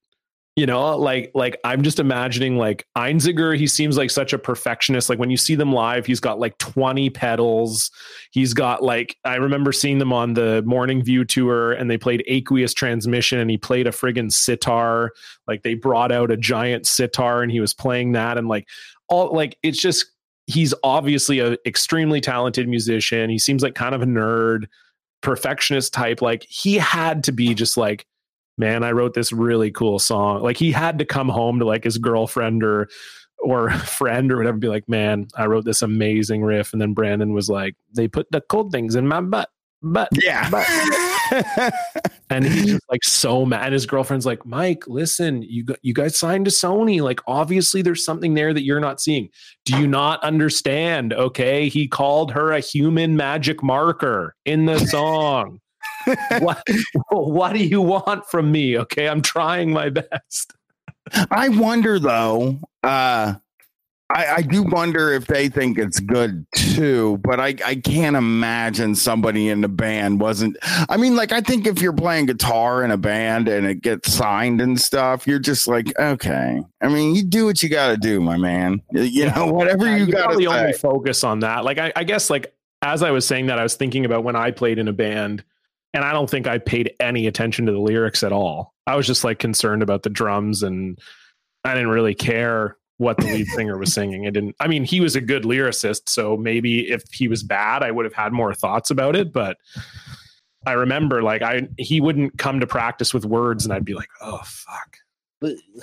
You 0.57 0.65
know, 0.65 0.97
like 0.97 1.31
like 1.33 1.57
I'm 1.63 1.81
just 1.81 1.97
imagining 1.97 2.57
like 2.57 2.85
Einziger. 2.97 3.57
He 3.57 3.67
seems 3.67 3.97
like 3.97 4.11
such 4.11 4.33
a 4.33 4.37
perfectionist. 4.37 5.09
Like 5.09 5.17
when 5.17 5.29
you 5.29 5.37
see 5.37 5.55
them 5.55 5.71
live, 5.71 6.05
he's 6.05 6.19
got 6.19 6.39
like 6.39 6.57
20 6.57 7.09
pedals. 7.09 7.89
He's 8.31 8.53
got 8.53 8.83
like 8.83 9.15
I 9.23 9.35
remember 9.35 9.71
seeing 9.71 9.99
them 9.99 10.11
on 10.11 10.33
the 10.33 10.61
Morning 10.65 11.03
View 11.03 11.23
tour, 11.23 11.71
and 11.71 11.89
they 11.89 11.97
played 11.97 12.25
Aqueous 12.27 12.73
Transmission, 12.73 13.39
and 13.39 13.49
he 13.49 13.57
played 13.57 13.87
a 13.87 13.91
friggin' 13.91 14.31
sitar. 14.31 15.11
Like 15.47 15.63
they 15.63 15.73
brought 15.73 16.11
out 16.11 16.31
a 16.31 16.37
giant 16.37 16.85
sitar, 16.85 17.41
and 17.41 17.51
he 17.51 17.61
was 17.61 17.73
playing 17.73 18.11
that, 18.11 18.37
and 18.37 18.49
like 18.49 18.67
all 19.07 19.33
like 19.33 19.57
it's 19.63 19.79
just 19.79 20.05
he's 20.47 20.73
obviously 20.83 21.39
a 21.39 21.57
extremely 21.65 22.19
talented 22.19 22.67
musician. 22.67 23.29
He 23.29 23.39
seems 23.39 23.63
like 23.63 23.75
kind 23.75 23.95
of 23.95 24.01
a 24.01 24.05
nerd, 24.05 24.65
perfectionist 25.21 25.93
type. 25.93 26.21
Like 26.21 26.45
he 26.49 26.75
had 26.75 27.23
to 27.25 27.31
be 27.31 27.53
just 27.53 27.77
like 27.77 28.05
man, 28.57 28.83
I 28.83 28.91
wrote 28.91 29.13
this 29.13 29.31
really 29.31 29.71
cool 29.71 29.99
song. 29.99 30.41
Like 30.41 30.57
he 30.57 30.71
had 30.71 30.99
to 30.99 31.05
come 31.05 31.29
home 31.29 31.59
to 31.59 31.65
like 31.65 31.83
his 31.83 31.97
girlfriend 31.97 32.63
or 32.63 32.89
or 33.41 33.71
friend 33.71 34.31
or 34.31 34.37
whatever, 34.37 34.57
be 34.57 34.67
like, 34.67 34.87
man, 34.87 35.27
I 35.35 35.45
wrote 35.45 35.65
this 35.65 35.81
amazing 35.81 36.43
riff. 36.43 36.73
And 36.73 36.81
then 36.81 36.93
Brandon 36.93 37.33
was 37.33 37.49
like, 37.49 37.75
they 37.95 38.07
put 38.07 38.31
the 38.31 38.41
cold 38.41 38.71
things 38.71 38.95
in 38.95 39.07
my 39.07 39.21
butt. 39.21 39.49
But 39.83 40.09
Yeah. 40.13 40.47
and 42.29 42.45
he's 42.45 42.65
just 42.65 42.89
like 42.89 43.03
so 43.03 43.45
mad. 43.45 43.65
And 43.65 43.73
his 43.73 43.87
girlfriend's 43.87 44.27
like, 44.27 44.45
Mike, 44.45 44.87
listen, 44.87 45.41
you 45.41 45.65
you 45.81 45.93
guys 45.93 46.15
signed 46.15 46.45
to 46.45 46.51
Sony. 46.51 47.01
Like, 47.01 47.19
obviously, 47.25 47.81
there's 47.81 48.05
something 48.05 48.35
there 48.35 48.53
that 48.53 48.63
you're 48.63 48.79
not 48.79 49.01
seeing. 49.01 49.29
Do 49.65 49.75
you 49.79 49.87
not 49.87 50.23
understand? 50.23 51.13
Okay, 51.13 51.67
he 51.67 51.87
called 51.87 52.31
her 52.31 52.51
a 52.51 52.59
human 52.59 53.15
magic 53.15 53.63
marker 53.63 54.35
in 54.45 54.65
the 54.65 54.77
song. 54.79 55.59
what 56.39 56.63
what 57.11 57.53
do 57.53 57.63
you 57.63 57.81
want 57.81 58.25
from 58.27 58.51
me? 58.51 58.77
Okay, 58.77 59.07
I'm 59.07 59.21
trying 59.21 59.71
my 59.71 59.89
best. 59.89 60.53
I 61.29 61.49
wonder 61.49 61.99
though. 61.99 62.59
Uh, 62.83 63.35
I, 64.13 64.35
I 64.35 64.41
do 64.41 64.63
wonder 64.63 65.13
if 65.13 65.27
they 65.27 65.47
think 65.47 65.77
it's 65.77 65.99
good 65.99 66.45
too, 66.55 67.17
but 67.23 67.39
I, 67.39 67.55
I 67.65 67.75
can't 67.75 68.15
imagine 68.15 68.93
somebody 68.93 69.47
in 69.47 69.61
the 69.61 69.69
band 69.69 70.19
wasn't. 70.19 70.57
I 70.61 70.97
mean, 70.97 71.15
like, 71.15 71.31
I 71.31 71.39
think 71.39 71.65
if 71.65 71.81
you're 71.81 71.93
playing 71.93 72.25
guitar 72.25 72.83
in 72.83 72.91
a 72.91 72.97
band 72.97 73.47
and 73.47 73.65
it 73.65 73.81
gets 73.81 74.11
signed 74.11 74.59
and 74.59 74.79
stuff, 74.79 75.25
you're 75.25 75.39
just 75.39 75.67
like, 75.67 75.97
okay. 75.97 76.61
I 76.81 76.87
mean, 76.89 77.15
you 77.15 77.23
do 77.23 77.45
what 77.45 77.63
you 77.63 77.69
got 77.69 77.89
to 77.89 77.97
do, 77.97 78.19
my 78.19 78.37
man. 78.37 78.81
You 78.91 79.31
know, 79.31 79.47
whatever 79.47 79.85
Yeah, 79.85 79.95
you 79.97 80.05
you 80.05 80.11
got 80.11 80.37
to 80.37 80.45
only 80.45 80.73
focus 80.73 81.23
on 81.23 81.39
that. 81.39 81.63
Like 81.63 81.77
I, 81.77 81.93
I 81.95 82.03
guess 82.03 82.29
like 82.29 82.53
as 82.81 83.03
I 83.03 83.11
was 83.11 83.25
saying 83.25 83.45
that, 83.45 83.59
I 83.59 83.63
was 83.63 83.75
thinking 83.75 84.05
about 84.05 84.23
when 84.23 84.35
I 84.35 84.51
played 84.51 84.77
in 84.77 84.87
a 84.87 84.93
band, 84.93 85.43
and 85.93 86.03
I 86.03 86.13
don't 86.13 86.29
think 86.29 86.47
I 86.47 86.57
paid 86.57 86.93
any 86.99 87.27
attention 87.27 87.65
to 87.65 87.71
the 87.71 87.79
lyrics 87.79 88.23
at 88.23 88.31
all. 88.31 88.73
I 88.87 88.95
was 88.95 89.07
just 89.07 89.23
like 89.23 89.39
concerned 89.39 89.83
about 89.83 90.03
the 90.03 90.09
drums, 90.09 90.63
and 90.63 90.97
I 91.63 91.73
didn't 91.73 91.89
really 91.89 92.15
care 92.15 92.77
what 92.97 93.17
the 93.17 93.25
lead 93.25 93.47
singer 93.47 93.77
was 93.77 93.93
singing. 93.93 94.25
It 94.25 94.33
didn't. 94.33 94.55
I 94.59 94.67
mean, 94.67 94.83
he 94.83 95.01
was 95.01 95.15
a 95.15 95.21
good 95.21 95.43
lyricist, 95.43 96.07
so 96.07 96.37
maybe 96.37 96.89
if 96.89 97.03
he 97.11 97.27
was 97.27 97.43
bad, 97.43 97.83
I 97.83 97.91
would 97.91 98.05
have 98.05 98.13
had 98.13 98.31
more 98.31 98.53
thoughts 98.53 98.91
about 98.91 99.15
it. 99.15 99.33
But 99.33 99.57
I 100.65 100.73
remember 100.73 101.23
like 101.23 101.41
I 101.41 101.67
he 101.77 101.99
wouldn't 101.99 102.37
come 102.37 102.59
to 102.59 102.67
practice 102.67 103.13
with 103.13 103.25
words, 103.25 103.65
and 103.65 103.73
I'd 103.73 103.85
be 103.85 103.95
like, 103.95 104.09
oh 104.21 104.41
fuck. 104.43 104.97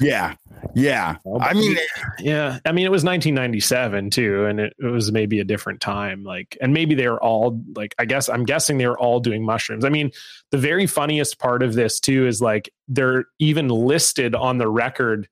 Yeah. 0.00 0.34
Yeah. 0.74 1.16
I 1.40 1.52
mean, 1.52 1.76
Yeah, 2.20 2.58
I 2.64 2.72
mean 2.72 2.86
it 2.86 2.90
was 2.90 3.04
1997 3.04 4.10
too, 4.10 4.46
and 4.46 4.60
it, 4.60 4.72
it 4.78 4.86
was 4.86 5.10
maybe 5.10 5.40
a 5.40 5.44
different 5.44 5.80
time. 5.80 6.22
Like, 6.22 6.56
and 6.60 6.72
maybe 6.72 6.94
they 6.94 7.08
were 7.08 7.22
all 7.22 7.60
like, 7.74 7.94
I 7.98 8.04
guess 8.04 8.28
I'm 8.28 8.44
guessing 8.44 8.78
they 8.78 8.86
were 8.86 8.98
all 8.98 9.20
doing 9.20 9.44
mushrooms. 9.44 9.84
I 9.84 9.88
mean, 9.88 10.12
the 10.50 10.58
very 10.58 10.86
funniest 10.86 11.38
part 11.38 11.62
of 11.62 11.74
this 11.74 12.00
too 12.00 12.26
is 12.26 12.40
like 12.40 12.72
they're 12.86 13.26
even 13.38 13.68
listed 13.68 14.34
on 14.34 14.58
the 14.58 14.68
record. 14.68 15.28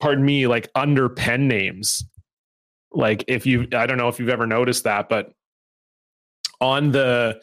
Pardon 0.00 0.24
me, 0.24 0.46
like 0.46 0.68
under 0.74 1.08
pen 1.08 1.48
names. 1.48 2.04
Like 2.92 3.24
if 3.26 3.46
you, 3.46 3.66
I 3.72 3.86
don't 3.86 3.98
know 3.98 4.08
if 4.08 4.20
you've 4.20 4.28
ever 4.28 4.46
noticed 4.46 4.84
that, 4.84 5.08
but 5.08 5.32
on 6.60 6.92
the 6.92 7.40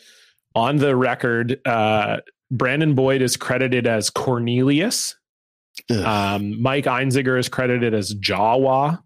on 0.55 0.77
the 0.77 0.95
record, 0.95 1.59
uh, 1.65 2.17
Brandon 2.49 2.95
Boyd 2.95 3.21
is 3.21 3.37
credited 3.37 3.87
as 3.87 4.09
Cornelius. 4.09 5.15
Um, 5.89 6.61
Mike 6.61 6.85
Einziger 6.85 7.39
is 7.39 7.49
credited 7.49 7.93
as 7.93 8.13
Jawa. 8.15 9.01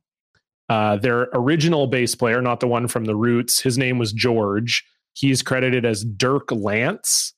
Uh, 0.68 0.98
their 0.98 1.30
original 1.34 1.88
bass 1.88 2.16
player, 2.16 2.42
not 2.42 2.60
the 2.60 2.68
one 2.68 2.88
from 2.88 3.06
the 3.06 3.16
Roots, 3.16 3.60
his 3.60 3.78
name 3.78 4.00
was 4.00 4.12
George. 4.12 4.84
He's 5.14 5.42
credited 5.42 5.86
as 5.86 6.04
Dirk 6.04 6.52
Lance. 6.52 7.34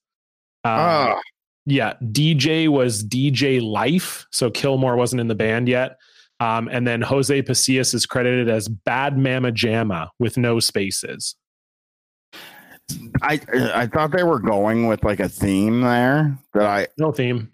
Uh, 0.64 0.70
ah, 0.70 1.22
yeah, 1.66 1.94
DJ 2.02 2.70
was 2.70 3.04
DJ 3.04 3.62
Lyfe. 3.62 4.26
So 4.32 4.50
Kilmore 4.50 4.96
wasn't 4.96 5.20
in 5.20 5.28
the 5.28 5.36
band 5.36 5.68
yet. 5.68 5.98
Um, 6.40 6.70
and 6.72 6.88
then 6.88 7.02
Jose 7.02 7.42
Pasillas 7.42 7.94
is 7.94 8.06
credited 8.06 8.50
as 8.50 8.68
Bad 8.68 9.18
Mama 9.18 9.52
Jamma 9.52 10.10
with 10.20 10.38
no 10.38 10.60
spaces. 10.60 11.36
I 13.22 13.42
I 13.74 13.88
thought 13.88 14.12
they 14.12 14.24
were 14.24 14.40
going 14.40 14.88
with 14.88 15.04
like 15.04 15.20
a 15.20 15.28
theme 15.28 15.82
there 15.82 16.38
that 16.54 16.66
I 16.66 16.88
No 16.98 17.12
theme. 17.12 17.52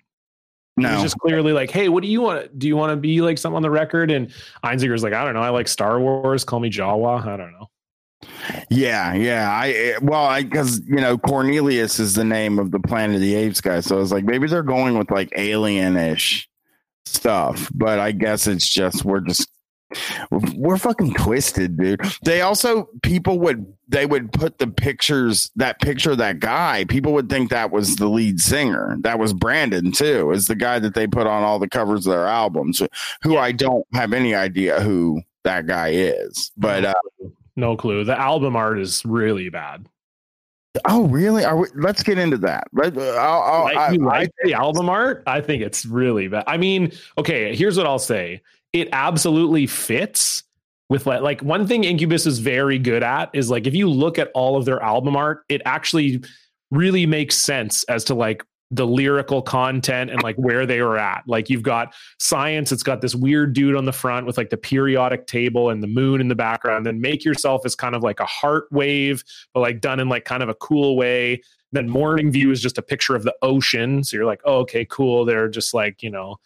No. 0.77 0.89
He's 0.89 1.03
just 1.03 1.17
clearly 1.19 1.53
like, 1.53 1.69
hey, 1.69 1.89
what 1.89 2.01
do 2.01 2.09
you 2.09 2.21
want? 2.21 2.57
Do 2.57 2.67
you 2.67 2.75
want 2.75 2.91
to 2.91 2.95
be 2.95 3.21
like 3.21 3.37
something 3.37 3.57
on 3.57 3.61
the 3.61 3.69
record? 3.69 4.11
And 4.11 4.31
Einziger's 4.63 5.03
like, 5.03 5.13
I 5.13 5.23
don't 5.23 5.33
know. 5.33 5.41
I 5.41 5.49
like 5.49 5.67
Star 5.67 5.99
Wars. 5.99 6.43
Call 6.43 6.59
me 6.59 6.69
Jawa. 6.69 7.25
I 7.25 7.37
don't 7.37 7.51
know. 7.51 7.69
Yeah, 8.69 9.13
yeah. 9.13 9.51
I 9.51 9.69
eh, 9.69 9.97
well, 10.01 10.25
I 10.25 10.43
because 10.43 10.81
you 10.87 10.95
know 10.95 11.17
Cornelius 11.17 11.99
is 11.99 12.15
the 12.15 12.23
name 12.23 12.57
of 12.57 12.71
the 12.71 12.79
Planet 12.79 13.15
of 13.15 13.21
the 13.21 13.35
Apes 13.35 13.61
guy, 13.61 13.81
so 13.81 13.97
I 13.97 13.99
was 13.99 14.11
like, 14.11 14.23
maybe 14.23 14.47
they're 14.47 14.63
going 14.63 14.97
with 14.97 15.11
like 15.11 15.31
alien-ish 15.35 16.49
stuff, 17.05 17.69
but 17.73 17.99
I 17.99 18.11
guess 18.11 18.47
it's 18.47 18.67
just 18.67 19.05
we're 19.05 19.19
just 19.19 19.49
we're 20.55 20.77
fucking 20.77 21.13
twisted, 21.15 21.77
dude. 21.77 22.01
They 22.23 22.41
also 22.41 22.89
people 23.01 23.39
would 23.39 23.65
they 23.87 24.05
would 24.05 24.31
put 24.31 24.57
the 24.57 24.67
pictures 24.67 25.51
that 25.55 25.79
picture 25.81 26.11
of 26.11 26.17
that 26.17 26.39
guy. 26.39 26.85
People 26.85 27.13
would 27.13 27.29
think 27.29 27.49
that 27.49 27.71
was 27.71 27.95
the 27.97 28.07
lead 28.07 28.39
singer. 28.39 28.97
That 29.01 29.19
was 29.19 29.33
Brandon 29.33 29.91
too, 29.91 30.31
is 30.31 30.47
the 30.47 30.55
guy 30.55 30.79
that 30.79 30.93
they 30.95 31.07
put 31.07 31.27
on 31.27 31.43
all 31.43 31.59
the 31.59 31.69
covers 31.69 32.07
of 32.07 32.13
their 32.13 32.27
albums. 32.27 32.81
Who 33.21 33.37
I 33.37 33.51
don't 33.51 33.85
have 33.93 34.13
any 34.13 34.33
idea 34.35 34.79
who 34.81 35.21
that 35.43 35.67
guy 35.67 35.89
is, 35.89 36.51
but. 36.57 36.85
uh 36.85 36.93
No 37.55 37.75
clue. 37.77 38.03
The 38.03 38.19
album 38.19 38.55
art 38.55 38.79
is 38.79 39.03
really 39.05 39.49
bad. 39.49 39.87
Oh, 40.89 41.05
really? 41.07 41.45
Are 41.45 41.55
we, 41.55 41.67
let's 41.75 42.01
get 42.01 42.17
into 42.17 42.37
that. 42.39 42.63
Let, 42.73 42.97
uh, 42.97 43.01
I'll, 43.11 43.41
I'll, 43.43 43.63
Like, 43.65 43.77
I- 43.77 43.91
like 43.97 44.31
the 44.43 44.55
album 44.55 44.89
art? 44.89 45.21
I 45.27 45.39
think 45.39 45.61
it's 45.61 45.85
really 45.85 46.27
bad. 46.27 46.45
I 46.47 46.57
mean, 46.57 46.91
okay, 47.19 47.55
here's 47.55 47.77
what 47.77 47.85
I'll 47.85 47.99
say. 47.99 48.41
It 48.73 48.89
absolutely 48.91 49.67
fits 49.67 50.43
with 50.89 51.05
like, 51.05 51.21
like 51.21 51.41
one 51.41 51.65
thing 51.65 51.83
Incubus 51.83 52.25
is 52.25 52.39
very 52.39 52.77
good 52.77 53.03
at 53.03 53.29
is 53.33 53.49
like 53.49 53.67
if 53.67 53.73
you 53.73 53.89
look 53.89 54.19
at 54.19 54.31
all 54.33 54.57
of 54.57 54.65
their 54.65 54.81
album 54.81 55.15
art, 55.15 55.43
it 55.49 55.61
actually 55.65 56.23
really 56.71 57.05
makes 57.05 57.35
sense 57.35 57.83
as 57.85 58.03
to 58.05 58.15
like 58.15 58.43
the 58.71 58.87
lyrical 58.87 59.41
content 59.41 60.09
and 60.09 60.23
like 60.23 60.35
where 60.35 60.65
they 60.65 60.81
were 60.81 60.97
at. 60.97 61.23
Like 61.27 61.49
you've 61.49 61.61
got 61.61 61.93
science, 62.19 62.71
it's 62.71 62.81
got 62.81 63.01
this 63.01 63.13
weird 63.13 63.53
dude 63.53 63.75
on 63.75 63.85
the 63.85 63.91
front 63.91 64.25
with 64.25 64.35
like 64.35 64.49
the 64.49 64.57
periodic 64.57 65.27
table 65.27 65.69
and 65.69 65.83
the 65.83 65.87
moon 65.87 66.19
in 66.19 66.27
the 66.27 66.35
background. 66.35 66.85
Then 66.85 66.99
make 66.99 67.23
yourself 67.23 67.65
is 67.65 67.75
kind 67.75 67.95
of 67.95 68.01
like 68.01 68.19
a 68.19 68.25
heart 68.25 68.65
wave, 68.71 69.23
but 69.53 69.59
like 69.59 69.79
done 69.79 69.99
in 69.99 70.09
like 70.09 70.25
kind 70.25 70.41
of 70.41 70.49
a 70.49 70.55
cool 70.55 70.97
way. 70.97 71.41
Then 71.71 71.87
morning 71.87 72.31
view 72.31 72.49
is 72.49 72.61
just 72.61 72.79
a 72.79 72.81
picture 72.81 73.15
of 73.15 73.23
the 73.23 73.35
ocean. 73.43 74.03
So 74.03 74.17
you're 74.17 74.25
like, 74.25 74.41
oh, 74.43 74.57
okay, 74.61 74.85
cool. 74.85 75.25
They're 75.25 75.49
just 75.49 75.75
like, 75.75 76.01
you 76.01 76.09
know, 76.09 76.37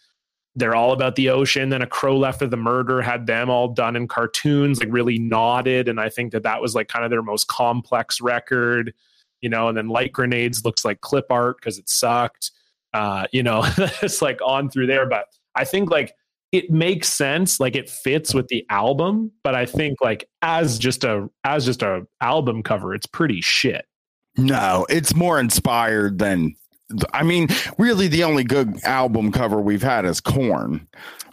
they're 0.58 0.74
all 0.74 0.92
about 0.92 1.14
the 1.14 1.28
ocean. 1.28 1.68
Then 1.68 1.82
a 1.82 1.86
crow 1.86 2.16
left 2.16 2.42
of 2.42 2.50
the 2.50 2.56
murder 2.56 3.00
had 3.00 3.26
them 3.26 3.48
all 3.48 3.68
done 3.68 3.94
in 3.94 4.08
cartoons, 4.08 4.80
like 4.80 4.88
really 4.90 5.18
nodded. 5.18 5.88
And 5.88 6.00
I 6.00 6.08
think 6.08 6.32
that 6.32 6.42
that 6.42 6.60
was 6.60 6.74
like 6.74 6.88
kind 6.88 7.04
of 7.04 7.10
their 7.10 7.22
most 7.22 7.46
complex 7.46 8.20
record, 8.20 8.92
you 9.40 9.48
know. 9.48 9.68
And 9.68 9.78
then 9.78 9.88
light 9.88 10.12
grenades 10.12 10.64
looks 10.64 10.84
like 10.84 11.00
clip 11.00 11.26
art 11.30 11.58
because 11.58 11.78
it 11.78 11.88
sucked, 11.88 12.50
uh, 12.92 13.26
you 13.32 13.42
know. 13.42 13.62
it's 14.02 14.20
like 14.20 14.40
on 14.44 14.68
through 14.68 14.88
there. 14.88 15.08
But 15.08 15.26
I 15.54 15.64
think 15.64 15.90
like 15.90 16.12
it 16.50 16.70
makes 16.70 17.08
sense 17.08 17.60
like 17.60 17.76
it 17.76 17.90
fits 17.90 18.32
with 18.32 18.48
the 18.48 18.64
album 18.70 19.30
but 19.44 19.54
i 19.54 19.66
think 19.66 19.98
like 20.00 20.26
as 20.40 20.78
just 20.78 21.04
a 21.04 21.28
as 21.44 21.66
just 21.66 21.82
a 21.82 22.06
album 22.22 22.62
cover 22.62 22.94
it's 22.94 23.04
pretty 23.04 23.42
shit 23.42 23.84
no 24.38 24.86
it's 24.88 25.14
more 25.14 25.38
inspired 25.38 26.18
than 26.18 26.56
i 27.12 27.22
mean 27.22 27.48
really 27.78 28.08
the 28.08 28.24
only 28.24 28.44
good 28.44 28.82
album 28.84 29.30
cover 29.30 29.60
we've 29.60 29.82
had 29.82 30.04
is 30.04 30.20
Korn, 30.20 30.86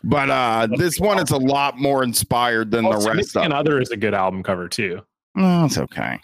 but 0.04 0.30
uh 0.30 0.68
this 0.78 1.00
one 1.00 1.20
is 1.20 1.32
a 1.32 1.38
lot 1.38 1.78
more 1.78 2.04
inspired 2.04 2.72
than 2.72 2.86
well, 2.86 3.00
the 3.00 3.12
rest 3.12 3.36
and 3.36 3.54
other 3.54 3.80
is 3.80 3.90
a 3.92 3.98
good 3.98 4.14
album 4.14 4.44
cover 4.44 4.68
too 4.68 5.02
oh 5.38 5.66
it's 5.66 5.78
okay 5.78 6.20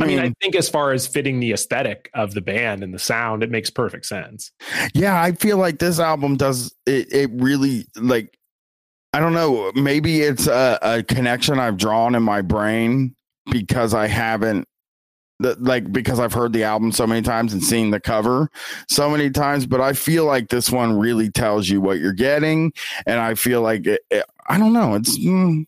I 0.00 0.06
mean, 0.06 0.20
I 0.20 0.32
think 0.40 0.56
as 0.56 0.70
far 0.70 0.92
as 0.92 1.06
fitting 1.06 1.38
the 1.38 1.52
aesthetic 1.52 2.08
of 2.14 2.32
the 2.32 2.40
band 2.40 2.82
and 2.82 2.94
the 2.94 2.98
sound, 2.98 3.42
it 3.42 3.50
makes 3.50 3.68
perfect 3.68 4.06
sense. 4.06 4.50
Yeah, 4.94 5.20
I 5.20 5.32
feel 5.32 5.58
like 5.58 5.80
this 5.80 6.00
album 6.00 6.38
does 6.38 6.74
it. 6.86 7.12
It 7.12 7.30
really 7.34 7.86
like 7.96 8.38
I 9.12 9.20
don't 9.20 9.34
know. 9.34 9.70
Maybe 9.74 10.22
it's 10.22 10.46
a, 10.46 10.78
a 10.80 11.02
connection 11.02 11.58
I've 11.58 11.76
drawn 11.76 12.14
in 12.14 12.22
my 12.22 12.40
brain 12.40 13.14
because 13.50 13.92
I 13.92 14.06
haven't 14.06 14.66
like 15.58 15.92
because 15.92 16.20
I've 16.20 16.32
heard 16.32 16.52
the 16.52 16.64
album 16.64 16.92
so 16.92 17.06
many 17.06 17.22
times 17.22 17.52
and 17.52 17.62
seen 17.62 17.90
the 17.90 18.00
cover 18.00 18.50
so 18.88 19.10
many 19.10 19.30
times, 19.30 19.66
but 19.66 19.80
I 19.80 19.92
feel 19.92 20.24
like 20.24 20.48
this 20.48 20.70
one 20.70 20.98
really 20.98 21.30
tells 21.30 21.68
you 21.68 21.80
what 21.80 21.98
you're 21.98 22.12
getting, 22.12 22.72
and 23.06 23.20
I 23.20 23.34
feel 23.34 23.62
like 23.62 23.86
it, 23.86 24.02
it, 24.10 24.24
I 24.48 24.58
don't 24.58 24.72
know. 24.72 24.94
It's 24.94 25.18
mm, 25.18 25.66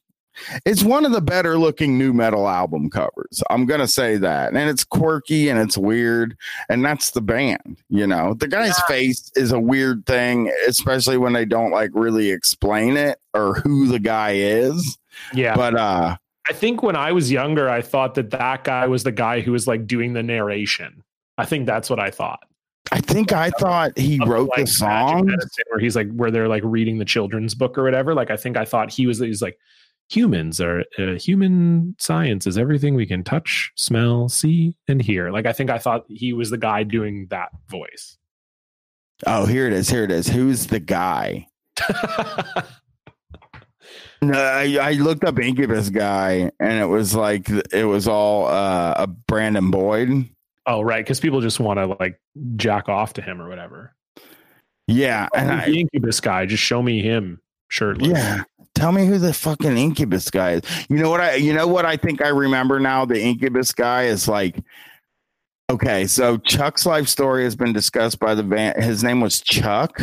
it's 0.65 0.83
one 0.83 1.05
of 1.05 1.13
the 1.13 1.21
better 1.21 1.59
looking 1.59 1.99
nu 1.99 2.13
metal 2.13 2.49
album 2.49 2.91
covers. 2.91 3.43
I'm 3.51 3.67
gonna 3.67 3.89
say 3.89 4.17
that, 4.17 4.55
and 4.55 4.71
it's 4.71 4.85
quirky 4.85 5.49
and 5.49 5.59
it's 5.59 5.79
weird, 5.79 6.37
and 6.69 6.85
that's 6.85 7.11
the 7.11 7.23
band. 7.23 7.83
You 7.89 8.07
know, 8.07 8.35
the 8.35 8.49
guy's 8.49 8.79
yeah. 8.79 8.95
face 8.95 9.31
is 9.37 9.53
a 9.53 9.61
weird 9.61 10.07
thing, 10.07 10.53
especially 10.67 11.17
when 11.17 11.33
they 11.33 11.45
don't 11.45 11.71
like 11.71 11.91
really 11.95 12.31
explain 12.31 12.97
it 12.97 13.19
or 13.33 13.55
who 13.55 13.87
the 13.87 14.01
guy 14.01 14.33
is. 14.33 14.99
Yeah, 15.33 15.55
but 15.55 15.77
uh, 15.77 16.17
I 16.49 16.53
think 16.53 16.83
when 16.83 16.97
I 16.97 17.13
was 17.13 17.31
younger, 17.31 17.69
I 17.71 17.81
thought 17.81 18.15
that 18.15 18.31
that 18.31 18.65
guy 18.65 18.87
was 18.87 19.03
the 19.03 19.13
guy 19.13 19.41
who 19.41 19.53
was 19.53 19.67
like 19.67 19.87
doing 19.87 20.13
the 20.13 20.23
narration. 20.23 21.03
I 21.39 21.47
think 21.47 21.67
that's 21.67 21.89
what 21.89 21.99
I 21.99 22.11
thought. 22.11 22.41
I 22.93 23.01
think 23.01 23.33
I 23.33 23.51
thought 23.51 23.97
he 23.99 24.21
wrote 24.25 24.51
like 24.51 24.67
the 24.67 24.71
song 24.71 25.27
where 25.71 25.81
he's 25.81 25.97
like 25.97 26.13
where 26.13 26.31
they're 26.31 26.49
like 26.49 26.63
reading 26.65 26.99
the 26.99 27.05
children's 27.05 27.55
book 27.55 27.79
or 27.79 27.83
whatever. 27.83 28.15
Like 28.15 28.31
I 28.31 28.37
think 28.37 28.57
I 28.57 28.65
thought 28.67 28.93
he 28.93 29.07
was 29.07 29.21
he's 29.21 29.41
like 29.41 29.59
humans 30.11 30.61
are 30.61 30.85
uh, 30.99 31.15
human 31.15 31.97
science 31.99 32.47
is 32.47 32.59
everything 32.59 32.95
we 32.95 33.07
can 33.07 33.25
touch, 33.25 33.73
smell, 33.75 34.29
see, 34.29 34.77
and 34.87 35.01
hear. 35.01 35.31
Like 35.31 35.47
I 35.47 35.53
think 35.53 35.71
I 35.71 35.79
thought 35.79 36.05
he 36.09 36.33
was 36.35 36.51
the 36.51 36.59
guy 36.59 36.83
doing 36.83 37.27
that 37.31 37.49
voice. 37.69 38.19
Oh, 39.27 39.47
here 39.47 39.67
it 39.67 39.73
is. 39.73 39.89
Here 39.89 40.05
it 40.05 40.11
is. 40.11 40.29
Who's 40.29 40.67
the 40.67 40.81
guy? 40.81 41.47
no, 44.25 44.39
I, 44.39 44.79
I, 44.81 44.93
looked 44.93 45.25
up 45.25 45.39
Incubus 45.39 45.91
guy, 45.91 46.51
and 46.61 46.81
it 46.81 46.87
was 46.87 47.15
like 47.15 47.49
it 47.73 47.85
was 47.85 48.09
all 48.09 48.47
uh, 48.47 48.95
a 48.97 49.07
Brandon 49.07 49.71
Boyd. 49.71 50.29
Oh, 50.67 50.83
right, 50.83 51.05
because 51.05 51.21
people 51.21 51.41
just 51.41 51.61
want 51.61 51.79
to 51.79 51.87
like 51.87 52.21
jack 52.57 52.89
off 52.89 53.15
to 53.15 53.23
him 53.23 53.41
or 53.41 53.49
whatever. 53.49 53.95
Yeah, 54.87 55.29
and 55.35 55.51
I, 55.51 55.67
the 55.67 55.81
Incubus 55.81 56.21
guy, 56.21 56.47
just 56.47 56.63
show 56.63 56.83
me 56.83 57.03
him 57.03 57.41
shirtless. 57.69 58.11
Yeah, 58.11 58.45
Tell 58.75 58.91
me 58.91 59.07
who 59.07 59.19
the 59.19 59.33
fucking 59.33 59.77
Incubus 59.77 60.31
guy 60.31 60.53
is. 60.53 60.63
You 60.89 60.99
know 60.99 61.09
what 61.09 61.21
I 61.21 61.37
you 61.37 61.53
know 61.53 61.69
what 61.69 61.87
I 61.87 61.97
think 61.97 62.21
I 62.21 62.29
remember 62.29 62.81
now? 62.81 63.05
The 63.05 63.21
Incubus 63.21 63.73
guy 63.73 64.05
is 64.05 64.27
like 64.27 64.57
okay, 65.71 66.07
so 66.07 66.39
Chuck's 66.39 66.85
life 66.85 67.09
story 67.09 67.45
has 67.45 67.55
been 67.55 67.73
discussed 67.73 68.19
by 68.19 68.35
the 68.35 68.43
band. 68.43 68.83
His 68.83 69.05
name 69.05 69.21
was 69.21 69.41
Chuck. 69.41 70.01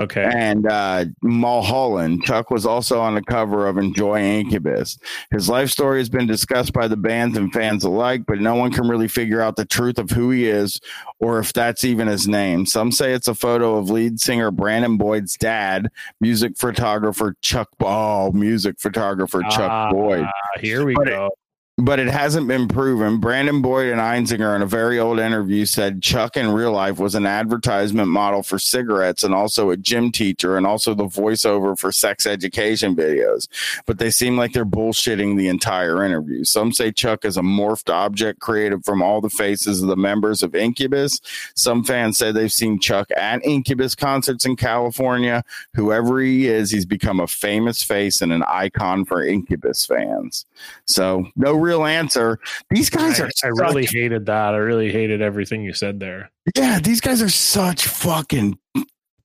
Okay. 0.00 0.28
And 0.34 0.66
uh, 0.66 1.04
Mulholland, 1.22 2.24
Chuck 2.24 2.50
was 2.50 2.66
also 2.66 3.00
on 3.00 3.14
the 3.14 3.22
cover 3.22 3.68
of 3.68 3.78
Enjoy 3.78 4.20
Incubus. 4.20 4.98
His 5.30 5.48
life 5.48 5.70
story 5.70 6.00
has 6.00 6.08
been 6.08 6.26
discussed 6.26 6.72
by 6.72 6.88
the 6.88 6.96
bands 6.96 7.36
and 7.36 7.52
fans 7.52 7.84
alike, 7.84 8.22
but 8.26 8.40
no 8.40 8.56
one 8.56 8.72
can 8.72 8.88
really 8.88 9.06
figure 9.06 9.40
out 9.40 9.54
the 9.54 9.64
truth 9.64 9.98
of 9.98 10.10
who 10.10 10.30
he 10.30 10.48
is 10.48 10.80
or 11.20 11.38
if 11.38 11.52
that's 11.52 11.84
even 11.84 12.08
his 12.08 12.26
name. 12.26 12.66
Some 12.66 12.90
say 12.90 13.12
it's 13.12 13.28
a 13.28 13.36
photo 13.36 13.76
of 13.76 13.88
lead 13.88 14.20
singer 14.20 14.50
Brandon 14.50 14.96
Boyd's 14.96 15.36
dad, 15.36 15.88
music 16.20 16.56
photographer 16.58 17.36
Chuck 17.40 17.68
Ball, 17.78 18.32
music 18.32 18.80
photographer 18.80 19.42
Chuck 19.50 19.70
uh, 19.70 19.92
Boyd. 19.92 20.26
Here 20.60 20.84
we 20.84 20.94
but 20.94 21.06
go. 21.06 21.26
It, 21.26 21.32
but 21.76 21.98
it 21.98 22.06
hasn't 22.06 22.46
been 22.46 22.68
proven. 22.68 23.18
Brandon 23.18 23.60
Boyd 23.60 23.88
and 23.88 24.00
Einziger, 24.00 24.54
in 24.54 24.62
a 24.62 24.66
very 24.66 25.00
old 25.00 25.18
interview 25.18 25.64
said 25.64 26.02
Chuck 26.02 26.36
in 26.36 26.52
real 26.52 26.70
life 26.70 27.00
was 27.00 27.16
an 27.16 27.26
advertisement 27.26 28.08
model 28.08 28.44
for 28.44 28.60
cigarettes 28.60 29.24
and 29.24 29.34
also 29.34 29.70
a 29.70 29.76
gym 29.76 30.12
teacher 30.12 30.56
and 30.56 30.66
also 30.66 30.94
the 30.94 31.06
voiceover 31.06 31.76
for 31.76 31.90
sex 31.90 32.26
education 32.26 32.94
videos. 32.94 33.48
But 33.86 33.98
they 33.98 34.10
seem 34.10 34.36
like 34.36 34.52
they're 34.52 34.64
bullshitting 34.64 35.36
the 35.36 35.48
entire 35.48 36.04
interview. 36.04 36.44
Some 36.44 36.72
say 36.72 36.92
Chuck 36.92 37.24
is 37.24 37.36
a 37.36 37.42
morphed 37.42 37.92
object 37.92 38.38
created 38.38 38.84
from 38.84 39.02
all 39.02 39.20
the 39.20 39.28
faces 39.28 39.82
of 39.82 39.88
the 39.88 39.96
members 39.96 40.44
of 40.44 40.54
Incubus. 40.54 41.20
Some 41.56 41.82
fans 41.82 42.18
say 42.18 42.30
they've 42.30 42.52
seen 42.52 42.78
Chuck 42.78 43.10
at 43.16 43.44
Incubus 43.44 43.96
concerts 43.96 44.46
in 44.46 44.54
California. 44.54 45.42
Whoever 45.74 46.20
he 46.20 46.46
is, 46.46 46.70
he's 46.70 46.86
become 46.86 47.18
a 47.18 47.26
famous 47.26 47.82
face 47.82 48.22
and 48.22 48.32
an 48.32 48.44
icon 48.44 49.04
for 49.04 49.24
Incubus 49.24 49.84
fans. 49.84 50.46
So 50.86 51.26
no 51.34 51.63
real 51.64 51.84
answer. 51.84 52.38
These 52.70 52.90
guys 52.90 53.20
I, 53.20 53.24
are. 53.24 53.30
I 53.44 53.48
really 53.48 53.86
hated 53.86 54.26
that. 54.26 54.54
I 54.54 54.58
really 54.58 54.92
hated 54.92 55.22
everything 55.22 55.62
you 55.62 55.72
said 55.72 56.00
there. 56.00 56.30
Yeah, 56.56 56.78
these 56.78 57.00
guys 57.00 57.22
are 57.22 57.28
such 57.28 57.86
fucking 57.86 58.58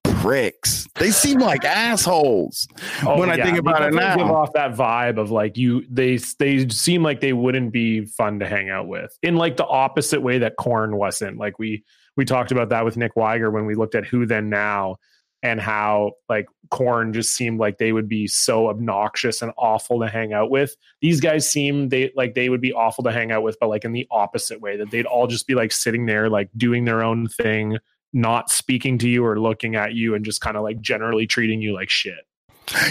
pricks. 0.04 0.88
They 0.96 1.12
seem 1.12 1.40
like 1.40 1.64
assholes 1.64 2.68
oh, 3.06 3.20
when 3.20 3.30
yeah. 3.30 3.36
I 3.36 3.44
think 3.44 3.58
about 3.58 3.84
it 3.84 3.94
now. 3.94 4.16
Give 4.16 4.28
off 4.28 4.54
that 4.54 4.74
vibe 4.74 5.18
of 5.18 5.32
like 5.32 5.58
you. 5.58 5.86
They 5.90 6.18
they 6.40 6.68
seem 6.70 7.04
like 7.04 7.22
they 7.22 7.34
wouldn't 7.34 7.72
be 7.72 8.06
fun 8.06 8.40
to 8.40 8.48
hang 8.48 8.70
out 8.70 8.88
with 8.88 9.18
in 9.22 9.36
like 9.36 9.58
the 9.58 9.66
opposite 9.66 10.22
way 10.22 10.40
that 10.40 10.56
Korn 10.58 10.96
wasn't. 10.96 11.38
Like 11.38 11.60
we 11.60 11.84
we 12.18 12.26
talked 12.26 12.52
about 12.52 12.70
that 12.70 12.86
with 12.86 12.98
Nick 12.98 13.16
Wiger 13.16 13.52
when 13.52 13.66
we 13.66 13.76
looked 13.76 13.96
at 13.96 14.06
Who 14.06 14.26
Then 14.26 14.50
Now 14.50 14.98
and 15.42 15.60
how 15.60 16.14
like 16.28 16.48
Korn 16.72 17.14
just 17.14 17.36
seemed 17.36 17.60
like 17.60 17.78
they 17.78 17.92
would 17.92 18.08
be 18.08 18.28
so 18.28 18.70
obnoxious 18.70 19.42
and 19.42 19.52
awful 19.58 20.00
to 20.02 20.08
hang 20.08 20.34
out 20.34 20.50
with. 20.52 20.76
These 21.02 21.20
guys 21.20 21.50
seem 21.50 21.90
they 21.90 22.12
like 22.16 22.36
they 22.36 22.50
would 22.50 22.62
be 22.62 22.74
awful 22.74 23.04
to 23.06 23.12
hang 23.12 23.32
out 23.32 23.44
with, 23.44 23.58
but 23.60 23.70
like 23.70 23.86
in 23.86 23.92
the 23.92 24.08
opposite 24.12 24.62
way 24.62 24.78
that 24.78 24.92
they'd 24.92 25.06
all 25.06 25.28
just 25.28 25.48
be 25.48 25.56
like 25.56 25.72
sitting 25.72 26.06
there 26.06 26.30
like 26.30 26.50
doing 26.56 26.86
their 26.86 27.04
own 27.04 27.28
thing, 27.28 27.78
not 28.14 28.52
speaking 28.52 28.98
to 29.00 29.10
you 29.10 29.26
or 29.26 29.40
looking 29.40 29.76
at 29.76 29.94
you, 29.94 30.16
and 30.16 30.24
just 30.24 30.42
kind 30.42 30.58
of 30.58 30.64
like 30.64 30.80
generally 30.80 31.26
treating 31.26 31.62
you 31.62 31.74
like 31.74 31.90
shit. 31.90 32.26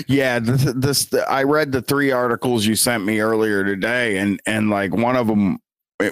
Yeah, 0.09 0.41
this, 0.41 0.73
this 0.75 1.15
I 1.29 1.45
read 1.45 1.73
the 1.73 1.83
three 1.83 2.11
articles 2.11 2.67
you 2.67 2.75
sent 2.75 3.05
me 3.05 3.21
earlier 3.21 3.65
today, 3.65 4.19
and 4.19 4.41
and 4.47 4.71
like 4.71 4.95
one 4.95 5.17
of 5.17 5.29
them, 5.29 5.59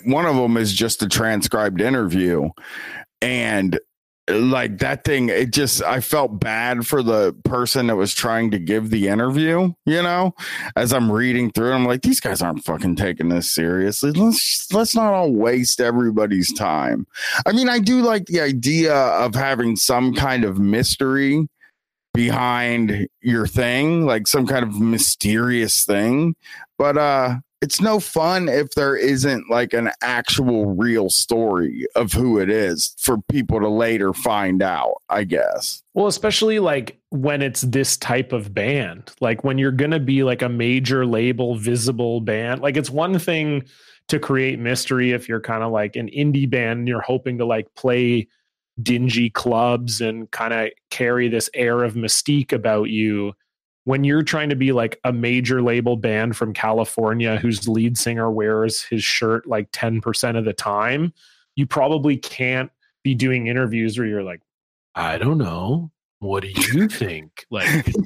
one 0.04 0.26
of 0.26 0.36
them 0.36 0.56
is 0.56 0.72
just 0.72 1.02
a 1.02 1.08
transcribed 1.08 1.80
interview, 1.80 2.50
and 3.20 3.78
like 4.28 4.78
that 4.78 5.04
thing 5.04 5.28
it 5.28 5.52
just 5.52 5.82
i 5.84 6.00
felt 6.00 6.40
bad 6.40 6.84
for 6.84 7.00
the 7.02 7.32
person 7.44 7.86
that 7.86 7.94
was 7.94 8.12
trying 8.12 8.50
to 8.50 8.58
give 8.58 8.90
the 8.90 9.06
interview 9.06 9.72
you 9.84 10.02
know? 10.02 10.34
As 10.74 10.92
i'm 10.92 11.10
reading 11.10 11.50
through 11.52 11.72
i'm 11.72 11.84
like 11.84 12.02
these 12.02 12.20
guys 12.20 12.42
aren't 12.42 12.64
fucking 12.64 12.96
taking 12.96 13.28
this 13.28 13.50
seriously. 13.50 14.10
Let's 14.10 14.72
let's 14.72 14.94
not 14.94 15.14
all 15.14 15.32
waste 15.32 15.80
everybody's 15.80 16.52
time. 16.52 17.06
I 17.46 17.52
mean 17.52 17.68
i 17.68 17.78
do 17.78 18.02
like 18.02 18.26
the 18.26 18.40
idea 18.40 18.94
of 18.94 19.34
having 19.34 19.76
some 19.76 20.14
kind 20.14 20.44
of 20.44 20.58
mystery 20.58 21.48
behind 22.16 23.06
your 23.20 23.46
thing 23.46 24.06
like 24.06 24.26
some 24.26 24.46
kind 24.46 24.64
of 24.64 24.80
mysterious 24.80 25.84
thing 25.84 26.34
but 26.78 26.96
uh 26.96 27.36
it's 27.62 27.80
no 27.80 28.00
fun 28.00 28.48
if 28.48 28.70
there 28.72 28.96
isn't 28.96 29.48
like 29.48 29.72
an 29.72 29.90
actual 30.02 30.66
real 30.66 31.08
story 31.08 31.86
of 31.94 32.12
who 32.12 32.38
it 32.38 32.50
is 32.50 32.94
for 32.98 33.18
people 33.30 33.60
to 33.60 33.68
later 33.68 34.12
find 34.12 34.62
out, 34.62 34.96
I 35.08 35.24
guess. 35.24 35.82
Well, 35.94 36.06
especially 36.06 36.58
like 36.58 36.98
when 37.10 37.40
it's 37.40 37.62
this 37.62 37.96
type 37.96 38.32
of 38.32 38.52
band, 38.52 39.10
like 39.20 39.42
when 39.42 39.56
you're 39.56 39.72
going 39.72 39.90
to 39.92 40.00
be 40.00 40.22
like 40.22 40.42
a 40.42 40.48
major 40.48 41.06
label 41.06 41.56
visible 41.56 42.20
band, 42.20 42.60
like 42.60 42.76
it's 42.76 42.90
one 42.90 43.18
thing 43.18 43.64
to 44.08 44.18
create 44.18 44.58
mystery 44.58 45.12
if 45.12 45.28
you're 45.28 45.40
kind 45.40 45.62
of 45.62 45.72
like 45.72 45.96
an 45.96 46.08
indie 46.08 46.48
band 46.48 46.80
and 46.80 46.88
you're 46.88 47.00
hoping 47.00 47.38
to 47.38 47.46
like 47.46 47.66
play 47.74 48.28
dingy 48.82 49.30
clubs 49.30 50.00
and 50.02 50.30
kind 50.30 50.52
of 50.52 50.68
carry 50.90 51.28
this 51.28 51.48
air 51.54 51.82
of 51.82 51.94
mystique 51.94 52.52
about 52.52 52.90
you 52.90 53.32
when 53.86 54.02
you're 54.02 54.24
trying 54.24 54.50
to 54.50 54.56
be 54.56 54.72
like 54.72 54.98
a 55.04 55.12
major 55.12 55.62
label 55.62 55.96
band 55.96 56.36
from 56.36 56.52
California 56.52 57.36
whose 57.36 57.68
lead 57.68 57.96
singer 57.96 58.28
wears 58.28 58.82
his 58.82 59.04
shirt 59.04 59.46
like 59.46 59.70
10% 59.70 60.36
of 60.36 60.44
the 60.44 60.52
time, 60.52 61.14
you 61.54 61.68
probably 61.68 62.16
can't 62.16 62.72
be 63.04 63.14
doing 63.14 63.46
interviews 63.46 63.96
where 63.96 64.08
you're 64.08 64.24
like, 64.24 64.40
I 64.96 65.18
don't 65.18 65.38
know. 65.38 65.92
what 66.18 66.42
do 66.42 66.48
you 66.48 66.88
think? 66.88 67.46
Like, 67.48 67.86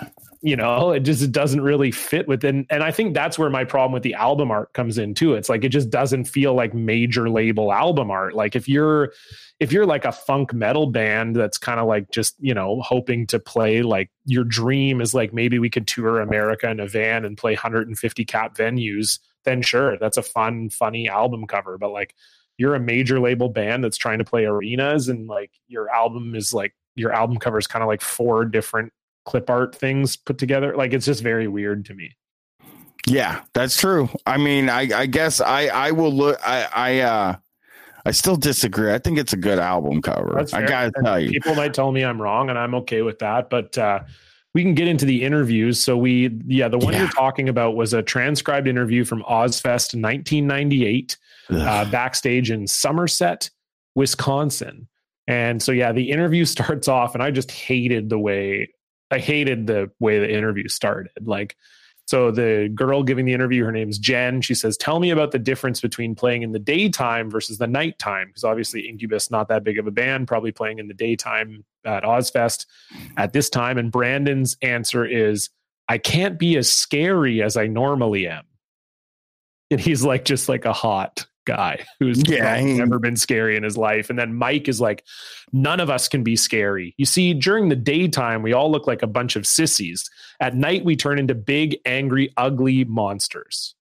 you 0.42 0.56
know, 0.56 0.90
it 0.92 1.00
just 1.00 1.30
doesn't 1.32 1.60
really 1.60 1.90
fit 1.90 2.26
within. 2.26 2.66
And 2.70 2.82
I 2.82 2.90
think 2.90 3.12
that's 3.12 3.38
where 3.38 3.50
my 3.50 3.64
problem 3.64 3.92
with 3.92 4.02
the 4.02 4.14
album 4.14 4.50
art 4.50 4.72
comes 4.72 4.96
in 4.96 5.12
too. 5.12 5.34
It's 5.34 5.50
like 5.50 5.64
it 5.64 5.68
just 5.68 5.90
doesn't 5.90 6.24
feel 6.24 6.54
like 6.54 6.72
major 6.72 7.28
label 7.28 7.72
album 7.72 8.10
art. 8.10 8.34
Like 8.34 8.56
if 8.56 8.66
you're 8.66 9.12
if 9.58 9.70
you're 9.70 9.84
like 9.84 10.06
a 10.06 10.12
funk 10.12 10.54
metal 10.54 10.86
band 10.86 11.36
that's 11.36 11.58
kind 11.58 11.78
of 11.78 11.86
like 11.86 12.10
just 12.10 12.36
you 12.40 12.54
know 12.54 12.80
hoping 12.80 13.26
to 13.26 13.38
play 13.38 13.82
like 13.82 14.10
your 14.24 14.44
dream 14.44 15.02
is 15.02 15.12
like 15.12 15.34
maybe 15.34 15.58
we 15.58 15.68
could 15.68 15.86
tour 15.86 16.20
America 16.20 16.70
in 16.70 16.80
a 16.80 16.86
van 16.86 17.26
and 17.26 17.36
play 17.36 17.52
150 17.52 18.24
cap 18.24 18.56
venues, 18.56 19.18
then 19.44 19.60
sure, 19.60 19.98
that's 19.98 20.16
a 20.16 20.22
fun, 20.22 20.70
funny 20.70 21.06
album 21.06 21.46
cover. 21.46 21.76
But 21.76 21.90
like 21.90 22.14
you're 22.56 22.74
a 22.74 22.80
major 22.80 23.20
label 23.20 23.50
band 23.50 23.84
that's 23.84 23.98
trying 23.98 24.18
to 24.18 24.24
play 24.24 24.46
arenas 24.46 25.08
and 25.08 25.26
like 25.26 25.50
your 25.68 25.90
album 25.90 26.34
is 26.34 26.54
like 26.54 26.74
your 26.94 27.12
album 27.12 27.38
cover 27.38 27.58
is 27.58 27.66
kind 27.66 27.82
of 27.82 27.88
like 27.88 28.00
four 28.00 28.46
different 28.46 28.92
clip 29.30 29.48
art 29.48 29.76
things 29.76 30.16
put 30.16 30.38
together. 30.38 30.74
Like 30.76 30.92
it's 30.92 31.06
just 31.06 31.22
very 31.22 31.46
weird 31.46 31.84
to 31.86 31.94
me. 31.94 32.16
Yeah, 33.06 33.42
that's 33.54 33.80
true. 33.80 34.08
I 34.26 34.36
mean, 34.36 34.68
I, 34.68 34.88
I 34.94 35.06
guess 35.06 35.40
I, 35.40 35.66
I 35.66 35.92
will 35.92 36.12
look, 36.12 36.38
I, 36.44 36.66
I, 36.74 36.98
uh, 37.00 37.36
I 38.04 38.10
still 38.10 38.36
disagree. 38.36 38.92
I 38.92 38.98
think 38.98 39.18
it's 39.18 39.32
a 39.32 39.36
good 39.36 39.58
album 39.58 40.02
cover. 40.02 40.38
I 40.52 40.66
gotta 40.66 40.90
tell 41.04 41.20
you, 41.20 41.30
people 41.30 41.54
might 41.54 41.74
tell 41.74 41.92
me 41.92 42.02
I'm 42.02 42.20
wrong, 42.20 42.48
and 42.48 42.58
I'm 42.58 42.74
okay 42.76 43.02
with 43.02 43.18
that. 43.18 43.50
But 43.50 43.76
uh, 43.76 44.00
we 44.54 44.62
can 44.62 44.74
get 44.74 44.88
into 44.88 45.04
the 45.04 45.22
interviews. 45.22 45.78
So 45.82 45.98
we, 45.98 46.30
yeah, 46.46 46.68
the 46.68 46.78
one 46.78 46.94
yeah. 46.94 47.00
you're 47.00 47.10
talking 47.10 47.50
about 47.50 47.76
was 47.76 47.92
a 47.92 48.02
transcribed 48.02 48.66
interview 48.66 49.04
from 49.04 49.22
Ozzfest 49.24 49.94
1998, 50.00 51.18
uh, 51.50 51.90
backstage 51.90 52.50
in 52.50 52.66
Somerset, 52.66 53.50
Wisconsin. 53.94 54.88
And 55.26 55.62
so 55.62 55.70
yeah, 55.70 55.92
the 55.92 56.10
interview 56.10 56.44
starts 56.46 56.88
off, 56.88 57.12
and 57.14 57.22
I 57.22 57.30
just 57.30 57.50
hated 57.50 58.08
the 58.08 58.18
way 58.18 58.70
I 59.10 59.18
hated 59.18 59.66
the 59.66 59.90
way 59.98 60.18
the 60.18 60.32
interview 60.32 60.68
started. 60.68 61.12
Like, 61.26 61.56
so 62.06 62.30
the 62.30 62.70
girl 62.74 63.02
giving 63.04 63.24
the 63.24 63.32
interview, 63.32 63.64
her 63.64 63.72
name's 63.72 63.98
Jen. 63.98 64.40
She 64.40 64.54
says, 64.54 64.76
"Tell 64.76 64.98
me 64.98 65.10
about 65.10 65.30
the 65.30 65.38
difference 65.38 65.80
between 65.80 66.16
playing 66.16 66.42
in 66.42 66.50
the 66.50 66.58
daytime 66.58 67.30
versus 67.30 67.58
the 67.58 67.68
nighttime." 67.68 68.28
Because 68.28 68.42
obviously, 68.42 68.88
Incubus 68.88 69.30
not 69.30 69.48
that 69.48 69.62
big 69.62 69.78
of 69.78 69.86
a 69.86 69.92
band, 69.92 70.26
probably 70.26 70.50
playing 70.50 70.80
in 70.80 70.88
the 70.88 70.94
daytime 70.94 71.64
at 71.84 72.02
Ozzfest 72.02 72.66
at 73.16 73.32
this 73.32 73.48
time. 73.48 73.78
And 73.78 73.92
Brandon's 73.92 74.56
answer 74.60 75.04
is, 75.04 75.50
"I 75.88 75.98
can't 75.98 76.36
be 76.36 76.56
as 76.56 76.72
scary 76.72 77.42
as 77.42 77.56
I 77.56 77.68
normally 77.68 78.26
am." 78.26 78.44
And 79.70 79.80
he's 79.80 80.02
like, 80.02 80.24
just 80.24 80.48
like 80.48 80.64
a 80.64 80.72
hot 80.72 81.26
guy 81.44 81.84
who's 81.98 82.22
yeah, 82.28 82.60
never 82.60 82.98
been 82.98 83.16
scary 83.16 83.56
in 83.56 83.62
his 83.62 83.76
life. 83.76 84.10
And 84.10 84.18
then 84.18 84.34
Mike 84.34 84.68
is 84.68 84.80
like, 84.80 85.04
none 85.52 85.80
of 85.80 85.90
us 85.90 86.08
can 86.08 86.22
be 86.22 86.36
scary. 86.36 86.94
You 86.96 87.06
see, 87.06 87.34
during 87.34 87.68
the 87.68 87.76
daytime, 87.76 88.42
we 88.42 88.52
all 88.52 88.70
look 88.70 88.86
like 88.86 89.02
a 89.02 89.06
bunch 89.06 89.36
of 89.36 89.46
sissies. 89.46 90.08
At 90.40 90.54
night, 90.54 90.84
we 90.84 90.96
turn 90.96 91.18
into 91.18 91.34
big, 91.34 91.78
angry, 91.84 92.32
ugly 92.36 92.84
monsters. 92.84 93.74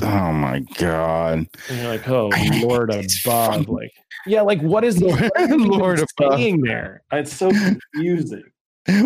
Oh 0.00 0.32
my 0.32 0.60
god! 0.78 1.46
And 1.68 1.78
you're 1.78 1.88
like, 1.88 2.08
oh 2.08 2.30
Lord 2.62 2.90
above, 2.90 3.68
like, 3.68 3.92
yeah, 4.26 4.40
like 4.40 4.60
what 4.62 4.84
is 4.84 5.00
Lord, 5.02 5.30
Lord 5.38 5.98
above 5.98 6.38
saying 6.38 6.62
there? 6.62 7.02
It's 7.12 7.32
so 7.32 7.50
confusing. 7.50 8.44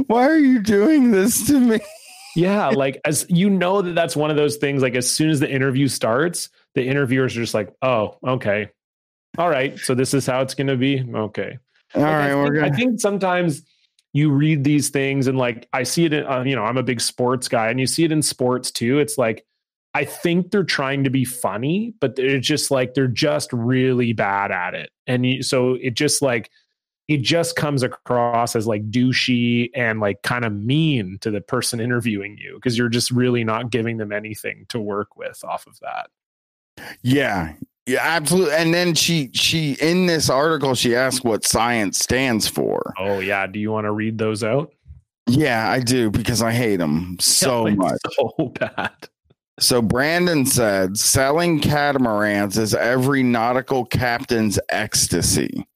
Why 0.07 0.28
are 0.28 0.39
you 0.39 0.62
doing 0.62 1.11
this 1.11 1.45
to 1.49 1.59
me? 1.59 1.80
yeah, 2.37 2.68
like 2.68 3.01
as 3.05 3.26
you 3.28 3.51
know 3.51 3.82
that 3.82 3.95
that's 3.95 4.14
one 4.14 4.30
of 4.30 4.37
those 4.37 4.57
things. 4.57 4.82
Like 4.82 4.95
as 4.95 5.11
soon 5.11 5.30
as 5.30 5.41
the 5.41 5.51
interview 5.51 5.89
starts, 5.89 6.51
the 6.76 6.86
interviewers 6.86 7.36
are 7.36 7.40
just 7.40 7.54
like, 7.54 7.74
"Oh, 7.82 8.16
okay, 8.24 8.68
all 9.36 9.48
right, 9.48 9.76
so 9.78 9.96
this 9.96 10.14
is 10.14 10.26
how 10.26 10.42
it's 10.42 10.54
going 10.54 10.68
to 10.68 10.76
be." 10.76 11.02
Okay, 11.02 11.58
all 11.94 12.02
like, 12.02 12.12
right, 12.12 12.30
I 12.30 12.34
think, 12.34 12.54
gonna... 12.54 12.66
I 12.66 12.70
think 12.70 13.00
sometimes 13.00 13.62
you 14.12 14.30
read 14.30 14.62
these 14.62 14.90
things 14.90 15.26
and 15.26 15.36
like 15.36 15.68
I 15.72 15.82
see 15.82 16.04
it 16.04 16.12
in, 16.12 16.24
uh, 16.26 16.42
you 16.42 16.54
know, 16.54 16.64
I'm 16.64 16.76
a 16.76 16.82
big 16.84 17.00
sports 17.00 17.48
guy, 17.48 17.70
and 17.70 17.80
you 17.80 17.86
see 17.86 18.04
it 18.04 18.12
in 18.12 18.22
sports 18.22 18.70
too. 18.70 19.00
It's 19.00 19.18
like 19.18 19.44
I 19.94 20.04
think 20.04 20.50
they're 20.50 20.62
trying 20.62 21.04
to 21.04 21.10
be 21.10 21.24
funny, 21.24 21.94
but 22.00 22.14
they're 22.14 22.38
just 22.38 22.70
like 22.70 22.94
they're 22.94 23.08
just 23.08 23.52
really 23.52 24.12
bad 24.12 24.52
at 24.52 24.74
it, 24.74 24.90
and 25.06 25.26
you, 25.26 25.42
so 25.42 25.74
it 25.80 25.94
just 25.94 26.22
like 26.22 26.50
it 27.08 27.22
just 27.22 27.56
comes 27.56 27.82
across 27.82 28.56
as 28.56 28.66
like 28.66 28.90
douchey 28.90 29.70
and 29.74 30.00
like 30.00 30.22
kind 30.22 30.44
of 30.44 30.52
mean 30.52 31.18
to 31.20 31.30
the 31.30 31.40
person 31.40 31.80
interviewing 31.80 32.36
you 32.36 32.56
because 32.56 32.76
you're 32.76 32.88
just 32.88 33.10
really 33.10 33.44
not 33.44 33.70
giving 33.70 33.96
them 33.96 34.12
anything 34.12 34.66
to 34.68 34.80
work 34.80 35.16
with 35.16 35.42
off 35.44 35.66
of 35.66 35.78
that. 35.80 36.10
Yeah. 37.02 37.54
Yeah, 37.86 38.00
absolutely. 38.02 38.54
And 38.54 38.74
then 38.74 38.94
she 38.94 39.30
she 39.32 39.76
in 39.80 40.06
this 40.06 40.28
article 40.28 40.74
she 40.74 40.96
asked 40.96 41.24
what 41.24 41.44
science 41.44 42.00
stands 42.00 42.48
for. 42.48 42.92
Oh 42.98 43.20
yeah, 43.20 43.46
do 43.46 43.60
you 43.60 43.70
want 43.70 43.84
to 43.84 43.92
read 43.92 44.18
those 44.18 44.42
out? 44.42 44.72
Yeah, 45.28 45.70
I 45.70 45.80
do 45.80 46.10
because 46.10 46.42
I 46.42 46.52
hate 46.52 46.76
them 46.76 47.16
so 47.20 47.66
yeah, 47.66 47.74
much. 47.74 48.00
So 48.16 48.52
bad. 48.58 48.92
So 49.58 49.80
Brandon 49.80 50.44
said 50.44 50.98
selling 50.98 51.60
catamarans 51.60 52.58
is 52.58 52.74
every 52.74 53.22
nautical 53.22 53.84
captain's 53.84 54.58
ecstasy. 54.68 55.66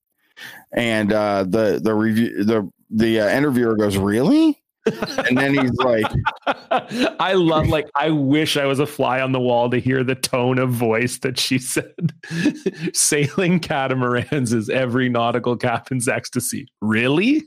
And 0.72 1.12
uh, 1.12 1.44
the 1.44 1.80
the 1.82 1.94
review 1.94 2.44
the 2.44 2.70
the 2.90 3.20
uh, 3.20 3.28
interviewer 3.28 3.76
goes, 3.76 3.96
"Really?" 3.96 4.59
And 4.86 5.36
then 5.36 5.54
he's 5.54 5.72
like 5.78 6.06
i 7.20 7.34
love 7.34 7.68
like 7.68 7.88
i 7.96 8.08
wish 8.10 8.56
i 8.56 8.64
was 8.64 8.78
a 8.78 8.86
fly 8.86 9.20
on 9.20 9.32
the 9.32 9.40
wall 9.40 9.68
to 9.68 9.78
hear 9.78 10.02
the 10.02 10.14
tone 10.14 10.58
of 10.58 10.70
voice 10.70 11.18
that 11.18 11.38
she 11.38 11.58
said. 11.58 12.12
Sailing 12.94 13.60
catamarans 13.60 14.52
is 14.52 14.70
every 14.70 15.08
nautical 15.08 15.56
captain's 15.56 16.08
ecstasy. 16.08 16.66
Really? 16.80 17.42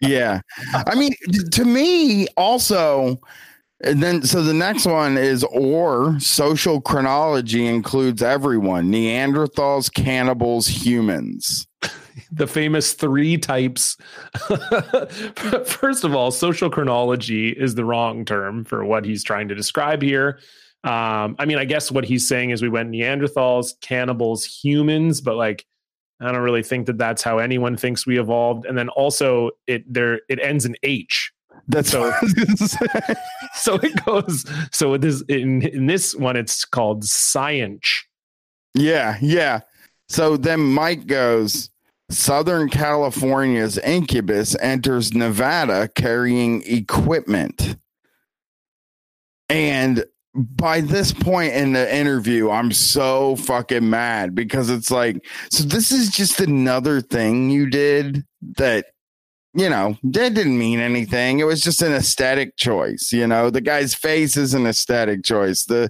Yeah. 0.00 0.40
I 0.74 0.94
mean 0.94 1.12
to 1.52 1.64
me 1.64 2.26
also 2.36 3.20
and 3.84 4.02
then, 4.02 4.22
so 4.22 4.42
the 4.42 4.54
next 4.54 4.86
one 4.86 5.16
is 5.16 5.44
or 5.44 6.18
social 6.18 6.80
chronology 6.80 7.66
includes 7.66 8.22
everyone. 8.22 8.90
Neanderthals, 8.90 9.92
cannibals, 9.92 10.66
humans. 10.66 11.67
The 12.30 12.46
famous 12.46 12.92
three 12.92 13.38
types. 13.38 13.96
First 15.66 16.04
of 16.04 16.14
all, 16.14 16.30
social 16.30 16.70
chronology 16.70 17.50
is 17.50 17.74
the 17.74 17.84
wrong 17.84 18.24
term 18.24 18.64
for 18.64 18.84
what 18.84 19.04
he's 19.04 19.24
trying 19.24 19.48
to 19.48 19.54
describe 19.54 20.02
here. 20.02 20.38
Um, 20.84 21.36
I 21.38 21.44
mean, 21.46 21.58
I 21.58 21.64
guess 21.64 21.90
what 21.90 22.04
he's 22.04 22.28
saying 22.28 22.50
is 22.50 22.62
we 22.62 22.68
went 22.68 22.90
Neanderthals, 22.90 23.72
cannibals, 23.80 24.44
humans, 24.44 25.20
but 25.20 25.36
like, 25.36 25.64
I 26.20 26.32
don't 26.32 26.42
really 26.42 26.62
think 26.62 26.86
that 26.86 26.98
that's 26.98 27.22
how 27.22 27.38
anyone 27.38 27.76
thinks 27.76 28.06
we 28.06 28.18
evolved. 28.18 28.66
And 28.66 28.76
then 28.76 28.88
also, 28.88 29.50
it 29.66 29.92
there 29.92 30.20
it 30.28 30.40
ends 30.40 30.66
in 30.66 30.76
H, 30.82 31.32
that's 31.68 31.90
so. 31.90 32.12
so 33.54 33.74
it 33.76 34.04
goes. 34.04 34.44
So 34.72 34.94
it 34.94 35.04
is 35.04 35.22
in 35.28 35.62
in 35.62 35.86
this 35.86 36.14
one. 36.14 36.36
It's 36.36 36.64
called 36.64 37.04
science. 37.04 38.04
Yeah, 38.74 39.18
yeah. 39.20 39.60
So 40.08 40.36
then 40.36 40.60
Mike 40.60 41.06
goes. 41.06 41.70
Southern 42.10 42.70
California's 42.70 43.78
incubus 43.78 44.56
enters 44.60 45.12
Nevada 45.12 45.88
carrying 45.88 46.62
equipment. 46.66 47.76
And 49.48 50.04
by 50.34 50.80
this 50.80 51.12
point 51.12 51.52
in 51.54 51.72
the 51.72 51.94
interview, 51.94 52.50
I'm 52.50 52.72
so 52.72 53.36
fucking 53.36 53.88
mad 53.88 54.34
because 54.34 54.70
it's 54.70 54.90
like, 54.90 55.24
so 55.50 55.64
this 55.64 55.90
is 55.90 56.10
just 56.10 56.40
another 56.40 57.00
thing 57.00 57.50
you 57.50 57.68
did 57.68 58.24
that 58.56 58.86
you 59.54 59.68
know, 59.68 59.96
that 60.02 60.34
didn't 60.34 60.58
mean 60.58 60.78
anything. 60.78 61.38
It 61.38 61.44
was 61.44 61.62
just 61.62 61.80
an 61.80 61.92
aesthetic 61.92 62.56
choice. 62.56 63.12
You 63.12 63.26
know, 63.26 63.48
the 63.48 63.62
guy's 63.62 63.94
face 63.94 64.36
is 64.36 64.52
an 64.52 64.66
aesthetic 64.66 65.24
choice. 65.24 65.64
The 65.64 65.88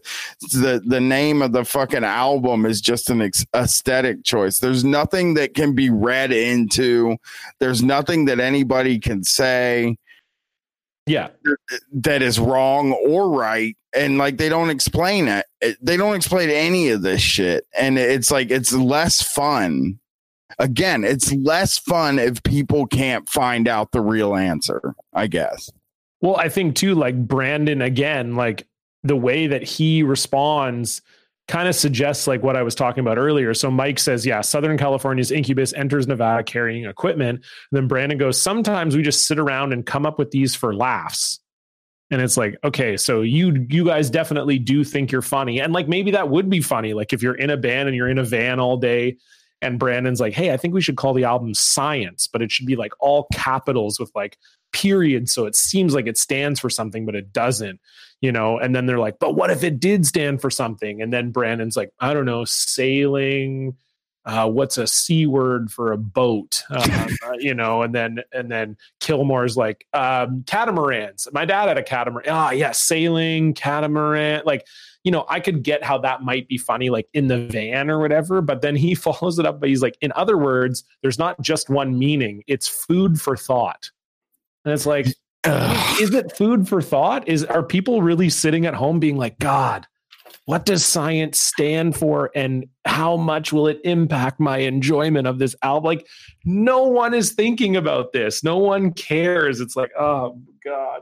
the 0.53 0.81
the 0.87 1.01
name 1.01 1.43
of 1.43 1.53
the 1.53 1.65
fucking 1.65 2.05
album 2.05 2.65
is 2.67 2.81
just 2.81 3.11
an 3.11 3.21
ex- 3.21 3.45
aesthetic 3.55 4.23
choice. 4.23 4.61
There's 4.61 4.85
nothing 4.85 5.35
that 5.35 5.55
can 5.55 5.75
be 5.75 5.91
read 5.91 6.33
into. 6.33 7.17
There's 7.59 7.83
nothing 7.83 8.27
that 8.27 8.39
anybody 8.39 9.01
can 9.01 9.25
say. 9.25 9.97
Yeah, 11.07 11.29
that 11.93 12.23
is 12.23 12.39
wrong 12.39 12.93
or 12.93 13.31
right, 13.31 13.77
and 13.95 14.19
like 14.19 14.37
they 14.37 14.51
don't 14.51 14.71
explain 14.71 15.27
it. 15.27 15.47
They 15.83 15.97
don't 15.97 16.15
explain 16.15 16.51
any 16.51 16.91
of 16.91 17.03
this 17.03 17.23
shit, 17.23 17.67
and 17.77 17.99
it's 17.99 18.31
like 18.31 18.51
it's 18.51 18.73
less 18.73 19.21
fun 19.21 19.99
again, 20.59 21.05
it's 21.05 21.33
less 21.33 21.79
fun 21.79 22.19
if 22.19 22.43
people 22.43 22.87
can't 22.87 23.29
find 23.29 23.69
out 23.69 23.93
the 23.93 24.01
real 24.01 24.35
answer, 24.35 24.95
I 25.13 25.27
guess. 25.27 25.71
Well, 26.21 26.37
I 26.37 26.49
think 26.49 26.75
too, 26.75 26.95
like 26.95 27.17
Brandon, 27.17 27.81
again, 27.81 28.35
like 28.35 28.67
the 29.05 29.17
way 29.17 29.47
that 29.47 29.63
he 29.63 30.03
responds 30.03 31.01
kind 31.47 31.69
of 31.69 31.75
suggests 31.75 32.27
like 32.27 32.43
what 32.43 32.57
I 32.57 32.63
was 32.63 32.75
talking 32.75 33.01
about 33.01 33.17
earlier. 33.19 33.55
So 33.55 33.71
Mike 33.71 33.99
says, 33.99 34.27
yeah, 34.27 34.43
Southern 34.43 34.77
California's 34.77 35.31
incubus 35.31 35.73
enters 35.73 36.07
Nevada 36.07 36.43
carrying 36.43 36.85
equipment. 36.85 37.39
And 37.39 37.45
then 37.73 37.89
Brandon 37.89 38.19
goes, 38.19 38.41
sometimes 38.41 38.95
we 38.95 39.03
just 39.03 39.27
sit 39.27 39.39
around 39.39 39.73
and 39.73 39.87
come 39.87 40.05
up 40.05 40.19
with 40.19 40.31
these 40.31 40.55
for 40.55 40.75
laughs. 40.75 41.41
And 42.11 42.21
it's 42.21 42.37
like, 42.37 42.57
okay, 42.65 42.97
so 42.97 43.21
you 43.21 43.67
you 43.69 43.85
guys 43.85 44.09
definitely 44.09 44.59
do 44.59 44.83
think 44.83 45.13
you're 45.13 45.23
funny. 45.23 45.61
And 45.61 45.73
like 45.73 45.89
maybe 45.89 46.13
that 46.13 46.31
would 46.31 46.49
be 46.49 46.61
funny. 46.61 46.95
Like 46.95 47.13
if 47.13 47.23
you're 47.23 47.35
in 47.35 47.51
a 47.51 47.57
band 47.57 47.89
and 47.89 47.97
you're 47.97 48.09
in 48.09 48.19
a 48.19 48.25
van 48.25 48.61
all 48.61 48.79
day 48.79 49.19
and 49.63 49.79
Brandon's 49.79 50.21
like, 50.21 50.35
"Hey, 50.35 50.53
I 50.53 50.57
think 50.57 50.75
we 50.75 50.81
should 50.81 50.97
call 50.97 51.15
the 51.15 51.25
album 51.25 51.55
Science, 51.55 52.27
but 52.27 52.43
it 52.43 52.51
should 52.51 52.67
be 52.67 52.77
like 52.77 52.93
all 53.01 53.27
capitals 53.33 53.99
with 53.99 54.11
like 54.15 54.39
period. 54.73 55.29
So 55.29 55.47
it 55.47 55.57
seems 55.57 55.95
like 55.95 56.07
it 56.07 56.19
stands 56.19 56.61
for 56.61 56.71
something 56.71 57.07
but 57.07 57.15
it 57.15 57.33
doesn't." 57.33 57.81
You 58.21 58.33
know, 58.33 58.59
and 58.59 58.75
then 58.75 58.87
they're 58.87 58.99
like, 58.99 59.19
"But 59.19 59.35
what 59.35 59.51
if 59.51 59.63
it 59.63 59.81
did 59.81 60.07
stand 60.07 60.41
for 60.41 60.51
something?" 60.51 61.03
And 61.03 61.13
then 61.13 61.31
Brandon's 61.31 61.77
like, 61.77 61.93
"I 62.01 62.15
don't 62.15 62.27
know, 62.27 62.45
sailing 62.45 63.77
uh, 64.29 64.47
what's 64.47 64.77
a 64.77 64.87
c 64.87 65.27
word 65.27 65.73
for 65.73 65.91
a 65.91 65.97
boat? 65.97 66.63
Uh, 66.69 67.09
uh, 67.27 67.33
you 67.39 67.55
know? 67.55 67.83
And 67.83 67.95
then 67.95 68.21
and 68.33 68.51
then 68.51 68.77
kilmore's 69.01 69.57
like 69.57 69.87
um, 69.95 70.45
catamarans. 70.47 71.27
My 71.33 71.47
dad 71.47 71.69
had 71.69 71.79
a 71.79 71.83
catamaran. 71.83 72.27
Ah 72.29 72.51
yeah 72.51 72.73
sailing 72.73 73.55
catamaran 73.55 74.43
like 74.45 74.67
you 75.09 75.13
know 75.13 75.25
i 75.31 75.41
could 75.41 75.63
get 75.63 75.83
how 75.83 75.97
that 75.97 76.21
might 76.21 76.47
be 76.49 76.59
funny 76.59 76.91
like 76.91 77.09
in 77.15 77.29
the 77.29 77.47
van 77.47 77.89
or 77.89 77.99
whatever 77.99 78.43
but 78.43 78.61
then 78.61 78.77
he 78.77 78.95
follows 79.07 79.39
it 79.39 79.47
up 79.47 79.59
but 79.59 79.71
he's 79.71 79.81
like 79.81 79.97
in 80.03 80.13
other 80.13 80.37
words 80.37 80.85
there's 81.01 81.19
not 81.19 81.41
just 81.41 81.71
one 81.71 81.99
meaning 81.99 82.43
it's 82.47 82.69
food 82.69 83.19
for 83.19 83.35
thought. 83.35 83.91
And 84.67 84.75
it's 84.75 84.85
like 84.85 85.07
is 85.47 86.13
it 86.13 86.37
food 86.37 86.69
for 86.69 86.83
thought? 86.83 87.27
Is 87.27 87.43
are 87.43 87.63
people 87.63 88.03
really 88.03 88.29
sitting 88.29 88.67
at 88.67 88.75
home 88.75 89.01
being 89.01 89.17
like 89.17 89.39
god 89.39 89.87
what 90.45 90.67
does 90.67 90.85
science 90.85 91.41
stand 91.41 91.97
for 91.97 92.31
and 92.35 92.67
how 92.85 93.17
much 93.17 93.51
will 93.51 93.67
it 93.67 93.81
impact 93.85 94.41
my 94.41 94.59
enjoyment 94.59 95.27
of 95.27 95.39
this 95.39 95.57
album 95.63 95.87
like 95.87 96.07
no 96.45 96.83
one 96.83 97.15
is 97.15 97.33
thinking 97.33 97.77
about 97.77 98.13
this. 98.13 98.45
No 98.45 98.59
one 98.59 98.93
cares. 98.93 99.59
It's 99.61 99.75
like 99.75 99.91
oh 99.99 100.39
god 100.63 101.01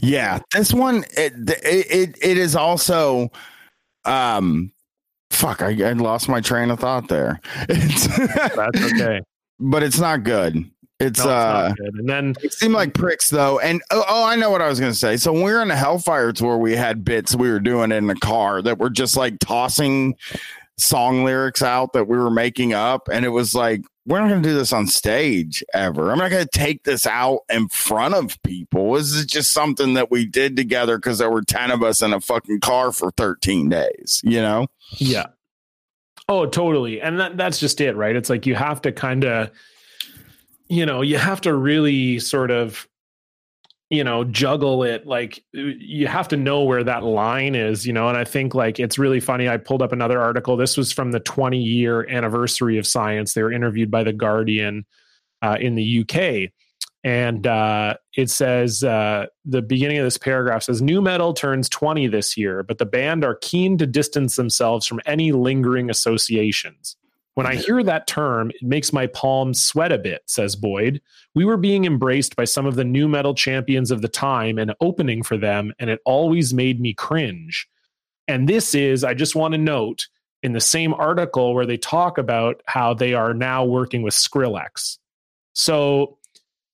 yeah 0.00 0.38
this 0.52 0.72
one 0.72 1.04
it 1.16 1.32
it, 1.62 2.16
it 2.20 2.38
is 2.38 2.56
also 2.56 3.30
um 4.04 4.72
fuck 5.30 5.62
I, 5.62 5.70
I 5.88 5.92
lost 5.92 6.28
my 6.28 6.40
train 6.40 6.70
of 6.70 6.80
thought 6.80 7.08
there. 7.08 7.40
It's, 7.68 8.06
that's 8.54 8.92
okay. 8.92 9.20
But 9.58 9.82
it's 9.82 9.98
not 9.98 10.24
good. 10.24 10.70
It's, 10.98 11.22
no, 11.22 11.30
uh, 11.30 11.74
and 11.78 12.08
then 12.08 12.34
it 12.42 12.54
seemed 12.54 12.72
like 12.72 12.94
pricks 12.94 13.28
though. 13.28 13.58
And 13.58 13.82
oh, 13.90 14.04
oh, 14.08 14.24
I 14.24 14.34
know 14.34 14.50
what 14.50 14.62
I 14.62 14.68
was 14.68 14.80
gonna 14.80 14.94
say. 14.94 15.18
So 15.18 15.32
when 15.32 15.42
we 15.42 15.52
were 15.52 15.60
in 15.60 15.68
the 15.68 15.76
Hellfire 15.76 16.32
tour, 16.32 16.56
we 16.56 16.74
had 16.74 17.04
bits 17.04 17.36
we 17.36 17.50
were 17.50 17.60
doing 17.60 17.92
in 17.92 18.06
the 18.06 18.14
car 18.14 18.62
that 18.62 18.78
were 18.78 18.88
just 18.88 19.14
like 19.14 19.38
tossing 19.38 20.16
song 20.78 21.24
lyrics 21.24 21.60
out 21.60 21.92
that 21.92 22.08
we 22.08 22.16
were 22.16 22.30
making 22.30 22.72
up, 22.72 23.08
and 23.12 23.26
it 23.26 23.30
was 23.30 23.54
like 23.54 23.82
we're 24.06 24.20
not 24.20 24.28
gonna 24.28 24.42
do 24.42 24.54
this 24.54 24.72
on 24.72 24.86
stage 24.86 25.64
ever. 25.74 26.10
I'm 26.10 26.18
not 26.18 26.30
gonna 26.30 26.46
take 26.46 26.84
this 26.84 27.06
out 27.06 27.40
in 27.50 27.68
front 27.68 28.14
of 28.14 28.40
people. 28.42 28.92
This 28.92 29.12
is 29.12 29.26
just 29.26 29.52
something 29.52 29.94
that 29.94 30.10
we 30.10 30.24
did 30.24 30.56
together 30.56 30.96
because 30.96 31.18
there 31.18 31.30
were 31.30 31.42
ten 31.42 31.70
of 31.70 31.82
us 31.82 32.02
in 32.02 32.12
a 32.12 32.20
fucking 32.20 32.60
car 32.60 32.92
for 32.92 33.10
13 33.12 33.68
days. 33.68 34.20
You 34.24 34.40
know? 34.40 34.68
Yeah. 34.92 35.26
Oh, 36.28 36.46
totally. 36.46 37.00
And 37.00 37.20
that, 37.20 37.36
that's 37.36 37.60
just 37.60 37.80
it, 37.80 37.94
right? 37.94 38.16
It's 38.16 38.30
like 38.30 38.46
you 38.46 38.54
have 38.54 38.80
to 38.82 38.92
kind 38.92 39.24
of 39.24 39.50
you 40.68 40.84
know, 40.84 41.02
you 41.02 41.18
have 41.18 41.40
to 41.42 41.54
really 41.54 42.18
sort 42.18 42.50
of 42.50 42.88
you 43.90 44.02
know 44.02 44.24
juggle 44.24 44.82
it 44.82 45.06
like 45.06 45.44
you 45.52 46.06
have 46.06 46.28
to 46.28 46.36
know 46.36 46.64
where 46.64 46.82
that 46.82 47.04
line 47.04 47.54
is 47.54 47.86
you 47.86 47.92
know 47.92 48.08
and 48.08 48.16
i 48.16 48.24
think 48.24 48.54
like 48.54 48.80
it's 48.80 48.98
really 48.98 49.20
funny 49.20 49.48
i 49.48 49.56
pulled 49.56 49.82
up 49.82 49.92
another 49.92 50.20
article 50.20 50.56
this 50.56 50.76
was 50.76 50.92
from 50.92 51.12
the 51.12 51.20
20 51.20 51.58
year 51.58 52.08
anniversary 52.08 52.78
of 52.78 52.86
science 52.86 53.34
they 53.34 53.42
were 53.42 53.52
interviewed 53.52 53.90
by 53.90 54.02
the 54.02 54.12
guardian 54.12 54.84
uh, 55.42 55.56
in 55.60 55.74
the 55.76 56.00
uk 56.00 56.50
and 57.04 57.46
uh, 57.46 57.94
it 58.16 58.30
says 58.30 58.82
uh, 58.82 59.26
the 59.44 59.62
beginning 59.62 59.98
of 59.98 60.04
this 60.04 60.18
paragraph 60.18 60.64
says 60.64 60.82
nu 60.82 61.00
metal 61.00 61.32
turns 61.32 61.68
20 61.68 62.08
this 62.08 62.36
year 62.36 62.64
but 62.64 62.78
the 62.78 62.86
band 62.86 63.24
are 63.24 63.36
keen 63.40 63.78
to 63.78 63.86
distance 63.86 64.34
themselves 64.34 64.86
from 64.86 65.00
any 65.06 65.30
lingering 65.30 65.90
associations 65.90 66.96
when 67.36 67.46
I 67.46 67.54
hear 67.54 67.82
that 67.82 68.06
term, 68.06 68.50
it 68.50 68.62
makes 68.62 68.94
my 68.94 69.06
palms 69.08 69.62
sweat 69.62 69.92
a 69.92 69.98
bit, 69.98 70.22
says 70.24 70.56
Boyd. 70.56 71.02
We 71.34 71.44
were 71.44 71.58
being 71.58 71.84
embraced 71.84 72.34
by 72.34 72.46
some 72.46 72.64
of 72.64 72.76
the 72.76 72.84
nu 72.84 73.08
metal 73.08 73.34
champions 73.34 73.90
of 73.90 74.00
the 74.00 74.08
time 74.08 74.56
and 74.58 74.74
opening 74.80 75.22
for 75.22 75.36
them, 75.36 75.74
and 75.78 75.90
it 75.90 76.00
always 76.06 76.54
made 76.54 76.80
me 76.80 76.94
cringe. 76.94 77.68
And 78.26 78.48
this 78.48 78.74
is, 78.74 79.04
I 79.04 79.12
just 79.12 79.36
want 79.36 79.52
to 79.52 79.58
note, 79.58 80.08
in 80.42 80.54
the 80.54 80.62
same 80.62 80.94
article 80.94 81.54
where 81.54 81.66
they 81.66 81.76
talk 81.76 82.16
about 82.16 82.62
how 82.64 82.94
they 82.94 83.12
are 83.12 83.34
now 83.34 83.66
working 83.66 84.00
with 84.00 84.14
Skrillex. 84.14 84.96
So 85.52 86.16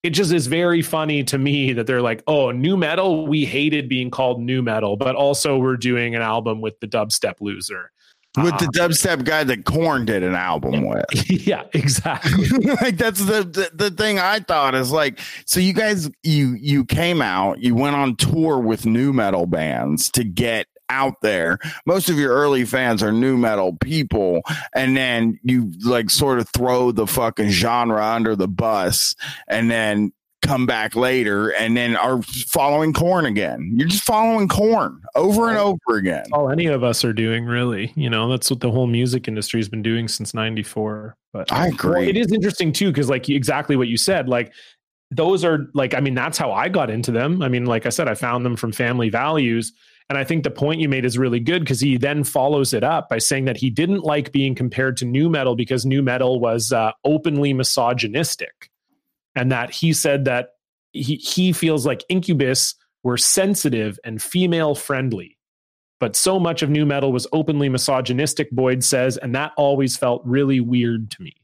it 0.05 0.11
just 0.11 0.33
is 0.33 0.47
very 0.47 0.81
funny 0.81 1.25
to 1.25 1.39
me 1.39 1.73
that 1.73 1.89
they're 1.89 2.03
like, 2.03 2.23
oh, 2.29 2.53
nu 2.53 2.77
metal, 2.77 3.27
we 3.27 3.45
hated 3.45 3.89
being 3.89 4.13
called 4.13 4.41
nu 4.41 4.63
metal, 4.63 4.97
but 4.97 5.17
also 5.17 5.59
we're 5.59 5.77
doing 5.77 6.15
an 6.15 6.23
album 6.23 6.61
with 6.61 6.79
the 6.79 6.87
dubstep 6.87 7.41
loser 7.41 7.91
with 8.37 8.59
the 8.59 8.67
uh, 8.67 8.89
dubstep 8.89 9.25
guy 9.25 9.45
that 9.45 9.65
Korn 9.65 10.05
did 10.05 10.23
an 10.23 10.35
album 10.35 10.87
with. 10.87 11.05
Yeah, 11.43 11.65
exactly. 11.73 12.47
like 12.83 12.97
that's 12.97 13.19
the, 13.19 13.43
the, 13.43 13.71
the 13.75 13.91
thing 13.91 14.19
I 14.19 14.41
thought 14.41 14.75
is 14.75 14.93
like 14.93 15.19
so 15.45 15.59
you 15.61 15.73
guys 15.73 16.09
you 16.23 16.57
you 16.61 16.85
came 16.85 17.21
out, 17.21 17.59
you 17.59 17.75
went 17.75 17.97
on 17.97 18.17
tour 18.17 18.59
with 18.59 18.87
nu 18.87 19.13
metal 19.13 19.47
bands 19.47 20.11
to 20.13 20.25
get 20.25 20.67
out 20.89 21.15
there. 21.23 21.59
Most 21.87 22.11
of 22.11 22.19
your 22.19 22.33
early 22.33 22.65
fans 22.65 23.03
are 23.03 23.13
nu 23.13 23.37
metal 23.37 23.77
people 23.79 24.43
and 24.75 24.97
then 24.97 25.41
you 25.43 25.73
like 25.85 26.11
sort 26.11 26.39
of 26.39 26.49
throw 26.51 26.93
the 26.93 27.07
fucking 27.07 27.49
genre 27.49 28.05
under 28.05 28.37
the 28.37 28.49
bus 28.49 29.17
and 29.49 29.71
then 29.71 30.13
come 30.43 30.67
back 30.67 30.95
later 30.95 31.51
and 31.51 31.77
then 31.77 31.97
are 31.97 32.21
following 32.23 32.93
Korn 32.93 33.25
again. 33.25 33.73
You're 33.75 33.89
just 33.89 34.03
following 34.03 34.49
Korn 34.49 35.01
over 35.15 35.49
and 35.49 35.59
over 35.59 35.97
again. 35.97 36.25
All 36.33 36.51
any 36.51 36.67
of 36.67 36.85
us 36.85 37.05
are 37.05 37.13
doing, 37.13 37.47
really. 37.47 37.93
You 37.95 38.11
know, 38.11 38.29
that's 38.29 38.51
what 38.51 38.61
the 38.61 38.71
whole 38.71 38.87
music 38.87 39.29
industry 39.29 39.61
has 39.61 39.69
been 39.69 39.83
doing 39.83 40.09
since 40.09 40.35
'94. 40.35 41.17
But 41.33 41.51
I 41.53 41.69
agree. 41.69 41.91
Well, 41.91 42.09
it 42.09 42.17
is 42.17 42.33
interesting 42.33 42.73
too, 42.73 42.91
because 42.91 43.09
like 43.09 43.29
exactly 43.29 43.77
what 43.77 43.89
you 43.89 43.97
said, 43.97 44.29
like 44.29 44.53
those 45.11 45.45
are 45.45 45.71
like, 45.75 45.95
I 45.95 46.01
mean, 46.01 46.15
that's 46.15 46.39
how 46.39 46.53
I 46.53 46.69
got 46.69 46.91
into 46.91 47.11
them. 47.11 47.43
I 47.43 47.49
mean, 47.49 47.67
like 47.67 47.87
I 47.87 47.91
said, 47.91 48.09
I 48.09 48.15
found 48.15 48.45
them 48.45 48.57
from 48.57 48.73
family 48.73 49.11
values. 49.11 49.73
And 50.09 50.19
I 50.19 50.25
think 50.25 50.43
the 50.43 50.51
point 50.51 50.81
you 50.81 50.89
made 50.89 51.05
is 51.05 51.17
really 51.17 51.41
good 51.41 51.61
because 51.61 51.81
he 51.81 51.97
then 51.97 52.25
follows 52.25 52.75
it 52.75 52.83
up 52.83 53.09
by 53.09 53.19
saying 53.19 53.45
that 53.47 53.57
he 53.57 53.71
didn't 53.71 54.03
like 54.03 54.33
being 54.33 54.55
compared 54.55 54.97
to 54.99 55.05
nu 55.05 55.31
metal 55.31 55.55
because 55.55 55.87
nu 55.87 56.03
metal 56.03 56.41
was 56.41 56.73
uh, 56.73 56.93
openly 57.05 57.53
misogynistic 57.53 58.71
and 59.35 59.53
that 59.53 59.73
he 59.73 59.93
said 59.93 60.25
that 60.27 60.51
he, 60.93 61.17
he 61.17 61.53
feels 61.53 61.87
like 61.87 62.05
Incubus 62.09 62.75
were 63.03 63.17
sensitive 63.17 63.99
and 64.05 64.23
female 64.23 64.75
friendly. 64.75 65.39
But 66.01 66.17
so 66.17 66.39
much 66.39 66.63
of 66.63 66.71
nu 66.71 66.85
metal 66.85 67.13
was 67.13 67.27
openly 67.33 67.69
misogynistic, 67.69 68.51
Boyd 68.51 68.83
says, 68.83 69.17
and 69.17 69.35
that 69.35 69.53
always 69.57 69.97
felt 69.97 70.23
really 70.25 70.61
weird 70.61 71.11
to 71.13 71.23
me. 71.23 71.35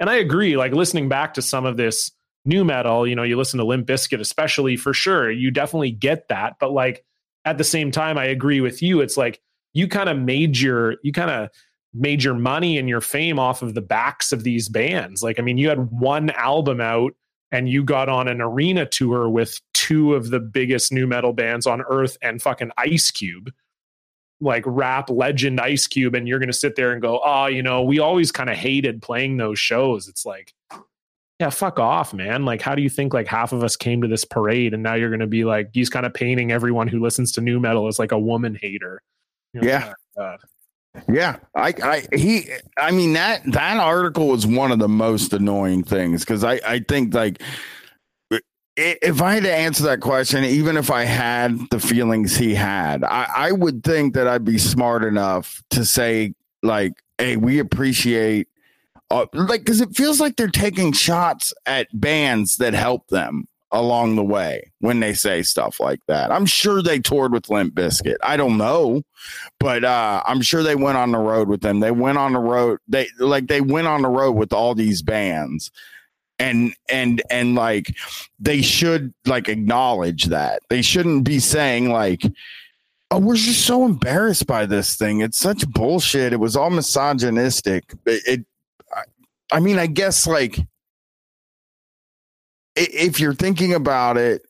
And 0.00 0.10
I 0.10 0.16
agree, 0.16 0.56
like 0.56 0.72
listening 0.72 1.08
back 1.08 1.34
to 1.34 1.42
some 1.42 1.64
of 1.64 1.76
this 1.76 2.10
nu 2.44 2.64
metal, 2.64 3.06
you 3.06 3.14
know, 3.14 3.22
you 3.22 3.36
listen 3.36 3.58
to 3.58 3.64
Limp 3.64 3.86
Bizkit, 3.86 4.20
especially 4.20 4.76
for 4.76 4.92
sure, 4.92 5.30
you 5.30 5.50
definitely 5.50 5.92
get 5.92 6.28
that. 6.28 6.54
But 6.58 6.72
like 6.72 7.04
at 7.44 7.58
the 7.58 7.64
same 7.64 7.90
time, 7.90 8.18
I 8.18 8.24
agree 8.24 8.60
with 8.60 8.82
you. 8.82 9.00
It's 9.00 9.16
like 9.16 9.40
you 9.72 9.86
kind 9.86 10.08
of 10.08 10.18
made 10.18 10.58
your, 10.58 10.96
you 11.02 11.12
kind 11.12 11.30
of 11.30 11.50
made 11.94 12.22
your 12.22 12.34
money 12.34 12.76
and 12.76 12.88
your 12.88 13.00
fame 13.00 13.38
off 13.38 13.62
of 13.62 13.74
the 13.74 13.80
backs 13.80 14.32
of 14.32 14.42
these 14.42 14.68
bands. 14.68 15.22
Like, 15.22 15.38
I 15.38 15.42
mean, 15.42 15.58
you 15.58 15.68
had 15.68 15.90
one 15.90 16.30
album 16.30 16.80
out 16.80 17.14
and 17.52 17.68
you 17.68 17.84
got 17.84 18.08
on 18.08 18.26
an 18.26 18.40
arena 18.40 18.84
tour 18.84 19.28
with 19.28 19.60
two 19.74 20.14
of 20.14 20.30
the 20.30 20.40
biggest 20.40 20.92
nu 20.92 21.06
metal 21.06 21.32
bands 21.32 21.66
on 21.66 21.82
earth 21.88 22.18
and 22.20 22.42
fucking 22.42 22.72
Ice 22.78 23.12
Cube, 23.12 23.52
like 24.40 24.64
rap 24.66 25.08
legend 25.08 25.60
Ice 25.60 25.86
Cube, 25.86 26.16
and 26.16 26.26
you're 26.26 26.40
going 26.40 26.48
to 26.48 26.52
sit 26.52 26.74
there 26.74 26.90
and 26.92 27.00
go, 27.00 27.20
oh, 27.24 27.46
you 27.46 27.62
know, 27.62 27.82
we 27.82 28.00
always 28.00 28.32
kind 28.32 28.50
of 28.50 28.56
hated 28.56 29.00
playing 29.00 29.36
those 29.36 29.58
shows. 29.58 30.08
It's 30.08 30.26
like, 30.26 30.52
yeah, 31.38 31.50
fuck 31.50 31.78
off, 31.78 32.12
man. 32.12 32.44
Like, 32.44 32.60
how 32.60 32.74
do 32.74 32.82
you 32.82 32.90
think 32.90 33.14
like 33.14 33.28
half 33.28 33.52
of 33.52 33.62
us 33.62 33.76
came 33.76 34.02
to 34.02 34.08
this 34.08 34.24
parade 34.24 34.74
and 34.74 34.82
now 34.82 34.94
you're 34.94 35.10
going 35.10 35.20
to 35.20 35.26
be 35.28 35.44
like, 35.44 35.70
he's 35.72 35.90
kind 35.90 36.06
of 36.06 36.12
painting 36.12 36.50
everyone 36.50 36.88
who 36.88 37.00
listens 37.00 37.30
to 37.32 37.40
nu 37.40 37.60
metal 37.60 37.86
as 37.86 38.00
like 38.00 38.10
a 38.10 38.18
woman 38.18 38.58
hater? 38.60 39.00
You 39.52 39.60
know, 39.60 39.68
yeah. 39.68 39.92
Oh 40.16 40.36
yeah, 41.08 41.36
I, 41.54 41.74
I, 41.82 42.16
he, 42.16 42.48
I 42.76 42.90
mean 42.90 43.14
that 43.14 43.42
that 43.52 43.76
article 43.78 44.28
was 44.28 44.46
one 44.46 44.70
of 44.72 44.78
the 44.78 44.88
most 44.88 45.32
annoying 45.32 45.82
things 45.82 46.24
because 46.24 46.44
I, 46.44 46.60
I 46.66 46.78
think 46.80 47.14
like 47.14 47.42
if 48.76 49.22
I 49.22 49.34
had 49.34 49.44
to 49.44 49.54
answer 49.54 49.84
that 49.84 50.00
question, 50.00 50.44
even 50.44 50.76
if 50.76 50.90
I 50.90 51.04
had 51.04 51.58
the 51.70 51.78
feelings 51.78 52.36
he 52.36 52.54
had, 52.54 53.04
I, 53.04 53.28
I 53.36 53.52
would 53.52 53.84
think 53.84 54.14
that 54.14 54.26
I'd 54.26 54.44
be 54.44 54.58
smart 54.58 55.04
enough 55.04 55.62
to 55.70 55.84
say 55.84 56.34
like, 56.62 56.94
"Hey, 57.18 57.36
we 57.36 57.58
appreciate." 57.58 58.48
Uh, 59.10 59.26
like, 59.34 59.60
because 59.60 59.80
it 59.80 59.94
feels 59.94 60.18
like 60.18 60.36
they're 60.36 60.48
taking 60.48 60.92
shots 60.92 61.52
at 61.66 61.88
bands 61.92 62.56
that 62.56 62.74
help 62.74 63.06
them 63.08 63.46
along 63.74 64.14
the 64.14 64.24
way 64.24 64.72
when 64.78 65.00
they 65.00 65.12
say 65.12 65.42
stuff 65.42 65.80
like 65.80 66.00
that. 66.06 66.30
I'm 66.30 66.46
sure 66.46 66.80
they 66.80 67.00
toured 67.00 67.32
with 67.32 67.50
Limp 67.50 67.74
Bizkit. 67.74 68.16
I 68.22 68.36
don't 68.36 68.56
know, 68.56 69.02
but 69.58 69.84
uh, 69.84 70.22
I'm 70.24 70.40
sure 70.40 70.62
they 70.62 70.76
went 70.76 70.96
on 70.96 71.10
the 71.10 71.18
road 71.18 71.48
with 71.48 71.60
them. 71.60 71.80
They 71.80 71.90
went 71.90 72.16
on 72.16 72.32
the 72.32 72.38
road. 72.38 72.78
They 72.88 73.08
like 73.18 73.48
they 73.48 73.60
went 73.60 73.88
on 73.88 74.02
the 74.02 74.08
road 74.08 74.32
with 74.32 74.52
all 74.52 74.74
these 74.74 75.02
bands. 75.02 75.70
And 76.38 76.74
and 76.88 77.22
and 77.30 77.54
like 77.54 77.94
they 78.40 78.62
should 78.62 79.12
like 79.26 79.48
acknowledge 79.48 80.26
that. 80.26 80.62
They 80.70 80.82
shouldn't 80.82 81.24
be 81.24 81.38
saying 81.38 81.90
like 81.90 82.22
Oh, 83.10 83.18
we're 83.18 83.36
just 83.36 83.64
so 83.66 83.84
embarrassed 83.84 84.46
by 84.46 84.66
this 84.66 84.96
thing. 84.96 85.20
It's 85.20 85.38
such 85.38 85.68
bullshit. 85.68 86.32
It 86.32 86.40
was 86.40 86.56
all 86.56 86.70
misogynistic. 86.70 87.92
It, 88.06 88.22
it 88.26 88.46
I 89.52 89.60
mean, 89.60 89.78
I 89.78 89.86
guess 89.86 90.26
like 90.26 90.58
if 92.76 93.20
you're 93.20 93.34
thinking 93.34 93.74
about 93.74 94.16
it, 94.16 94.42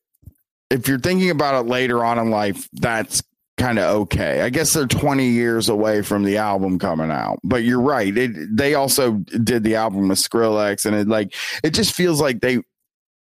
if 0.71 0.89
you're 0.89 0.99
thinking 0.99 1.31
about 1.31 1.65
it 1.65 1.69
later 1.69 2.05
on 2.05 2.19
in 2.19 2.31
life, 2.31 2.69
that's 2.73 3.23
kind 3.57 3.79
of 3.79 3.85
okay. 4.03 4.41
I 4.41 4.51
guess 4.51 4.73
they're 4.73 4.87
20 4.87 5.27
years 5.27 5.69
away 5.69 6.03
from 6.03 6.25
the 6.25 6.39
album 6.39 6.79
coming 6.79 7.11
out. 7.11 7.39
But 7.45 7.63
you're 7.65 7.81
right. 7.81 8.17
It, 8.17 8.57
they 8.57 8.75
also 8.75 9.13
did 9.13 9.63
the 9.63 9.77
album 9.77 10.09
with 10.09 10.19
Skrillex 10.19 10.87
and 10.87 10.97
it 10.97 11.09
like 11.09 11.35
it 11.63 11.71
just 11.71 11.95
feels 11.95 12.21
like 12.21 12.41
they 12.41 12.59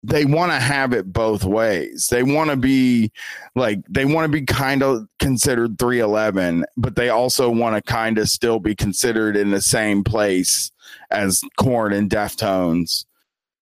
they 0.03 0.25
want 0.25 0.51
to 0.51 0.59
have 0.59 0.93
it 0.93 1.11
both 1.11 1.43
ways. 1.43 2.07
They 2.09 2.23
want 2.23 2.49
to 2.49 2.55
be 2.55 3.11
like 3.55 3.79
they 3.89 4.05
want 4.05 4.25
to 4.25 4.31
be 4.31 4.45
kind 4.45 4.81
of 4.81 5.07
considered 5.19 5.77
311, 5.77 6.65
but 6.77 6.95
they 6.95 7.09
also 7.09 7.49
want 7.49 7.75
to 7.75 7.81
kind 7.81 8.17
of 8.17 8.29
still 8.29 8.59
be 8.59 8.75
considered 8.75 9.35
in 9.35 9.51
the 9.51 9.61
same 9.61 10.03
place 10.03 10.71
as 11.11 11.41
Korn 11.57 11.93
and 11.93 12.09
Deftones 12.09 13.05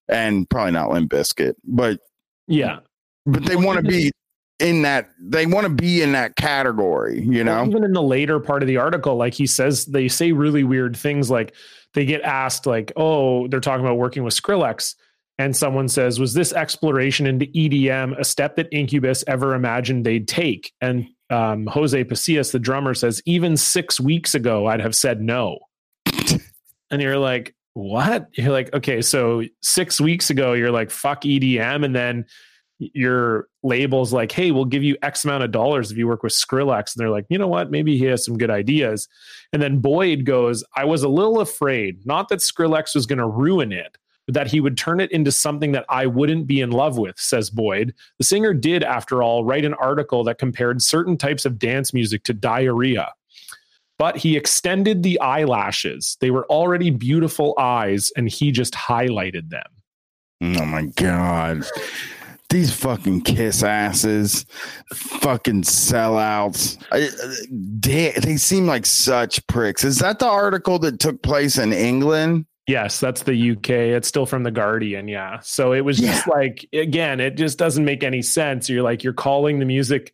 and 0.08 0.48
probably 0.48 0.72
not 0.72 0.90
Limp 0.90 1.10
Bizkit, 1.10 1.54
but 1.64 2.00
yeah. 2.46 2.80
But 3.24 3.44
they 3.44 3.56
want 3.56 3.78
to 3.78 3.82
be 3.82 4.12
in 4.58 4.82
that 4.82 5.10
they 5.20 5.46
want 5.46 5.64
to 5.64 5.72
be 5.72 6.02
in 6.02 6.12
that 6.12 6.36
category, 6.36 7.20
you 7.22 7.44
know. 7.44 7.56
Well, 7.56 7.68
even 7.68 7.84
in 7.84 7.92
the 7.92 8.02
later 8.02 8.40
part 8.40 8.62
of 8.62 8.66
the 8.66 8.78
article, 8.78 9.16
like 9.16 9.34
he 9.34 9.46
says, 9.46 9.86
they 9.86 10.08
say 10.08 10.32
really 10.32 10.64
weird 10.64 10.96
things. 10.96 11.30
Like 11.30 11.54
they 11.94 12.04
get 12.04 12.22
asked, 12.22 12.66
like, 12.66 12.92
"Oh, 12.96 13.48
they're 13.48 13.60
talking 13.60 13.84
about 13.84 13.98
working 13.98 14.22
with 14.22 14.34
Skrillex," 14.34 14.94
and 15.38 15.54
someone 15.54 15.88
says, 15.88 16.18
"Was 16.18 16.34
this 16.34 16.52
exploration 16.52 17.26
into 17.26 17.46
EDM 17.46 18.18
a 18.18 18.24
step 18.24 18.56
that 18.56 18.68
Incubus 18.72 19.24
ever 19.26 19.54
imagined 19.54 20.06
they'd 20.06 20.28
take?" 20.28 20.72
And 20.80 21.06
um, 21.28 21.66
Jose 21.66 22.04
Pasillas, 22.04 22.52
the 22.52 22.58
drummer, 22.58 22.94
says, 22.94 23.20
"Even 23.26 23.56
six 23.56 24.00
weeks 24.00 24.34
ago, 24.34 24.66
I'd 24.66 24.80
have 24.80 24.94
said 24.94 25.20
no." 25.20 25.58
and 26.90 27.02
you're 27.02 27.18
like, 27.18 27.55
"What?" 27.76 28.28
You're 28.32 28.52
like, 28.52 28.72
"Okay, 28.74 29.02
so 29.02 29.42
six 29.62 30.00
weeks 30.00 30.30
ago, 30.30 30.54
you're 30.54 30.70
like, 30.70 30.90
fuck 30.90 31.22
EDM," 31.22 31.84
and 31.84 31.94
then 31.94 32.24
your 32.78 33.48
labels 33.62 34.12
like, 34.12 34.32
hey, 34.32 34.50
we'll 34.50 34.64
give 34.64 34.82
you 34.82 34.96
X 35.02 35.24
amount 35.24 35.44
of 35.44 35.50
dollars 35.50 35.90
if 35.90 35.98
you 35.98 36.06
work 36.06 36.22
with 36.22 36.32
Skrillex. 36.32 36.94
And 36.94 37.00
they're 37.00 37.10
like, 37.10 37.26
you 37.28 37.38
know 37.38 37.48
what? 37.48 37.70
Maybe 37.70 37.96
he 37.96 38.04
has 38.04 38.24
some 38.24 38.36
good 38.36 38.50
ideas. 38.50 39.08
And 39.52 39.62
then 39.62 39.80
Boyd 39.80 40.24
goes, 40.24 40.64
I 40.76 40.84
was 40.84 41.02
a 41.02 41.08
little 41.08 41.40
afraid, 41.40 42.04
not 42.06 42.28
that 42.28 42.40
Skrillex 42.40 42.94
was 42.94 43.06
going 43.06 43.18
to 43.18 43.26
ruin 43.26 43.72
it, 43.72 43.96
but 44.26 44.34
that 44.34 44.48
he 44.48 44.60
would 44.60 44.76
turn 44.76 45.00
it 45.00 45.10
into 45.10 45.32
something 45.32 45.72
that 45.72 45.86
I 45.88 46.06
wouldn't 46.06 46.46
be 46.46 46.60
in 46.60 46.70
love 46.70 46.98
with, 46.98 47.18
says 47.18 47.48
Boyd. 47.48 47.94
The 48.18 48.24
singer 48.24 48.52
did, 48.52 48.82
after 48.82 49.22
all, 49.22 49.44
write 49.44 49.64
an 49.64 49.74
article 49.74 50.24
that 50.24 50.38
compared 50.38 50.82
certain 50.82 51.16
types 51.16 51.46
of 51.46 51.58
dance 51.58 51.94
music 51.94 52.24
to 52.24 52.34
diarrhea. 52.34 53.12
But 53.98 54.16
he 54.16 54.36
extended 54.36 55.02
the 55.02 55.18
eyelashes. 55.20 56.16
They 56.20 56.30
were 56.30 56.46
already 56.46 56.90
beautiful 56.90 57.54
eyes, 57.58 58.10
and 58.16 58.28
he 58.28 58.52
just 58.52 58.74
highlighted 58.74 59.50
them. 59.50 59.64
Oh 60.42 60.66
my 60.66 60.86
God 60.96 61.64
these 62.50 62.72
fucking 62.72 63.22
kiss 63.22 63.62
asses, 63.62 64.46
fucking 64.92 65.62
sellouts. 65.62 66.78
I, 66.92 67.08
they, 67.50 68.12
they 68.12 68.36
seem 68.36 68.66
like 68.66 68.86
such 68.86 69.44
pricks. 69.46 69.84
Is 69.84 69.98
that 69.98 70.18
the 70.18 70.26
article 70.26 70.78
that 70.80 71.00
took 71.00 71.22
place 71.22 71.58
in 71.58 71.72
England? 71.72 72.46
Yes, 72.66 72.98
that's 72.98 73.22
the 73.22 73.52
UK. 73.52 73.70
It's 73.70 74.08
still 74.08 74.26
from 74.26 74.42
the 74.42 74.50
Guardian. 74.50 75.06
Yeah. 75.06 75.38
So 75.40 75.72
it 75.72 75.82
was 75.82 75.98
just 75.98 76.26
like, 76.26 76.66
again, 76.72 77.20
it 77.20 77.36
just 77.36 77.58
doesn't 77.58 77.84
make 77.84 78.02
any 78.02 78.22
sense. 78.22 78.68
You're 78.68 78.82
like, 78.82 79.04
you're 79.04 79.12
calling 79.12 79.58
the 79.58 79.64
music 79.64 80.12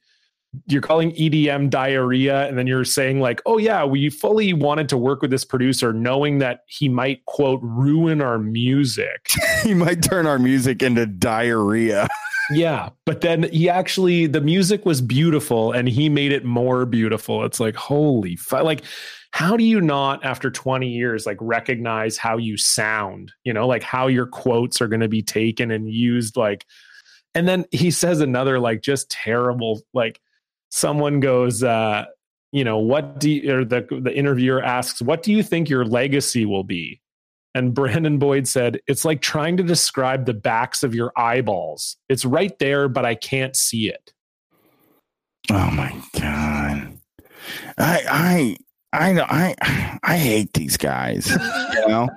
you're 0.66 0.82
calling 0.82 1.12
EDM 1.12 1.70
diarrhea, 1.70 2.46
and 2.46 2.58
then 2.58 2.66
you're 2.66 2.84
saying 2.84 3.20
like, 3.20 3.40
oh 3.46 3.58
yeah, 3.58 3.84
we 3.84 4.10
fully 4.10 4.52
wanted 4.52 4.88
to 4.90 4.98
work 4.98 5.22
with 5.22 5.30
this 5.30 5.44
producer, 5.44 5.92
knowing 5.92 6.38
that 6.38 6.60
he 6.66 6.88
might 6.88 7.24
quote 7.24 7.60
ruin 7.62 8.20
our 8.20 8.38
music. 8.38 9.26
he 9.62 9.74
might 9.74 10.02
turn 10.02 10.26
our 10.26 10.38
music 10.38 10.82
into 10.82 11.06
diarrhea. 11.06 12.08
yeah, 12.50 12.90
but 13.06 13.22
then 13.22 13.44
he 13.44 13.68
actually 13.68 14.26
the 14.26 14.40
music 14.40 14.84
was 14.84 15.00
beautiful, 15.00 15.72
and 15.72 15.88
he 15.88 16.08
made 16.08 16.32
it 16.32 16.44
more 16.44 16.84
beautiful. 16.84 17.44
It's 17.44 17.60
like 17.60 17.74
holy, 17.74 18.36
fu- 18.36 18.56
like 18.56 18.82
how 19.32 19.56
do 19.56 19.64
you 19.64 19.80
not 19.80 20.22
after 20.24 20.50
20 20.50 20.86
years 20.88 21.24
like 21.24 21.38
recognize 21.40 22.18
how 22.18 22.36
you 22.36 22.58
sound 22.58 23.32
you 23.44 23.52
know 23.52 23.66
like 23.66 23.82
how 23.82 24.06
your 24.06 24.26
quotes 24.26 24.78
are 24.82 24.88
going 24.88 25.00
to 25.00 25.08
be 25.08 25.22
taken 25.22 25.70
and 25.70 25.90
used 25.90 26.36
like 26.36 26.66
and 27.34 27.48
then 27.48 27.64
he 27.70 27.90
says 27.90 28.20
another 28.20 28.60
like 28.60 28.82
just 28.82 29.10
terrible 29.10 29.80
like 29.94 30.20
someone 30.72 31.20
goes, 31.20 31.62
uh, 31.62 32.06
you 32.50 32.64
know, 32.64 32.78
what 32.78 33.20
do 33.20 33.30
you, 33.30 33.54
or 33.54 33.64
the 33.64 33.86
the 34.02 34.14
interviewer 34.14 34.62
asks, 34.62 35.00
what 35.00 35.22
do 35.22 35.32
you 35.32 35.42
think 35.42 35.68
your 35.68 35.84
legacy 35.84 36.44
will 36.44 36.64
be? 36.64 37.00
And 37.54 37.74
Brandon 37.74 38.18
Boyd 38.18 38.48
said, 38.48 38.80
it's 38.86 39.04
like 39.04 39.20
trying 39.20 39.58
to 39.58 39.62
describe 39.62 40.24
the 40.24 40.34
backs 40.34 40.82
of 40.82 40.94
your 40.94 41.12
eyeballs. 41.16 41.96
It's 42.08 42.24
right 42.24 42.58
there, 42.58 42.88
but 42.88 43.04
I 43.04 43.14
can't 43.14 43.54
see 43.54 43.88
it. 43.88 44.12
Oh 45.50 45.70
my 45.70 45.94
god. 46.18 46.98
I 47.76 48.56
I 48.92 49.08
I 49.08 49.12
know 49.12 49.26
I 49.28 49.98
I 50.02 50.16
hate 50.16 50.54
these 50.54 50.76
guys. 50.76 51.30
You 51.30 51.88
know? 51.88 52.08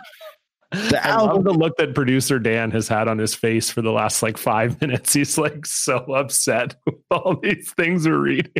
The 0.90 1.06
I 1.06 1.12
album, 1.12 1.36
love 1.36 1.44
the 1.46 1.54
look 1.54 1.78
that 1.78 1.96
producer 1.96 2.38
Dan 2.38 2.72
has 2.72 2.88
had 2.88 3.08
on 3.08 3.18
his 3.18 3.34
face 3.34 3.70
for 3.70 3.82
the 3.82 3.92
last 3.92 4.22
like 4.22 4.38
five 4.38 4.80
minutes. 4.82 5.14
He's 5.14 5.38
like 5.38 5.66
so 5.66 5.98
upset 6.14 6.76
with 6.86 6.96
all 7.12 7.38
these 7.42 7.72
things 7.74 8.08
we're 8.08 8.18
reading. 8.18 8.52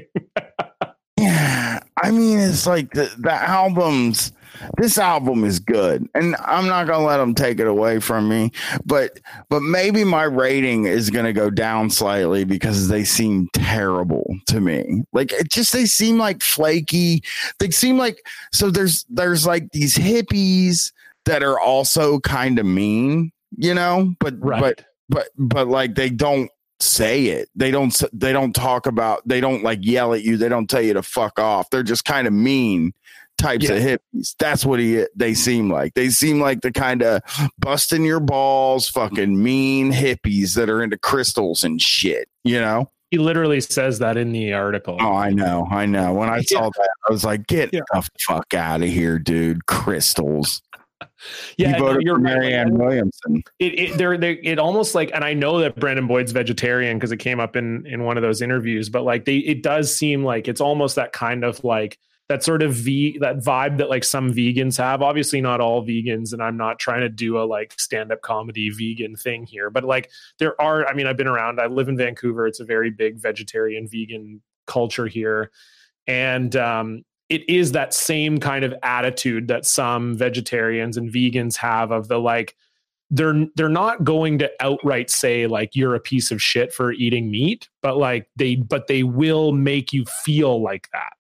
yeah, 1.18 1.80
I 2.02 2.12
mean, 2.12 2.40
it's 2.40 2.66
like 2.66 2.92
the 2.92 3.14
the 3.18 3.34
albums. 3.34 4.32
This 4.78 4.98
album 4.98 5.44
is 5.44 5.60
good, 5.60 6.08
and 6.16 6.34
I'm 6.40 6.68
not 6.68 6.88
gonna 6.88 7.06
let 7.06 7.18
them 7.18 7.36
take 7.36 7.60
it 7.60 7.68
away 7.68 8.00
from 8.00 8.30
me. 8.30 8.52
But 8.86 9.20
but 9.50 9.62
maybe 9.62 10.06
my 10.06 10.24
rating 10.24 10.86
is 10.86 11.10
gonna 11.10 11.34
go 11.34 11.50
down 11.50 11.90
slightly 11.90 12.46
because 12.46 12.88
they 12.88 13.04
seem 13.04 13.50
terrible 13.54 14.34
to 14.48 14.62
me. 14.62 15.04
Like 15.12 15.34
it 15.34 15.52
just 15.52 15.74
they 15.74 15.86
seem 15.86 16.18
like 16.18 16.42
flaky. 16.42 17.22
They 17.60 17.70
seem 17.72 17.98
like 17.98 18.26
so. 18.54 18.70
There's 18.70 19.06
there's 19.10 19.46
like 19.46 19.70
these 19.74 19.98
hippies 19.98 20.94
that 21.26 21.44
are 21.44 21.60
also 21.60 22.20
kind 22.20 22.60
of 22.60 22.66
mean, 22.66 23.32
you 23.58 23.74
know, 23.74 24.14
but 24.20 24.36
right. 24.40 24.62
but 24.62 24.86
but 25.10 25.28
but 25.38 25.68
like 25.68 25.96
they 25.96 26.10
don't 26.10 26.50
say 26.80 27.26
it. 27.28 27.50
They 27.56 27.72
don't 27.72 28.02
they 28.14 28.34
don't 28.34 28.54
talk 28.54 28.86
about 28.86 29.28
they 29.28 29.42
don't 29.42 29.64
like 29.64 29.80
yell 29.82 30.14
at 30.14 30.24
you. 30.24 30.38
They 30.38 30.50
don't 30.50 30.70
tell 30.70 30.82
you 30.82 30.94
to 30.94 31.04
fuck 31.04 31.40
off. 31.40 31.70
They're 31.70 31.84
just 31.84 32.06
kind 32.06 32.28
of 32.28 32.34
mean 32.34 32.94
types 33.38 33.70
yeah. 33.70 33.76
of 33.76 33.84
hippies. 33.84 34.36
That's 34.40 34.66
what 34.66 34.80
he 34.80 35.06
they 35.16 35.34
seem 35.34 35.72
like. 35.72 35.94
They 35.94 36.10
seem 36.10 36.40
like 36.40 36.62
the 36.62 36.72
kind 36.72 37.02
of 37.02 37.22
busting 37.60 38.04
your 38.04 38.20
balls, 38.20 38.88
fucking 38.90 39.42
mean 39.42 39.92
hippies 39.92 40.56
that 40.56 40.70
are 40.70 40.82
into 40.82 40.98
crystals 40.98 41.64
and 41.64 41.82
shit, 41.82 42.30
you 42.44 42.60
know? 42.60 42.92
He 43.12 43.20
literally 43.20 43.62
says 43.62 44.00
that 44.00 44.18
in 44.18 44.32
the 44.32 44.54
article. 44.54 44.98
Oh, 45.00 45.14
I 45.14 45.30
know. 45.30 45.68
I 45.70 45.86
know. 45.86 46.14
When 46.14 46.30
I 46.30 46.42
saw 46.42 46.64
yeah. 46.64 46.70
that, 46.76 46.90
I 47.08 47.12
was 47.12 47.24
like, 47.24 47.48
get 47.48 47.70
yeah. 47.72 47.82
the 47.94 48.08
fuck 48.28 48.54
out 48.54 48.82
of 48.82 48.90
here, 48.90 49.20
dude. 49.20 49.68
Crystals 49.68 50.62
yeah, 51.58 51.74
he 51.74 51.80
voted 51.80 52.04
you're 52.04 52.16
for 52.16 52.22
Marianne 52.22 52.74
right. 52.74 52.88
Williamson. 52.88 53.44
It, 53.60 53.80
it 53.80 53.98
they're, 53.98 54.18
they 54.18 54.34
it 54.34 54.60
almost 54.60 54.96
like, 54.96 55.12
and 55.14 55.24
I 55.24 55.34
know 55.34 55.60
that 55.60 55.76
Brandon 55.76 56.08
Boyd's 56.08 56.32
vegetarian 56.32 56.98
because 56.98 57.12
it 57.12 57.18
came 57.18 57.40
up 57.40 57.56
in 57.56 57.86
in 57.86 58.04
one 58.04 58.18
of 58.18 58.24
those 58.24 58.42
interviews, 58.42 58.90
but 58.90 59.04
like 59.04 59.26
they, 59.26 59.38
it 59.38 59.64
does 59.64 59.96
seem 59.96 60.24
like 60.24 60.48
it's 60.48 60.62
almost 60.62 60.96
that 60.96 61.14
kind 61.14 61.44
of 61.44 61.64
like 61.64 61.98
that 62.28 62.44
sort 62.44 62.64
of 62.64 62.74
v 62.74 63.18
that 63.20 63.38
vibe 63.38 63.78
that 63.78 63.90
like 63.90 64.04
some 64.04 64.34
vegans 64.34 64.78
have. 64.78 65.02
Obviously, 65.02 65.42
not 65.42 65.62
all 65.62 65.86
vegans, 65.86 66.34
and 66.34 66.42
I'm 66.42 66.58
not 66.58 66.80
trying 66.80 67.02
to 67.02 67.10
do 67.10 67.38
a 67.38 67.46
like 67.46 67.74
stand 67.78 68.12
up 68.12 68.22
comedy 68.22 68.70
vegan 68.70 69.16
thing 69.16 69.46
here, 69.46 69.70
but 69.70 69.84
like 69.84 70.10
there 70.40 70.60
are. 70.60 70.88
I 70.88 70.94
mean, 70.94 71.08
I've 71.08 71.18
been 71.18 71.28
around. 71.28 71.60
I 71.60 71.68
live 71.68 71.88
in 71.88 71.98
Vancouver. 71.98 72.48
It's 72.48 72.60
a 72.60 72.66
very 72.66 72.90
big 72.90 73.20
vegetarian 73.20 73.88
vegan 73.88 74.42
culture 74.66 75.08
here, 75.08 75.52
and 76.08 76.56
um, 76.56 77.04
it 77.30 77.48
is 77.50 77.72
that 77.72 77.94
same 77.94 78.40
kind 78.40 78.64
of 78.64 78.74
attitude 78.84 79.48
that 79.48 79.66
some 79.66 80.18
vegetarians 80.18 80.98
and 80.98 81.12
vegans 81.12 81.56
have 81.58 81.92
of 81.92 82.08
the 82.08 82.20
like 82.20 82.56
they're 83.12 83.46
they're 83.56 83.70
not 83.70 84.04
going 84.04 84.40
to 84.40 84.52
outright 84.60 85.10
say 85.10 85.48
like 85.48 85.76
you're 85.76 85.96
a 85.96 86.00
piece 86.00 86.32
of 86.32 86.42
shit 86.42 86.74
for 86.74 86.92
eating 86.92 87.30
meat 87.30 87.70
but 87.82 87.98
like 87.98 88.28
they 88.36 88.56
but 88.56 88.88
they 88.88 89.04
will 89.04 89.52
make 89.52 89.94
you 89.94 90.06
feel 90.24 90.62
like 90.62 90.90
that. 90.92 91.14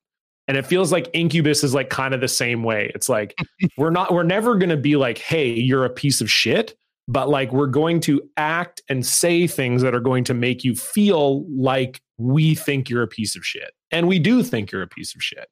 And 0.48 0.58
it 0.58 0.66
feels 0.66 0.92
like 0.92 1.10
incubus 1.14 1.64
is 1.64 1.74
like 1.74 1.90
kind 1.90 2.14
of 2.14 2.22
the 2.22 2.28
same 2.28 2.62
way. 2.62 2.92
It's 2.94 3.10
like 3.10 3.36
we're 3.78 3.90
not 3.90 4.14
we're 4.14 4.24
never 4.24 4.56
going 4.56 4.70
to 4.70 4.78
be 4.78 4.96
like 4.96 5.18
hey 5.18 5.52
you're 5.52 5.86
a 5.86 5.90
piece 5.90 6.22
of 6.22 6.30
shit 6.30 6.76
but 7.08 7.30
like 7.30 7.52
we're 7.52 7.68
going 7.68 8.00
to 8.00 8.20
act 8.36 8.82
and 8.90 9.06
say 9.06 9.46
things 9.46 9.84
that 9.84 9.94
are 9.94 10.00
going 10.00 10.24
to 10.24 10.34
make 10.34 10.64
you 10.64 10.74
feel 10.76 11.46
like 11.56 12.02
we 12.18 12.56
think 12.56 12.90
you're 12.90 13.04
a 13.04 13.08
piece 13.08 13.36
of 13.36 13.46
shit. 13.46 13.72
And 13.92 14.08
we 14.08 14.18
do 14.18 14.42
think 14.42 14.72
you're 14.72 14.82
a 14.82 14.88
piece 14.88 15.14
of 15.14 15.22
shit 15.22 15.48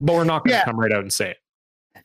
but 0.00 0.14
we're 0.14 0.24
not 0.24 0.44
going 0.44 0.52
to 0.52 0.58
yeah. 0.58 0.64
come 0.64 0.78
right 0.78 0.92
out 0.92 1.02
and 1.02 1.12
say 1.12 1.30
it. 1.30 1.38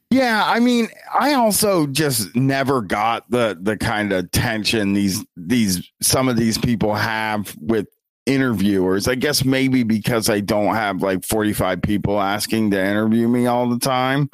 Yeah, 0.10 0.44
I 0.46 0.60
mean, 0.60 0.90
I 1.14 1.34
also 1.34 1.88
just 1.88 2.36
never 2.36 2.82
got 2.82 3.30
the 3.32 3.58
the 3.60 3.78
kind 3.78 4.14
of 4.14 4.30
tension 4.30 4.94
these 4.94 5.26
these 5.36 5.90
some 6.04 6.30
of 6.30 6.36
these 6.36 6.58
people 6.58 6.94
have 6.94 7.56
with 7.60 7.88
interviewers. 8.28 9.08
I 9.08 9.16
guess 9.16 9.44
maybe 9.44 9.82
because 9.82 10.30
I 10.30 10.40
don't 10.40 10.76
have 10.76 11.02
like 11.02 11.26
45 11.26 11.82
people 11.82 12.22
asking 12.22 12.72
to 12.72 12.80
interview 12.80 13.28
me 13.28 13.48
all 13.48 13.68
the 13.68 13.80
time. 13.80 14.30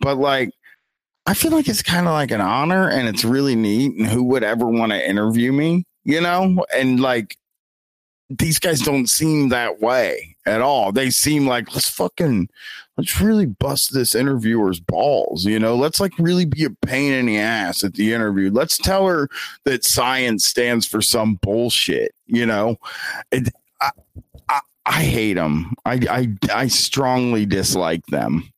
But 0.00 0.16
like 0.16 0.50
I 1.26 1.34
feel 1.34 1.52
like 1.52 1.68
it's 1.68 1.82
kind 1.82 2.08
of 2.08 2.12
like 2.12 2.32
an 2.32 2.40
honor 2.40 2.88
and 2.88 3.08
it's 3.08 3.24
really 3.24 3.54
neat. 3.54 3.96
And 3.96 4.08
who 4.08 4.24
would 4.24 4.42
ever 4.42 4.66
want 4.66 4.92
to 4.92 5.08
interview 5.08 5.52
me, 5.52 5.84
you 6.02 6.20
know? 6.20 6.64
And 6.74 6.98
like, 6.98 7.36
these 8.28 8.58
guys 8.58 8.80
don't 8.80 9.08
seem 9.08 9.48
that 9.50 9.80
way 9.80 10.36
at 10.46 10.60
all. 10.60 10.90
They 10.92 11.10
seem 11.10 11.46
like, 11.46 11.72
let's 11.74 11.88
fucking, 11.88 12.48
let's 13.00 13.18
really 13.18 13.46
bust 13.46 13.94
this 13.94 14.14
interviewer's 14.14 14.78
balls, 14.78 15.46
you 15.46 15.58
know? 15.58 15.74
Let's 15.74 16.00
like 16.00 16.12
really 16.18 16.44
be 16.44 16.66
a 16.66 16.70
pain 16.86 17.14
in 17.14 17.24
the 17.24 17.38
ass 17.38 17.82
at 17.82 17.94
the 17.94 18.12
interview. 18.12 18.50
Let's 18.50 18.76
tell 18.76 19.06
her 19.06 19.30
that 19.64 19.84
science 19.84 20.44
stands 20.44 20.86
for 20.86 21.00
some 21.00 21.36
bullshit, 21.36 22.12
you 22.26 22.44
know? 22.44 22.76
It, 23.32 23.48
I, 23.80 23.90
I, 24.50 24.60
I 24.84 25.02
hate 25.02 25.34
them. 25.34 25.72
I, 25.86 25.94
I, 26.10 26.28
I 26.52 26.66
strongly 26.66 27.46
dislike 27.46 28.04
them. 28.08 28.50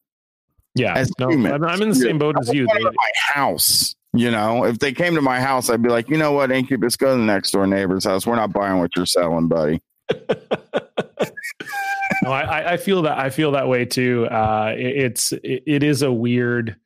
Yeah, 0.75 0.95
As 0.95 1.13
no, 1.21 1.29
humans. 1.29 1.55
I'm, 1.55 1.65
I'm 1.65 1.83
in 1.83 1.91
the 1.91 1.95
same 1.95 2.19
boat 2.19 2.35
as 2.41 2.53
you. 2.53 2.67
Come 2.67 2.79
to 2.79 2.93
my 2.93 3.11
house. 3.33 3.95
You 4.13 4.33
know, 4.33 4.65
if 4.65 4.81
they 4.81 4.93
came 4.93 5.15
to 5.15 5.23
my 5.23 5.41
house, 5.41 5.71
I'd 5.71 5.83
be 5.83 5.89
like, 5.89 6.09
you 6.09 6.17
know 6.17 6.33
what, 6.33 6.51
Incubus, 6.51 6.97
go 6.97 7.13
to 7.13 7.19
the 7.19 7.25
next 7.25 7.53
door 7.53 7.67
neighbor's 7.67 8.05
house. 8.05 8.27
We're 8.27 8.37
not 8.37 8.53
buying 8.53 8.79
what 8.81 8.97
you're 8.97 9.07
selling, 9.07 9.47
buddy. 9.47 9.81
no, 12.23 12.31
I, 12.31 12.75
I 12.75 12.77
feel 12.77 13.03
that 13.03 13.19
I 13.19 13.31
feel 13.31 13.53
that 13.53 13.67
way 13.67 13.85
too. 13.85 14.27
Uh, 14.27 14.75
it, 14.77 14.97
it's 14.97 15.33
it, 15.33 15.65
it 15.67 15.83
is 15.83 16.03
a 16.03 16.13
weird, 16.13 16.77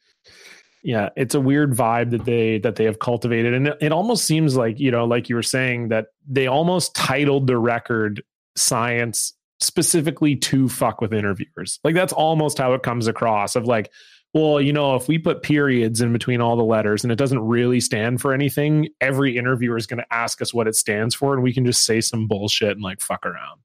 yeah, 0.82 1.10
it's 1.14 1.34
a 1.34 1.40
weird 1.40 1.74
vibe 1.74 2.10
that 2.12 2.24
they 2.24 2.58
that 2.60 2.76
they 2.76 2.84
have 2.84 2.98
cultivated, 2.98 3.52
and 3.52 3.68
it, 3.68 3.76
it 3.82 3.92
almost 3.92 4.24
seems 4.24 4.56
like 4.56 4.80
you 4.80 4.90
know, 4.90 5.04
like 5.04 5.28
you 5.28 5.34
were 5.34 5.42
saying, 5.42 5.88
that 5.88 6.06
they 6.26 6.46
almost 6.46 6.94
titled 6.94 7.46
the 7.46 7.58
record 7.58 8.22
"Science" 8.56 9.34
specifically 9.60 10.36
to 10.36 10.70
fuck 10.70 11.02
with 11.02 11.12
interviewers. 11.12 11.80
Like 11.84 11.94
that's 11.94 12.14
almost 12.14 12.56
how 12.56 12.72
it 12.72 12.82
comes 12.82 13.06
across. 13.06 13.56
Of 13.56 13.66
like, 13.66 13.92
well, 14.32 14.58
you 14.58 14.72
know, 14.72 14.96
if 14.96 15.06
we 15.06 15.18
put 15.18 15.42
periods 15.42 16.00
in 16.00 16.14
between 16.14 16.40
all 16.40 16.56
the 16.56 16.64
letters 16.64 17.04
and 17.04 17.12
it 17.12 17.16
doesn't 17.16 17.40
really 17.40 17.80
stand 17.80 18.22
for 18.22 18.32
anything, 18.32 18.88
every 19.02 19.36
interviewer 19.36 19.76
is 19.76 19.86
going 19.86 20.00
to 20.00 20.14
ask 20.14 20.40
us 20.40 20.54
what 20.54 20.66
it 20.66 20.76
stands 20.76 21.14
for, 21.14 21.34
and 21.34 21.42
we 21.42 21.52
can 21.52 21.66
just 21.66 21.84
say 21.84 22.00
some 22.00 22.26
bullshit 22.26 22.70
and 22.70 22.82
like 22.82 23.02
fuck 23.02 23.26
around. 23.26 23.60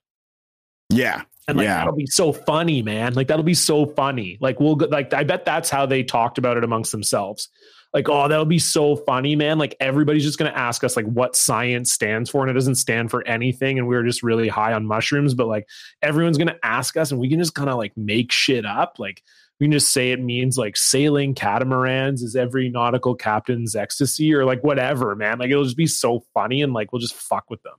Yeah. 0.92 1.24
And 1.48 1.58
like 1.58 1.66
Yeah. 1.66 1.78
that'll 1.80 1.96
be 1.96 2.06
so 2.08 2.32
funny, 2.34 2.82
man. 2.82 3.14
Like 3.14 3.28
that'll 3.28 3.44
be 3.44 3.54
so 3.54 3.86
funny. 3.86 4.38
Like 4.40 4.60
we'll 4.60 4.76
go, 4.76 4.86
like 4.88 5.14
I 5.14 5.24
bet 5.24 5.46
that's 5.46 5.70
how 5.70 5.86
they 5.86 6.04
talked 6.04 6.38
about 6.38 6.58
it 6.58 6.64
amongst 6.64 6.92
themselves. 6.92 7.50
Like, 7.94 8.08
oh, 8.08 8.30
that'll 8.30 8.46
be 8.46 8.60
so 8.60 8.96
funny, 8.96 9.36
man. 9.36 9.58
Like 9.58 9.76
everybody's 9.82 10.24
just 10.24 10.38
gonna 10.40 10.52
ask 10.52 10.84
us 10.84 10.96
like 10.96 11.06
what 11.06 11.36
science 11.36 11.92
stands 11.92 12.30
for, 12.30 12.42
and 12.42 12.50
it 12.50 12.54
doesn't 12.54 12.76
stand 12.76 13.12
for 13.12 13.28
anything. 13.28 13.80
And 13.80 13.88
we 13.88 13.98
are 13.98 14.04
just 14.04 14.24
really 14.24 14.48
high 14.48 14.72
on 14.74 14.86
mushrooms, 14.86 15.34
but 15.34 15.48
like 15.48 15.68
everyone's 16.02 16.38
gonna 16.38 16.58
ask 16.64 16.96
us, 16.96 17.12
and 17.12 17.20
we 17.20 17.28
can 17.30 17.40
just 17.40 17.54
kind 17.54 17.70
of 17.70 17.78
like 17.78 17.92
make 17.98 18.32
shit 18.32 18.66
up. 18.66 18.96
Like 18.98 19.22
we 19.60 19.66
can 19.66 19.74
just 19.74 19.92
say 19.92 20.12
it 20.12 20.22
means 20.22 20.58
like 20.58 20.78
sailing 20.78 21.36
catamarans 21.36 22.24
is 22.24 22.36
every 22.36 22.70
nautical 22.70 23.14
captain's 23.14 23.76
ecstasy, 23.76 24.34
or 24.34 24.46
like 24.46 24.64
whatever, 24.64 25.14
man. 25.16 25.38
Like 25.40 25.52
it'll 25.52 25.66
just 25.66 25.76
be 25.76 25.88
so 25.88 26.24
funny, 26.34 26.62
and 26.62 26.72
like 26.72 26.94
we'll 26.94 27.02
just 27.02 27.16
fuck 27.16 27.50
with 27.50 27.62
them. 27.64 27.76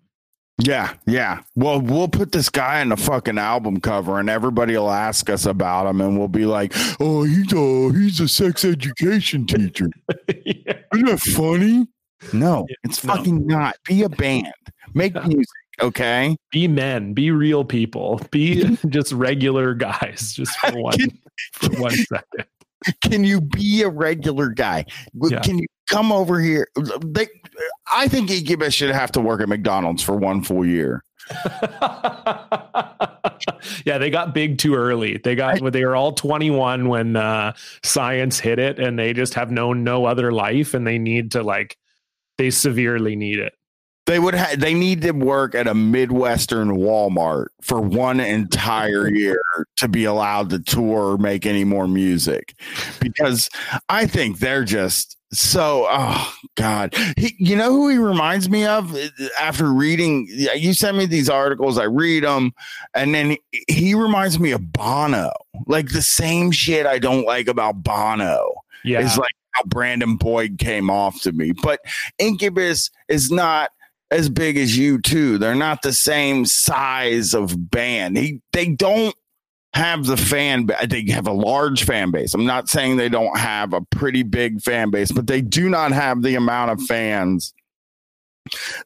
Yeah, 0.64 0.94
yeah. 1.06 1.40
Well, 1.56 1.80
we'll 1.80 2.08
put 2.08 2.32
this 2.32 2.48
guy 2.48 2.80
in 2.80 2.90
the 2.90 2.96
fucking 2.96 3.38
album 3.38 3.80
cover, 3.80 4.18
and 4.18 4.30
everybody 4.30 4.76
will 4.76 4.90
ask 4.90 5.28
us 5.28 5.46
about 5.46 5.86
him, 5.86 6.00
and 6.00 6.18
we'll 6.18 6.28
be 6.28 6.46
like, 6.46 6.72
"Oh, 7.00 7.24
he's 7.24 7.52
a 7.52 7.56
oh, 7.56 7.90
he's 7.90 8.20
a 8.20 8.28
sex 8.28 8.64
education 8.64 9.46
teacher. 9.46 9.90
yeah. 10.44 10.74
Isn't 10.94 11.06
that 11.06 11.20
funny?" 11.20 11.88
No, 12.32 12.66
it's 12.84 13.02
no. 13.02 13.14
fucking 13.14 13.46
not. 13.46 13.76
Be 13.86 14.02
a 14.02 14.08
band. 14.08 14.52
Make 14.94 15.14
music, 15.26 15.46
okay? 15.80 16.36
be 16.50 16.68
men, 16.68 17.14
be 17.14 17.30
real 17.30 17.64
people, 17.64 18.20
be 18.30 18.76
just 18.88 19.12
regular 19.12 19.74
guys, 19.74 20.34
just 20.34 20.56
for 20.58 20.72
one 20.80 20.98
for 21.52 21.80
one 21.80 21.92
second. 21.92 22.46
Can 23.02 23.24
you 23.24 23.40
be 23.40 23.82
a 23.82 23.88
regular 23.88 24.48
guy? 24.50 24.84
Yeah. 25.14 25.40
Can 25.40 25.58
you 25.58 25.66
come 25.88 26.12
over 26.12 26.40
here? 26.40 26.68
They, 27.04 27.28
I 27.92 28.08
think 28.08 28.30
Incubus 28.30 28.74
should 28.74 28.90
have 28.90 29.12
to 29.12 29.20
work 29.20 29.40
at 29.40 29.48
McDonald's 29.48 30.02
for 30.02 30.16
one 30.16 30.42
full 30.42 30.64
year. 30.64 31.04
yeah, 33.84 33.98
they 33.98 34.10
got 34.10 34.34
big 34.34 34.58
too 34.58 34.74
early. 34.74 35.18
They 35.18 35.34
got 35.34 35.72
they 35.72 35.84
were 35.84 35.94
all 35.94 36.12
21 36.12 36.88
when 36.88 37.16
uh 37.16 37.52
science 37.82 38.40
hit 38.40 38.58
it 38.58 38.78
and 38.78 38.98
they 38.98 39.12
just 39.12 39.34
have 39.34 39.50
known 39.50 39.84
no 39.84 40.04
other 40.04 40.32
life 40.32 40.74
and 40.74 40.86
they 40.86 40.98
need 40.98 41.32
to 41.32 41.42
like 41.42 41.76
they 42.38 42.50
severely 42.50 43.14
need 43.14 43.38
it. 43.38 43.54
They 44.06 44.18
would 44.18 44.34
ha- 44.34 44.56
they 44.58 44.74
need 44.74 45.02
to 45.02 45.12
work 45.12 45.54
at 45.54 45.68
a 45.68 45.74
Midwestern 45.74 46.70
Walmart 46.70 47.46
for 47.60 47.80
one 47.80 48.18
entire 48.18 49.08
year 49.14 49.40
to 49.76 49.86
be 49.86 50.04
allowed 50.04 50.50
to 50.50 50.58
tour 50.58 51.12
or 51.12 51.18
make 51.18 51.46
any 51.46 51.62
more 51.62 51.86
music. 51.86 52.54
Because 53.00 53.48
I 53.88 54.06
think 54.06 54.40
they're 54.40 54.64
just 54.64 55.16
so 55.32 55.86
oh 55.88 56.32
god. 56.56 56.94
He, 57.16 57.34
you 57.38 57.56
know 57.56 57.70
who 57.72 57.88
he 57.88 57.96
reminds 57.96 58.48
me 58.48 58.66
of 58.66 58.96
after 59.40 59.72
reading 59.72 60.26
you 60.30 60.74
sent 60.74 60.96
me 60.96 61.06
these 61.06 61.28
articles 61.30 61.78
I 61.78 61.84
read 61.84 62.24
them 62.24 62.52
and 62.94 63.14
then 63.14 63.36
he, 63.50 63.64
he 63.68 63.94
reminds 63.94 64.38
me 64.38 64.50
of 64.52 64.72
Bono. 64.72 65.32
Like 65.66 65.92
the 65.92 66.02
same 66.02 66.50
shit 66.50 66.86
I 66.86 66.98
don't 66.98 67.24
like 67.24 67.48
about 67.48 67.82
Bono 67.82 68.52
Yeah. 68.84 69.00
is 69.00 69.16
like 69.16 69.32
how 69.52 69.62
Brandon 69.64 70.16
Boyd 70.16 70.58
came 70.58 70.90
off 70.90 71.20
to 71.22 71.32
me. 71.32 71.52
But 71.62 71.80
Incubus 72.18 72.90
is 73.08 73.30
not 73.30 73.70
as 74.10 74.28
big 74.28 74.58
as 74.58 74.76
U2. 74.76 75.38
They're 75.38 75.54
not 75.54 75.80
the 75.82 75.92
same 75.94 76.44
size 76.44 77.32
of 77.32 77.70
band. 77.70 78.18
He 78.18 78.40
they 78.52 78.68
don't 78.68 79.14
have 79.74 80.04
the 80.04 80.16
fan 80.16 80.68
they 80.86 81.04
have 81.10 81.26
a 81.26 81.32
large 81.32 81.84
fan 81.84 82.10
base. 82.10 82.34
I'm 82.34 82.44
not 82.44 82.68
saying 82.68 82.96
they 82.96 83.08
don't 83.08 83.36
have 83.38 83.72
a 83.72 83.80
pretty 83.80 84.22
big 84.22 84.60
fan 84.60 84.90
base, 84.90 85.10
but 85.10 85.26
they 85.26 85.40
do 85.40 85.68
not 85.68 85.92
have 85.92 86.22
the 86.22 86.34
amount 86.34 86.72
of 86.72 86.82
fans 86.82 87.54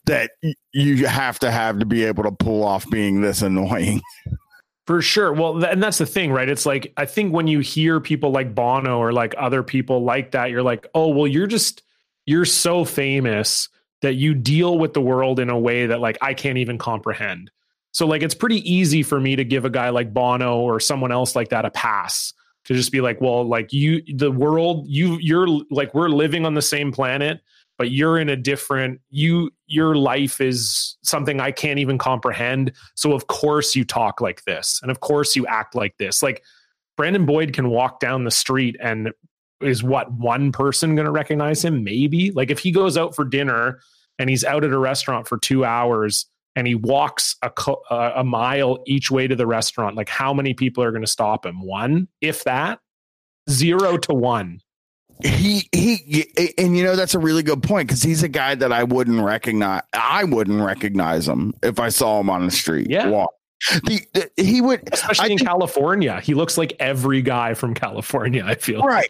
that 0.05 0.31
you 0.73 1.07
have 1.07 1.39
to 1.41 1.51
have 1.51 1.79
to 1.81 1.87
be 1.87 2.05
able 2.05 2.23
to 2.25 2.33
pull 2.33 2.63
off 2.63 2.89
being 2.91 3.21
this 3.21 3.43
annoying. 3.43 4.01
For 4.87 5.03
sure. 5.03 5.33
Well, 5.33 5.55
th- 5.55 5.73
and 5.73 5.83
that's 5.83 5.99
the 5.99 6.07
thing, 6.07 6.31
right? 6.31 6.49
It's 6.49 6.65
like 6.65 6.93
I 6.97 7.07
think 7.07 7.33
when 7.33 7.49
you 7.49 7.59
hear 7.59 7.99
people 7.99 8.31
like 8.31 8.55
Bono 8.55 8.99
or 8.99 9.13
like 9.13 9.35
other 9.37 9.65
people 9.65 10.05
like 10.05 10.31
that, 10.31 10.51
you're 10.51 10.63
like, 10.63 10.87
oh, 10.95 11.09
well, 11.09 11.27
you're 11.27 11.49
just 11.49 11.83
you're 12.25 12.45
so 12.45 12.85
famous 12.85 13.69
that 14.03 14.15
you 14.15 14.35
deal 14.35 14.79
with 14.79 14.93
the 14.95 15.01
world 15.01 15.41
in 15.41 15.51
a 15.51 15.59
way 15.59 15.87
that 15.87 16.01
like 16.01 16.19
I 16.23 16.35
can't 16.35 16.59
even 16.59 16.79
comprehend. 16.79 17.51
So 17.97 18.07
like 18.07 18.23
it's 18.23 18.35
pretty 18.35 18.59
easy 18.71 19.03
for 19.03 19.19
me 19.19 19.37
to 19.37 19.43
give 19.43 19.65
a 19.65 19.71
guy 19.71 19.89
like 19.89 20.13
Bono 20.13 20.59
or 20.59 20.79
someone 20.81 21.11
else 21.11 21.35
like 21.35 21.49
that 21.49 21.65
a 21.65 21.71
pass 21.71 22.35
to 22.67 22.75
just 22.75 22.93
be 22.93 23.01
like, 23.01 23.23
well, 23.23 23.49
like 23.49 23.73
you 23.73 24.03
the 24.15 24.31
world, 24.31 24.85
you 24.87 25.17
you're 25.19 25.49
like 25.71 25.95
we're 25.95 26.11
living 26.11 26.45
on 26.45 26.53
the 26.53 26.61
same 26.61 26.93
planet, 26.93 27.41
but 27.79 27.93
you're 27.93 28.19
in 28.19 28.29
a 28.29 28.37
different 28.37 29.01
you 29.09 29.51
your 29.67 29.95
life 29.95 30.43
is 30.43 30.99
something 31.05 31.41
I 31.41 31.53
can't 31.53 31.79
even 31.79 31.97
comprehend. 31.97 32.71
So 32.97 33.15
of 33.15 33.29
course 33.29 33.75
you 33.75 33.83
talk 33.83 34.21
like 34.21 34.45
this, 34.45 34.79
and 34.83 34.91
of 34.91 35.01
course 35.01 35.35
you 35.35 35.47
act 35.47 35.75
like 35.75 35.97
this. 35.97 36.23
Like 36.23 36.43
Brandon 36.99 37.25
Boyd 37.25 37.55
can 37.55 37.71
walk 37.71 37.99
down 37.99 38.25
the 38.25 38.31
street 38.31 38.77
and 38.79 39.11
is 39.63 39.83
what 39.83 40.13
one 40.13 40.53
person 40.53 40.97
going 40.97 41.07
to 41.07 41.13
recognize 41.13 41.65
him? 41.65 41.83
Maybe. 41.83 42.31
Like 42.31 42.51
if 42.51 42.59
he 42.59 42.73
goes 42.73 42.99
out 42.99 43.17
for 43.17 43.25
dinner 43.25 43.81
and 44.19 44.29
he's 44.29 44.45
out 44.45 44.65
at 44.65 44.71
a 44.71 44.79
restaurant 44.79 45.27
for 45.27 45.39
two 45.39 45.65
hours 45.65 46.27
and 46.57 46.67
he 46.67 46.75
walks 46.75 47.37
a 47.43 47.53
uh, 47.91 48.13
a 48.17 48.25
mile 48.25 48.83
each 48.87 49.11
way 49.11 49.29
to 49.29 49.37
the 49.37 49.47
restaurant, 49.47 49.95
like 49.95 50.09
how 50.09 50.35
many 50.35 50.55
people 50.55 50.83
are 50.83 50.91
going 50.91 51.05
to 51.05 51.11
stop 51.11 51.47
him? 51.47 51.61
One, 51.65 52.09
if 52.21 52.43
that. 52.45 52.81
Zero 53.49 53.97
to 53.99 54.13
one. 54.15 54.59
he 55.25 55.69
he 55.73 56.27
and 56.59 56.77
you 56.77 56.83
know 56.85 56.97
that's 56.97 57.15
a 57.15 57.19
really 57.19 57.43
good 57.45 57.63
point 57.63 57.87
because 57.89 58.03
he's 58.03 58.23
a 58.25 58.29
guy 58.29 58.55
that 58.57 58.73
I 58.73 58.83
wouldn't 58.83 59.23
recognize. 59.23 59.83
I 59.95 60.25
wouldn't 60.25 60.61
recognize 60.61 61.29
him 61.29 61.55
if 61.63 61.79
I 61.79 61.91
saw 61.91 62.19
him 62.21 62.29
on 62.29 62.45
the 62.45 62.51
street. 62.51 62.91
Yeah. 62.91 63.07
walk. 63.09 63.31
The, 63.85 64.01
the- 64.13 64.31
he 64.37 64.61
would 64.61 64.93
Especially 64.93 65.23
I 65.23 65.33
in 65.33 65.39
think- 65.39 65.49
California, 65.49 66.21
he 66.21 66.35
looks 66.35 66.59
like 66.59 66.75
every 66.81 67.23
guy 67.23 67.55
from 67.55 67.73
California. 67.73 68.45
I 68.45 68.57
feel 68.57 68.83
right, 68.83 69.09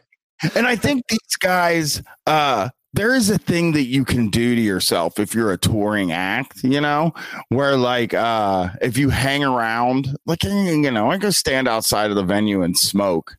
and 0.55 0.67
I 0.67 0.77
think 0.77 1.05
these 1.09 1.37
guys. 1.41 2.03
uh 2.27 2.69
there 2.97 3.15
is 3.15 3.31
a 3.31 3.39
thing 3.39 3.73
that 3.73 3.85
you 3.85 4.05
can 4.05 4.29
do 4.29 4.55
to 4.55 4.61
yourself 4.61 5.19
if 5.19 5.35
you're 5.35 5.53
a 5.53 5.59
touring 5.59 6.13
act, 6.13 6.65
you 6.65 6.81
know, 6.81 7.13
where 7.51 7.77
like 7.77 8.15
uh 8.15 8.69
if 8.81 8.99
you 8.99 9.11
hang 9.11 9.45
around, 9.45 10.17
like 10.27 10.43
you 10.43 10.91
know, 10.91 11.11
I 11.11 11.19
go 11.19 11.31
stand 11.31 11.69
outside 11.69 12.11
of 12.11 12.17
the 12.17 12.25
venue 12.25 12.63
and 12.63 12.77
smoke 12.77 13.37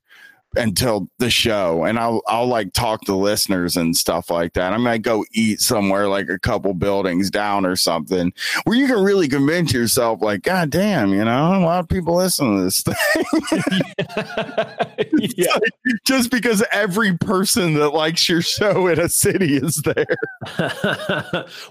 until 0.57 1.09
the 1.19 1.29
show 1.29 1.83
and 1.83 1.99
I'll 1.99 2.21
I'll 2.27 2.47
like 2.47 2.73
talk 2.73 3.01
to 3.01 3.15
listeners 3.15 3.77
and 3.77 3.95
stuff 3.95 4.29
like 4.29 4.53
that. 4.53 4.73
I 4.73 4.77
might 4.77 5.01
go 5.01 5.25
eat 5.33 5.61
somewhere 5.61 6.07
like 6.07 6.29
a 6.29 6.39
couple 6.39 6.73
buildings 6.73 7.29
down 7.29 7.65
or 7.65 7.75
something 7.75 8.33
where 8.63 8.77
you 8.77 8.87
can 8.87 9.03
really 9.03 9.27
convince 9.27 9.73
yourself 9.73 10.21
like 10.21 10.43
god 10.43 10.69
damn, 10.69 11.13
you 11.13 11.23
know, 11.23 11.55
a 11.55 11.59
lot 11.59 11.79
of 11.79 11.89
people 11.89 12.15
listen 12.15 12.57
to 12.57 12.63
this 12.63 12.81
thing 12.81 12.95
yeah. 15.35 15.57
just 16.05 16.31
because 16.31 16.63
every 16.71 17.17
person 17.17 17.75
that 17.75 17.89
likes 17.89 18.27
your 18.27 18.41
show 18.41 18.87
in 18.87 18.99
a 18.99 19.09
city 19.09 19.57
is 19.57 19.81
there. 19.83 20.05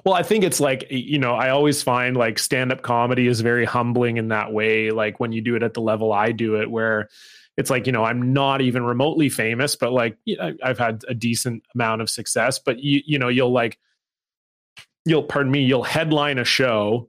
well, 0.05 0.15
I 0.15 0.23
think 0.23 0.45
it's 0.45 0.61
like, 0.61 0.87
you 0.91 1.19
know, 1.19 1.35
I 1.35 1.51
always 1.51 1.83
find 1.83 2.17
like 2.17 2.39
stand 2.39 2.73
up 2.73 2.83
comedy 2.83 3.27
is 3.27 3.41
very 3.41 3.65
humbling 3.65 4.17
in 4.17 4.29
that 4.29 4.53
way. 4.53 4.91
Like 4.91 5.21
when 5.21 5.33
you 5.33 5.41
do 5.41 5.57
it 5.57 5.63
at 5.63 5.75
the 5.75 5.81
level 5.81 6.13
I 6.13 6.33
do 6.33 6.61
it, 6.61 6.71
where 6.71 7.09
it's 7.57 7.70
like 7.70 7.87
you 7.87 7.93
know 7.93 8.05
i'm 8.05 8.33
not 8.33 8.61
even 8.61 8.85
remotely 8.85 9.28
famous 9.28 9.77
but 9.77 9.93
like 9.93 10.16
you 10.24 10.37
know, 10.37 10.55
i've 10.62 10.78
had 10.78 11.03
a 11.09 11.15
decent 11.15 11.62
amount 11.74 12.01
of 12.01 12.11
success 12.11 12.59
but 12.59 12.78
you 12.81 13.01
you 13.07 13.19
know 13.19 13.28
you'll 13.28 13.53
like 13.53 13.78
you'll 15.05 15.23
pardon 15.23 15.51
me 15.51 15.62
you'll 15.62 15.83
headline 15.85 16.39
a 16.39 16.45
show 16.45 17.09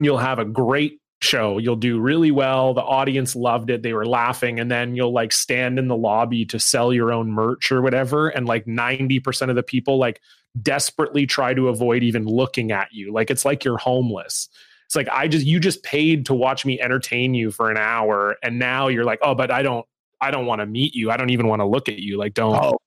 you'll 0.00 0.18
have 0.18 0.38
a 0.38 0.44
great 0.44 1.00
show 1.22 1.58
you'll 1.58 1.76
do 1.76 1.98
really 1.98 2.30
well 2.30 2.74
the 2.74 2.82
audience 2.82 3.34
loved 3.34 3.70
it 3.70 3.82
they 3.82 3.94
were 3.94 4.06
laughing 4.06 4.60
and 4.60 4.70
then 4.70 4.94
you'll 4.94 5.12
like 5.12 5.32
stand 5.32 5.78
in 5.78 5.88
the 5.88 5.96
lobby 5.96 6.44
to 6.44 6.58
sell 6.58 6.92
your 6.92 7.12
own 7.12 7.30
merch 7.30 7.72
or 7.72 7.80
whatever 7.80 8.28
and 8.28 8.46
like 8.46 8.66
90% 8.66 9.48
of 9.48 9.56
the 9.56 9.62
people 9.62 9.96
like 9.96 10.20
desperately 10.60 11.26
try 11.26 11.54
to 11.54 11.68
avoid 11.68 12.02
even 12.02 12.26
looking 12.26 12.72
at 12.72 12.92
you. 12.92 13.12
Like 13.12 13.30
it's 13.30 13.44
like 13.44 13.64
you're 13.64 13.78
homeless 13.78 14.48
it's 14.94 15.08
like 15.08 15.14
I 15.14 15.26
just 15.26 15.44
you 15.44 15.58
just 15.58 15.82
paid 15.82 16.26
to 16.26 16.34
watch 16.34 16.64
me 16.64 16.80
entertain 16.80 17.34
you 17.34 17.50
for 17.50 17.70
an 17.70 17.76
hour, 17.76 18.36
and 18.42 18.58
now 18.58 18.88
you're 18.88 19.04
like, 19.04 19.18
oh, 19.22 19.34
but 19.34 19.50
I 19.50 19.62
don't 19.62 19.84
I 20.20 20.30
don't 20.30 20.46
want 20.46 20.60
to 20.60 20.66
meet 20.66 20.94
you. 20.94 21.10
I 21.10 21.16
don't 21.16 21.30
even 21.30 21.48
want 21.48 21.60
to 21.60 21.66
look 21.66 21.88
at 21.88 21.98
you. 21.98 22.16
Like, 22.16 22.34
don't. 22.34 22.56
Oh. 22.56 22.78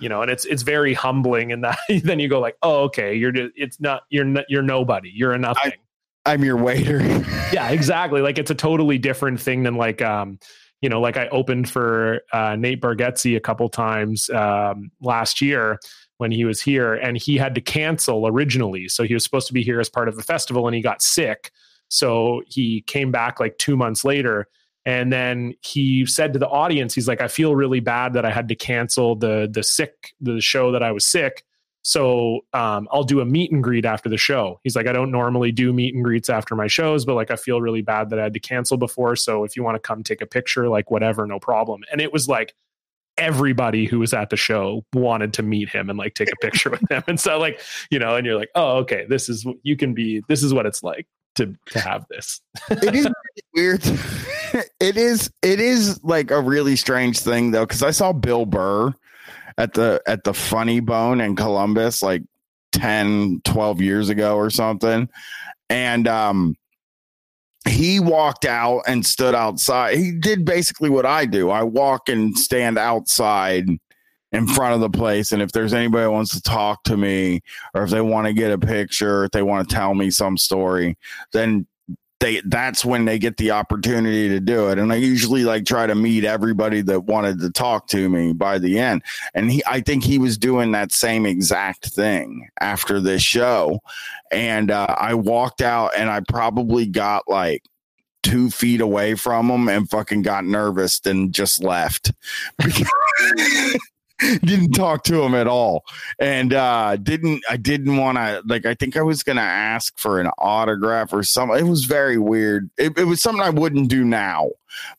You 0.00 0.08
know, 0.08 0.22
and 0.22 0.30
it's 0.30 0.44
it's 0.44 0.62
very 0.62 0.94
humbling, 0.94 1.52
and 1.52 1.62
that 1.64 1.78
then 2.04 2.18
you 2.20 2.28
go 2.28 2.40
like, 2.40 2.56
oh, 2.62 2.84
okay, 2.84 3.14
you're 3.14 3.32
just, 3.32 3.52
it's 3.56 3.80
not 3.80 4.02
you're 4.10 4.24
not, 4.24 4.44
you're 4.48 4.62
nobody, 4.62 5.10
you're 5.14 5.32
a 5.32 5.38
nothing. 5.38 5.72
I, 6.24 6.32
I'm 6.32 6.44
your 6.44 6.56
waiter. 6.56 7.00
yeah, 7.52 7.70
exactly. 7.70 8.20
Like 8.20 8.38
it's 8.38 8.50
a 8.50 8.54
totally 8.54 8.98
different 8.98 9.40
thing 9.40 9.62
than 9.62 9.74
like 9.74 10.02
um, 10.02 10.38
you 10.80 10.88
know, 10.88 11.00
like 11.00 11.16
I 11.16 11.28
opened 11.28 11.68
for 11.68 12.20
uh, 12.32 12.56
Nate 12.56 12.80
Bargatze 12.80 13.36
a 13.36 13.40
couple 13.40 13.68
times 13.68 14.30
um, 14.30 14.90
last 15.00 15.40
year, 15.40 15.78
when 16.20 16.30
he 16.30 16.44
was 16.44 16.60
here 16.60 16.92
and 16.94 17.16
he 17.16 17.38
had 17.38 17.54
to 17.54 17.62
cancel 17.62 18.26
originally. 18.26 18.88
So 18.88 19.04
he 19.04 19.14
was 19.14 19.24
supposed 19.24 19.46
to 19.46 19.54
be 19.54 19.62
here 19.62 19.80
as 19.80 19.88
part 19.88 20.06
of 20.06 20.16
the 20.16 20.22
festival 20.22 20.68
and 20.68 20.76
he 20.76 20.82
got 20.82 21.00
sick. 21.00 21.50
So 21.88 22.42
he 22.46 22.82
came 22.82 23.10
back 23.10 23.40
like 23.40 23.56
two 23.56 23.74
months 23.74 24.04
later. 24.04 24.46
And 24.84 25.10
then 25.10 25.54
he 25.62 26.04
said 26.04 26.34
to 26.34 26.38
the 26.38 26.48
audience, 26.48 26.94
he's 26.94 27.08
like, 27.08 27.22
I 27.22 27.28
feel 27.28 27.56
really 27.56 27.80
bad 27.80 28.12
that 28.12 28.26
I 28.26 28.30
had 28.30 28.48
to 28.48 28.54
cancel 28.54 29.16
the 29.16 29.48
the 29.50 29.62
sick 29.62 30.14
the 30.20 30.42
show 30.42 30.72
that 30.72 30.82
I 30.82 30.92
was 30.92 31.06
sick. 31.06 31.42
So 31.82 32.40
um, 32.52 32.86
I'll 32.92 33.04
do 33.04 33.20
a 33.20 33.24
meet 33.24 33.50
and 33.50 33.62
greet 33.62 33.86
after 33.86 34.10
the 34.10 34.18
show. 34.18 34.60
He's 34.62 34.76
like, 34.76 34.86
I 34.86 34.92
don't 34.92 35.10
normally 35.10 35.52
do 35.52 35.72
meet 35.72 35.94
and 35.94 36.04
greets 36.04 36.28
after 36.28 36.54
my 36.54 36.66
shows, 36.66 37.06
but 37.06 37.14
like 37.14 37.30
I 37.30 37.36
feel 37.36 37.62
really 37.62 37.80
bad 37.80 38.10
that 38.10 38.18
I 38.18 38.24
had 38.24 38.34
to 38.34 38.40
cancel 38.40 38.76
before. 38.76 39.16
So 39.16 39.44
if 39.44 39.56
you 39.56 39.62
want 39.62 39.76
to 39.76 39.80
come 39.80 40.02
take 40.02 40.20
a 40.20 40.26
picture, 40.26 40.68
like 40.68 40.90
whatever, 40.90 41.26
no 41.26 41.38
problem. 41.38 41.82
And 41.90 42.02
it 42.02 42.12
was 42.12 42.28
like 42.28 42.54
everybody 43.20 43.84
who 43.84 43.98
was 43.98 44.12
at 44.12 44.30
the 44.30 44.36
show 44.36 44.84
wanted 44.94 45.34
to 45.34 45.42
meet 45.42 45.68
him 45.68 45.90
and 45.90 45.98
like 45.98 46.14
take 46.14 46.32
a 46.32 46.36
picture 46.36 46.70
with 46.70 46.90
him. 46.90 47.02
And 47.06 47.20
so 47.20 47.38
like, 47.38 47.60
you 47.90 47.98
know, 47.98 48.16
and 48.16 48.26
you're 48.26 48.36
like, 48.36 48.50
oh, 48.54 48.78
okay, 48.78 49.06
this 49.08 49.28
is 49.28 49.44
what 49.44 49.56
you 49.62 49.76
can 49.76 49.94
be 49.94 50.22
this 50.28 50.42
is 50.42 50.52
what 50.52 50.66
it's 50.66 50.82
like 50.82 51.06
to 51.36 51.54
to 51.66 51.80
have 51.80 52.06
this. 52.08 52.40
it 52.70 52.94
is 52.94 53.08
weird. 53.54 53.82
it 54.80 54.96
is 54.96 55.30
it 55.42 55.60
is 55.60 56.02
like 56.02 56.30
a 56.30 56.40
really 56.40 56.76
strange 56.76 57.20
thing 57.20 57.50
though, 57.50 57.66
because 57.66 57.82
I 57.82 57.90
saw 57.90 58.12
Bill 58.12 58.46
Burr 58.46 58.92
at 59.58 59.74
the 59.74 60.02
at 60.06 60.24
the 60.24 60.34
funny 60.34 60.80
bone 60.80 61.20
in 61.20 61.36
Columbus 61.36 62.02
like 62.02 62.22
10, 62.72 63.42
12 63.44 63.80
years 63.80 64.08
ago 64.08 64.36
or 64.36 64.50
something. 64.50 65.08
And 65.68 66.08
um 66.08 66.56
he 67.68 68.00
walked 68.00 68.44
out 68.44 68.82
and 68.86 69.04
stood 69.04 69.34
outside. 69.34 69.96
He 69.98 70.12
did 70.12 70.44
basically 70.44 70.90
what 70.90 71.06
I 71.06 71.26
do. 71.26 71.50
I 71.50 71.62
walk 71.62 72.08
and 72.08 72.36
stand 72.38 72.78
outside 72.78 73.68
in 74.32 74.46
front 74.46 74.74
of 74.74 74.80
the 74.80 74.90
place. 74.90 75.32
And 75.32 75.42
if 75.42 75.52
there's 75.52 75.74
anybody 75.74 76.04
who 76.04 76.12
wants 76.12 76.32
to 76.34 76.42
talk 76.42 76.84
to 76.84 76.96
me 76.96 77.42
or 77.74 77.82
if 77.82 77.90
they 77.90 78.00
want 78.00 78.26
to 78.28 78.32
get 78.32 78.52
a 78.52 78.58
picture, 78.58 79.24
if 79.24 79.32
they 79.32 79.42
want 79.42 79.68
to 79.68 79.74
tell 79.74 79.94
me 79.94 80.10
some 80.10 80.38
story, 80.38 80.96
then 81.32 81.66
they 82.20 82.40
that's 82.44 82.84
when 82.84 83.06
they 83.06 83.18
get 83.18 83.38
the 83.38 83.50
opportunity 83.50 84.28
to 84.28 84.40
do 84.40 84.68
it. 84.68 84.78
And 84.78 84.92
I 84.92 84.96
usually 84.96 85.44
like 85.44 85.64
try 85.64 85.86
to 85.86 85.94
meet 85.94 86.24
everybody 86.24 86.82
that 86.82 87.00
wanted 87.00 87.40
to 87.40 87.50
talk 87.50 87.88
to 87.88 88.08
me 88.08 88.32
by 88.32 88.58
the 88.58 88.78
end. 88.78 89.02
And 89.34 89.50
he 89.50 89.62
I 89.66 89.80
think 89.80 90.04
he 90.04 90.18
was 90.18 90.38
doing 90.38 90.72
that 90.72 90.92
same 90.92 91.26
exact 91.26 91.86
thing 91.86 92.48
after 92.60 93.00
this 93.00 93.22
show. 93.22 93.80
And 94.30 94.70
uh, 94.70 94.94
I 94.98 95.14
walked 95.14 95.62
out 95.62 95.92
and 95.96 96.08
I 96.08 96.20
probably 96.20 96.86
got 96.86 97.24
like 97.26 97.64
two 98.22 98.50
feet 98.50 98.82
away 98.82 99.14
from 99.14 99.50
him 99.50 99.68
and 99.68 99.88
fucking 99.88 100.22
got 100.22 100.44
nervous 100.44 101.00
and 101.06 101.32
just 101.32 101.62
left. 101.62 102.12
didn't 104.44 104.72
talk 104.72 105.04
to 105.04 105.22
him 105.22 105.34
at 105.34 105.46
all. 105.46 105.84
And 106.18 106.52
uh 106.52 106.96
didn't 106.96 107.42
i 107.48 107.56
didn't 107.56 107.96
want 107.96 108.18
to 108.18 108.42
like 108.46 108.66
i 108.66 108.74
think 108.74 108.96
i 108.96 109.02
was 109.02 109.22
gonna 109.22 109.40
ask 109.40 109.98
for 109.98 110.20
an 110.20 110.28
autograph 110.38 111.12
or 111.12 111.22
something 111.22 111.58
it 111.58 111.68
was 111.68 111.84
very 111.84 112.18
weird. 112.18 112.70
It, 112.78 112.98
it 112.98 113.04
was 113.04 113.22
something 113.22 113.42
i 113.42 113.50
wouldn't 113.50 113.88
do 113.88 114.04
now 114.04 114.50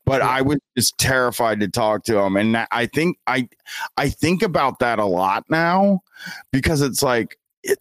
but 0.05 0.21
i 0.21 0.41
was 0.41 0.57
just 0.77 0.97
terrified 0.97 1.59
to 1.61 1.67
talk 1.67 2.03
to 2.05 2.17
him. 2.17 2.35
And 2.35 2.57
i 2.71 2.85
think 2.85 3.17
i 3.27 3.47
i 3.97 4.09
think 4.09 4.41
about 4.41 4.79
that 4.79 4.99
a 4.99 5.05
lot 5.05 5.45
now 5.49 6.01
because 6.51 6.81
it's 6.81 7.03
like 7.03 7.37
it, 7.63 7.79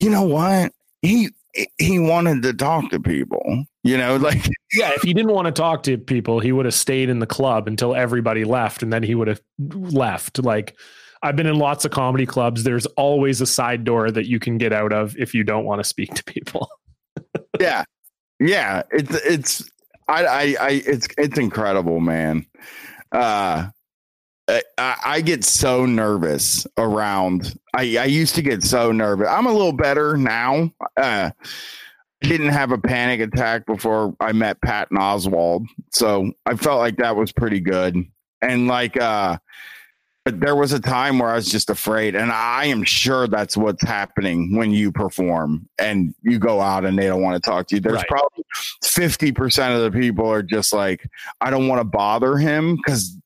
you 0.00 0.10
know 0.10 0.22
what? 0.22 0.72
He 1.02 1.30
he 1.78 1.98
wanted 1.98 2.42
to 2.42 2.52
talk 2.52 2.90
to 2.90 3.00
people 3.00 3.64
you 3.82 3.96
know 3.96 4.16
like 4.28 4.48
yeah 4.72 4.90
if 4.94 5.02
he 5.02 5.12
didn't 5.12 5.32
want 5.32 5.46
to 5.46 5.52
talk 5.52 5.82
to 5.82 5.98
people 5.98 6.40
he 6.40 6.52
would 6.52 6.64
have 6.64 6.74
stayed 6.74 7.08
in 7.08 7.18
the 7.18 7.26
club 7.26 7.66
until 7.66 7.94
everybody 7.94 8.44
left 8.44 8.82
and 8.82 8.92
then 8.92 9.02
he 9.02 9.14
would 9.14 9.28
have 9.28 9.40
left. 9.58 10.42
Like 10.42 10.76
i've 11.22 11.36
been 11.36 11.46
in 11.46 11.58
lots 11.58 11.84
of 11.84 11.90
comedy 11.90 12.26
clubs. 12.26 12.62
There's 12.62 12.86
always 12.86 13.40
a 13.40 13.46
side 13.46 13.84
door 13.84 14.10
that 14.10 14.26
you 14.26 14.38
can 14.38 14.58
get 14.58 14.72
out 14.72 14.92
of 14.92 15.16
if 15.16 15.34
you 15.34 15.44
don't 15.44 15.64
want 15.64 15.80
to 15.80 15.84
speak 15.84 16.14
to 16.14 16.24
people. 16.24 16.68
Yeah. 17.60 17.84
Yeah 18.38 18.84
it's 18.90 19.14
it's 19.16 19.70
I, 20.08 20.24
I 20.24 20.56
i 20.60 20.82
it's 20.86 21.08
it's 21.18 21.38
incredible 21.38 22.00
man. 22.00 22.46
Uh 23.12 23.68
I, 24.78 24.96
I 25.04 25.20
get 25.20 25.44
so 25.44 25.86
nervous 25.86 26.66
around. 26.76 27.58
I, 27.74 27.96
I 27.98 28.04
used 28.04 28.34
to 28.34 28.42
get 28.42 28.62
so 28.62 28.92
nervous. 28.92 29.28
I'm 29.28 29.46
a 29.46 29.52
little 29.52 29.72
better 29.72 30.16
now. 30.16 30.72
Uh, 30.96 31.30
didn't 32.22 32.48
have 32.48 32.72
a 32.72 32.78
panic 32.78 33.20
attack 33.20 33.64
before 33.64 34.14
I 34.20 34.32
met 34.32 34.60
Patton 34.60 34.98
Oswalt, 34.98 35.66
so 35.90 36.32
I 36.44 36.54
felt 36.54 36.78
like 36.78 36.96
that 36.98 37.16
was 37.16 37.32
pretty 37.32 37.60
good. 37.60 37.96
And 38.42 38.68
like, 38.68 39.00
uh, 39.00 39.38
but 40.26 40.38
there 40.38 40.54
was 40.54 40.72
a 40.72 40.80
time 40.80 41.18
where 41.18 41.30
I 41.30 41.36
was 41.36 41.50
just 41.50 41.70
afraid, 41.70 42.14
and 42.14 42.30
I 42.30 42.66
am 42.66 42.84
sure 42.84 43.26
that's 43.26 43.56
what's 43.56 43.82
happening 43.82 44.54
when 44.54 44.70
you 44.70 44.92
perform 44.92 45.66
and 45.78 46.14
you 46.22 46.38
go 46.38 46.60
out 46.60 46.84
and 46.84 46.98
they 46.98 47.06
don't 47.06 47.22
want 47.22 47.42
to 47.42 47.50
talk 47.50 47.68
to 47.68 47.76
you. 47.76 47.80
There's 47.80 47.96
right. 47.96 48.08
probably 48.08 48.44
fifty 48.84 49.32
percent 49.32 49.74
of 49.74 49.90
the 49.90 49.98
people 49.98 50.30
are 50.30 50.42
just 50.42 50.74
like, 50.74 51.08
I 51.40 51.48
don't 51.48 51.68
want 51.68 51.80
to 51.80 51.84
bother 51.84 52.36
him 52.36 52.76
because 52.76 53.16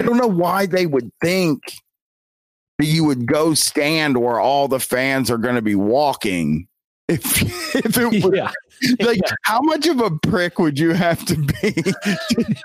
I 0.00 0.04
don't 0.04 0.16
know 0.16 0.28
why 0.28 0.66
they 0.66 0.86
would 0.86 1.10
think 1.20 1.74
that 2.78 2.86
you 2.86 3.04
would 3.04 3.26
go 3.26 3.54
stand 3.54 4.16
where 4.18 4.38
all 4.38 4.68
the 4.68 4.80
fans 4.80 5.30
are 5.30 5.38
going 5.38 5.56
to 5.56 5.62
be 5.62 5.74
walking. 5.74 6.66
If, 7.10 7.74
if 7.74 7.96
it 7.96 8.04
was 8.22 8.34
yeah. 8.34 8.50
like, 9.00 9.18
yeah. 9.24 9.32
how 9.44 9.62
much 9.62 9.86
of 9.86 9.98
a 10.02 10.10
prick 10.10 10.58
would 10.58 10.78
you 10.78 10.92
have 10.92 11.24
to 11.24 11.36
be? 11.36 11.94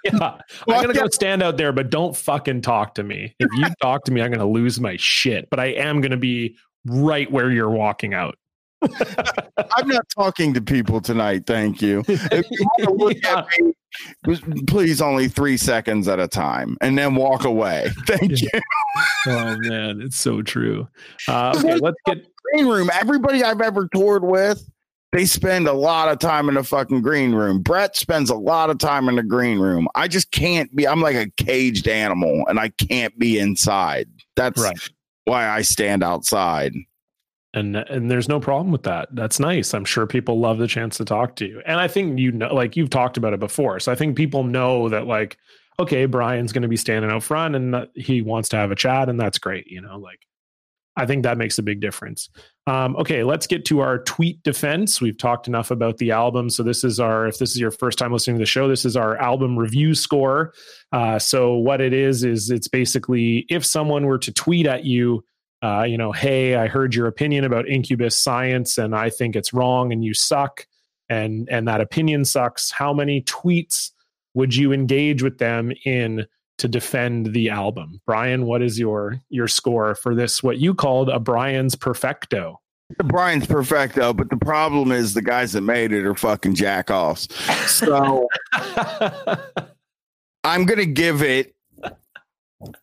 yeah. 0.04 0.38
I'm 0.68 0.84
going 0.84 0.94
to 0.94 0.94
go 0.94 1.08
stand 1.08 1.42
out 1.42 1.56
there, 1.56 1.72
but 1.72 1.90
don't 1.90 2.14
fucking 2.14 2.60
talk 2.60 2.94
to 2.96 3.04
me. 3.04 3.34
If 3.40 3.48
you 3.56 3.68
talk 3.82 4.04
to 4.04 4.12
me, 4.12 4.22
I'm 4.22 4.32
going 4.32 4.40
to 4.40 4.46
lose 4.46 4.82
my 4.82 4.98
shit, 4.98 5.50
but 5.50 5.62
I 5.62 5.68
am 5.68 6.02
going 6.02 6.12
to 6.12 6.18
be 6.18 6.58
right 6.86 7.32
where 7.32 7.52
you're 7.52 7.70
walking 7.70 8.14
out. 8.14 8.38
I'm 9.76 9.88
not 9.88 10.06
talking 10.16 10.54
to 10.54 10.62
people 10.62 11.02
tonight. 11.02 11.46
Thank 11.46 11.82
you. 11.82 12.04
If 12.08 12.46
you 12.52 12.66
want 12.66 12.84
to 12.84 12.94
look 12.94 13.18
yeah. 13.24 13.40
at 13.40 13.48
me, 13.60 14.64
please 14.68 15.02
only 15.02 15.28
three 15.28 15.58
seconds 15.58 16.08
at 16.08 16.20
a 16.20 16.28
time 16.28 16.78
and 16.82 16.98
then 16.98 17.16
walk 17.16 17.46
away. 17.46 17.90
Thank 18.08 18.42
you. 18.42 18.50
oh 19.28 19.58
man, 19.60 20.02
it's 20.02 20.18
so 20.18 20.42
true. 20.42 20.88
Uh, 21.28 21.54
okay, 21.58 21.76
let's 21.76 21.98
get 22.06 22.26
green 22.52 22.68
room. 22.68 22.90
Everybody 22.94 23.44
I've 23.44 23.62
ever 23.62 23.88
toured 23.94 24.24
with, 24.24 24.70
they 25.12 25.26
spend 25.26 25.68
a 25.68 25.74
lot 25.74 26.10
of 26.10 26.20
time 26.20 26.50
in 26.50 26.56
the 26.56 26.64
fucking 26.64 27.02
green 27.02 27.34
room. 27.34 27.62
Brett 27.62 27.96
spends 27.96 28.30
a 28.30 28.36
lot 28.36 28.70
of 28.70 28.80
time 28.80 29.08
in 29.10 29.16
the 29.16 29.24
green 29.24 29.60
room. 29.60 29.88
I 29.96 30.08
just 30.08 30.32
can't 30.32 30.74
be. 30.76 30.88
I'm 30.88 31.02
like 31.02 31.16
a 31.16 31.32
caged 31.38 31.88
animal, 31.88 32.46
and 32.48 32.60
I 32.60 32.70
can't 32.70 33.18
be 33.18 33.40
inside. 33.40 34.08
That's 34.36 34.62
right. 34.62 34.90
why 35.26 35.48
I 35.48 35.62
stand 35.62 36.04
outside 36.04 36.74
and 37.54 37.76
and 37.76 38.10
there's 38.10 38.28
no 38.28 38.40
problem 38.40 38.72
with 38.72 38.84
that. 38.84 39.10
That's 39.12 39.40
nice. 39.40 39.74
I'm 39.74 39.86
sure 39.86 40.08
people 40.08 40.40
love 40.40 40.58
the 40.58 40.68
chance 40.68 40.98
to 40.98 41.06
talk 41.06 41.36
to 41.38 41.48
you. 41.48 41.62
And 41.66 41.80
i 41.80 41.88
think 41.88 42.20
you 42.20 42.32
know 42.32 42.54
like 42.54 42.76
you've 42.76 42.90
talked 42.90 43.18
about 43.18 43.34
it 43.34 43.40
before. 43.40 43.80
So 43.80 43.92
i 43.92 43.96
think 43.96 44.18
people 44.18 44.44
know 44.44 44.90
that 44.90 45.08
like 45.08 45.38
okay 45.80 46.06
bryan's 46.06 46.52
going 46.52 46.62
to 46.64 46.68
be 46.68 46.78
standing 46.78 47.10
out 47.10 47.24
front 47.24 47.56
and 47.56 47.88
he 47.96 48.22
wants 48.22 48.50
to 48.50 48.58
have 48.58 48.72
a 48.72 48.76
chat 48.76 49.10
and 49.10 49.20
that's 49.20 49.40
great 49.40 49.66
you 49.66 49.82
know 49.82 49.98
like 49.98 50.20
i 50.96 51.08
think 51.08 51.24
that 51.24 51.36
makes 51.38 51.58
a 51.58 51.64
big 51.64 51.80
difference. 51.80 52.30
Um, 52.66 52.96
okay 52.96 53.24
let's 53.24 53.46
get 53.46 53.66
to 53.66 53.82
our 53.82 54.00
tweet 54.00 54.42
defense. 54.44 55.02
We've 55.02 55.18
talked 55.18 55.48
enough 55.48 55.70
about 55.70 55.98
the 55.98 56.12
album. 56.12 56.50
So 56.50 56.64
this 56.64 56.84
is 56.84 57.00
our 57.00 57.28
if 57.28 57.38
this 57.38 57.52
is 57.52 57.60
your 57.60 57.72
first 57.72 57.98
time 58.00 58.14
listening 58.14 58.38
to 58.38 58.42
the 58.42 58.46
show 58.46 58.68
this 58.68 58.86
is 58.86 58.96
our 58.96 59.18
album 59.18 59.60
review 59.60 59.94
score. 59.94 60.54
Uh, 60.92 61.20
so 61.20 61.56
what 61.56 61.82
it 61.82 61.94
is 61.94 62.24
is 62.24 62.50
it's 62.50 62.68
basically 62.68 63.46
if 63.50 63.66
someone 63.66 64.06
were 64.06 64.20
to 64.20 64.32
tweet 64.32 64.66
at 64.66 64.86
you 64.86 65.24
uh, 65.64 65.84
you 65.84 65.98
know, 65.98 66.12
hey, 66.12 66.56
I 66.56 66.68
heard 66.68 66.94
your 66.94 67.08
opinion 67.08 67.46
about 67.46 67.70
incubus 67.70 68.18
science 68.18 68.78
and 68.78 68.94
I 68.94 69.10
think 69.10 69.36
it's 69.36 69.54
wrong 69.54 69.94
and 69.94 70.04
you 70.04 70.14
suck 70.14 70.68
and 71.10 71.48
and 71.50 71.68
that 71.68 71.80
opinion 71.80 72.26
sucks. 72.26 72.70
How 72.70 72.94
many 72.94 73.22
tweets 73.22 73.92
would 74.34 74.56
you 74.56 74.74
engage 74.74 75.24
with 75.24 75.38
them 75.38 75.72
in 75.86 76.26
to 76.58 76.68
defend 76.68 77.28
the 77.28 77.50
album? 77.50 78.02
Bryan, 78.06 78.46
what 78.46 78.62
is 78.62 78.78
your 78.78 79.22
your 79.30 79.48
score 79.48 79.96
for 79.96 80.14
this? 80.14 80.44
What 80.44 80.58
you 80.58 80.74
called 80.74 81.08
a 81.08 81.20
Bryan's 81.20 81.76
perfecto? 81.76 82.60
The 82.98 83.06
Bryan's 83.06 83.48
perfecto, 83.48 84.14
but 84.14 84.30
the 84.30 84.38
problem 84.38 84.92
is 84.92 85.14
the 85.14 85.22
guys 85.22 85.54
that 85.54 85.62
made 85.62 85.94
it 85.94 86.06
are 86.06 86.14
fucking 86.14 86.56
jack 86.56 86.92
offs. 86.92 87.28
So 87.72 88.28
I'm 90.44 90.66
gonna 90.66 90.86
give 90.86 91.24
it 91.24 91.56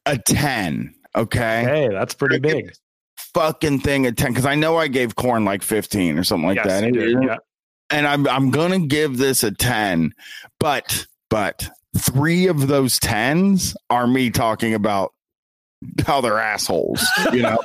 a 0.07 0.16
10. 0.16 0.94
Okay. 1.16 1.65
Hey, 1.65 1.89
that's 1.89 2.15
pretty 2.15 2.39
big. 2.39 2.73
Fucking 3.35 3.81
thing 3.81 4.07
a 4.07 4.12
10 4.12 4.32
because 4.32 4.47
I 4.47 4.55
know 4.55 4.77
I 4.77 4.89
gave 4.89 5.16
Korn 5.16 5.45
like 5.45 5.62
15 5.62 6.19
or 6.19 6.24
something 6.24 6.49
like 6.49 6.57
yes, 6.57 6.66
that. 6.66 6.93
Did, 6.93 7.23
yeah. 7.23 7.37
And 7.91 8.07
I'm 8.07 8.27
I'm 8.28 8.51
gonna 8.51 8.78
give 8.78 9.19
this 9.19 9.43
a 9.43 9.51
10, 9.51 10.12
but 10.61 11.07
but 11.28 11.69
three 11.99 12.47
of 12.47 12.69
those 12.69 12.99
tens 13.01 13.77
are 13.89 14.07
me 14.07 14.31
talking 14.31 14.74
about 14.74 15.12
how 16.07 16.20
they're 16.20 16.39
assholes, 16.39 17.02
you 17.32 17.43
know. 17.43 17.59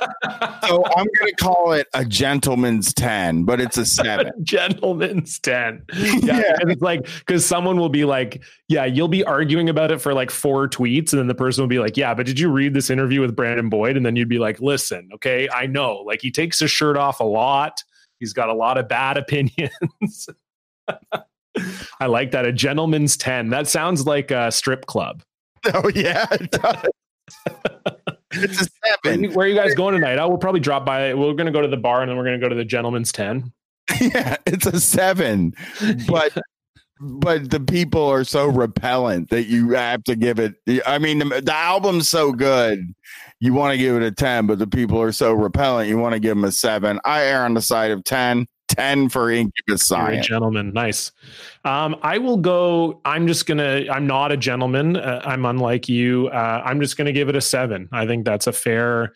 so 0.66 0.82
I'm 0.96 1.06
going 1.18 1.28
to 1.28 1.34
call 1.38 1.72
it 1.72 1.86
a 1.94 2.04
gentleman's 2.04 2.94
10, 2.94 3.44
but 3.44 3.60
it's 3.60 3.76
a 3.76 3.84
7. 3.86 4.32
gentleman's 4.42 5.38
10. 5.40 5.84
Yeah, 5.94 6.14
yeah. 6.22 6.56
it's 6.60 6.80
like 6.80 7.06
cuz 7.26 7.44
someone 7.44 7.78
will 7.78 7.88
be 7.90 8.04
like, 8.04 8.42
"Yeah, 8.68 8.84
you'll 8.86 9.08
be 9.08 9.22
arguing 9.24 9.68
about 9.68 9.90
it 9.90 10.00
for 10.00 10.14
like 10.14 10.30
four 10.30 10.68
tweets 10.68 11.12
and 11.12 11.20
then 11.20 11.26
the 11.26 11.34
person 11.34 11.62
will 11.62 11.68
be 11.68 11.78
like, 11.78 11.96
"Yeah, 11.96 12.14
but 12.14 12.26
did 12.26 12.38
you 12.38 12.50
read 12.50 12.72
this 12.74 12.88
interview 12.90 13.20
with 13.20 13.36
Brandon 13.36 13.68
Boyd?" 13.68 13.96
and 13.96 14.06
then 14.06 14.16
you'd 14.16 14.28
be 14.28 14.38
like, 14.38 14.60
"Listen, 14.60 15.10
okay, 15.14 15.48
I 15.52 15.66
know. 15.66 15.96
Like 16.06 16.22
he 16.22 16.30
takes 16.30 16.58
his 16.58 16.70
shirt 16.70 16.96
off 16.96 17.20
a 17.20 17.24
lot. 17.24 17.82
He's 18.18 18.32
got 18.32 18.48
a 18.48 18.54
lot 18.54 18.78
of 18.78 18.88
bad 18.88 19.16
opinions." 19.18 20.28
I 22.00 22.06
like 22.06 22.32
that. 22.32 22.44
A 22.46 22.52
gentleman's 22.52 23.16
10. 23.16 23.50
That 23.50 23.66
sounds 23.66 24.06
like 24.06 24.30
a 24.30 24.50
strip 24.52 24.86
club. 24.86 25.22
Oh, 25.72 25.90
yeah, 25.94 26.26
it 26.32 26.50
does. 26.50 26.86
It's 28.32 28.62
a 28.62 28.66
seven. 29.04 29.32
Where, 29.32 29.46
are 29.46 29.48
you 29.48 29.54
guys 29.54 29.74
going 29.74 29.94
tonight? 29.94 30.18
Oh, 30.18 30.28
we'll 30.28 30.38
probably 30.38 30.60
drop 30.60 30.84
by. 30.84 31.14
We're 31.14 31.34
going 31.34 31.46
to 31.46 31.52
go 31.52 31.60
to 31.60 31.68
the 31.68 31.76
bar 31.76 32.02
and 32.02 32.10
then 32.10 32.16
we're 32.16 32.24
going 32.24 32.40
to 32.40 32.44
go 32.44 32.48
to 32.48 32.54
the 32.54 32.64
gentleman's 32.64 33.12
10. 33.12 33.52
Yeah, 34.00 34.36
it's 34.46 34.66
a 34.66 34.80
seven. 34.80 35.54
But. 36.08 36.36
but 36.98 37.50
the 37.50 37.60
people 37.60 38.04
are 38.06 38.24
so 38.24 38.46
repellent 38.46 39.28
that 39.28 39.44
you 39.44 39.70
have 39.72 40.02
to 40.04 40.16
give 40.16 40.38
it. 40.38 40.54
I 40.86 40.98
mean, 40.98 41.18
the, 41.18 41.42
the 41.44 41.54
album's 41.54 42.08
so 42.08 42.32
good, 42.32 42.94
you 43.38 43.52
want 43.52 43.72
to 43.72 43.78
give 43.78 43.96
it 43.96 44.02
a 44.02 44.10
10, 44.10 44.46
but 44.46 44.58
the 44.58 44.66
people 44.66 45.00
are 45.00 45.12
so 45.12 45.32
repellent, 45.32 45.90
you 45.90 45.98
want 45.98 46.14
to 46.14 46.20
give 46.20 46.36
them 46.36 46.44
a 46.44 46.52
seven. 46.52 46.98
I 47.04 47.24
err 47.24 47.44
on 47.44 47.54
the 47.54 47.60
side 47.60 47.90
of 47.90 48.02
10. 48.04 48.46
10 48.78 49.08
for 49.08 49.30
Incubus 49.30 49.86
Science. 49.86 50.26
Gentlemen, 50.26 50.72
nice. 50.72 51.12
Um, 51.64 51.96
I 52.02 52.18
will 52.18 52.36
go. 52.36 53.00
I'm 53.04 53.26
just 53.26 53.46
gonna. 53.46 53.84
I'm 53.90 54.06
not 54.06 54.32
a 54.32 54.36
gentleman. 54.36 54.96
Uh, 54.96 55.22
I'm 55.24 55.44
unlike 55.44 55.88
you. 55.88 56.28
Uh, 56.28 56.62
I'm 56.64 56.80
just 56.80 56.96
gonna 56.96 57.12
give 57.12 57.28
it 57.28 57.36
a 57.36 57.40
seven. 57.40 57.88
I 57.92 58.06
think 58.06 58.24
that's 58.24 58.46
a 58.46 58.52
fair 58.52 59.14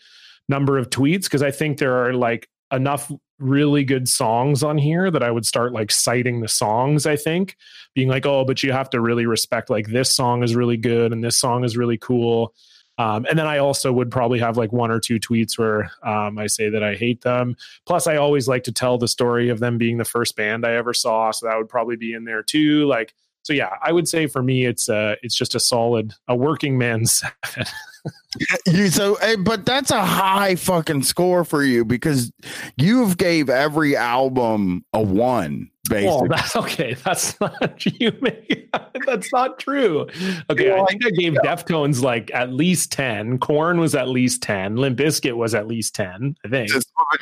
number 0.48 0.78
of 0.78 0.90
tweets 0.90 1.24
because 1.24 1.42
I 1.42 1.50
think 1.50 1.78
there 1.78 2.04
are 2.04 2.12
like 2.12 2.48
enough 2.72 3.10
really 3.38 3.84
good 3.84 4.08
songs 4.08 4.62
on 4.62 4.78
here 4.78 5.10
that 5.10 5.22
I 5.22 5.30
would 5.30 5.46
start 5.46 5.72
like 5.72 5.90
citing 5.90 6.40
the 6.40 6.48
songs. 6.48 7.06
I 7.06 7.16
think 7.16 7.56
being 7.94 8.08
like, 8.08 8.26
oh, 8.26 8.44
but 8.44 8.62
you 8.62 8.72
have 8.72 8.90
to 8.90 9.00
really 9.00 9.26
respect 9.26 9.70
like 9.70 9.88
this 9.88 10.12
song 10.12 10.42
is 10.42 10.54
really 10.54 10.76
good 10.76 11.12
and 11.12 11.24
this 11.24 11.38
song 11.38 11.64
is 11.64 11.76
really 11.76 11.98
cool. 11.98 12.54
Um, 13.00 13.24
and 13.30 13.38
then 13.38 13.46
I 13.46 13.56
also 13.56 13.90
would 13.94 14.10
probably 14.10 14.38
have 14.40 14.58
like 14.58 14.72
one 14.72 14.90
or 14.90 15.00
two 15.00 15.18
tweets 15.18 15.56
where 15.56 15.90
um, 16.02 16.36
I 16.36 16.48
say 16.48 16.68
that 16.68 16.82
I 16.82 16.96
hate 16.96 17.22
them. 17.22 17.56
Plus, 17.86 18.06
I 18.06 18.16
always 18.16 18.46
like 18.46 18.62
to 18.64 18.72
tell 18.72 18.98
the 18.98 19.08
story 19.08 19.48
of 19.48 19.58
them 19.58 19.78
being 19.78 19.96
the 19.96 20.04
first 20.04 20.36
band 20.36 20.66
I 20.66 20.74
ever 20.74 20.92
saw, 20.92 21.30
so 21.30 21.46
that 21.46 21.56
would 21.56 21.70
probably 21.70 21.96
be 21.96 22.12
in 22.12 22.24
there 22.24 22.42
too. 22.42 22.84
Like, 22.84 23.14
so 23.42 23.52
yeah, 23.52 23.70
I 23.82 23.92
would 23.92 24.08
say 24.08 24.26
for 24.26 24.42
me, 24.42 24.66
it's 24.66 24.88
uh, 24.88 25.16
it's 25.22 25.34
just 25.34 25.54
a 25.54 25.60
solid, 25.60 26.14
a 26.28 26.36
working 26.36 26.78
man's 26.78 27.22
seven. 27.54 27.72
you 28.66 28.88
so 28.88 29.18
but 29.40 29.66
that's 29.66 29.90
a 29.90 30.04
high 30.04 30.54
fucking 30.54 31.02
score 31.02 31.44
for 31.44 31.62
you 31.62 31.84
because 31.84 32.32
you've 32.76 33.18
gave 33.18 33.50
every 33.50 33.96
album 33.96 34.84
a 34.92 35.02
one 35.02 35.70
basically. 35.90 36.08
Oh, 36.10 36.26
that's 36.28 36.56
okay. 36.56 36.94
That's 36.94 37.38
not 37.40 37.84
you. 37.84 38.12
That's 39.06 39.32
not 39.32 39.58
true. 39.58 40.06
Okay, 40.50 40.72
I 40.72 40.84
think 40.86 41.04
I 41.04 41.10
gave. 41.10 41.32
Deftones 41.34 42.02
like 42.02 42.30
at 42.32 42.52
least 42.52 42.92
ten. 42.92 43.38
Korn 43.38 43.80
was 43.80 43.94
at 43.94 44.08
least 44.08 44.42
ten. 44.42 44.76
Limp 44.76 44.98
Bizkit 44.98 45.34
was 45.36 45.54
at 45.54 45.66
least 45.66 45.94
ten. 45.94 46.36
I 46.44 46.48
think. 46.48 46.70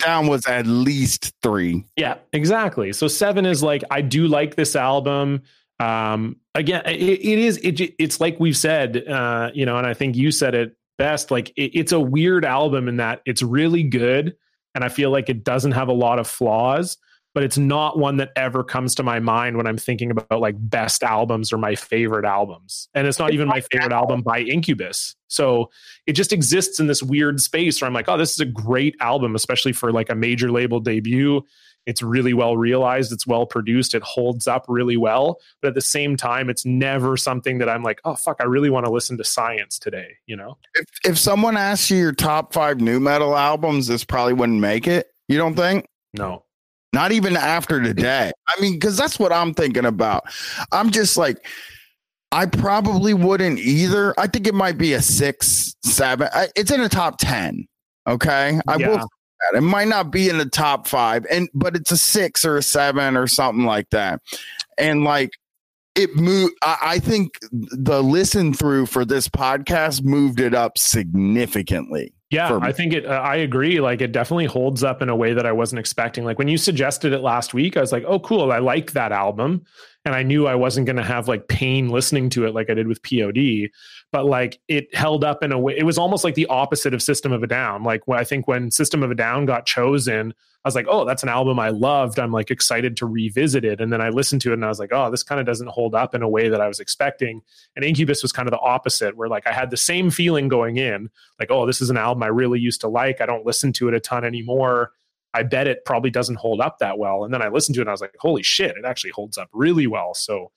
Down 0.01 0.27
was 0.27 0.47
at 0.47 0.67
least 0.67 1.33
three. 1.43 1.85
Yeah, 1.97 2.17
exactly. 2.33 2.93
So 2.93 3.09
seven 3.09 3.47
is 3.47 3.63
like 3.63 3.83
I 3.91 4.03
do 4.03 4.27
like 4.27 4.57
this 4.57 4.77
album 4.77 5.43
um 5.81 6.37
again 6.55 6.83
it, 6.87 7.01
it 7.01 7.39
is 7.39 7.57
it, 7.59 7.95
it's 7.99 8.21
like 8.21 8.39
we've 8.41 8.57
said 8.57 9.07
uh 9.09 9.51
you 9.55 9.65
know 9.65 9.77
and 9.77 9.87
i 9.87 9.95
think 9.95 10.17
you 10.17 10.31
said 10.31 10.55
it 10.55 10.77
best 10.97 11.31
like 11.31 11.51
it, 11.51 11.71
it's 11.75 11.93
a 11.93 12.01
weird 12.01 12.45
album 12.45 12.89
in 12.89 12.97
that 12.97 13.21
it's 13.27 13.43
really 13.43 13.83
good 13.83 14.35
and 14.75 14.83
i 14.83 14.89
feel 14.89 15.11
like 15.11 15.29
it 15.29 15.45
doesn't 15.45 15.73
have 15.73 15.89
a 15.89 15.93
lot 15.93 16.19
of 16.19 16.27
flaws 16.27 16.99
but 17.39 17.45
it's 17.45 17.59
not 17.59 17.97
one 17.97 18.17
that 18.17 18.33
ever 18.35 18.65
comes 18.65 18.97
to 18.97 19.05
my 19.05 19.21
mind 19.21 19.57
when 19.57 19.67
i'm 19.67 19.77
thinking 19.77 20.11
about 20.11 20.41
like 20.41 20.57
best 20.59 21.05
albums 21.05 21.53
or 21.53 21.59
my 21.59 21.75
favorite 21.75 22.25
albums. 22.25 22.89
And 22.95 23.07
it's 23.07 23.21
not 23.21 23.33
even 23.33 23.47
my 23.47 23.61
favorite 23.61 23.93
album 23.93 24.23
by 24.23 24.41
incubus. 24.41 25.15
So 25.29 25.71
it 26.07 26.15
just 26.15 26.33
exists 26.33 26.81
in 26.81 26.89
this 26.89 27.01
weird 27.01 27.41
space 27.41 27.81
where 27.81 27.87
i'm 27.87 27.95
like 27.95 28.09
oh 28.09 28.17
this 28.17 28.33
is 28.33 28.41
a 28.41 28.45
great 28.45 28.97
album 29.01 29.37
especially 29.37 29.73
for 29.73 29.93
like 29.93 30.11
a 30.11 30.17
major 30.17 30.51
label 30.51 30.81
debut 30.81 31.43
it's 31.89 32.03
really 32.03 32.35
well 32.35 32.55
realized. 32.55 33.13
It's 33.13 33.27
well 33.27 33.47
produced. 33.47 33.95
It 33.95 34.03
holds 34.03 34.47
up 34.47 34.67
really 34.69 34.99
well. 34.99 35.41
But 35.63 35.69
at 35.69 35.75
the 35.75 35.81
same 35.81 36.19
time, 36.19 36.51
it's 36.51 36.67
never 36.67 37.17
something 37.17 37.57
that 37.59 37.69
I'm 37.71 37.83
like, 37.83 38.03
oh, 38.05 38.15
fuck, 38.15 38.37
I 38.41 38.45
really 38.45 38.69
want 38.69 38.85
to 38.85 38.93
listen 38.93 39.17
to 39.17 39.25
science 39.25 39.79
today, 39.79 40.11
you 40.27 40.37
know? 40.37 40.59
If, 40.75 40.85
if 41.03 41.19
someone 41.19 41.57
asks 41.57 41.91
you 41.91 41.97
your 41.97 42.13
top 42.13 42.53
five 42.53 42.79
nu 42.79 43.01
metal 43.01 43.35
albums, 43.35 43.87
this 43.87 44.05
probably 44.05 44.35
wouldn't 44.35 44.61
make 44.61 44.87
it. 44.87 45.07
You 45.29 45.39
don't 45.39 45.55
think? 45.55 45.87
No. 46.13 46.45
Not 46.93 47.13
even 47.13 47.39
after 47.39 47.83
today. 47.83 48.33
I 48.47 48.61
mean, 48.61 48.75
because 48.75 48.99
that's 48.99 49.19
what 49.19 49.33
I'm 49.33 49.55
thinking 49.55 49.87
about. 49.87 50.25
I'm 50.71 50.91
just 50.91 51.17
like, 51.17 51.47
I 52.33 52.45
probably 52.45 53.15
wouldn't 53.15 53.61
either. 53.61 54.13
I 54.21 54.27
think 54.27 54.47
it 54.47 54.55
might 54.55 54.77
be 54.77 54.93
a 54.93 55.01
six, 55.01 55.75
seven. 55.83 56.29
It's 56.55 56.71
in 56.71 56.83
a 56.83 56.89
top 56.91 57.17
10. 57.19 57.67
Okay. 58.07 58.61
I 58.69 58.77
yeah. 58.77 58.89
will 58.89 59.09
it 59.55 59.63
might 59.63 59.89
not 59.89 60.11
be 60.11 60.29
in 60.29 60.39
the 60.39 60.47
top 60.47 60.87
five, 60.87 61.27
and 61.31 61.49
but 61.55 61.77
it's 61.77 61.91
a 61.91 61.97
six 61.97 62.45
or 62.45 62.57
a 62.57 62.63
seven 62.63 63.17
or 63.17 63.27
something 63.27 63.65
like 63.65 63.91
that. 63.91 64.21
And 64.77 65.05
like 65.05 65.31
it 65.95 66.15
moved 66.15 66.55
I, 66.63 66.79
I 66.83 66.99
think 66.99 67.39
the 67.51 68.03
listen 68.03 68.55
through 68.55 68.87
for 68.87 69.05
this 69.05 69.29
podcast 69.29 70.05
moved 70.05 70.41
it 70.41 70.55
up 70.55 70.79
significantly. 70.79 72.13
Yeah, 72.31 72.59
I 72.61 72.73
think 72.73 72.93
it. 72.93 73.07
Uh, 73.07 73.13
I 73.13 73.37
agree. 73.37 73.81
Like 73.81 74.03
it 74.03 74.13
definitely 74.13 74.45
holds 74.45 74.85
up 74.85 75.01
in 75.01 75.09
a 75.09 75.17
way 75.17 75.33
that 75.33 75.47
I 75.47 75.53
wasn't 75.53 75.79
expecting. 75.79 76.25
Like 76.25 76.39
when 76.39 76.49
you 76.49 76.59
suggested 76.59 77.15
it 77.15 77.21
last 77.21 77.55
week, 77.55 77.79
I 77.79 77.81
was 77.81 77.91
like, 77.91 78.05
"Oh, 78.07 78.21
cool! 78.21 78.53
I 78.53 78.59
like 78.59 78.93
that 78.93 79.13
album," 79.13 79.65
and 80.05 80.15
I 80.15 80.23
knew 80.23 80.47
I 80.47 80.55
wasn't 80.55 80.85
going 80.85 80.97
to 80.97 81.03
have 81.03 81.27
like 81.27 81.49
pain 81.49 81.89
listening 81.89 82.29
to 82.31 82.45
it 82.45 82.55
like 82.55 82.69
I 82.69 82.75
did 82.75 82.87
with 82.87 83.03
POD 83.03 83.71
but 84.11 84.25
like 84.25 84.61
it 84.69 84.95
held 84.95 85.25
up 85.25 85.43
in 85.43 85.53
a 85.53 85.59
way. 85.59 85.75
It 85.77 85.85
was 85.85 85.99
almost 85.99 86.25
like 86.25 86.35
the 86.35 86.47
opposite 86.47 86.95
of 86.95 87.03
System 87.03 87.33
of 87.33 87.43
a 87.43 87.47
Down. 87.47 87.83
Like 87.83 88.07
when 88.07 88.19
I 88.19 88.25
think 88.25 88.49
when 88.49 88.71
System 88.71 89.03
of 89.03 89.11
a 89.11 89.15
Down 89.15 89.45
got 89.45 89.67
chosen, 89.67 90.33
I 90.65 90.69
was 90.69 90.75
like, 90.75 90.87
oh, 90.89 91.05
that's 91.05 91.23
an 91.23 91.29
album 91.29 91.59
I 91.61 91.69
loved. 91.69 92.19
I'm 92.19 92.33
like 92.33 92.51
excited 92.51 92.97
to 92.99 93.07
revisit 93.07 93.65
it. 93.65 93.81
And 93.81 93.93
then 93.93 94.01
I 94.01 94.09
listened 94.09 94.41
to 94.43 94.51
it 94.51 94.55
and 94.55 94.65
I 94.65 94.69
was 94.69 94.79
like, 94.79 94.93
oh, 94.93 95.11
this 95.11 95.23
kind 95.23 95.41
of 95.41 95.47
doesn't 95.47 95.69
hold 95.69 95.95
up 95.95 96.15
in 96.15 96.23
a 96.23 96.29
way 96.29 96.49
that 96.49 96.61
I 96.61 96.69
was 96.69 96.81
expecting. 96.81 97.43
And 97.77 97.85
Incubus 97.85 98.23
was 98.23 98.33
kind 98.33 98.49
of 98.49 98.53
the 98.53 98.61
opposite, 98.61 99.17
where 99.17 99.29
like 99.29 99.47
I 99.47 99.53
had 99.53 99.71
the 99.71 99.77
same 99.77 100.11
feeling 100.11 100.49
going 100.49 100.79
in, 100.79 101.11
like, 101.39 101.51
oh, 101.51 101.67
this 101.67 101.81
is 101.81 101.91
an 101.91 101.97
album 101.97 102.23
I 102.23 102.29
really 102.29 102.59
used 102.59 102.81
to 102.81 102.89
like. 102.89 103.21
I 103.21 103.27
don't 103.27 103.47
listen 103.47 103.73
to 103.75 103.89
it 103.89 103.95
a 103.95 104.01
ton 104.01 104.25
anymore. 104.25 104.93
I 105.35 105.43
bet 105.43 105.69
it 105.69 105.85
probably 105.85 106.11
doesn't 106.11 106.37
hold 106.37 106.61
up 106.61 106.79
that 106.79 106.99
well. 106.99 107.25
And 107.25 107.33
then 107.33 107.43
I 107.43 107.49
listened 107.49 107.75
to 107.75 107.81
it 107.81 107.83
and 107.83 107.91
I 107.91 107.93
was 107.93 108.01
like, 108.01 108.17
holy 108.19 108.43
shit, 108.43 108.77
it 108.77 108.85
actually 108.85 109.11
holds 109.11 109.39
up 109.39 109.49
really 109.53 109.87
well. 109.87 110.15
So 110.15 110.51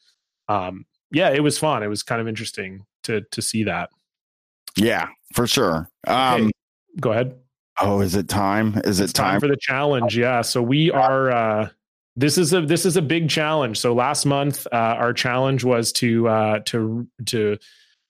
um, 0.47 0.85
yeah, 1.11 1.29
it 1.29 1.41
was 1.41 1.57
fun. 1.57 1.83
It 1.83 1.87
was 1.87 2.03
kind 2.03 2.21
of 2.21 2.27
interesting 2.27 2.85
to 3.03 3.21
to 3.31 3.41
see 3.41 3.63
that. 3.65 3.89
Yeah, 4.77 5.09
for 5.33 5.47
sure. 5.47 5.89
Um, 6.07 6.41
okay. 6.41 6.51
Go 6.99 7.11
ahead. 7.11 7.35
Oh, 7.79 8.01
is 8.01 8.15
it 8.15 8.27
time? 8.27 8.79
Is 8.85 8.99
it 8.99 9.13
time? 9.13 9.33
time 9.33 9.39
for 9.39 9.47
the 9.47 9.57
challenge? 9.59 10.17
Yeah. 10.17 10.41
So 10.41 10.61
we 10.61 10.91
are. 10.91 11.31
Uh, 11.31 11.69
this 12.15 12.37
is 12.37 12.53
a 12.53 12.61
this 12.61 12.85
is 12.85 12.97
a 12.97 13.01
big 13.01 13.29
challenge. 13.29 13.79
So 13.79 13.93
last 13.93 14.25
month, 14.25 14.67
uh, 14.71 14.75
our 14.75 15.13
challenge 15.13 15.63
was 15.63 15.91
to 15.93 16.27
uh, 16.27 16.59
to 16.65 17.07
to 17.27 17.57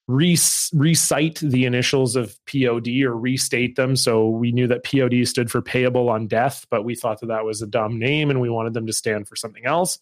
re- 0.07 0.38
recite 0.73 1.40
the 1.40 1.65
initials 1.65 2.15
of 2.15 2.38
POD 2.45 2.88
or 3.03 3.15
restate 3.15 3.76
them. 3.76 3.95
So 3.95 4.30
we 4.30 4.52
knew 4.52 4.68
that 4.68 4.84
POD 4.84 5.28
stood 5.28 5.52
for 5.52 5.61
payable 5.61 6.10
on 6.10 6.28
death, 6.28 6.65
but 6.69 6.84
we 6.84 6.95
thought 6.95 7.22
that 7.22 7.28
that 7.28 7.45
was 7.45 7.61
a 7.61 7.68
dumb 7.68 7.99
name, 7.99 8.30
and 8.30 8.41
we 8.41 8.49
wanted 8.49 8.73
them 8.73 8.88
to 8.88 8.94
stand 8.94 9.28
for 9.28 9.36
something 9.36 9.65
else. 9.65 9.99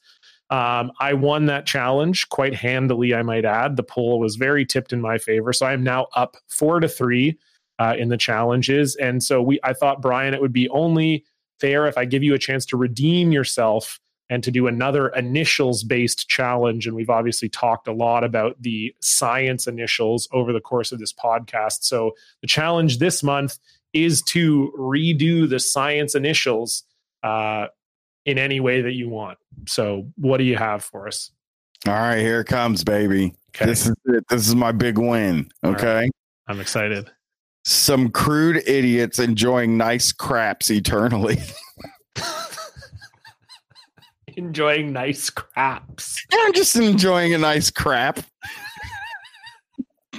Um, 0.50 0.92
I 1.00 1.14
won 1.14 1.46
that 1.46 1.66
challenge 1.66 2.28
quite 2.30 2.56
handily, 2.56 3.14
I 3.14 3.22
might 3.22 3.46
add. 3.46 3.76
The 3.76 3.84
poll 3.84 4.20
was 4.20 4.36
very 4.36 4.66
tipped 4.66 4.92
in 4.92 5.02
my 5.02 5.18
favor. 5.18 5.54
So 5.54 5.66
I 5.66 5.74
am 5.74 5.84
now 5.84 6.08
up 6.16 6.38
four 6.48 6.80
to 6.80 6.88
three 6.88 7.38
uh, 7.78 7.96
in 7.98 8.10
the 8.10 8.18
challenges. 8.18 8.96
And 8.96 9.24
so 9.24 9.42
we 9.42 9.60
I 9.64 9.74
thought, 9.74 10.02
Bryan, 10.02 10.34
it 10.34 10.42
would 10.42 10.54
be 10.54 10.68
only 10.70 11.24
fair 11.60 11.86
if 11.86 11.98
I 11.98 12.06
give 12.06 12.24
you 12.24 12.34
a 12.34 12.40
chance 12.40 12.66
to 12.68 12.78
redeem 12.78 13.32
yourself 13.32 14.00
and 14.30 14.44
to 14.44 14.52
do 14.52 14.68
another 14.68 15.10
initials 15.10 15.84
based 15.84 16.30
challenge. 16.30 16.86
And 16.86 16.96
we've 16.96 17.10
obviously 17.10 17.50
talked 17.50 17.88
a 17.88 17.94
lot 17.94 18.24
about 18.24 18.56
the 18.62 18.94
science 19.02 19.68
initials 19.68 20.28
over 20.32 20.54
the 20.54 20.62
course 20.62 20.92
of 20.92 21.00
this 21.00 21.14
podcast. 21.14 21.84
So 21.84 22.12
the 22.42 22.48
challenge 22.48 23.00
this 23.00 23.24
month 23.24 23.58
is 23.94 24.22
to 24.22 24.72
redo 24.78 25.50
the 25.50 25.60
science 25.60 26.14
initials 26.14 26.84
uh, 27.24 27.68
in 28.26 28.38
any 28.38 28.60
way 28.60 28.82
that 28.82 28.94
you 28.94 29.10
want. 29.10 29.38
So, 29.68 30.08
what 30.16 30.38
do 30.38 30.44
you 30.44 30.58
have 30.58 30.84
for 30.84 31.08
us? 31.08 31.32
All 31.88 31.94
right, 31.94 32.20
here 32.20 32.42
it 32.42 32.48
comes, 32.48 32.84
baby. 32.84 33.34
Okay. 33.56 33.66
This 33.66 33.88
is 33.88 33.96
it. 34.06 34.26
This 34.30 34.48
is 34.48 34.56
my 34.56 34.72
big 34.72 34.98
win. 34.98 35.50
Okay. 35.64 35.96
Right. 35.96 36.12
I'm 36.48 36.60
excited. 36.60 37.10
Some 37.66 38.10
crude 38.10 38.64
idiots 38.68 39.20
enjoying 39.20 39.78
nice 39.78 40.12
craps 40.12 40.72
eternally. 40.72 41.38
enjoying 44.38 44.94
nice 44.94 45.30
craps. 45.30 46.24
I'm 46.32 46.54
just 46.54 46.76
enjoying 46.76 47.34
a 47.34 47.38
nice 47.38 47.70
crap. 47.70 48.20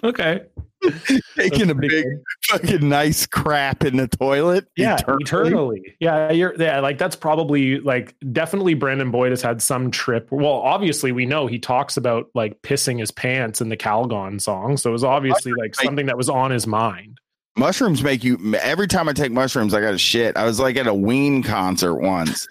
okay. 0.05 0.43
taking 1.36 1.70
a 1.70 1.74
big 1.74 2.05
fucking 2.48 2.89
nice 2.89 3.27
crap 3.27 3.85
in 3.85 3.97
the 3.97 4.09
toilet. 4.09 4.66
Yeah, 4.77 4.97
eternally. 4.97 5.23
eternally. 5.23 5.97
Yeah, 6.01 6.32
you're 6.32 6.55
yeah, 6.59 6.81
like 6.81 6.98
that's 6.98 7.16
probably 7.16 7.81
like 7.81 8.15
definitely 8.32 8.74
Brandon 8.74 9.11
Boyd 9.11 9.31
has 9.31 9.43
had 9.43 9.62
some 9.62 9.90
trip. 9.90 10.28
Well, 10.31 10.52
obviously 10.52 11.12
we 11.12 11.27
know 11.27 11.47
he 11.47 11.59
talks 11.59 11.97
about 11.97 12.31
like 12.35 12.61
pissing 12.62 12.98
his 12.98 13.11
pants 13.11 13.61
in 13.61 13.69
the 13.69 13.77
Calgone 13.77 14.40
song. 14.40 14.77
So 14.77 14.90
it 14.90 14.93
was 14.93 15.05
obviously 15.05 15.52
like 15.52 15.74
something 15.74 16.07
that 16.07 16.16
was 16.16 16.28
on 16.28 16.51
his 16.51 16.66
mind. 16.66 17.19
Mushrooms 17.57 18.02
make 18.02 18.24
you 18.24 18.55
every 18.57 18.86
time 18.86 19.09
I 19.09 19.12
take 19.12 19.32
mushrooms, 19.32 19.74
I 19.74 19.81
got 19.81 19.90
to 19.90 19.98
shit. 19.98 20.36
I 20.36 20.44
was 20.44 20.61
like 20.61 20.77
at 20.77 20.86
a 20.86 20.94
Ween 20.94 21.43
concert 21.43 21.97
once 21.97 22.47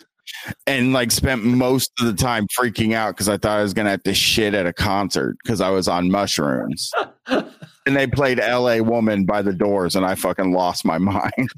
and 0.67 0.93
like 0.93 1.11
spent 1.11 1.43
most 1.43 1.91
of 1.99 2.05
the 2.05 2.13
time 2.13 2.47
freaking 2.47 2.93
out 2.93 3.15
because 3.15 3.29
I 3.29 3.37
thought 3.37 3.59
I 3.59 3.63
was 3.63 3.73
gonna 3.73 3.91
have 3.91 4.03
to 4.03 4.13
shit 4.13 4.53
at 4.53 4.65
a 4.65 4.73
concert 4.73 5.37
because 5.43 5.61
I 5.61 5.69
was 5.69 5.87
on 5.87 6.11
mushrooms. 6.11 6.91
and 7.27 7.47
they 7.85 8.07
played 8.07 8.39
LA 8.39 8.77
Woman 8.77 9.25
by 9.25 9.41
the 9.41 9.53
doors, 9.53 9.95
and 9.95 10.05
I 10.05 10.15
fucking 10.15 10.51
lost 10.51 10.85
my 10.85 10.97
mind. 10.99 11.49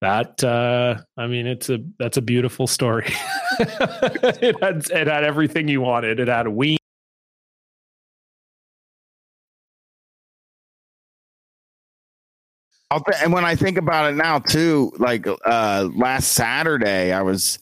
that 0.00 0.42
uh 0.42 0.96
I 1.16 1.26
mean 1.26 1.46
it's 1.46 1.70
a 1.70 1.78
that's 1.98 2.16
a 2.16 2.22
beautiful 2.22 2.66
story. 2.66 3.06
it 3.60 4.62
had 4.62 4.90
it 4.90 5.06
had 5.06 5.24
everything 5.24 5.68
you 5.68 5.80
wanted. 5.80 6.20
It 6.20 6.28
had 6.28 6.46
a 6.46 6.50
ween 6.50 6.78
and 13.22 13.32
when 13.32 13.44
I 13.44 13.54
think 13.54 13.78
about 13.78 14.10
it 14.10 14.16
now 14.16 14.38
too, 14.38 14.92
like 14.98 15.26
uh, 15.26 15.88
last 15.94 16.32
Saturday, 16.32 17.12
I 17.12 17.22
was 17.22 17.58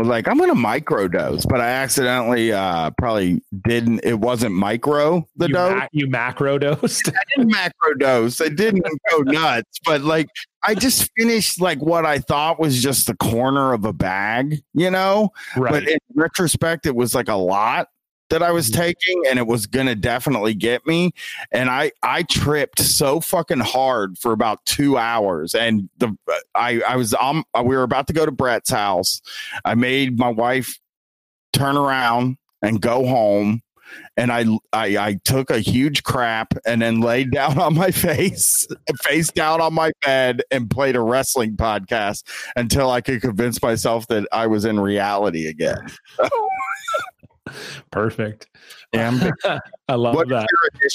was 0.00 0.08
like, 0.08 0.28
I'm 0.28 0.38
gonna 0.38 0.54
microdose, 0.54 1.46
but 1.48 1.60
I 1.60 1.68
accidentally 1.68 2.52
uh, 2.52 2.90
probably 2.98 3.42
didn't. 3.62 4.00
It 4.02 4.18
wasn't 4.18 4.54
micro 4.54 5.26
the 5.36 5.48
you 5.48 5.54
dose. 5.54 5.78
Ma- 5.78 5.86
you 5.92 6.06
macro 6.08 6.58
dosed. 6.58 7.08
I 7.08 7.22
didn't 7.36 7.50
macro 7.50 7.94
dose. 7.94 8.40
I 8.40 8.48
didn't 8.48 8.84
go 9.10 9.18
nuts, 9.22 9.78
but 9.84 10.00
like 10.02 10.28
I 10.62 10.74
just 10.74 11.10
finished 11.16 11.60
like 11.60 11.78
what 11.80 12.04
I 12.06 12.18
thought 12.18 12.58
was 12.58 12.82
just 12.82 13.06
the 13.06 13.16
corner 13.16 13.72
of 13.72 13.84
a 13.84 13.92
bag, 13.92 14.62
you 14.74 14.90
know. 14.90 15.30
Right. 15.56 15.72
But 15.72 15.88
in 15.88 15.98
retrospect, 16.14 16.86
it 16.86 16.96
was 16.96 17.14
like 17.14 17.28
a 17.28 17.34
lot 17.34 17.88
that 18.30 18.42
I 18.42 18.50
was 18.52 18.70
mm-hmm. 18.70 18.80
taking 18.80 19.22
and 19.28 19.38
it 19.38 19.46
was 19.46 19.66
going 19.66 19.86
to 19.86 19.94
definitely 19.94 20.54
get 20.54 20.86
me 20.86 21.12
and 21.52 21.68
I 21.68 21.92
I 22.02 22.22
tripped 22.22 22.80
so 22.80 23.20
fucking 23.20 23.60
hard 23.60 24.18
for 24.18 24.32
about 24.32 24.64
2 24.66 24.96
hours 24.96 25.54
and 25.54 25.88
the 25.98 26.16
I 26.54 26.80
I 26.80 26.96
was 26.96 27.14
um 27.14 27.44
we 27.54 27.76
were 27.76 27.82
about 27.82 28.06
to 28.08 28.12
go 28.12 28.24
to 28.24 28.32
Brett's 28.32 28.70
house. 28.70 29.20
I 29.64 29.74
made 29.74 30.18
my 30.18 30.28
wife 30.28 30.78
turn 31.52 31.76
around 31.76 32.36
and 32.62 32.80
go 32.80 33.06
home 33.06 33.62
and 34.16 34.32
I, 34.32 34.44
I 34.72 34.96
I 34.98 35.20
took 35.24 35.50
a 35.50 35.58
huge 35.58 36.02
crap 36.02 36.54
and 36.66 36.82
then 36.82 37.00
laid 37.00 37.30
down 37.32 37.58
on 37.58 37.74
my 37.74 37.90
face, 37.90 38.66
face 39.02 39.30
down 39.30 39.60
on 39.60 39.74
my 39.74 39.92
bed, 40.02 40.42
and 40.50 40.70
played 40.70 40.96
a 40.96 41.00
wrestling 41.00 41.56
podcast 41.56 42.24
until 42.56 42.90
I 42.90 43.00
could 43.00 43.20
convince 43.20 43.60
myself 43.62 44.06
that 44.08 44.26
I 44.32 44.46
was 44.46 44.64
in 44.64 44.78
reality 44.80 45.46
again. 45.46 45.86
Perfect. 47.90 48.48
Yeah, 48.92 49.30
I 49.88 49.94
love 49.94 50.14
what 50.14 50.28
that. 50.28 50.48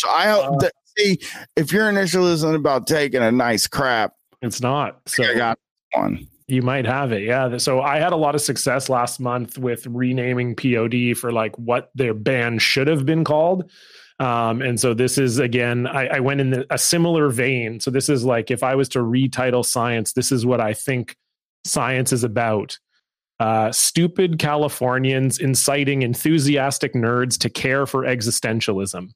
I 0.07 0.30
uh, 0.30 0.69
see 0.98 1.19
if 1.56 1.72
your 1.72 1.90
initial 1.90 2.27
isn't 2.27 2.56
about 2.56 2.88
taking 2.88 3.22
a 3.22 3.32
nice 3.32 3.68
crap. 3.68 4.14
It's 4.41 4.61
not. 4.61 5.02
So 5.07 5.23
I 5.23 5.36
got 5.36 5.60
one. 5.94 6.27
You 6.48 6.61
might 6.61 6.86
have 6.86 7.11
it. 7.11 7.23
Yeah. 7.23 7.57
So 7.57 7.82
I 7.82 7.98
had 7.98 8.14
a 8.14 8.18
lot 8.18 8.36
of 8.36 8.41
success 8.41 8.88
last 8.88 9.19
month 9.19 9.57
with 9.57 9.88
renaming 9.88 10.56
POD 10.56 11.18
for 11.18 11.32
like 11.32 11.57
what 11.57 11.90
their 11.95 12.14
band 12.14 12.61
should 12.61 12.88
have 12.88 13.06
been 13.06 13.23
called. 13.23 13.72
Um, 14.19 14.61
and 14.61 14.80
so 14.80 14.94
this 14.94 15.18
is 15.18 15.40
again, 15.40 15.88
I, 15.88 16.07
I 16.07 16.19
went 16.19 16.41
in 16.41 16.52
the, 16.52 16.65
a 16.69 16.77
similar 16.77 17.30
vein. 17.30 17.80
So 17.80 17.90
this 17.90 18.10
is 18.10 18.23
like 18.23 18.52
if 18.52 18.61
I 18.64 18.76
was 18.76 18.88
to 18.90 18.99
retitle 18.99 19.65
science, 19.65 20.14
this 20.14 20.32
is 20.32 20.45
what 20.45 20.61
I 20.61 20.73
think 20.73 21.18
science 21.65 22.14
is 22.14 22.23
about 22.23 22.77
uh, 23.40 23.72
stupid 23.72 24.40
Californians 24.40 25.40
inciting 25.40 26.02
enthusiastic 26.02 26.94
nerds 26.94 27.38
to 27.40 27.49
care 27.49 27.86
for 27.86 28.03
existentialism. 28.03 29.10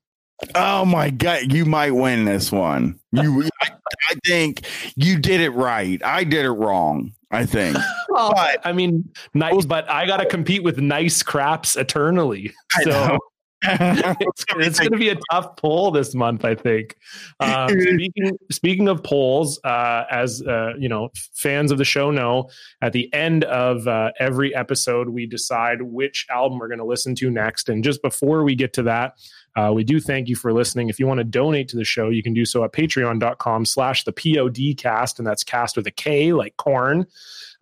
Oh 0.56 0.86
my 0.86 1.10
god, 1.10 1.52
you 1.52 1.66
might 1.66 1.92
win 1.92 2.26
this 2.26 2.52
one. 2.52 3.00
You, 3.12 3.44
I, 3.62 3.72
I, 4.10 4.16
think 4.26 4.62
you 4.96 5.20
did 5.20 5.42
it 5.42 5.50
right. 5.52 6.02
I 6.04 6.24
did 6.24 6.46
it 6.46 6.52
wrong. 6.52 7.12
I 7.32 7.46
think. 7.46 7.78
well, 8.10 8.32
but, 8.36 8.60
I 8.64 8.72
mean, 8.72 9.10
nice, 9.34 9.66
but 9.66 9.90
I 9.90 10.06
got 10.06 10.18
to 10.18 10.26
compete 10.26 10.64
with 10.64 10.80
nice 10.80 11.22
craps 11.22 11.76
eternally. 11.76 12.54
So 12.84 13.20
it's, 13.64 14.46
it's 14.56 14.80
going 14.80 14.92
to 14.92 14.98
be 14.98 15.10
a 15.10 15.18
tough 15.32 15.58
poll 15.58 15.92
this 15.92 16.16
month, 16.16 16.46
I 16.46 16.56
think. 16.56 16.96
Um, 17.42 17.70
speaking 17.80 18.38
speaking 18.52 18.88
of 18.88 19.04
polls, 19.04 19.60
uh, 19.66 20.06
as 20.10 20.42
uh, 20.42 20.74
you 20.78 20.88
know, 20.88 21.10
fans 21.34 21.72
of 21.72 21.78
the 21.78 21.86
show 21.86 22.10
know, 22.10 22.50
at 22.82 22.94
the 22.94 23.14
end 23.14 23.44
of 23.44 23.86
uh, 23.86 24.12
every 24.20 24.56
episode, 24.56 25.10
we 25.10 25.26
decide 25.26 25.82
which 25.82 26.26
album 26.30 26.60
we're 26.60 26.70
going 26.70 26.80
to 26.80 26.86
listen 26.86 27.16
to 27.16 27.30
next. 27.30 27.68
And 27.68 27.84
just 27.84 28.02
before 28.02 28.46
we 28.46 28.56
get 28.56 28.72
to 28.74 28.84
that, 28.84 29.16
uh, 29.56 29.74
we 29.74 29.84
do 29.84 30.00
thank 30.00 30.30
you 30.30 30.36
for 30.36 30.54
listening. 30.54 30.88
If 30.90 31.00
you 31.00 31.08
want 31.08 31.18
to 31.18 31.26
donate 31.26 31.68
to 31.70 31.76
the 31.76 31.84
show, 31.84 32.10
you 32.10 32.24
can 32.24 32.34
do 32.34 32.46
so 32.46 32.64
at 32.64 32.72
patreon.com 32.72 33.66
slash 33.66 34.06
the 34.06 34.14
POD 34.14 34.78
cast, 34.78 35.20
and 35.20 35.28
that's 35.28 35.44
cast 35.44 35.76
with 35.76 35.86
a 35.88 35.92
K 35.92 36.32
like 36.32 36.56
Korn. 36.58 37.08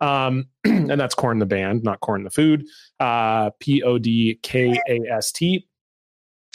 Um, 0.00 0.46
and 0.64 1.00
that's 1.00 1.14
Korn 1.14 1.38
the 1.38 1.46
band, 1.46 1.82
not 1.82 2.00
corn 2.00 2.22
the 2.22 2.30
food. 2.30 2.66
Uh, 3.00 3.50
P 3.58 3.82
O 3.82 3.98
D 3.98 4.38
K 4.42 4.78
A 4.88 5.00
S 5.10 5.32
T. 5.32 5.66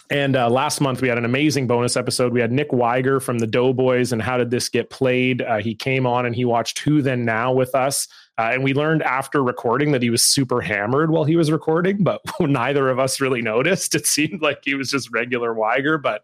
And 0.09 0.35
uh, 0.35 0.49
last 0.49 0.81
month 0.81 1.01
we 1.01 1.07
had 1.07 1.17
an 1.17 1.25
amazing 1.25 1.65
bonus 1.67 1.95
episode. 1.95 2.33
We 2.33 2.41
had 2.41 2.51
Nick 2.51 2.71
Wiger 2.71 3.19
from 3.19 3.39
the 3.39 3.47
Doughboys 3.47 4.11
and 4.11 4.21
How 4.21 4.37
Did 4.37 4.51
This 4.51 4.69
Get 4.69 4.89
Played? 4.89 5.41
Uh, 5.41 5.57
he 5.57 5.75
came 5.75 6.05
on 6.05 6.25
and 6.25 6.35
he 6.35 6.45
watched 6.45 6.79
Who 6.79 7.01
Then 7.01 7.25
Now 7.25 7.53
with 7.53 7.73
us. 7.73 8.07
Uh, 8.37 8.49
and 8.53 8.63
we 8.63 8.73
learned 8.73 9.03
after 9.03 9.43
recording 9.43 9.91
that 9.91 10.01
he 10.01 10.09
was 10.09 10.23
super 10.23 10.59
hammered 10.59 11.11
while 11.11 11.23
he 11.23 11.35
was 11.35 11.51
recording, 11.51 12.03
but 12.03 12.21
neither 12.39 12.89
of 12.89 12.99
us 12.99 13.21
really 13.21 13.41
noticed. 13.41 13.95
It 13.95 14.07
seemed 14.07 14.41
like 14.41 14.59
he 14.63 14.75
was 14.75 14.89
just 14.89 15.11
regular 15.11 15.53
Wiger, 15.53 15.97
but 15.97 16.23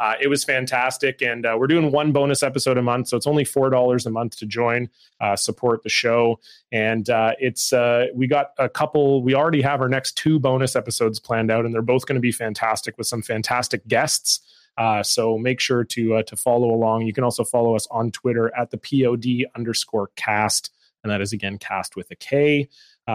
uh, 0.00 0.14
it 0.18 0.28
was 0.28 0.42
fantastic. 0.42 1.20
And 1.20 1.44
uh, 1.44 1.56
we're 1.58 1.66
doing 1.66 1.92
one 1.92 2.10
bonus 2.10 2.42
episode 2.42 2.78
a 2.78 2.82
month. 2.82 3.08
So 3.08 3.18
it's 3.18 3.26
only 3.26 3.44
$4 3.44 4.06
a 4.06 4.10
month 4.10 4.38
to 4.38 4.46
join, 4.46 4.88
uh, 5.20 5.36
support 5.36 5.82
the 5.82 5.90
show. 5.90 6.40
And 6.72 7.08
uh, 7.10 7.32
it's, 7.38 7.72
uh, 7.72 8.06
we 8.14 8.26
got 8.26 8.52
a 8.58 8.68
couple, 8.68 9.22
we 9.22 9.34
already 9.34 9.60
have 9.60 9.82
our 9.82 9.90
next 9.90 10.16
two 10.16 10.40
bonus 10.40 10.74
episodes 10.74 11.20
planned 11.20 11.50
out, 11.50 11.66
and 11.66 11.74
they're 11.74 11.82
both 11.82 12.06
going 12.06 12.14
to 12.14 12.20
be 12.20 12.32
fantastic 12.32 12.96
with 12.96 13.06
some 13.06 13.20
fantastic 13.20 13.86
guests. 13.86 14.40
Uh, 14.78 15.02
so 15.02 15.36
make 15.36 15.60
sure 15.60 15.84
to 15.84 16.22
to 16.22 16.36
follow 16.36 16.70
along. 16.70 17.02
You 17.02 17.12
can 17.12 17.24
also 17.24 17.44
follow 17.44 17.74
us 17.74 17.86
on 17.90 18.10
Twitter 18.12 18.50
at 18.56 18.70
the 18.70 18.78
pod 18.78 19.26
underscore 19.54 20.10
cast, 20.16 20.70
and 21.02 21.10
that 21.10 21.20
is 21.20 21.34
again 21.34 21.58
cast 21.58 21.96
with 21.96 22.10
a 22.10 22.14
K. 22.14 22.68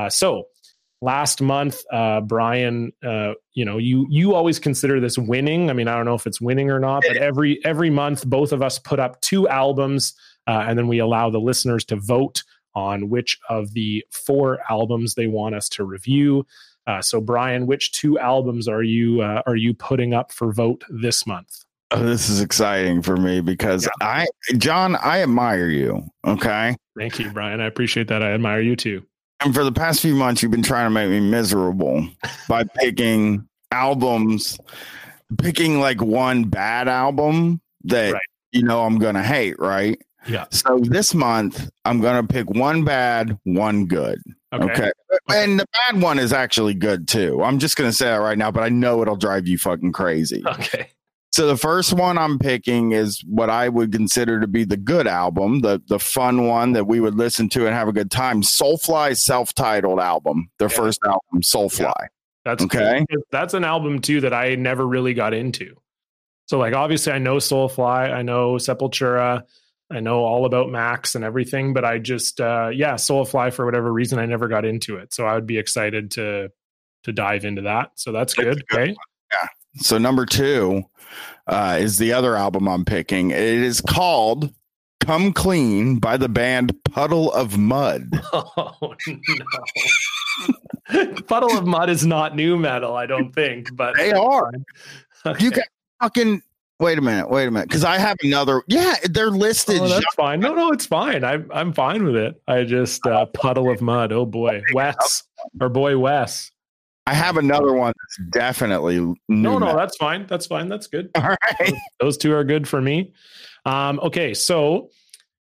so 0.09 0.47
last 1.01 1.41
month 1.41 1.81
uh, 1.91 2.21
bryan 2.21 2.91
uh, 3.03 3.33
you 3.53 3.65
know 3.65 3.77
you 3.77 4.07
you 4.09 4.33
always 4.33 4.59
consider 4.59 4.99
this 4.99 5.17
winning 5.17 5.69
i 5.69 5.73
mean 5.73 5.87
i 5.87 5.95
don't 5.95 6.05
know 6.05 6.15
if 6.15 6.25
it's 6.25 6.41
winning 6.41 6.69
or 6.69 6.79
not 6.79 7.03
but 7.07 7.17
every 7.17 7.63
every 7.65 7.89
month 7.89 8.25
both 8.25 8.51
of 8.51 8.61
us 8.61 8.79
put 8.79 8.99
up 8.99 9.19
two 9.21 9.47
albums 9.47 10.13
uh, 10.47 10.63
and 10.67 10.77
then 10.77 10.87
we 10.87 10.99
allow 10.99 11.29
the 11.29 11.39
listeners 11.39 11.83
to 11.83 11.95
vote 11.95 12.43
on 12.75 13.09
which 13.09 13.39
of 13.49 13.73
the 13.73 14.03
four 14.11 14.59
albums 14.69 15.15
they 15.15 15.27
want 15.27 15.55
us 15.55 15.69
to 15.69 15.83
review 15.83 16.45
uh, 16.87 17.01
so 17.01 17.19
bryan 17.19 17.67
which 17.67 17.91
two 17.91 18.17
albums 18.19 18.67
are 18.67 18.83
you 18.83 19.21
uh, 19.21 19.41
are 19.45 19.55
you 19.55 19.73
putting 19.73 20.13
up 20.13 20.31
for 20.31 20.51
vote 20.53 20.83
this 20.89 21.27
month 21.27 21.65
Oh, 21.91 22.03
this 22.03 22.29
is 22.29 22.41
exciting 22.41 23.03
for 23.03 23.15
me 23.15 23.41
because 23.41 23.85
yeah. 23.85 24.07
I, 24.07 24.27
John, 24.57 24.95
I 24.95 25.21
admire 25.21 25.69
you. 25.69 26.03
Okay. 26.25 26.75
Thank 26.97 27.19
you, 27.19 27.29
Bryan. 27.29 27.61
I 27.61 27.67
appreciate 27.67 28.07
that. 28.07 28.23
I 28.23 28.31
admire 28.31 28.59
you 28.59 28.75
too. 28.75 29.05
And 29.43 29.53
for 29.53 29.63
the 29.63 29.71
past 29.71 30.01
few 30.01 30.15
months, 30.15 30.41
you've 30.41 30.51
been 30.51 30.63
trying 30.63 30.85
to 30.85 30.89
make 30.89 31.09
me 31.09 31.19
miserable 31.19 32.07
by 32.47 32.63
picking 32.75 33.47
albums, 33.71 34.57
picking 35.37 35.79
like 35.79 36.01
one 36.01 36.45
bad 36.45 36.87
album 36.87 37.61
that 37.83 38.13
right. 38.13 38.21
you 38.51 38.63
know 38.63 38.83
I'm 38.83 38.97
gonna 38.97 39.23
hate, 39.23 39.59
right? 39.59 40.01
Yeah. 40.27 40.45
So 40.49 40.79
this 40.81 41.13
month, 41.13 41.69
I'm 41.83 42.01
gonna 42.01 42.25
pick 42.25 42.49
one 42.49 42.83
bad, 42.83 43.37
one 43.43 43.85
good. 43.85 44.19
Okay. 44.53 44.65
okay. 44.71 44.91
And 45.29 45.59
the 45.59 45.65
bad 45.73 46.01
one 46.01 46.17
is 46.17 46.31
actually 46.31 46.73
good 46.73 47.07
too. 47.07 47.43
I'm 47.43 47.59
just 47.59 47.77
to 47.77 47.91
say 47.91 48.05
that 48.05 48.17
right 48.17 48.37
now, 48.37 48.51
but 48.51 48.63
I 48.63 48.69
know 48.69 49.01
it'll 49.01 49.15
drive 49.15 49.47
you 49.47 49.57
fucking 49.57 49.91
crazy. 49.91 50.43
Okay. 50.45 50.89
So 51.35 51.47
the 51.47 51.57
first 51.57 51.91
one 51.91 52.17
I'm 52.17 52.39
picking 52.39 52.93
is 52.93 53.21
what 53.27 53.49
I 53.49 53.67
would 53.67 53.91
consider 53.91 54.39
to 54.39 54.47
be 54.47 54.63
the 54.63 54.77
good 54.77 55.05
album, 55.05 55.59
the 55.59 55.81
the 55.89 55.99
fun 55.99 56.47
one 56.47 56.71
that 56.71 56.87
we 56.87 57.01
would 57.01 57.15
listen 57.15 57.49
to 57.49 57.65
and 57.65 57.75
have 57.75 57.89
a 57.89 57.91
good 57.91 58.09
time. 58.09 58.41
Soulfly's 58.41 59.21
self-titled 59.21 59.99
album, 59.99 60.49
their 60.59 60.69
yeah. 60.69 60.77
first 60.77 61.01
album, 61.03 61.41
Soulfly. 61.41 61.79
Yeah. 61.81 62.07
That's 62.45 62.63
okay. 62.63 63.05
Cool. 63.11 63.23
That's 63.33 63.53
an 63.53 63.65
album 63.65 63.99
too 63.99 64.21
that 64.21 64.33
I 64.33 64.55
never 64.55 64.87
really 64.87 65.13
got 65.13 65.33
into. 65.33 65.75
So 66.45 66.57
like 66.57 66.73
obviously 66.73 67.11
I 67.11 67.17
know 67.17 67.35
Soulfly, 67.35 68.13
I 68.13 68.21
know 68.21 68.53
Sepultura, 68.53 69.43
I 69.91 69.99
know 69.99 70.19
all 70.19 70.45
about 70.45 70.69
Max 70.69 71.15
and 71.15 71.25
everything, 71.25 71.73
but 71.73 71.83
I 71.83 71.99
just 71.99 72.39
uh 72.39 72.69
yeah, 72.73 72.93
Soulfly 72.93 73.51
for 73.51 73.65
whatever 73.65 73.91
reason 73.91 74.19
I 74.19 74.25
never 74.25 74.47
got 74.47 74.63
into 74.63 74.95
it. 74.95 75.13
So 75.13 75.25
I 75.25 75.35
would 75.35 75.47
be 75.47 75.57
excited 75.57 76.11
to 76.11 76.47
to 77.03 77.11
dive 77.11 77.43
into 77.43 77.63
that. 77.63 77.89
So 77.95 78.13
that's 78.13 78.33
good. 78.33 78.63
good 78.69 78.79
okay. 78.79 78.95
Yeah. 79.33 79.47
So 79.81 79.97
number 79.97 80.25
2 80.25 80.81
uh 81.47 81.77
is 81.79 81.97
the 81.97 82.13
other 82.13 82.35
album 82.35 82.67
I'm 82.67 82.85
picking. 82.85 83.31
It 83.31 83.39
is 83.39 83.81
called 83.81 84.53
Come 84.99 85.33
Clean 85.33 85.97
by 85.97 86.17
the 86.17 86.29
band 86.29 86.73
Puddle 86.85 87.31
of 87.33 87.57
Mudd. 87.57 88.11
Oh 88.33 88.93
no. 90.89 91.13
Puddle 91.27 91.57
of 91.57 91.65
Mudd 91.65 91.89
is 91.89 92.05
not 92.05 92.35
nu 92.35 92.57
metal, 92.57 92.95
I 92.95 93.05
don't 93.05 93.33
think, 93.33 93.75
but 93.75 93.95
they 93.95 94.11
are. 94.11 94.51
Okay. 95.27 95.43
You 95.43 95.49
got 95.49 95.65
fucking 95.99 96.43
Wait 96.79 96.97
a 96.97 97.01
minute, 97.01 97.29
wait 97.29 97.47
a 97.47 97.51
minute, 97.51 97.69
because 97.69 97.85
I 97.85 97.97
have 97.97 98.17
another. 98.21 98.61
Yeah, 98.67 98.95
they're 99.05 99.31
listed. 99.31 99.79
Oh, 99.79 99.87
that's 99.87 100.13
fine. 100.15 100.41
No, 100.41 100.53
no, 100.53 100.73
it's 100.73 100.85
fine. 100.85 101.23
I'm 101.23 101.49
I'm 101.53 101.71
fine 101.71 102.03
with 102.03 102.17
it. 102.17 102.41
I 102.49 102.65
just 102.65 103.05
uh, 103.07 103.27
puddle 103.27 103.71
of 103.71 103.81
mudd. 103.81 104.11
Oh 104.11 104.25
boy, 104.25 104.61
Wes, 104.73 105.23
or 105.61 105.69
boy 105.69 105.97
Wes. 105.97 106.51
I 107.07 107.13
have 107.13 107.37
another 107.37 107.73
one 107.73 107.93
that's 107.95 108.29
definitely 108.31 108.97
no, 109.29 109.59
no. 109.59 109.75
That's 109.75 109.95
fine. 109.97 110.25
That's 110.27 110.47
fine. 110.47 110.69
That's 110.69 110.87
good. 110.87 111.11
All 111.15 111.21
right, 111.21 111.57
those, 111.59 111.73
those 111.99 112.17
two 112.17 112.33
are 112.33 112.43
good 112.43 112.67
for 112.67 112.81
me. 112.81 113.13
Um, 113.65 113.99
okay, 114.01 114.33
so 114.33 114.89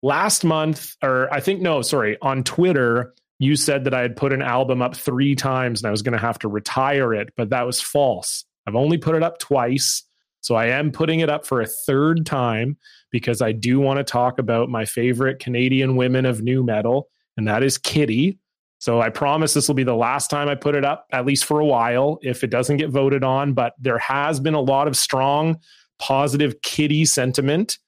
last 0.03 0.43
month, 0.43 0.95
or 1.01 1.33
I 1.33 1.39
think 1.39 1.61
no, 1.61 1.81
sorry, 1.81 2.17
on 2.21 2.43
Twitter, 2.43 3.13
you 3.39 3.55
said 3.55 3.85
that 3.85 3.93
I 3.93 4.01
had 4.01 4.15
put 4.15 4.33
an 4.33 4.41
album 4.41 4.81
up 4.81 4.95
three 4.95 5.35
times 5.35 5.81
and 5.81 5.87
I 5.87 5.91
was 5.91 6.01
going 6.01 6.13
to 6.13 6.19
have 6.19 6.39
to 6.39 6.47
retire 6.47 7.13
it, 7.13 7.33
but 7.35 7.49
that 7.49 7.65
was 7.65 7.81
false. 7.81 8.45
I've 8.67 8.75
only 8.75 8.97
put 8.97 9.15
it 9.15 9.23
up 9.23 9.39
twice. 9.39 10.03
So 10.41 10.55
I 10.55 10.67
am 10.67 10.91
putting 10.91 11.21
it 11.21 11.29
up 11.29 11.45
for 11.45 11.61
a 11.61 11.65
third 11.65 12.25
time 12.25 12.77
because 13.11 13.41
I 13.41 13.51
do 13.51 13.79
want 13.79 13.97
to 13.97 14.03
talk 14.03 14.39
about 14.39 14.69
my 14.69 14.85
favorite 14.85 15.39
Canadian 15.39 15.95
women 15.95 16.25
of 16.25 16.41
nu 16.41 16.63
metal, 16.63 17.09
and 17.35 17.47
that 17.47 17.63
is 17.63 17.77
Kittie. 17.77 18.37
So 18.85 19.01
I 19.01 19.09
promise 19.09 19.55
this 19.55 19.67
will 19.67 19.73
be 19.73 19.83
the 19.83 19.95
last 19.95 20.29
time 20.29 20.47
I 20.47 20.53
put 20.53 20.75
it 20.75 20.85
up, 20.85 21.07
at 21.11 21.25
least 21.25 21.45
for 21.45 21.59
a 21.59 21.65
while, 21.65 22.19
if 22.21 22.43
it 22.43 22.51
doesn't 22.51 22.77
get 22.77 22.91
voted 22.91 23.23
on. 23.23 23.53
But 23.53 23.73
there 23.79 23.97
has 23.97 24.39
been 24.39 24.53
a 24.53 24.61
lot 24.61 24.87
of 24.87 24.95
strong, 24.95 25.59
positive 25.97 26.61
kittie 26.61 27.05
sentiment 27.05 27.79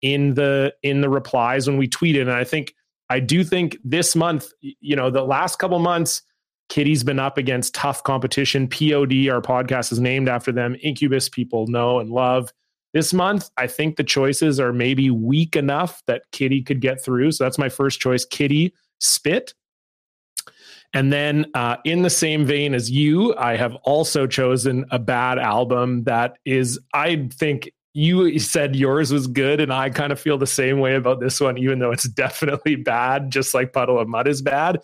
in 0.00 0.34
the 0.34 0.72
in 0.84 1.00
the 1.00 1.08
replies 1.08 1.66
when 1.66 1.76
we 1.76 1.88
tweeted, 1.88 2.20
and 2.20 2.30
I 2.30 2.44
think 2.44 2.72
I 3.10 3.18
do 3.18 3.42
think 3.42 3.78
this 3.82 4.14
month, 4.14 4.46
you 4.60 4.94
know, 4.94 5.10
the 5.10 5.24
last 5.24 5.58
couple 5.58 5.80
months 5.80 6.22
Kittie's 6.68 7.02
been 7.02 7.18
up 7.18 7.36
against 7.36 7.74
tough 7.74 8.04
competition. 8.04 8.68
POD, 8.68 9.28
our 9.28 9.42
podcast 9.42 9.90
is 9.90 9.98
named 9.98 10.28
after 10.28 10.52
them. 10.52 10.76
Incubus 10.84 11.28
people 11.28 11.66
know 11.66 11.98
and 11.98 12.10
love. 12.10 12.52
This 12.92 13.12
month, 13.12 13.50
I 13.56 13.66
think 13.66 13.96
the 13.96 14.04
choices 14.04 14.60
are 14.60 14.72
maybe 14.72 15.10
weak 15.10 15.56
enough 15.56 16.00
that 16.06 16.22
Kittie 16.30 16.62
could 16.62 16.80
get 16.80 17.02
through. 17.02 17.32
So 17.32 17.42
that's 17.42 17.58
my 17.58 17.68
first 17.68 17.98
choice 17.98 18.24
Kittie, 18.24 18.72
Spit. 19.00 19.52
And 20.94 21.12
then, 21.12 21.46
uh, 21.54 21.76
in 21.84 22.02
the 22.02 22.10
same 22.10 22.44
vein 22.44 22.72
as 22.72 22.90
you, 22.90 23.34
I 23.36 23.56
have 23.56 23.74
also 23.82 24.26
chosen 24.26 24.84
a 24.90 24.98
bad 24.98 25.38
album 25.38 26.04
that 26.04 26.38
is, 26.44 26.78
I 26.94 27.28
think, 27.32 27.70
you 27.96 28.40
said 28.40 28.74
yours 28.74 29.12
was 29.12 29.28
good, 29.28 29.60
and 29.60 29.72
I 29.72 29.88
kind 29.88 30.12
of 30.12 30.18
feel 30.18 30.36
the 30.36 30.48
same 30.48 30.80
way 30.80 30.96
about 30.96 31.20
this 31.20 31.40
one, 31.40 31.56
even 31.58 31.78
though 31.78 31.92
it's 31.92 32.08
definitely 32.08 32.74
bad, 32.76 33.30
just 33.30 33.54
like 33.54 33.72
Puddle 33.72 33.98
of 33.98 34.08
Mudd 34.08 34.26
is 34.26 34.42
bad. 34.42 34.80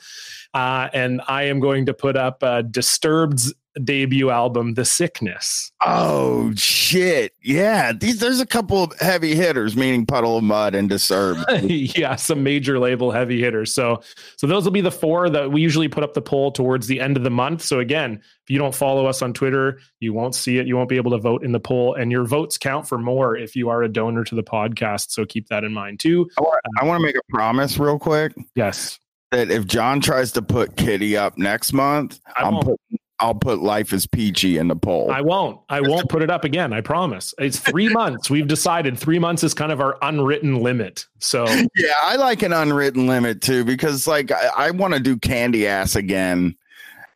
Uh, 0.54 0.88
and 0.92 1.20
I 1.26 1.44
am 1.44 1.60
going 1.60 1.86
to 1.86 1.94
put 1.94 2.16
up 2.16 2.42
uh, 2.42 2.62
Disturbed's 2.62 3.52
debut 3.84 4.30
album, 4.30 4.74
The 4.74 4.84
Sickness. 4.84 5.72
Oh 5.84 6.52
shit! 6.54 7.32
Yeah, 7.42 7.92
these 7.92 8.20
there's 8.20 8.40
a 8.40 8.46
couple 8.46 8.84
of 8.84 8.98
heavy 9.00 9.34
hitters, 9.34 9.76
meaning 9.76 10.06
Puddle 10.06 10.36
of 10.36 10.44
Mudd 10.44 10.74
and 10.74 10.88
Disturbed. 10.88 11.44
yeah, 11.62 12.16
some 12.16 12.42
major 12.42 12.78
label 12.78 13.10
heavy 13.10 13.40
hitters. 13.40 13.72
So, 13.72 14.02
so 14.36 14.46
those 14.46 14.64
will 14.64 14.72
be 14.72 14.80
the 14.80 14.90
four 14.90 15.30
that 15.30 15.50
we 15.50 15.60
usually 15.60 15.88
put 15.88 16.04
up 16.04 16.14
the 16.14 16.22
poll 16.22 16.52
towards 16.52 16.86
the 16.86 17.00
end 17.00 17.16
of 17.16 17.24
the 17.24 17.30
month. 17.30 17.62
So 17.62 17.80
again, 17.80 18.14
if 18.14 18.50
you 18.50 18.58
don't 18.58 18.74
follow 18.74 19.06
us 19.06 19.22
on 19.22 19.32
Twitter, 19.32 19.80
you 20.00 20.12
won't 20.12 20.34
see 20.34 20.58
it. 20.58 20.66
You 20.66 20.76
won't 20.76 20.88
be 20.88 20.96
able 20.96 21.12
to 21.12 21.18
vote 21.18 21.44
in 21.44 21.52
the 21.52 21.60
poll, 21.60 21.94
and 21.94 22.12
your 22.12 22.24
votes 22.24 22.58
count 22.58 22.88
for 22.88 22.98
more 22.98 23.36
if 23.36 23.56
you 23.56 23.68
are 23.68 23.82
a 23.82 23.88
donor 23.88 24.24
to 24.24 24.34
the 24.34 24.44
podcast. 24.44 25.10
So 25.10 25.24
keep 25.24 25.48
that 25.48 25.64
in 25.64 25.72
mind 25.72 26.00
too. 26.00 26.28
I 26.38 26.42
want, 26.42 26.60
I 26.80 26.84
want 26.84 27.00
to 27.00 27.06
make 27.06 27.16
a 27.16 27.32
promise 27.32 27.78
real 27.78 27.98
quick. 27.98 28.34
Yes 28.54 28.98
that 29.30 29.50
if 29.50 29.66
John 29.66 30.00
tries 30.00 30.32
to 30.32 30.42
put 30.42 30.76
Kittie 30.76 31.16
up 31.16 31.38
next 31.38 31.72
month, 31.72 32.20
I 32.36 32.46
am 32.46 32.60
put, 32.60 32.80
I'll 33.20 33.34
put 33.34 33.60
Life 33.60 33.92
is 33.92 34.06
Peachy 34.06 34.56
in 34.56 34.68
the 34.68 34.76
poll. 34.76 35.10
I 35.10 35.20
won't. 35.20 35.60
I 35.68 35.80
won't 35.82 36.08
put 36.08 36.22
it 36.22 36.30
up 36.30 36.44
again. 36.44 36.72
I 36.72 36.80
promise. 36.80 37.34
It's 37.38 37.58
three 37.58 37.88
months. 37.92 38.30
We've 38.30 38.48
decided 38.48 38.98
three 38.98 39.18
months 39.18 39.44
is 39.44 39.52
kind 39.52 39.70
of 39.70 39.80
our 39.80 39.98
unwritten 40.02 40.60
limit. 40.60 41.06
So 41.18 41.46
yeah, 41.76 41.92
I 42.02 42.16
like 42.16 42.42
an 42.42 42.52
unwritten 42.52 43.06
limit 43.06 43.42
too 43.42 43.64
because 43.64 44.06
like 44.06 44.32
I, 44.32 44.48
I 44.56 44.70
want 44.70 44.94
to 44.94 45.00
do 45.00 45.16
Candyass 45.16 45.96
again. 45.96 46.56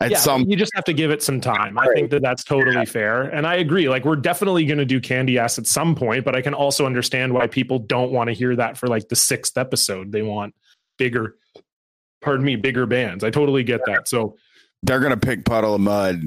At 0.01 0.10
yeah, 0.10 0.18
some 0.18 0.43
you 0.43 0.56
just 0.56 0.72
have 0.74 0.85
to 0.85 0.93
give 0.93 1.10
it 1.10 1.22
some 1.22 1.40
time. 1.40 1.78
I 1.78 1.86
think 1.94 2.10
that 2.10 2.20
that's 2.20 2.44
totally 2.44 2.74
yeah. 2.74 2.85
fair, 2.85 3.22
and 3.22 3.47
I 3.47 3.55
agree. 3.55 3.89
Like 3.89 4.05
we're 4.05 4.16
definitely 4.16 4.66
going 4.66 4.78
to 4.78 4.85
do 4.85 5.01
Candyass 5.01 5.56
at 5.56 5.66
some 5.66 5.94
point, 5.94 6.24
but 6.24 6.35
I 6.35 6.43
can 6.43 6.52
also 6.52 6.85
understand 6.85 7.32
why 7.32 7.47
people 7.47 7.78
don't 7.78 8.10
want 8.10 8.28
to 8.28 8.35
hear 8.35 8.55
that 8.56 8.76
for 8.76 8.89
like 8.89 9.09
the 9.09 9.16
sixth 9.16 9.56
episode. 9.56 10.10
They 10.10 10.22
want 10.22 10.55
bigger 10.98 11.36
pardon 12.20 12.44
me, 12.44 12.56
bigger 12.56 12.86
bands. 12.86 13.22
I 13.22 13.31
totally 13.31 13.62
get 13.62 13.82
that. 13.86 14.09
So 14.09 14.36
they're 14.85 15.01
going 15.01 15.19
to 15.19 15.27
pick 15.27 15.44
Puddle 15.44 15.74
of 15.74 15.81
Mudd. 15.81 16.23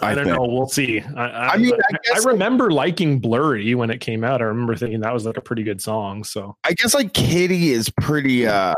I, 0.00 0.10
I 0.10 0.14
don't 0.14 0.24
think. 0.24 0.36
know. 0.36 0.46
We'll 0.46 0.66
see. 0.66 1.00
I, 1.00 1.26
I, 1.26 1.48
I 1.50 1.56
mean, 1.56 1.72
I, 1.72 2.16
I 2.16 2.18
remember 2.24 2.70
liking 2.70 3.20
Blurry 3.20 3.74
when 3.74 3.90
it 3.90 4.00
came 4.00 4.24
out. 4.24 4.42
I 4.42 4.44
remember 4.44 4.74
thinking 4.74 5.00
that 5.00 5.14
was 5.14 5.24
like 5.24 5.36
a 5.36 5.40
pretty 5.40 5.62
good 5.62 5.80
song. 5.80 6.24
So 6.24 6.56
I 6.64 6.72
guess 6.72 6.94
like 6.94 7.12
Kittie 7.14 7.70
is 7.70 7.88
pretty. 7.88 8.46
uh 8.46 8.74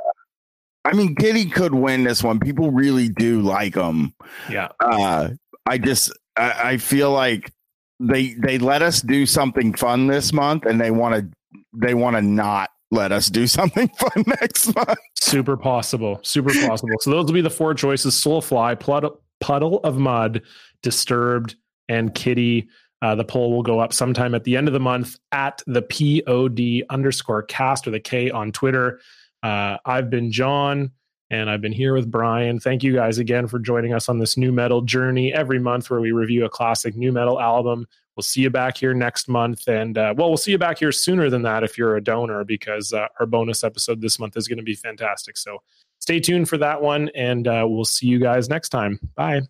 I 0.85 0.93
mean, 0.93 1.17
Kittie 1.17 1.47
could 1.47 1.75
win 1.75 2.05
this 2.05 2.23
one. 2.23 2.39
People 2.39 2.71
really 2.71 3.09
do 3.09 3.41
like 3.41 3.75
them. 3.75 4.15
Yeah. 4.49 4.69
Uh, 4.79 5.31
I 5.67 5.79
just 5.79 6.13
I, 6.37 6.71
I 6.71 6.77
feel 6.77 7.11
like 7.11 7.51
they 7.99 8.35
they 8.35 8.59
let 8.59 8.83
us 8.83 9.01
do 9.01 9.27
something 9.27 9.75
fun 9.75 10.07
this 10.07 10.33
month, 10.33 10.65
and 10.65 10.81
they 10.81 10.93
want 10.93 11.15
to 11.17 11.59
they 11.73 11.95
want 11.95 12.15
to 12.15 12.23
not 12.23 12.71
let 12.91 13.13
us 13.13 13.29
do 13.29 13.47
something 13.47 13.89
fun 13.89 14.25
next 14.41 14.75
month. 14.75 14.99
Super 15.21 15.57
possible. 15.57 16.21
Super 16.23 16.53
possible. 16.67 16.97
So 17.01 17.11
those 17.11 17.27
will 17.27 17.33
be 17.33 17.41
the 17.41 17.51
four 17.51 17.75
choices 17.75 18.15
Soulfly, 18.15 18.79
Puddle, 18.79 19.21
Puddle 19.41 19.81
of 19.81 19.99
Mudd, 19.99 20.43
Disturbed, 20.83 21.57
and 21.89 22.15
Kittie. 22.15 22.69
Uh, 23.03 23.15
the 23.15 23.25
poll 23.25 23.53
will 23.53 23.63
go 23.63 23.79
up 23.79 23.93
sometime 23.93 24.35
at 24.35 24.45
the 24.45 24.57
end 24.57 24.69
of 24.69 24.73
the 24.73 24.81
month 24.81 25.19
at 25.31 25.63
the 25.67 25.83
POD 25.83 26.87
underscore 26.91 27.43
cast 27.43 27.87
or 27.87 27.91
the 27.91 28.01
K 28.01 28.31
on 28.31 28.53
Twitter. 28.53 29.01
Uh, 29.43 29.77
I've 29.85 30.09
been 30.09 30.33
John 30.33 30.93
and 31.31 31.51
I've 31.51 31.61
been 31.61 31.73
here 31.73 31.95
with 31.95 32.11
Bryan. 32.11 32.59
Thank 32.59 32.83
you 32.83 32.95
guys 32.95 33.19
again 33.19 33.49
for 33.49 33.59
joining 33.59 33.93
us 33.93 34.09
on 34.09 34.19
this 34.19 34.37
nu 34.37 34.51
metal 34.51 34.81
journey 34.81 35.33
every 35.33 35.59
month 35.59 35.91
where 35.91 36.01
we 36.01 36.13
review 36.13 36.45
a 36.45 36.49
classic 36.49 36.97
nu 36.97 37.13
metal 37.13 37.41
album. 37.41 37.87
We'll 38.17 38.23
see 38.23 38.41
you 38.41 38.51
back 38.51 38.79
here 38.79 38.95
next 38.95 39.29
month. 39.29 39.69
And 39.69 39.97
uh, 39.99 40.15
well, 40.17 40.29
we'll 40.29 40.39
see 40.39 40.53
you 40.53 40.59
back 40.59 40.79
here 40.79 40.93
sooner 40.93 41.29
than 41.29 41.43
that 41.43 41.63
if 41.65 41.77
you're 41.77 41.97
a 41.97 42.03
donor 42.03 42.45
because 42.45 42.93
uh, 42.93 43.09
our 43.21 43.27
bonus 43.27 43.63
episode 43.63 44.01
this 44.01 44.19
month 44.19 44.37
is 44.37 44.49
going 44.49 44.59
to 44.59 44.65
be 44.65 44.75
fantastic. 44.75 45.37
So 45.37 45.59
stay 45.99 46.21
tuned 46.21 46.49
for 46.49 46.59
that 46.59 46.81
one. 46.81 47.11
And 47.15 47.47
uh, 47.47 47.67
we'll 47.69 47.85
see 47.85 48.07
you 48.07 48.19
guys 48.19 48.49
next 48.49 48.71
time. 48.71 48.99
Bye. 49.15 49.43